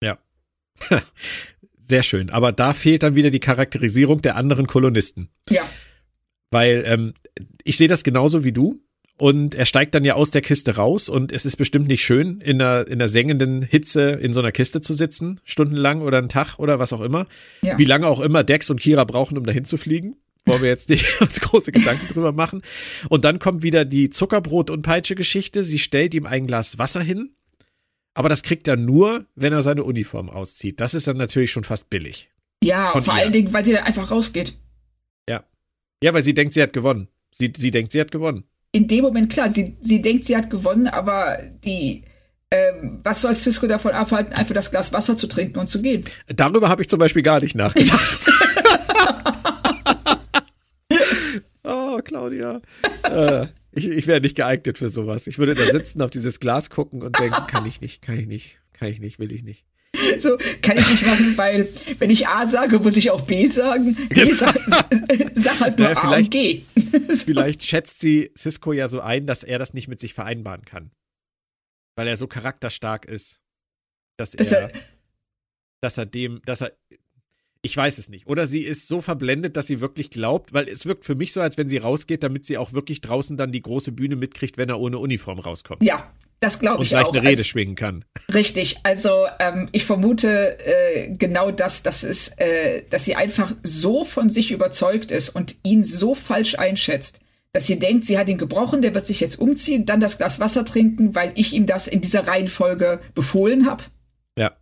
Ja. 0.02 0.18
Sehr 1.80 2.02
schön. 2.02 2.30
Aber 2.30 2.52
da 2.52 2.74
fehlt 2.74 3.02
dann 3.02 3.14
wieder 3.14 3.30
die 3.30 3.40
Charakterisierung 3.40 4.20
der 4.20 4.36
anderen 4.36 4.66
Kolonisten. 4.66 5.30
Ja. 5.48 5.62
Weil 6.50 6.84
ähm, 6.86 7.14
ich 7.64 7.76
sehe 7.76 7.88
das 7.88 8.04
genauso 8.04 8.44
wie 8.44 8.52
du. 8.52 8.80
Und 9.18 9.54
er 9.54 9.64
steigt 9.64 9.94
dann 9.94 10.04
ja 10.04 10.14
aus 10.14 10.30
der 10.30 10.42
Kiste 10.42 10.76
raus 10.76 11.08
und 11.08 11.32
es 11.32 11.46
ist 11.46 11.56
bestimmt 11.56 11.88
nicht 11.88 12.04
schön, 12.04 12.40
in 12.42 12.60
einer, 12.60 12.86
in 12.86 12.94
einer 12.94 13.08
sengenden 13.08 13.62
Hitze 13.62 14.10
in 14.10 14.34
so 14.34 14.40
einer 14.40 14.52
Kiste 14.52 14.82
zu 14.82 14.92
sitzen, 14.92 15.40
stundenlang 15.44 16.02
oder 16.02 16.18
einen 16.18 16.28
Tag 16.28 16.58
oder 16.58 16.78
was 16.78 16.92
auch 16.92 17.00
immer. 17.00 17.26
Ja. 17.62 17.78
Wie 17.78 17.86
lange 17.86 18.08
auch 18.08 18.20
immer 18.20 18.44
Dex 18.44 18.68
und 18.68 18.80
Kira 18.80 19.04
brauchen, 19.04 19.38
um 19.38 19.44
dahin 19.44 19.64
zu 19.64 19.78
fliegen. 19.78 20.16
Wollen 20.44 20.60
wir 20.60 20.68
jetzt 20.68 20.90
nicht 20.90 21.06
uns 21.22 21.40
große 21.40 21.72
Gedanken 21.72 22.12
drüber 22.12 22.32
machen. 22.32 22.60
Und 23.08 23.24
dann 23.24 23.38
kommt 23.38 23.62
wieder 23.62 23.86
die 23.86 24.10
Zuckerbrot- 24.10 24.70
und 24.70 24.82
Peitsche-Geschichte. 24.82 25.64
Sie 25.64 25.78
stellt 25.78 26.12
ihm 26.12 26.26
ein 26.26 26.46
Glas 26.46 26.78
Wasser 26.78 27.00
hin. 27.00 27.30
Aber 28.12 28.28
das 28.28 28.42
kriegt 28.42 28.68
er 28.68 28.76
nur, 28.76 29.26
wenn 29.34 29.52
er 29.52 29.62
seine 29.62 29.84
Uniform 29.84 30.28
auszieht. 30.30 30.78
Das 30.78 30.94
ist 30.94 31.06
dann 31.06 31.16
natürlich 31.16 31.52
schon 31.52 31.64
fast 31.64 31.88
billig. 31.90 32.30
Ja, 32.62 32.92
Von 32.92 33.02
vor 33.02 33.14
ihr. 33.14 33.20
allen 33.20 33.32
Dingen, 33.32 33.52
weil 33.52 33.64
sie 33.64 33.72
dann 33.72 33.84
einfach 33.84 34.10
rausgeht. 34.10 34.54
Ja. 35.28 35.44
Ja, 36.02 36.14
weil 36.14 36.22
sie 36.22 36.34
denkt, 36.34 36.52
sie 36.54 36.62
hat 36.62 36.72
gewonnen. 36.72 37.08
Sie, 37.30 37.52
sie 37.56 37.70
denkt, 37.70 37.92
sie 37.92 38.00
hat 38.00 38.10
gewonnen. 38.10 38.44
In 38.72 38.88
dem 38.88 39.04
Moment, 39.04 39.30
klar, 39.30 39.48
sie, 39.48 39.76
sie 39.80 40.02
denkt, 40.02 40.24
sie 40.24 40.36
hat 40.36 40.50
gewonnen, 40.50 40.86
aber 40.86 41.38
die, 41.64 42.04
ähm, 42.50 43.00
was 43.02 43.22
soll 43.22 43.34
Cisco 43.34 43.66
davon 43.66 43.92
abhalten, 43.92 44.34
einfach 44.34 44.54
das 44.54 44.70
Glas 44.70 44.92
Wasser 44.92 45.16
zu 45.16 45.26
trinken 45.26 45.58
und 45.58 45.68
zu 45.68 45.80
gehen? 45.82 46.04
Darüber 46.28 46.68
habe 46.68 46.82
ich 46.82 46.88
zum 46.88 46.98
Beispiel 46.98 47.22
gar 47.22 47.40
nicht 47.40 47.54
nachgedacht. 47.54 48.30
oh, 51.64 51.98
Claudia. 52.04 52.60
Äh, 53.04 53.46
ich 53.72 53.88
ich 53.88 54.06
wäre 54.06 54.20
nicht 54.20 54.36
geeignet 54.36 54.78
für 54.78 54.88
sowas. 54.88 55.26
Ich 55.26 55.38
würde 55.38 55.54
da 55.54 55.64
sitzen, 55.64 56.02
auf 56.02 56.10
dieses 56.10 56.40
Glas 56.40 56.70
gucken 56.70 57.02
und 57.02 57.18
denken, 57.18 57.46
kann 57.46 57.66
ich 57.66 57.80
nicht, 57.80 58.02
kann 58.02 58.18
ich 58.18 58.26
nicht, 58.26 58.58
kann 58.72 58.88
ich 58.88 59.00
nicht, 59.00 59.18
will 59.18 59.32
ich 59.32 59.42
nicht. 59.42 59.64
So 60.20 60.36
kann 60.62 60.76
ich 60.78 60.88
nicht 60.90 61.07
machen, 61.07 61.36
weil 61.38 61.68
wenn 61.99 62.11
ich 62.11 62.26
A 62.28 62.47
sage, 62.47 62.78
muss 62.78 62.97
ich 62.97 63.11
auch 63.11 63.22
B 63.22 63.47
sagen. 63.47 63.97
Genau. 64.09 64.24
Nee, 64.26 64.32
sag, 64.32 64.55
sag 65.34 65.61
halt 65.61 65.78
nur 65.78 65.88
Naja, 65.88 65.99
A 66.03 66.09
und 66.09 66.14
vielleicht- 66.14 66.32
G. 66.32 66.62
Vielleicht 67.24 67.64
schätzt 67.64 68.01
sie 68.01 68.30
Cisco 68.36 68.72
ja 68.72 68.88
so 68.88 69.01
ein, 69.01 69.26
dass 69.26 69.42
er 69.42 69.59
das 69.59 69.74
nicht 69.74 69.88
mit 69.88 70.01
sich 70.01 70.14
vereinbaren 70.14 70.64
kann. 70.64 70.90
Weil 71.97 72.09
er 72.09 72.16
so 72.16 72.26
charakterstark 72.26 73.05
ist, 73.07 73.40
dass 74.18 74.32
Dass 74.32 74.53
er, 74.53 74.70
er- 74.72 74.72
dass 75.82 75.99
er 75.99 76.07
dem, 76.07 76.40
dass 76.44 76.62
er, 76.62 76.72
ich 77.62 77.76
weiß 77.76 77.99
es 77.99 78.09
nicht. 78.09 78.26
Oder 78.26 78.47
sie 78.47 78.62
ist 78.62 78.86
so 78.88 79.01
verblendet, 79.01 79.57
dass 79.57 79.66
sie 79.66 79.80
wirklich 79.80 80.11
glaubt, 80.11 80.53
weil 80.53 80.68
es 80.68 80.86
wirkt 80.86 81.05
für 81.05 81.14
mich 81.14 81.32
so, 81.32 81.40
als 81.40 81.57
wenn 81.59 81.68
sie 81.68 81.78
rausgeht, 81.78 82.22
damit 82.22 82.47
sie 82.47 82.59
auch 82.59 82.72
wirklich 82.72 83.01
draußen 83.01 83.36
dann 83.36 83.53
die 83.53 83.62
große 83.62 83.92
Bühne 83.92 84.16
mitkriegt, 84.16 84.57
wenn 84.57 84.68
er 84.68 84.78
ohne 84.80 84.99
Uniform 84.99 85.38
rauskommt. 85.38 85.82
Ja, 85.82 86.12
das 86.41 86.59
glaube 86.59 86.82
ich 86.82 86.91
gleich 86.91 87.07
auch. 87.07 87.12
eine 87.14 87.22
Rede 87.22 87.39
Als- 87.41 87.47
schwingen 87.47 87.74
kann. 87.76 88.05
Richtig, 88.32 88.78
also 88.82 89.26
ähm, 89.39 89.68
ich 89.72 89.84
vermute 89.84 90.59
äh, 90.61 91.11
genau 91.16 91.51
das, 91.51 91.82
dass 91.82 92.03
es, 92.03 92.28
äh, 92.39 92.82
dass 92.91 93.05
sie 93.05 93.16
einfach 93.16 93.53
so 93.62 94.05
von 94.05 94.28
sich 94.30 94.51
überzeugt 94.51 95.11
ist 95.11 95.30
und 95.30 95.57
ihn 95.62 95.82
so 95.84 96.14
falsch 96.14 96.59
einschätzt, 96.59 97.20
dass 97.53 97.66
sie 97.66 97.78
denkt, 97.78 98.05
sie 98.05 98.18
hat 98.18 98.28
ihn 98.28 98.37
gebrochen, 98.39 98.82
der 98.82 98.95
wird 98.95 99.07
sich 99.07 99.20
jetzt 99.20 99.39
umziehen, 99.39 99.87
dann 99.87 100.01
das 100.01 100.18
Glas 100.18 100.41
Wasser 100.41 100.64
trinken, 100.64 101.14
weil 101.14 101.32
ich 101.37 101.55
ihm 101.55 101.64
das 101.66 101.87
in 101.89 102.01
dieser 102.03 102.26
Reihenfolge 102.26 103.01
befohlen 103.14 103.66
habe. 103.66 103.84
Ja. 104.39 104.53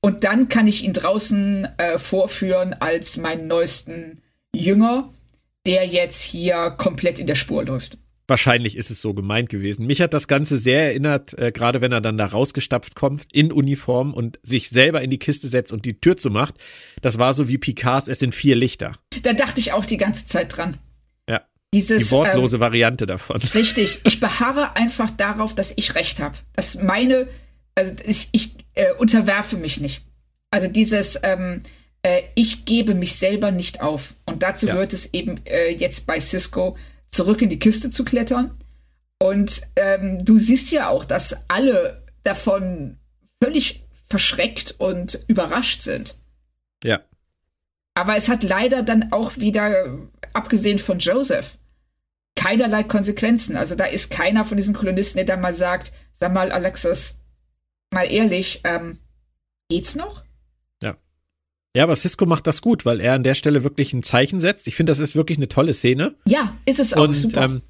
Und 0.00 0.22
dann 0.22 0.48
kann 0.48 0.68
ich 0.68 0.84
ihn 0.84 0.92
draußen 0.92 1.66
äh, 1.78 1.98
vorführen 1.98 2.74
als 2.74 3.16
meinen 3.16 3.48
neuesten 3.48 4.20
Jünger, 4.54 5.12
der 5.66 5.86
jetzt 5.86 6.22
hier 6.22 6.70
komplett 6.76 7.18
in 7.18 7.26
der 7.26 7.34
Spur 7.34 7.64
läuft. 7.64 7.98
Wahrscheinlich 8.26 8.76
ist 8.76 8.90
es 8.90 9.00
so 9.02 9.12
gemeint 9.12 9.50
gewesen. 9.50 9.86
Mich 9.86 10.00
hat 10.00 10.14
das 10.14 10.28
Ganze 10.28 10.56
sehr 10.56 10.84
erinnert, 10.84 11.36
äh, 11.38 11.52
gerade 11.52 11.82
wenn 11.82 11.92
er 11.92 12.00
dann 12.00 12.16
da 12.16 12.24
rausgestapft 12.24 12.94
kommt, 12.94 13.26
in 13.32 13.52
Uniform 13.52 14.14
und 14.14 14.38
sich 14.42 14.70
selber 14.70 15.02
in 15.02 15.10
die 15.10 15.18
Kiste 15.18 15.46
setzt 15.46 15.72
und 15.72 15.84
die 15.84 16.00
Tür 16.00 16.16
zumacht. 16.16 16.54
Das 17.02 17.18
war 17.18 17.34
so 17.34 17.48
wie 17.48 17.58
Picards, 17.58 18.08
es 18.08 18.20
sind 18.20 18.34
vier 18.34 18.56
Lichter. 18.56 18.92
Da 19.22 19.34
dachte 19.34 19.60
ich 19.60 19.72
auch 19.72 19.84
die 19.84 19.98
ganze 19.98 20.24
Zeit 20.24 20.56
dran. 20.56 20.78
Ja. 21.28 21.42
Dieses, 21.74 22.04
Die 22.08 22.10
wortlose 22.12 22.60
Variante 22.60 23.04
davon. 23.06 23.42
Richtig, 23.54 24.00
ich 24.04 24.20
beharre 24.20 24.74
einfach 24.74 25.10
darauf, 25.10 25.54
dass 25.54 25.74
ich 25.76 25.94
recht 25.94 26.20
habe. 26.20 26.36
Dass 26.54 26.82
meine, 26.82 27.28
also 27.74 27.92
ich, 28.06 28.28
ich 28.32 28.54
äh, 28.74 28.92
unterwerfe 28.98 29.56
mich 29.58 29.80
nicht. 29.80 30.02
Also 30.50 30.66
dieses, 30.68 31.20
ähm, 31.24 31.62
äh, 32.02 32.22
ich 32.36 32.64
gebe 32.64 32.94
mich 32.94 33.16
selber 33.16 33.50
nicht 33.50 33.82
auf. 33.82 34.14
Und 34.24 34.42
dazu 34.42 34.66
Ja. 34.66 34.72
gehört 34.74 34.94
es 34.94 35.12
eben 35.12 35.44
äh, 35.44 35.70
jetzt 35.74 36.06
bei 36.06 36.18
Cisco, 36.20 36.76
zurück 37.14 37.42
in 37.42 37.48
die 37.48 37.58
Kiste 37.58 37.90
zu 37.90 38.04
klettern. 38.04 38.58
Und 39.18 39.62
ähm, 39.76 40.24
du 40.24 40.38
siehst 40.38 40.70
ja 40.70 40.88
auch, 40.88 41.04
dass 41.04 41.48
alle 41.48 42.04
davon 42.24 42.98
völlig 43.42 43.84
verschreckt 44.08 44.74
und 44.78 45.20
überrascht 45.28 45.82
sind. 45.82 46.16
Ja. 46.82 47.00
Aber 47.94 48.16
es 48.16 48.28
hat 48.28 48.42
leider 48.42 48.82
dann 48.82 49.12
auch 49.12 49.36
wieder, 49.36 49.86
abgesehen 50.32 50.78
von 50.78 50.98
Joseph, 50.98 51.56
keinerlei 52.34 52.82
Konsequenzen. 52.82 53.56
Also 53.56 53.76
da 53.76 53.84
ist 53.84 54.10
keiner 54.10 54.44
von 54.44 54.56
diesen 54.56 54.74
Kolonisten, 54.74 55.18
der 55.18 55.26
dann 55.26 55.40
mal 55.40 55.54
sagt, 55.54 55.92
sag 56.12 56.32
mal, 56.32 56.50
Alexis, 56.50 57.20
mal 57.92 58.10
ehrlich, 58.10 58.60
ähm, 58.64 58.98
geht's 59.68 59.94
noch? 59.94 60.23
Ja, 61.76 61.82
aber 61.82 61.96
Cisco 61.96 62.24
macht 62.26 62.46
das 62.46 62.62
gut, 62.62 62.84
weil 62.86 63.00
er 63.00 63.14
an 63.14 63.24
der 63.24 63.34
Stelle 63.34 63.64
wirklich 63.64 63.92
ein 63.92 64.02
Zeichen 64.02 64.38
setzt. 64.38 64.68
Ich 64.68 64.76
finde, 64.76 64.90
das 64.92 65.00
ist 65.00 65.16
wirklich 65.16 65.38
eine 65.38 65.48
tolle 65.48 65.74
Szene. 65.74 66.14
Ja, 66.24 66.56
ist 66.66 66.78
es 66.78 66.94
auch 66.94 67.02
und 67.02 67.14
super. 67.14 67.42
ähm, 67.42 67.62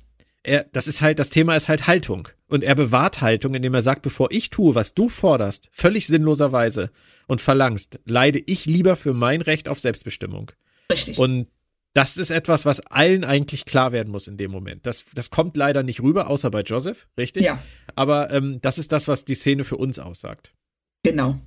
er, 0.43 0.67
das 0.73 0.87
ist 0.87 1.01
halt, 1.01 1.19
das 1.19 1.31
Thema 1.31 1.57
ist 1.57 1.69
halt 1.69 1.87
Haltung. 1.87 2.29
Und 2.47 2.65
er 2.65 2.75
bewahrt 2.75 3.23
Haltung, 3.23 3.55
indem 3.55 3.73
er 3.73 3.81
sagt, 3.81 4.03
bevor 4.03 4.31
ich 4.31 4.51
tue, 4.51 4.75
was 4.75 4.93
du 4.93 5.09
forderst, 5.09 5.71
völlig 5.73 6.07
sinnloserweise 6.07 6.91
und 7.27 7.41
verlangst, 7.41 7.99
leide 8.05 8.43
ich 8.45 8.67
lieber 8.67 8.97
für 8.97 9.15
mein 9.15 9.41
Recht 9.41 9.69
auf 9.69 9.81
Selbstbestimmung. 9.81 10.53
Richtig. 10.93 11.19
Und 11.19 11.49
das 11.95 12.19
ist 12.19 12.31
etwas, 12.31 12.67
was 12.67 12.81
allen 12.81 13.25
eigentlich 13.25 13.65
klar 13.65 13.93
werden 13.93 14.11
muss 14.11 14.29
in 14.29 14.37
dem 14.37 14.51
Moment. 14.51 14.85
Das, 14.85 15.05
das 15.15 15.31
kommt 15.31 15.57
leider 15.57 15.83
nicht 15.83 16.03
rüber, 16.03 16.29
außer 16.29 16.51
bei 16.51 16.61
Joseph, 16.61 17.07
richtig? 17.17 17.45
Ja. 17.45 17.63
Aber 17.95 18.31
ähm, 18.31 18.59
das 18.61 18.79
ist 18.79 18.93
das, 18.93 19.09
was 19.09 19.25
die 19.25 19.37
Szene 19.37 19.65
für 19.65 19.77
uns 19.77 19.99
aussagt. 19.99 20.53
genau. 21.03 21.41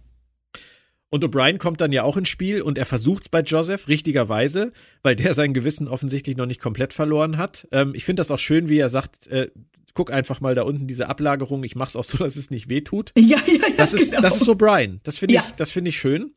Und 1.09 1.23
O'Brien 1.23 1.57
kommt 1.57 1.79
dann 1.79 1.93
ja 1.93 2.03
auch 2.03 2.17
ins 2.17 2.27
Spiel 2.27 2.61
und 2.61 2.77
er 2.77 2.85
versucht's 2.85 3.29
bei 3.29 3.39
Joseph, 3.41 3.87
richtigerweise, 3.87 4.73
weil 5.03 5.15
der 5.15 5.33
sein 5.33 5.53
Gewissen 5.53 5.87
offensichtlich 5.87 6.35
noch 6.35 6.45
nicht 6.45 6.61
komplett 6.61 6.93
verloren 6.93 7.37
hat. 7.37 7.67
Ähm, 7.71 7.93
ich 7.95 8.03
finde 8.03 8.19
das 8.21 8.29
auch 8.31 8.39
schön, 8.39 8.67
wie 8.67 8.77
er 8.79 8.89
sagt, 8.89 9.27
äh, 9.27 9.49
guck 9.93 10.11
einfach 10.11 10.41
mal 10.41 10.53
da 10.53 10.63
unten 10.63 10.85
diese 10.85 11.07
Ablagerung, 11.07 11.63
ich 11.63 11.75
mach's 11.75 11.95
auch 11.95 12.03
so, 12.03 12.17
dass 12.23 12.35
es 12.35 12.49
nicht 12.49 12.69
wehtut. 12.69 13.11
Ja, 13.17 13.37
ja, 13.47 13.53
ja. 13.53 13.59
Das 13.77 13.93
ist, 13.93 14.09
genau. 14.11 14.21
das 14.21 14.35
ist 14.41 14.49
O'Brien. 14.49 14.99
Das 15.03 15.17
finde 15.17 15.35
Ja. 15.35 15.45
ich, 15.47 15.53
das 15.55 15.71
finde 15.71 15.89
ich 15.89 15.97
schön. 15.97 16.33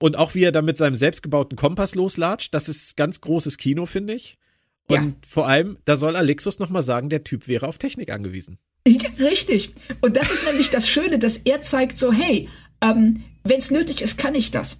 Und 0.00 0.16
auch 0.16 0.36
wie 0.36 0.44
er 0.44 0.52
da 0.52 0.62
mit 0.62 0.76
seinem 0.76 0.94
selbstgebauten 0.94 1.56
Kompass 1.56 1.96
loslatscht, 1.96 2.54
das 2.54 2.68
ist 2.68 2.96
ganz 2.96 3.20
großes 3.20 3.58
Kino, 3.58 3.84
finde 3.84 4.14
ich. 4.14 4.38
Und 4.86 4.94
Ja. 4.96 5.12
vor 5.26 5.48
allem, 5.48 5.76
da 5.86 5.96
soll 5.96 6.14
Alexus 6.14 6.60
noch 6.60 6.70
mal 6.70 6.82
sagen, 6.82 7.08
der 7.08 7.24
Typ 7.24 7.48
wäre 7.48 7.66
auf 7.66 7.78
Technik 7.78 8.10
angewiesen. 8.12 8.58
Ja, 8.86 9.00
richtig. 9.18 9.72
Und 10.00 10.16
das 10.16 10.30
ist 10.30 10.46
nämlich 10.46 10.70
das 10.70 10.88
Schöne, 10.88 11.18
dass 11.18 11.38
er 11.38 11.60
zeigt 11.62 11.98
so, 11.98 12.12
hey, 12.12 12.48
ähm, 12.80 13.22
wenn 13.48 13.58
es 13.58 13.70
nötig 13.70 14.02
ist, 14.02 14.18
kann 14.18 14.34
ich 14.34 14.50
das. 14.50 14.78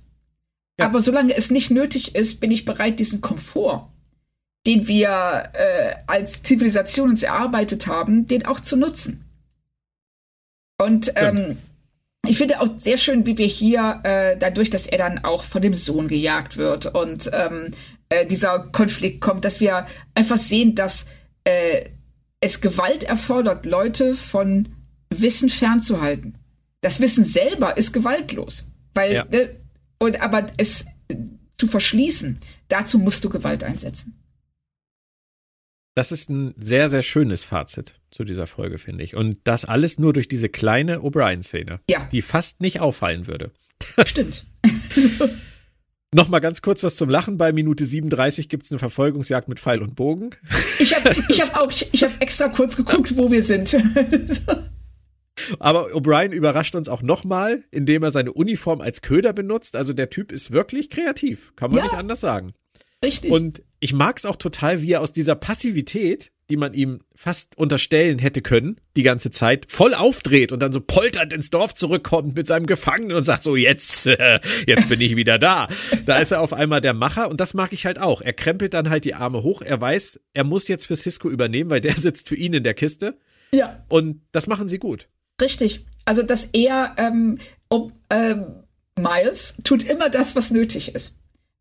Ja. 0.78 0.86
Aber 0.86 1.00
solange 1.00 1.34
es 1.34 1.50
nicht 1.50 1.70
nötig 1.70 2.14
ist, 2.14 2.40
bin 2.40 2.50
ich 2.50 2.64
bereit, 2.64 2.98
diesen 2.98 3.20
Komfort, 3.20 3.88
den 4.66 4.86
wir 4.86 5.50
äh, 5.54 5.94
als 6.06 6.42
Zivilisation 6.42 7.10
uns 7.10 7.22
erarbeitet 7.22 7.86
haben, 7.86 8.26
den 8.26 8.46
auch 8.46 8.60
zu 8.60 8.76
nutzen. 8.76 9.24
Und 10.80 11.12
ähm, 11.16 11.58
ich 12.26 12.38
finde 12.38 12.60
auch 12.60 12.68
sehr 12.76 12.98
schön, 12.98 13.26
wie 13.26 13.38
wir 13.38 13.46
hier, 13.46 14.00
äh, 14.04 14.36
dadurch, 14.36 14.70
dass 14.70 14.86
er 14.86 14.98
dann 14.98 15.24
auch 15.24 15.42
von 15.42 15.62
dem 15.62 15.74
Sohn 15.74 16.08
gejagt 16.08 16.56
wird 16.56 16.86
und 16.86 17.30
ähm, 17.32 17.72
äh, 18.08 18.26
dieser 18.26 18.60
Konflikt 18.60 19.20
kommt, 19.20 19.44
dass 19.44 19.60
wir 19.60 19.86
einfach 20.14 20.38
sehen, 20.38 20.74
dass 20.74 21.06
äh, 21.44 21.86
es 22.40 22.60
Gewalt 22.60 23.04
erfordert, 23.04 23.66
Leute 23.66 24.14
von 24.14 24.68
Wissen 25.10 25.48
fernzuhalten. 25.48 26.37
Das 26.80 27.00
Wissen 27.00 27.24
selber 27.24 27.76
ist 27.76 27.92
gewaltlos. 27.92 28.70
Weil, 28.94 29.14
ja. 29.14 29.24
ne, 29.24 29.56
und, 29.98 30.20
aber 30.20 30.46
es 30.56 30.86
zu 31.52 31.66
verschließen, 31.66 32.38
dazu 32.68 32.98
musst 32.98 33.24
du 33.24 33.30
Gewalt 33.30 33.64
einsetzen. 33.64 34.18
Das 35.94 36.12
ist 36.12 36.30
ein 36.30 36.54
sehr, 36.56 36.90
sehr 36.90 37.02
schönes 37.02 37.42
Fazit 37.42 37.94
zu 38.12 38.22
dieser 38.22 38.46
Folge, 38.46 38.78
finde 38.78 39.02
ich. 39.02 39.16
Und 39.16 39.38
das 39.42 39.64
alles 39.64 39.98
nur 39.98 40.12
durch 40.12 40.28
diese 40.28 40.48
kleine 40.48 41.00
O'Brien-Szene, 41.00 41.80
ja. 41.90 42.08
die 42.12 42.22
fast 42.22 42.60
nicht 42.60 42.80
auffallen 42.80 43.26
würde. 43.26 43.50
Stimmt. 44.04 44.44
Nochmal 46.14 46.40
ganz 46.40 46.62
kurz 46.62 46.84
was 46.84 46.94
zum 46.94 47.08
Lachen. 47.10 47.36
Bei 47.36 47.52
Minute 47.52 47.84
37 47.84 48.48
gibt 48.48 48.64
es 48.64 48.70
eine 48.70 48.78
Verfolgungsjagd 48.78 49.48
mit 49.48 49.58
Pfeil 49.58 49.82
und 49.82 49.96
Bogen. 49.96 50.30
Ich 50.78 50.94
habe 50.94 51.14
ich 51.28 51.42
hab 51.42 51.56
auch, 51.60 51.70
ich, 51.70 51.92
ich 51.92 52.04
habe 52.04 52.14
extra 52.20 52.48
kurz 52.48 52.76
geguckt, 52.76 53.16
wo 53.16 53.30
wir 53.30 53.42
sind. 53.42 53.76
Aber 55.58 55.94
O'Brien 55.94 56.32
überrascht 56.32 56.74
uns 56.74 56.88
auch 56.88 57.02
nochmal, 57.02 57.64
indem 57.70 58.02
er 58.02 58.10
seine 58.10 58.32
Uniform 58.32 58.80
als 58.80 59.02
Köder 59.02 59.32
benutzt. 59.32 59.76
Also 59.76 59.92
der 59.92 60.10
Typ 60.10 60.32
ist 60.32 60.50
wirklich 60.50 60.90
kreativ, 60.90 61.52
kann 61.56 61.70
man 61.70 61.78
ja, 61.78 61.84
nicht 61.84 61.94
anders 61.94 62.20
sagen. 62.20 62.54
Richtig. 63.04 63.30
Und 63.30 63.62
ich 63.80 63.92
mag 63.92 64.18
es 64.18 64.26
auch 64.26 64.36
total, 64.36 64.82
wie 64.82 64.92
er 64.92 65.00
aus 65.00 65.12
dieser 65.12 65.36
Passivität, 65.36 66.32
die 66.50 66.56
man 66.56 66.72
ihm 66.72 67.00
fast 67.14 67.58
unterstellen 67.58 68.18
hätte 68.18 68.40
können, 68.40 68.80
die 68.96 69.02
ganze 69.02 69.30
Zeit, 69.30 69.66
voll 69.68 69.94
aufdreht 69.94 70.50
und 70.50 70.60
dann 70.60 70.72
so 70.72 70.80
polternd 70.80 71.32
ins 71.32 71.50
Dorf 71.50 71.74
zurückkommt 71.74 72.34
mit 72.34 72.46
seinem 72.46 72.66
Gefangenen 72.66 73.16
und 73.16 73.24
sagt 73.24 73.42
so, 73.42 73.54
jetzt, 73.54 74.06
äh, 74.06 74.40
jetzt 74.66 74.88
bin 74.88 75.00
ich 75.00 75.14
wieder 75.14 75.38
da. 75.38 75.68
Da 76.06 76.18
ist 76.18 76.32
er 76.32 76.40
auf 76.40 76.52
einmal 76.52 76.80
der 76.80 76.94
Macher 76.94 77.28
und 77.28 77.38
das 77.38 77.54
mag 77.54 77.72
ich 77.72 77.86
halt 77.86 77.98
auch. 77.98 78.22
Er 78.22 78.32
krempelt 78.32 78.74
dann 78.74 78.88
halt 78.88 79.04
die 79.04 79.14
Arme 79.14 79.42
hoch. 79.42 79.62
Er 79.62 79.80
weiß, 79.80 80.20
er 80.32 80.44
muss 80.44 80.68
jetzt 80.68 80.86
für 80.86 80.96
Cisco 80.96 81.28
übernehmen, 81.28 81.70
weil 81.70 81.82
der 81.82 81.92
sitzt 81.96 82.28
für 82.28 82.36
ihn 82.36 82.54
in 82.54 82.64
der 82.64 82.74
Kiste. 82.74 83.18
Ja. 83.52 83.84
Und 83.88 84.22
das 84.32 84.46
machen 84.46 84.68
sie 84.68 84.78
gut. 84.78 85.08
Richtig. 85.40 85.84
Also, 86.04 86.22
dass 86.22 86.46
er, 86.52 86.94
ähm, 86.98 87.38
ob, 87.68 87.92
ähm, 88.10 88.64
Miles 88.96 89.54
tut 89.64 89.84
immer 89.84 90.08
das, 90.08 90.34
was 90.36 90.50
nötig 90.50 90.94
ist. 90.94 91.14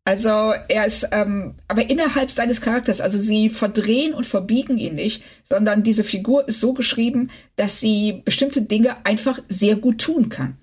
Also 0.08 0.54
er 0.68 0.86
ist, 0.86 1.06
ähm, 1.12 1.56
aber 1.68 1.90
innerhalb 1.90 2.30
seines 2.30 2.62
Charakters, 2.62 3.02
also 3.02 3.18
sie 3.18 3.50
verdrehen 3.50 4.14
und 4.14 4.24
verbiegen 4.24 4.78
ihn 4.78 4.94
nicht, 4.94 5.22
sondern 5.44 5.82
diese 5.82 6.02
Figur 6.02 6.48
ist 6.48 6.60
so 6.60 6.72
geschrieben, 6.72 7.28
dass 7.56 7.80
sie 7.80 8.22
bestimmte 8.24 8.62
Dinge 8.62 9.04
einfach 9.04 9.38
sehr 9.50 9.76
gut 9.76 10.00
tun 10.00 10.30
kann. 10.30 10.56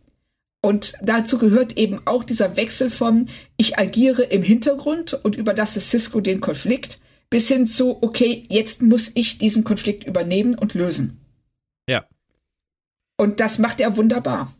Und 0.63 0.93
dazu 1.03 1.37
gehört 1.37 1.77
eben 1.77 1.99
auch 2.05 2.23
dieser 2.23 2.57
Wechsel 2.57 2.89
von 2.89 3.27
ich 3.55 3.77
agiere 3.77 4.23
im 4.23 4.41
Hintergrund 4.41 5.13
und 5.13 5.35
überlasse 5.35 5.79
Cisco 5.79 6.21
den 6.21 6.41
Konflikt, 6.41 6.97
bis 7.29 7.47
hin 7.47 7.67
zu, 7.67 8.01
okay, 8.01 8.45
jetzt 8.49 8.81
muss 8.81 9.11
ich 9.13 9.37
diesen 9.37 9.63
Konflikt 9.63 10.05
übernehmen 10.05 10.55
und 10.55 10.73
lösen. 10.73 11.19
Und 13.17 13.39
das 13.39 13.59
macht 13.59 13.79
er 13.79 13.95
wunderbar. 13.97 14.53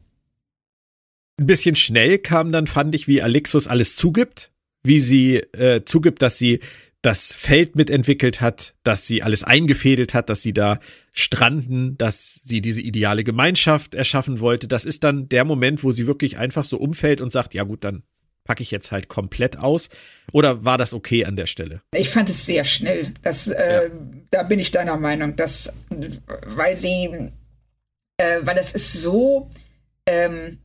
Ein 1.38 1.48
bisschen 1.48 1.76
schnell 1.76 2.18
kam 2.18 2.52
dann, 2.52 2.68
fand 2.68 2.96
ich, 2.96 3.08
wie 3.08 3.22
Alexus 3.22 3.68
alles 3.68 3.96
zugibt, 3.96 4.52
wie 4.84 5.02
sie 5.02 5.38
äh, 5.38 5.84
zugibt, 5.84 6.22
dass 6.22 6.38
sie 6.38 6.62
das 7.02 7.34
Feld 7.34 7.76
mitentwickelt 7.76 8.42
hat, 8.42 8.74
dass 8.84 9.06
sie 9.06 9.22
alles 9.22 9.44
eingefädelt 9.44 10.16
hat, 10.16 10.30
dass 10.30 10.42
sie 10.42 10.54
da 10.54 10.80
stranden, 11.12 11.98
dass 12.00 12.40
sie 12.44 12.62
diese 12.62 12.82
ideale 12.82 13.24
Gemeinschaft 13.24 13.94
erschaffen 13.94 14.40
wollte. 14.40 14.68
Das 14.68 14.86
ist 14.86 15.04
dann 15.04 15.30
der 15.30 15.46
Moment, 15.46 15.84
wo 15.84 15.92
sie 15.92 16.08
wirklich 16.08 16.38
einfach 16.38 16.64
so 16.64 16.78
umfällt 16.78 17.22
und 17.22 17.32
sagt, 17.32 17.54
ja 17.54 17.64
gut, 17.64 17.84
dann 17.84 18.04
packe 18.44 18.64
ich 18.64 18.72
jetzt 18.72 18.92
halt 18.92 19.08
komplett 19.08 19.58
aus. 19.58 19.90
Oder 20.32 20.66
war 20.66 20.80
das 20.80 20.94
okay 20.94 21.26
an 21.26 21.36
der 21.36 21.46
Stelle? 21.46 21.82
Ich 21.94 22.10
fand 22.10 22.30
es 22.30 22.46
sehr 22.46 22.64
schnell. 22.64 23.14
Das, 23.22 23.48
äh, 23.48 23.90
ja. 23.90 23.96
Da 24.32 24.44
bin 24.44 24.58
ich 24.58 24.72
deiner 24.72 24.98
Meinung, 24.98 25.36
dass, 25.36 25.74
weil 26.46 26.76
sie 26.76 27.32
äh, 28.18 28.40
weil 28.44 28.56
das 28.56 28.74
ist 28.74 28.94
so, 28.94 29.50
ähm, 30.06 30.60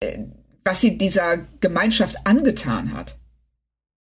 äh, 0.00 0.20
was 0.64 0.80
sie 0.80 0.98
dieser 0.98 1.38
Gemeinschaft 1.60 2.16
angetan 2.24 2.92
hat. 2.92 3.18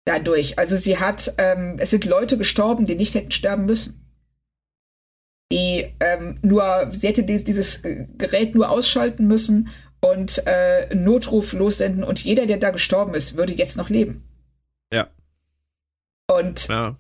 Dadurch. 0.06 0.58
Also 0.58 0.76
sie 0.76 0.98
hat, 0.98 1.34
ähm, 1.38 1.78
es 1.80 1.92
sind 1.92 2.06
Leute 2.06 2.38
gestorben, 2.38 2.86
die 2.86 2.96
nicht 2.96 3.16
hätten 3.16 3.32
sterben 3.32 3.66
müssen. 3.66 4.06
Die 5.52 5.94
ähm, 6.00 6.40
nur, 6.42 6.90
sie 6.92 7.08
hätte 7.08 7.24
dieses, 7.24 7.44
dieses 7.44 7.84
äh, 7.84 8.08
Gerät 8.18 8.56
nur 8.56 8.70
ausschalten 8.70 9.28
müssen 9.28 9.70
und 10.02 10.44
äh, 10.46 10.94
Notruf 10.94 11.54
lossenden 11.54 12.04
und 12.04 12.24
jeder, 12.24 12.46
der 12.46 12.58
da 12.58 12.72
gestorben 12.72 13.14
ist, 13.14 13.36
würde 13.38 13.54
jetzt 13.54 13.78
noch 13.78 13.90
leben. 13.90 14.24
Ja. 14.92 15.08
Und 16.28 16.68
ja. 16.68 16.98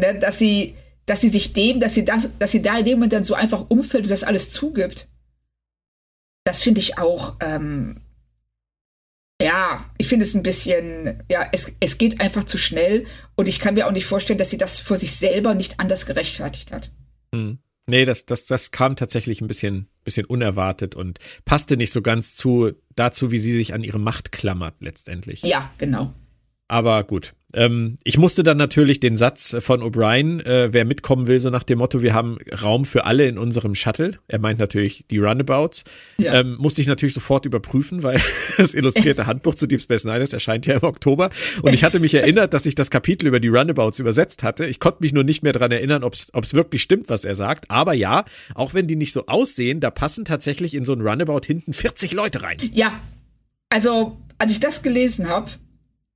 Ne, 0.00 0.18
dass 0.18 0.38
sie, 0.38 0.74
dass 1.10 1.22
sie 1.22 1.28
sich 1.28 1.52
dem, 1.52 1.80
dass 1.80 1.94
sie 1.94 2.04
das, 2.04 2.38
dass 2.38 2.52
sie 2.52 2.62
da 2.62 2.78
in 2.78 2.84
dem 2.84 2.98
Moment 2.98 3.12
dann 3.12 3.24
so 3.24 3.34
einfach 3.34 3.66
umfällt 3.68 4.04
und 4.04 4.10
das 4.10 4.22
alles 4.22 4.50
zugibt, 4.50 5.08
das 6.44 6.62
finde 6.62 6.80
ich 6.80 6.98
auch, 6.98 7.36
ähm, 7.40 8.00
ja, 9.42 9.84
ich 9.98 10.06
finde 10.06 10.24
es 10.24 10.34
ein 10.34 10.44
bisschen, 10.44 11.20
ja, 11.28 11.48
es, 11.50 11.74
es 11.80 11.98
geht 11.98 12.20
einfach 12.20 12.44
zu 12.44 12.58
schnell 12.58 13.06
und 13.34 13.48
ich 13.48 13.58
kann 13.58 13.74
mir 13.74 13.88
auch 13.88 13.92
nicht 13.92 14.06
vorstellen, 14.06 14.38
dass 14.38 14.50
sie 14.50 14.56
das 14.56 14.78
vor 14.78 14.98
sich 14.98 15.10
selber 15.10 15.54
nicht 15.54 15.80
anders 15.80 16.06
gerechtfertigt 16.06 16.70
hat. 16.70 16.92
Hm. 17.34 17.58
Nee, 17.88 18.04
das, 18.04 18.24
das, 18.24 18.44
das 18.44 18.70
kam 18.70 18.94
tatsächlich 18.94 19.40
ein 19.40 19.48
bisschen, 19.48 19.88
bisschen 20.04 20.26
unerwartet 20.26 20.94
und 20.94 21.18
passte 21.44 21.76
nicht 21.76 21.90
so 21.90 22.02
ganz 22.02 22.36
zu 22.36 22.70
dazu, 22.94 23.32
wie 23.32 23.40
sie 23.40 23.52
sich 23.52 23.74
an 23.74 23.82
ihre 23.82 23.98
Macht 23.98 24.30
klammert 24.30 24.76
letztendlich. 24.78 25.42
Ja, 25.42 25.72
genau. 25.76 26.12
Aber 26.68 27.02
gut, 27.02 27.34
ähm, 27.54 27.98
ich 28.04 28.18
musste 28.18 28.42
dann 28.42 28.56
natürlich 28.56 29.00
den 29.00 29.16
Satz 29.16 29.56
von 29.60 29.82
O'Brien, 29.82 30.44
äh, 30.44 30.72
wer 30.72 30.84
mitkommen 30.84 31.26
will, 31.26 31.40
so 31.40 31.50
nach 31.50 31.62
dem 31.62 31.78
Motto, 31.78 32.02
wir 32.02 32.14
haben 32.14 32.38
Raum 32.62 32.84
für 32.84 33.04
alle 33.04 33.26
in 33.26 33.38
unserem 33.38 33.74
Shuttle. 33.74 34.12
Er 34.28 34.38
meint 34.38 34.58
natürlich 34.58 35.04
die 35.10 35.18
Runabouts. 35.18 35.84
Ja. 36.18 36.40
Ähm, 36.40 36.56
musste 36.58 36.80
ich 36.80 36.86
natürlich 36.86 37.14
sofort 37.14 37.46
überprüfen, 37.46 38.02
weil 38.02 38.20
das 38.56 38.74
illustrierte 38.74 39.26
Handbuch 39.26 39.54
zu 39.54 39.66
Deep 39.66 39.80
Space 39.80 40.04
Nine, 40.04 40.20
das 40.20 40.32
erscheint 40.32 40.66
ja 40.66 40.76
im 40.76 40.82
Oktober. 40.82 41.30
Und 41.62 41.74
ich 41.74 41.84
hatte 41.84 42.00
mich 42.00 42.14
erinnert, 42.14 42.54
dass 42.54 42.66
ich 42.66 42.74
das 42.74 42.90
Kapitel 42.90 43.26
über 43.26 43.40
die 43.40 43.48
Runabouts 43.48 43.98
übersetzt 43.98 44.42
hatte. 44.42 44.66
Ich 44.66 44.80
konnte 44.80 44.98
mich 45.00 45.12
nur 45.12 45.24
nicht 45.24 45.42
mehr 45.42 45.52
dran 45.52 45.72
erinnern, 45.72 46.04
ob 46.04 46.14
es 46.14 46.54
wirklich 46.54 46.82
stimmt, 46.82 47.08
was 47.08 47.24
er 47.24 47.34
sagt. 47.34 47.70
Aber 47.70 47.94
ja, 47.94 48.24
auch 48.54 48.74
wenn 48.74 48.86
die 48.86 48.96
nicht 48.96 49.12
so 49.12 49.26
aussehen, 49.26 49.80
da 49.80 49.90
passen 49.90 50.24
tatsächlich 50.24 50.74
in 50.74 50.84
so 50.84 50.92
ein 50.92 51.00
Runabout 51.00 51.42
hinten 51.46 51.72
40 51.72 52.12
Leute 52.12 52.42
rein. 52.42 52.58
Ja, 52.72 53.00
also 53.70 54.18
als 54.38 54.52
ich 54.52 54.60
das 54.60 54.82
gelesen 54.82 55.28
habe, 55.28 55.50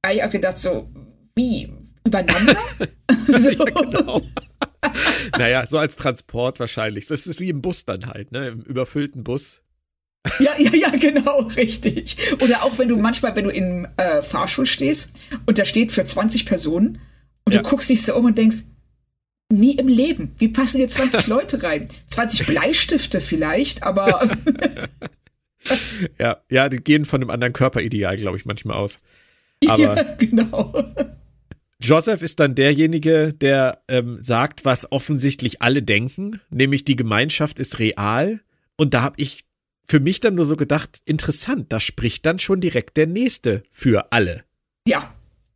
habe 0.04 0.16
ich 0.16 0.24
auch 0.24 0.30
gedacht 0.30 0.58
so, 0.58 0.88
wie? 1.36 1.72
Übereinander? 2.06 2.56
so. 3.38 3.50
ja, 3.50 3.64
genau. 3.64 4.22
naja, 5.38 5.66
so 5.66 5.78
als 5.78 5.96
Transport 5.96 6.60
wahrscheinlich. 6.60 7.06
Das 7.06 7.26
ist 7.26 7.40
wie 7.40 7.48
im 7.48 7.62
Bus 7.62 7.84
dann 7.84 8.06
halt, 8.06 8.32
ne? 8.32 8.48
Im 8.48 8.62
überfüllten 8.62 9.24
Bus. 9.24 9.62
Ja, 10.38 10.52
ja, 10.58 10.74
ja, 10.74 10.90
genau, 10.90 11.42
richtig. 11.56 12.16
Oder 12.42 12.64
auch 12.64 12.78
wenn 12.78 12.88
du 12.88 12.96
manchmal, 12.96 13.36
wenn 13.36 13.44
du 13.44 13.50
im 13.50 13.86
äh, 13.96 14.22
Fahrstuhl 14.22 14.64
stehst 14.64 15.10
und 15.44 15.58
da 15.58 15.66
steht 15.66 15.92
für 15.92 16.04
20 16.04 16.46
Personen 16.46 16.98
und 17.44 17.54
ja. 17.54 17.62
du 17.62 17.68
guckst 17.68 17.90
dich 17.90 18.02
so 18.02 18.14
um 18.14 18.24
und 18.24 18.38
denkst, 18.38 18.64
nie 19.52 19.76
im 19.76 19.88
Leben. 19.88 20.34
Wie 20.38 20.48
passen 20.48 20.78
hier 20.78 20.88
20 20.88 21.26
Leute 21.26 21.62
rein? 21.62 21.88
20 22.08 22.46
Bleistifte 22.46 23.20
vielleicht, 23.20 23.82
aber. 23.82 24.30
ja, 26.18 26.38
ja, 26.50 26.68
die 26.70 26.78
gehen 26.78 27.04
von 27.04 27.20
einem 27.20 27.30
anderen 27.30 27.52
Körperideal, 27.52 28.16
glaube 28.16 28.38
ich, 28.38 28.46
manchmal 28.46 28.76
aus. 28.76 28.98
Aber 29.66 29.96
ja, 29.96 30.02
genau. 30.14 30.72
Joseph 31.84 32.22
ist 32.22 32.40
dann 32.40 32.54
derjenige, 32.54 33.34
der 33.34 33.82
ähm, 33.88 34.16
sagt, 34.22 34.64
was 34.64 34.90
offensichtlich 34.90 35.60
alle 35.60 35.82
denken, 35.82 36.40
nämlich 36.48 36.84
die 36.84 36.96
Gemeinschaft 36.96 37.58
ist 37.58 37.78
real. 37.78 38.40
Und 38.76 38.94
da 38.94 39.02
habe 39.02 39.16
ich 39.18 39.44
für 39.86 40.00
mich 40.00 40.20
dann 40.20 40.34
nur 40.34 40.46
so 40.46 40.56
gedacht, 40.56 41.02
interessant, 41.04 41.70
da 41.72 41.80
spricht 41.80 42.24
dann 42.24 42.38
schon 42.38 42.62
direkt 42.62 42.96
der 42.96 43.06
Nächste 43.06 43.62
für 43.70 44.12
alle. 44.12 44.44
Ja. 44.88 45.12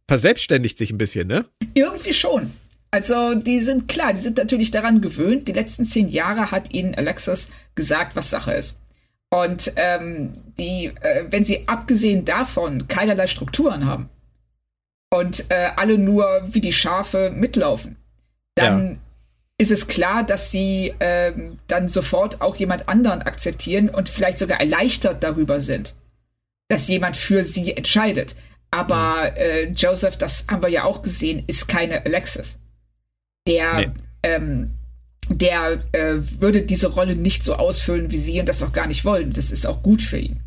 Verselbstständigt 0.07 0.77
sich 0.77 0.91
ein 0.91 0.99
bisschen, 0.99 1.29
ne? 1.29 1.47
Irgendwie 1.73 2.13
schon. 2.13 2.53
Also, 2.91 3.35
die 3.35 3.61
sind 3.61 3.89
klar, 3.89 4.13
die 4.13 4.21
sind 4.21 4.37
natürlich 4.37 4.71
daran 4.71 5.01
gewöhnt. 5.01 5.49
Die 5.49 5.53
letzten 5.53 5.87
zehn 5.87 6.11
Jahre 6.11 6.51
hat 6.51 6.75
ihnen 6.75 6.95
Alexis 6.95 7.49
gesagt, 7.75 8.17
was 8.17 8.29
Sache 8.29 8.53
ist. 8.53 8.79
Und 9.31 9.73
ähm, 9.77 10.35
die, 10.59 10.93
äh, 11.01 11.25
wenn 11.31 11.45
sie 11.45 11.67
abgesehen 11.69 12.27
davon 12.27 12.87
keinerlei 12.87 13.27
Strukturen 13.27 13.87
haben 13.87 14.11
und 15.11 15.51
äh, 15.51 15.71
alle 15.77 15.99
nur 15.99 16.43
wie 16.45 16.61
die 16.61 16.73
Schafe 16.73 17.31
mitlaufen, 17.31 17.97
dann 18.55 18.91
ja. 18.91 18.97
ist 19.59 19.71
es 19.71 19.89
klar, 19.89 20.25
dass 20.25 20.51
sie 20.51 20.95
ähm, 21.01 21.59
dann 21.67 21.89
sofort 21.89 22.41
auch 22.41 22.57
jemand 22.57 22.89
anderen 22.89 23.23
akzeptieren 23.23 23.89
und 23.89 24.09
vielleicht 24.09 24.39
sogar 24.39 24.61
erleichtert 24.61 25.23
darüber 25.23 25.61
sind. 25.61 25.95
dass 26.69 26.87
jemand 26.89 27.17
für 27.17 27.45
sie 27.45 27.77
entscheidet. 27.77 28.37
Aber 28.71 29.37
äh, 29.37 29.71
Joseph, 29.71 30.19
das 30.19 30.47
haben 30.51 30.63
wir 30.63 30.69
ja 30.69 30.85
auch 30.85 31.03
gesehen, 31.03 31.45
ist 31.47 31.69
keine 31.69 32.05
Alexis. 32.05 32.59
Der, 33.47 33.77
nee. 33.77 33.91
ähm, 34.23 34.75
der 35.31 35.83
äh, 35.93 36.17
würde 36.41 36.63
diese 36.63 36.89
Rolle 36.89 37.17
nicht 37.17 37.43
so 37.43 37.55
ausfüllen 37.55 38.11
wie 38.11 38.19
sie 38.19 38.39
und 38.39 38.49
das 38.49 38.63
auch 38.63 38.73
gar 38.73 38.87
nicht 38.87 39.07
wollen. 39.07 39.33
Das 39.33 39.51
ist 39.51 39.67
auch 39.67 39.83
gut 39.83 40.03
für 40.03 40.19
ihn. 40.19 40.43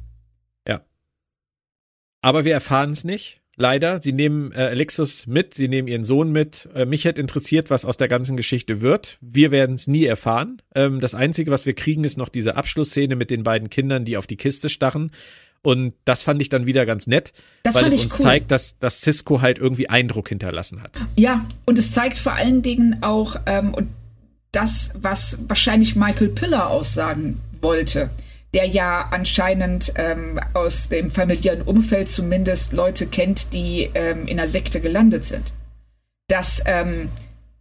Ja. 0.68 0.86
Aber 2.22 2.46
wir 2.46 2.54
erfahren 2.54 2.92
es 2.92 3.04
nicht. 3.04 3.41
Leider. 3.58 4.02
Sie 4.02 4.14
nehmen 4.14 4.52
äh, 4.54 4.62
Alexis 4.62 5.28
mit, 5.28 5.54
sie 5.54 5.68
nehmen 5.68 5.88
ihren 5.88 6.04
Sohn 6.04 6.32
mit. 6.32 6.70
Äh, 6.74 6.86
mich 6.86 7.06
hätte 7.06 7.22
interessiert, 7.22 7.70
was 7.70 7.86
aus 7.86 7.98
der 7.98 8.08
ganzen 8.08 8.38
Geschichte 8.38 8.82
wird. 8.82 9.18
Wir 9.22 9.52
werden 9.52 9.76
es 9.76 9.88
nie 9.88 10.06
erfahren. 10.06 10.62
Ähm, 10.74 11.00
das 11.00 11.16
Einzige, 11.16 11.52
was 11.52 11.66
wir 11.66 11.74
kriegen, 11.74 12.04
ist 12.04 12.18
noch 12.18 12.30
diese 12.30 12.56
Abschlussszene 12.56 13.16
mit 13.16 13.30
den 13.30 13.44
beiden 13.44 13.70
Kindern, 13.70 14.06
die 14.06 14.18
auf 14.18 14.28
die 14.28 14.38
Kiste 14.38 14.70
starren. 14.70 15.12
Und 15.64 15.94
das 16.06 16.24
fand 16.24 16.42
ich 16.42 16.50
dann 16.50 16.66
wieder 16.66 16.86
ganz 16.88 17.06
nett, 17.06 17.34
das 17.62 17.76
weil 17.76 17.86
es 17.86 17.94
uns 17.94 18.14
cool. 18.14 18.20
zeigt, 18.20 18.50
dass, 18.50 18.80
dass 18.80 19.02
Cisco 19.02 19.42
halt 19.42 19.60
irgendwie 19.60 19.90
Eindruck 19.90 20.30
hinterlassen 20.30 20.82
hat. 20.82 21.00
Ja, 21.16 21.46
und 21.66 21.78
es 21.78 21.92
zeigt 21.92 22.18
vor 22.18 22.34
allen 22.34 22.64
Dingen 22.64 22.98
auch 23.02 23.36
ähm, 23.46 23.76
das, 24.52 24.92
was 24.96 25.38
wahrscheinlich 25.48 25.96
Michael 25.96 26.30
Piller 26.30 26.68
aussagen 26.68 27.42
wollte, 27.62 28.10
der 28.54 28.66
ja 28.66 29.08
anscheinend 29.12 29.94
ähm, 29.96 30.40
aus 30.54 30.90
dem 30.90 31.12
familiären 31.12 31.62
Umfeld 31.62 32.10
zumindest 32.10 32.74
Leute 32.74 33.08
kennt, 33.08 33.54
die 33.54 33.90
ähm, 33.94 34.28
in 34.28 34.40
einer 34.40 34.48
Sekte 34.48 34.82
gelandet 34.82 35.24
sind. 35.24 35.54
Dass 36.28 36.62
ähm, 36.66 37.10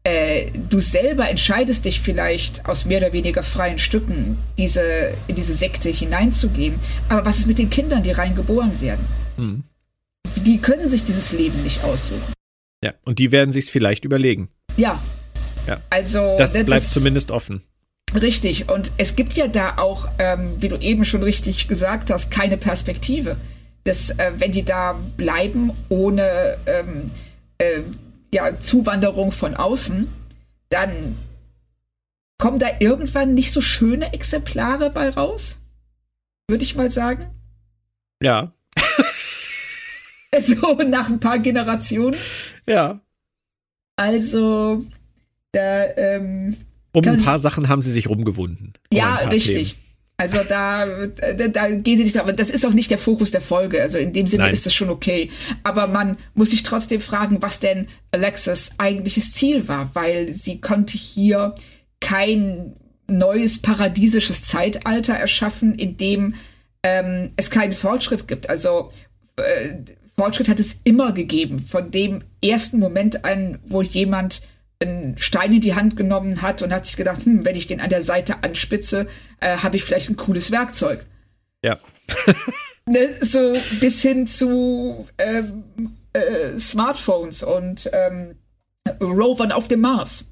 äh, 0.02 0.50
du 0.68 0.80
selber 0.80 1.28
entscheidest 1.28 1.84
dich 1.84 2.00
vielleicht 2.00 2.66
aus 2.66 2.84
mehr 2.86 2.98
oder 2.98 3.12
weniger 3.12 3.42
freien 3.42 3.78
Stücken, 3.78 4.38
diese, 4.58 5.12
in 5.28 5.36
diese 5.36 5.54
Sekte 5.54 5.90
hineinzugehen. 5.90 6.78
Aber 7.08 7.24
was 7.24 7.38
ist 7.38 7.46
mit 7.46 7.58
den 7.58 7.70
Kindern, 7.70 8.02
die 8.02 8.12
reingeboren 8.12 8.80
werden? 8.80 9.04
Hm. 9.36 9.64
Die 10.36 10.58
können 10.58 10.88
sich 10.88 11.04
dieses 11.04 11.32
Leben 11.32 11.62
nicht 11.62 11.84
aussuchen. 11.84 12.32
Ja, 12.82 12.94
und 13.04 13.18
die 13.18 13.30
werden 13.30 13.52
sich 13.52 13.66
vielleicht 13.66 14.04
überlegen. 14.04 14.48
Ja. 14.76 15.02
Ja. 15.66 15.80
Also. 15.90 16.36
Das 16.38 16.52
bleibt 16.52 16.70
das, 16.70 16.90
zumindest 16.92 17.30
offen. 17.30 17.62
Richtig. 18.14 18.68
Und 18.68 18.92
es 18.96 19.16
gibt 19.16 19.34
ja 19.34 19.46
da 19.46 19.78
auch, 19.78 20.08
ähm, 20.18 20.54
wie 20.58 20.68
du 20.68 20.76
eben 20.76 21.04
schon 21.04 21.22
richtig 21.22 21.68
gesagt 21.68 22.10
hast, 22.10 22.30
keine 22.30 22.56
Perspektive. 22.56 23.36
Dass, 23.84 24.10
äh, 24.10 24.32
wenn 24.36 24.52
die 24.52 24.64
da 24.64 24.98
bleiben 25.16 25.72
ohne 25.88 26.58
ähm, 26.66 27.06
äh, 27.58 27.80
ja, 28.32 28.58
Zuwanderung 28.58 29.32
von 29.32 29.54
außen, 29.54 30.08
dann 30.68 31.16
kommen 32.38 32.58
da 32.58 32.68
irgendwann 32.78 33.34
nicht 33.34 33.52
so 33.52 33.60
schöne 33.60 34.12
Exemplare 34.12 34.90
bei 34.90 35.08
raus? 35.10 35.58
Würde 36.48 36.64
ich 36.64 36.74
mal 36.74 36.90
sagen. 36.90 37.30
Ja. 38.22 38.52
so 40.40 40.74
nach 40.74 41.08
ein 41.08 41.20
paar 41.20 41.38
Generationen. 41.38 42.18
Ja. 42.66 43.00
Also, 43.96 44.84
da. 45.52 45.84
Ähm, 45.96 46.56
um 46.92 47.06
ein 47.06 47.22
paar 47.22 47.38
Sachen 47.38 47.68
haben 47.68 47.82
sie 47.82 47.92
sich 47.92 48.08
rumgewunden. 48.08 48.72
Ja, 48.92 49.16
richtig. 49.16 49.74
Themen. 49.74 49.90
Also 50.20 50.38
da, 50.46 50.84
da, 51.06 51.48
da 51.48 51.70
gehen 51.70 51.96
sie 51.96 52.04
nicht, 52.04 52.18
aber 52.18 52.34
das 52.34 52.50
ist 52.50 52.66
auch 52.66 52.74
nicht 52.74 52.90
der 52.90 52.98
Fokus 52.98 53.30
der 53.30 53.40
Folge. 53.40 53.80
Also 53.80 53.96
in 53.96 54.12
dem 54.12 54.26
Sinne 54.26 54.44
Nein. 54.44 54.52
ist 54.52 54.66
das 54.66 54.74
schon 54.74 54.90
okay. 54.90 55.30
Aber 55.62 55.86
man 55.86 56.18
muss 56.34 56.50
sich 56.50 56.62
trotzdem 56.62 57.00
fragen, 57.00 57.40
was 57.40 57.58
denn 57.58 57.88
Alexis 58.10 58.72
eigentliches 58.76 59.32
Ziel 59.32 59.66
war, 59.66 59.94
weil 59.94 60.28
sie 60.28 60.60
konnte 60.60 60.98
hier 60.98 61.54
kein 62.00 62.76
neues 63.06 63.62
paradiesisches 63.62 64.44
Zeitalter 64.44 65.14
erschaffen, 65.14 65.74
in 65.74 65.96
dem 65.96 66.34
ähm, 66.82 67.30
es 67.36 67.48
keinen 67.48 67.72
Fortschritt 67.72 68.28
gibt. 68.28 68.50
Also 68.50 68.90
äh, 69.36 69.76
Fortschritt 70.18 70.50
hat 70.50 70.60
es 70.60 70.80
immer 70.84 71.12
gegeben. 71.12 71.60
Von 71.60 71.90
dem 71.90 72.22
ersten 72.44 72.78
Moment 72.78 73.24
an, 73.24 73.58
wo 73.64 73.80
jemand 73.80 74.42
einen 74.80 75.18
Stein 75.18 75.52
in 75.52 75.60
die 75.60 75.74
Hand 75.74 75.96
genommen 75.96 76.42
hat 76.42 76.62
und 76.62 76.72
hat 76.72 76.86
sich 76.86 76.96
gedacht, 76.96 77.24
hm, 77.24 77.44
wenn 77.44 77.56
ich 77.56 77.66
den 77.66 77.80
an 77.80 77.90
der 77.90 78.02
Seite 78.02 78.42
anspitze, 78.42 79.06
äh, 79.40 79.58
habe 79.58 79.76
ich 79.76 79.84
vielleicht 79.84 80.08
ein 80.08 80.16
cooles 80.16 80.50
Werkzeug. 80.50 81.04
Ja. 81.64 81.78
ne, 82.86 83.08
so 83.20 83.52
bis 83.80 84.02
hin 84.02 84.26
zu 84.26 85.06
ähm, 85.18 85.64
äh, 86.12 86.58
Smartphones 86.58 87.42
und 87.42 87.90
ähm, 87.92 88.36
Rovern 89.00 89.52
auf 89.52 89.68
dem 89.68 89.82
Mars. 89.82 90.30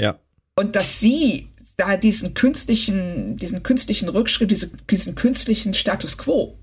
Ja. 0.00 0.18
Und 0.54 0.76
dass 0.76 1.00
sie 1.00 1.48
da 1.76 1.96
diesen 1.96 2.34
künstlichen, 2.34 3.36
diesen 3.36 3.62
künstlichen 3.62 4.08
Rückschritt, 4.08 4.50
diese, 4.50 4.68
diesen 4.90 5.14
künstlichen 5.14 5.74
Status 5.74 6.18
quo 6.18 6.58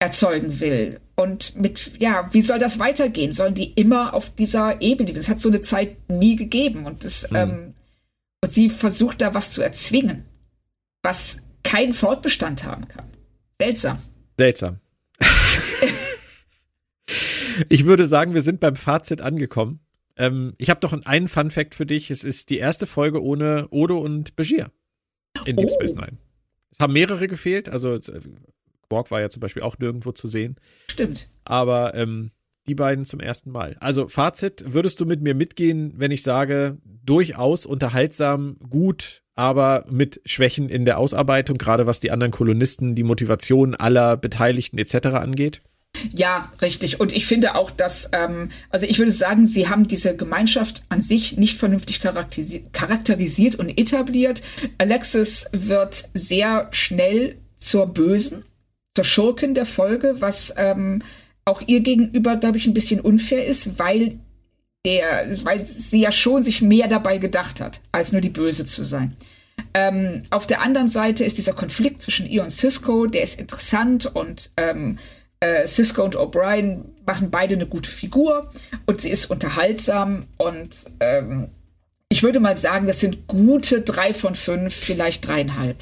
erzeugen 0.00 0.60
will. 0.60 1.00
Und 1.20 1.54
mit, 1.54 2.00
ja, 2.00 2.30
wie 2.32 2.40
soll 2.40 2.58
das 2.58 2.78
weitergehen? 2.78 3.32
Sollen 3.32 3.54
die 3.54 3.74
immer 3.74 4.14
auf 4.14 4.34
dieser 4.34 4.80
Ebene? 4.80 5.12
Das 5.12 5.28
hat 5.28 5.38
so 5.38 5.50
eine 5.50 5.60
Zeit 5.60 6.08
nie 6.08 6.34
gegeben. 6.34 6.86
Und 6.86 7.04
das, 7.04 7.30
mhm. 7.30 7.36
ähm, 7.36 7.74
und 8.42 8.50
sie 8.50 8.70
versucht 8.70 9.20
da 9.20 9.34
was 9.34 9.52
zu 9.52 9.60
erzwingen, 9.60 10.24
was 11.02 11.42
keinen 11.62 11.92
Fortbestand 11.92 12.64
haben 12.64 12.88
kann. 12.88 13.04
Seltsam. 13.60 13.98
Seltsam. 14.38 14.80
ich 17.68 17.84
würde 17.84 18.06
sagen, 18.06 18.32
wir 18.32 18.40
sind 18.40 18.60
beim 18.60 18.76
Fazit 18.76 19.20
angekommen. 19.20 19.80
Ähm, 20.16 20.54
ich 20.56 20.70
habe 20.70 20.80
noch 20.82 20.94
einen 21.04 21.28
Fun 21.28 21.50
Fact 21.50 21.74
für 21.74 21.84
dich. 21.84 22.10
Es 22.10 22.24
ist 22.24 22.48
die 22.48 22.56
erste 22.56 22.86
Folge 22.86 23.22
ohne 23.22 23.68
Odo 23.68 23.98
und 23.98 24.36
Begier 24.36 24.70
in 25.44 25.56
Deep 25.56 25.68
oh. 25.70 25.74
Space 25.74 25.94
Nine. 25.94 26.16
Es 26.70 26.78
haben 26.80 26.94
mehrere 26.94 27.28
gefehlt, 27.28 27.68
also 27.68 27.92
äh, 27.92 28.20
Borg 28.90 29.10
war 29.10 29.22
ja 29.22 29.30
zum 29.30 29.40
Beispiel 29.40 29.62
auch 29.62 29.78
nirgendwo 29.78 30.12
zu 30.12 30.28
sehen. 30.28 30.56
Stimmt. 30.90 31.30
Aber 31.44 31.94
ähm, 31.94 32.32
die 32.66 32.74
beiden 32.74 33.06
zum 33.06 33.20
ersten 33.20 33.50
Mal. 33.50 33.76
Also 33.80 34.08
Fazit, 34.08 34.62
würdest 34.66 35.00
du 35.00 35.06
mit 35.06 35.22
mir 35.22 35.34
mitgehen, 35.34 35.94
wenn 35.96 36.10
ich 36.10 36.22
sage, 36.22 36.76
durchaus 36.84 37.64
unterhaltsam, 37.64 38.58
gut, 38.68 39.22
aber 39.34 39.86
mit 39.88 40.20
Schwächen 40.26 40.68
in 40.68 40.84
der 40.84 40.98
Ausarbeitung, 40.98 41.56
gerade 41.56 41.86
was 41.86 42.00
die 42.00 42.10
anderen 42.10 42.32
Kolonisten, 42.32 42.94
die 42.94 43.02
Motivation 43.02 43.74
aller 43.74 44.18
Beteiligten 44.18 44.76
etc. 44.76 45.06
angeht? 45.06 45.60
Ja, 46.14 46.52
richtig. 46.62 47.00
Und 47.00 47.12
ich 47.12 47.26
finde 47.26 47.54
auch, 47.56 47.70
dass, 47.70 48.10
ähm, 48.12 48.50
also 48.68 48.86
ich 48.86 48.98
würde 48.98 49.12
sagen, 49.12 49.46
sie 49.46 49.68
haben 49.68 49.88
diese 49.88 50.16
Gemeinschaft 50.16 50.82
an 50.88 51.00
sich 51.00 51.36
nicht 51.36 51.56
vernünftig 51.56 52.00
charakterisiert, 52.00 52.72
charakterisiert 52.72 53.56
und 53.56 53.68
etabliert. 53.68 54.42
Alexis 54.78 55.48
wird 55.52 56.08
sehr 56.14 56.68
schnell 56.70 57.38
zur 57.56 57.86
Bösen 57.86 58.44
zur 58.94 59.04
Schurkin 59.04 59.54
der 59.54 59.66
Folge, 59.66 60.16
was 60.20 60.54
ähm, 60.56 61.02
auch 61.44 61.62
ihr 61.66 61.80
gegenüber, 61.80 62.36
glaube 62.36 62.58
ich, 62.58 62.66
ein 62.66 62.74
bisschen 62.74 63.00
unfair 63.00 63.46
ist, 63.46 63.78
weil 63.78 64.18
der, 64.84 65.28
weil 65.44 65.64
sie 65.66 66.00
ja 66.00 66.12
schon 66.12 66.42
sich 66.42 66.62
mehr 66.62 66.88
dabei 66.88 67.18
gedacht 67.18 67.60
hat, 67.60 67.80
als 67.92 68.12
nur 68.12 68.20
die 68.20 68.30
Böse 68.30 68.64
zu 68.64 68.82
sein. 68.84 69.16
Ähm, 69.74 70.22
auf 70.30 70.46
der 70.46 70.62
anderen 70.62 70.88
Seite 70.88 71.24
ist 71.24 71.38
dieser 71.38 71.52
Konflikt 71.52 72.00
zwischen 72.02 72.28
ihr 72.28 72.42
und 72.42 72.50
Cisco, 72.50 73.06
der 73.06 73.22
ist 73.22 73.38
interessant 73.38 74.06
und 74.06 74.50
ähm, 74.56 74.98
äh, 75.40 75.66
Cisco 75.66 76.02
und 76.02 76.16
O'Brien 76.16 76.84
machen 77.06 77.30
beide 77.30 77.54
eine 77.54 77.66
gute 77.66 77.90
Figur 77.90 78.50
und 78.86 79.00
sie 79.00 79.10
ist 79.10 79.26
unterhaltsam 79.26 80.24
und 80.38 80.76
ähm, 81.00 81.48
ich 82.08 82.22
würde 82.22 82.40
mal 82.40 82.56
sagen, 82.56 82.86
das 82.86 83.00
sind 83.00 83.28
gute 83.28 83.82
drei 83.82 84.12
von 84.14 84.34
fünf, 84.34 84.74
vielleicht 84.74 85.26
dreieinhalb. 85.26 85.76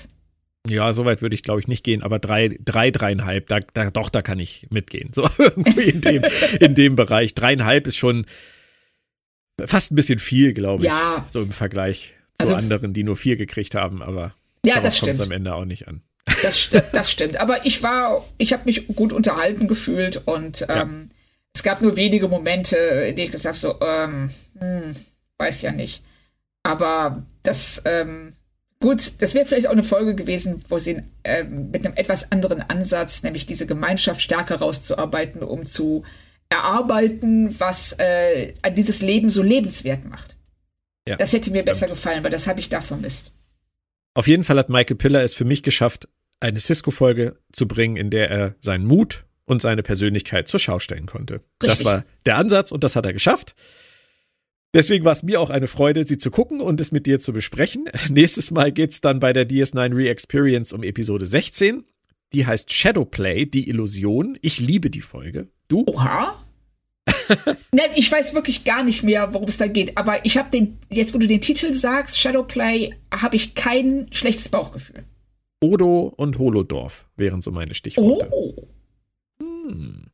Ja, 0.67 0.93
so 0.93 1.05
weit 1.05 1.23
würde 1.23 1.35
ich, 1.35 1.43
glaube 1.43 1.61
ich, 1.61 1.69
nicht 1.69 1.85
gehen, 1.85 2.03
aber 2.03 2.19
drei, 2.19 2.59
drei, 2.63 2.91
dreieinhalb, 2.91 3.49
da, 3.49 3.61
da, 3.61 3.91
doch, 3.91 4.11
da 4.11 4.23
kann 4.23 4.39
ich 4.39 4.67
mitgehen. 4.71 5.13
So 5.15 5.29
irgendwie 5.39 5.85
in 5.85 6.01
dem, 6.01 6.25
in 6.61 6.75
dem 6.75 6.97
Bereich. 6.97 7.35
Dreieinhalb 7.35 7.87
ist 7.87 7.97
schon 7.97 8.27
fast 9.65 9.93
ein 9.93 9.97
bisschen 9.97 10.19
viel, 10.19 10.53
glaube 10.53 10.85
ich. 10.85 10.89
Ja. 10.89 11.25
So 11.29 11.43
im 11.43 11.53
Vergleich 11.53 12.15
zu 12.35 12.43
also, 12.43 12.55
anderen, 12.55 12.93
die 12.93 13.03
nur 13.03 13.17
vier 13.17 13.37
gekriegt 13.37 13.75
haben, 13.75 14.03
aber 14.03 14.35
ja, 14.65 14.81
das 14.81 15.01
kommt 15.01 15.21
am 15.21 15.31
Ende 15.31 15.55
auch 15.55 15.65
nicht 15.65 15.89
an. 15.89 16.03
Das, 16.43 16.59
st 16.59 16.83
das 16.93 17.11
stimmt. 17.11 17.39
Aber 17.41 17.65
ich 17.65 17.83
war, 17.83 18.25
ich 18.37 18.53
habe 18.53 18.65
mich 18.67 18.87
gut 18.89 19.13
unterhalten 19.13 19.67
gefühlt 19.67 20.23
und 20.27 20.63
ähm, 20.69 21.09
ja. 21.09 21.17
es 21.55 21.63
gab 21.63 21.81
nur 21.81 21.97
wenige 21.97 22.29
Momente, 22.29 22.77
in 22.77 23.17
denen 23.17 23.27
ich 23.27 23.33
gesagt 23.33 23.63
habe, 23.63 23.79
so, 23.81 23.85
ähm, 23.85 24.31
hm, 24.59 24.95
weiß 25.39 25.63
ja 25.63 25.73
nicht. 25.73 26.03
Aber 26.63 27.23
das, 27.43 27.83
ähm, 27.87 28.35
Gut, 28.81 29.21
das 29.21 29.35
wäre 29.35 29.45
vielleicht 29.45 29.67
auch 29.67 29.73
eine 29.73 29.83
Folge 29.83 30.15
gewesen, 30.15 30.63
wo 30.69 30.79
sie 30.79 31.03
äh, 31.25 31.43
mit 31.43 31.85
einem 31.85 31.97
etwas 31.97 32.31
anderen 32.31 32.63
Ansatz, 32.63 33.25
nämlich 33.25 33.45
diese 33.45 33.67
Gemeinschaft 33.67 34.23
stärker 34.23 34.57
rauszuarbeiten, 34.57 35.43
um 35.43 35.65
zu 35.65 36.05
erarbeiten, 36.49 37.59
was 37.59 37.95
äh, 37.99 38.53
dieses 38.77 39.03
Leben 39.03 39.31
so 39.31 39.43
lebenswert 39.43 40.05
macht. 40.05 40.37
Ja, 41.09 41.17
das 41.17 41.33
hätte 41.33 41.51
mir 41.51 41.59
stimmt. 41.59 41.67
besser 41.67 41.89
gefallen, 41.89 42.23
weil 42.23 42.31
das 42.31 42.47
habe 42.47 42.61
ich 42.61 42.69
da 42.69 42.81
vermisst. 42.81 43.33
Auf 44.15 44.29
jeden 44.29 44.45
Fall 44.45 44.59
hat 44.59 44.69
Michael 44.69 44.97
Piller 44.97 45.23
es 45.23 45.35
für 45.35 45.45
mich 45.45 45.63
geschafft, 45.63 46.09
eine 46.41 46.61
Cisco-Folge 46.61 47.37
zu 47.53 47.67
bringen, 47.67 47.97
in 47.97 48.11
der 48.11 48.31
er 48.31 48.55
seinen 48.61 48.87
Mut 48.87 49.25
und 49.45 49.61
seine 49.61 49.83
Persönlichkeit 49.83 50.47
zur 50.47 50.61
Schau 50.61 50.79
stellen 50.79 51.07
konnte. 51.07 51.35
Richtig. 51.63 51.69
Das 51.71 51.85
war 51.85 52.05
der 52.27 52.37
Ansatz 52.37 52.71
und 52.71 52.85
das 52.85 52.95
hat 52.95 53.07
er 53.07 53.13
geschafft. 53.13 53.55
Deswegen 54.75 55.05
war 55.05 55.13
es 55.13 55.23
mir 55.23 55.41
auch 55.41 55.51
eine 55.51 55.67
Freude, 55.67 56.05
sie 56.05 56.19
zu 56.19 56.31
gucken 56.31 56.61
und 56.61 56.81
es 56.81 56.93
mit 56.93 57.07
dir 57.07 57.21
zu 57.21 57.33
besprechen. 57.33 57.89
Nächstes 58.11 58.51
Mal 58.51 58.71
geht's 58.73 59.01
dann 59.01 59.21
bei 59.21 59.33
der 59.33 59.49
DS9 59.49 59.97
Re-Experience 59.97 60.73
um 60.73 60.83
Episode 60.83 61.27
16. 61.27 61.85
Die 62.35 62.47
heißt 62.47 62.71
Shadowplay, 62.71 63.47
die 63.47 63.69
Illusion. 63.69 64.39
Ich 64.43 64.61
liebe 64.61 64.91
die 64.91 65.01
Folge. 65.01 65.49
Du? 65.69 65.85
Oha. 65.87 66.45
ne, 67.73 67.83
ich 67.97 68.13
weiß 68.13 68.35
wirklich 68.35 68.65
gar 68.65 68.83
nicht 68.83 69.03
mehr, 69.03 69.33
worum 69.33 69.49
es 69.49 69.57
da 69.57 69.67
geht. 69.67 69.97
Aber 69.97 70.27
ich 70.27 70.37
habe 70.37 70.51
den, 70.51 70.79
jetzt 70.91 71.15
wo 71.15 71.19
du 71.19 71.27
den 71.27 71.41
Titel 71.41 71.73
sagst, 71.73 72.19
Shadowplay, 72.19 72.95
habe 73.11 73.37
ich 73.37 73.55
kein 73.55 74.09
schlechtes 74.11 74.51
Bauchgefühl. 74.51 75.05
Odo 75.61 76.13
und 76.17 76.39
Holodorf 76.39 77.07
wären 77.17 77.41
so 77.41 77.51
meine 77.51 77.75
Stichworte. 77.75 78.29
Oh. 78.31 78.69
Hm. 79.41 80.08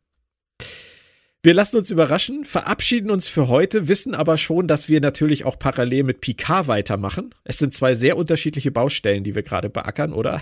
Wir 1.45 1.53
lassen 1.53 1.77
uns 1.77 1.91
überraschen, 1.91 2.47
verabschieden 2.47 3.11
uns 3.11 3.29
für 3.29 3.49
heute, 3.49 3.87
wissen 3.87 4.15
aber 4.15 4.39
schon, 4.39 4.67
dass 4.67 4.89
wir 4.89 5.03
natürlich 5.03 5.45
auch 5.45 5.59
parallel 5.59 6.03
mit 6.03 6.23
Picard 6.23 6.69
weitermachen. 6.69 7.35
Es 7.45 7.59
sind 7.59 7.75
zwei 7.75 7.95
sehr 7.95 8.17
unterschiedliche 8.17 8.71
Baustellen, 8.71 9.25
die 9.25 9.35
wir 9.35 9.43
gerade 9.43 9.69
beackern, 9.69 10.15
oder? 10.15 10.41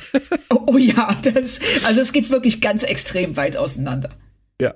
oh, 0.51 0.61
oh 0.69 0.77
ja, 0.77 1.13
das, 1.25 1.59
also 1.85 2.01
es 2.01 2.13
geht 2.13 2.31
wirklich 2.31 2.61
ganz 2.61 2.85
extrem 2.85 3.37
weit 3.37 3.57
auseinander. 3.57 4.11
Ja. 4.61 4.75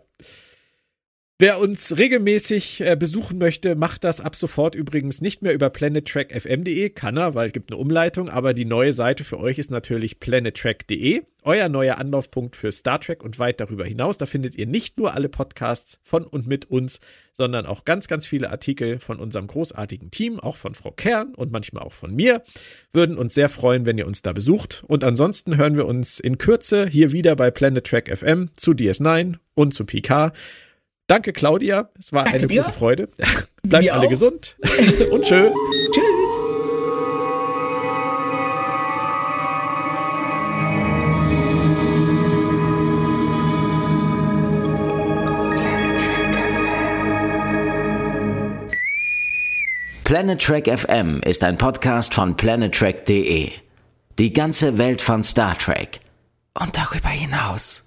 Wer 1.39 1.61
uns 1.61 1.99
regelmäßig 1.99 2.81
äh, 2.81 2.97
besuchen 2.97 3.37
möchte, 3.37 3.75
macht 3.75 4.05
das 4.05 4.23
ab 4.23 4.35
sofort 4.35 4.75
übrigens 4.75 5.21
nicht 5.21 5.43
mehr 5.43 5.53
über 5.53 5.69
planettrackfm.de, 5.69 6.89
kann 6.89 7.19
er, 7.19 7.35
weil 7.35 7.49
es 7.49 7.53
gibt 7.53 7.71
eine 7.71 7.79
Umleitung, 7.79 8.31
aber 8.31 8.55
die 8.55 8.65
neue 8.65 8.95
Seite 8.95 9.23
für 9.23 9.39
euch 9.39 9.59
ist 9.59 9.71
natürlich 9.71 10.19
planettrack.de, 10.19 11.25
euer 11.43 11.69
neuer 11.69 11.99
Anlaufpunkt 11.99 12.57
für 12.57 12.73
Star 12.73 13.03
Trek 13.03 13.23
und 13.23 13.39
weit 13.39 13.61
darüber 13.61 13.85
hinaus. 13.85 14.17
Da 14.17 14.25
findet 14.25 14.55
ihr 14.55 14.67
nicht 14.67 14.97
nur 14.97 15.13
alle 15.13 15.29
Podcasts 15.29 16.01
von 16.03 16.25
und 16.25 16.47
mit 16.47 16.71
uns, 16.71 17.01
sondern 17.35 17.67
auch 17.67 17.85
ganz, 17.85 18.09
ganz 18.09 18.25
viele 18.25 18.49
Artikel 18.49 18.99
von 18.99 19.21
unserem 19.21 19.47
großartigen 19.47 20.11
Team, 20.11 20.41
auch 20.41 20.57
von 20.57 20.75
Frau 20.75 20.91
Kern 20.91 21.35
und 21.35 21.53
manchmal 21.53 21.83
auch 21.83 21.93
von 21.93 22.15
mir. 22.15 22.45
Würden 22.95 23.19
uns 23.19 23.35
sehr 23.35 23.51
freuen, 23.51 23.85
wenn 23.85 23.99
ihr 23.99 24.07
uns 24.07 24.23
da 24.23 24.33
besucht. 24.33 24.85
Und 24.87 25.05
ansonsten 25.05 25.59
hören 25.59 25.77
wir 25.77 25.85
uns 25.85 26.19
in 26.19 26.39
Kürze 26.39 26.87
hier 26.87 27.13
wieder 27.13 27.37
bei 27.37 27.51
Planet 27.51 27.87
Track 27.87 28.17
FM 28.17 28.49
zu 28.57 28.71
DS9 28.71 29.35
und 29.53 29.75
zu 29.75 29.85
PK. 29.85 30.33
Danke, 31.07 31.33
Claudia. 31.33 31.91
Es 31.99 32.12
war 32.12 32.24
Danke 32.24 32.39
eine 32.41 32.47
dir. 32.49 32.62
große 32.62 32.73
Freude. 32.73 33.09
Bleibt 33.62 33.91
alle 33.91 34.07
auch. 34.07 34.11
gesund 34.11 34.57
und 35.11 35.27
schön. 35.27 35.53
Tschüss. 35.93 36.57
Planet 50.05 50.41
Trek 50.41 50.69
FM 50.78 51.20
ist 51.24 51.43
ein 51.43 51.59
Podcast 51.59 52.15
von 52.15 52.37
planettrek.de. 52.37 53.51
Die 54.19 54.33
ganze 54.33 54.78
Welt 54.78 55.03
von 55.03 55.23
Star 55.23 55.59
Trek 55.59 55.99
und 56.55 56.77
darüber 56.77 57.09
hinaus. 57.09 57.86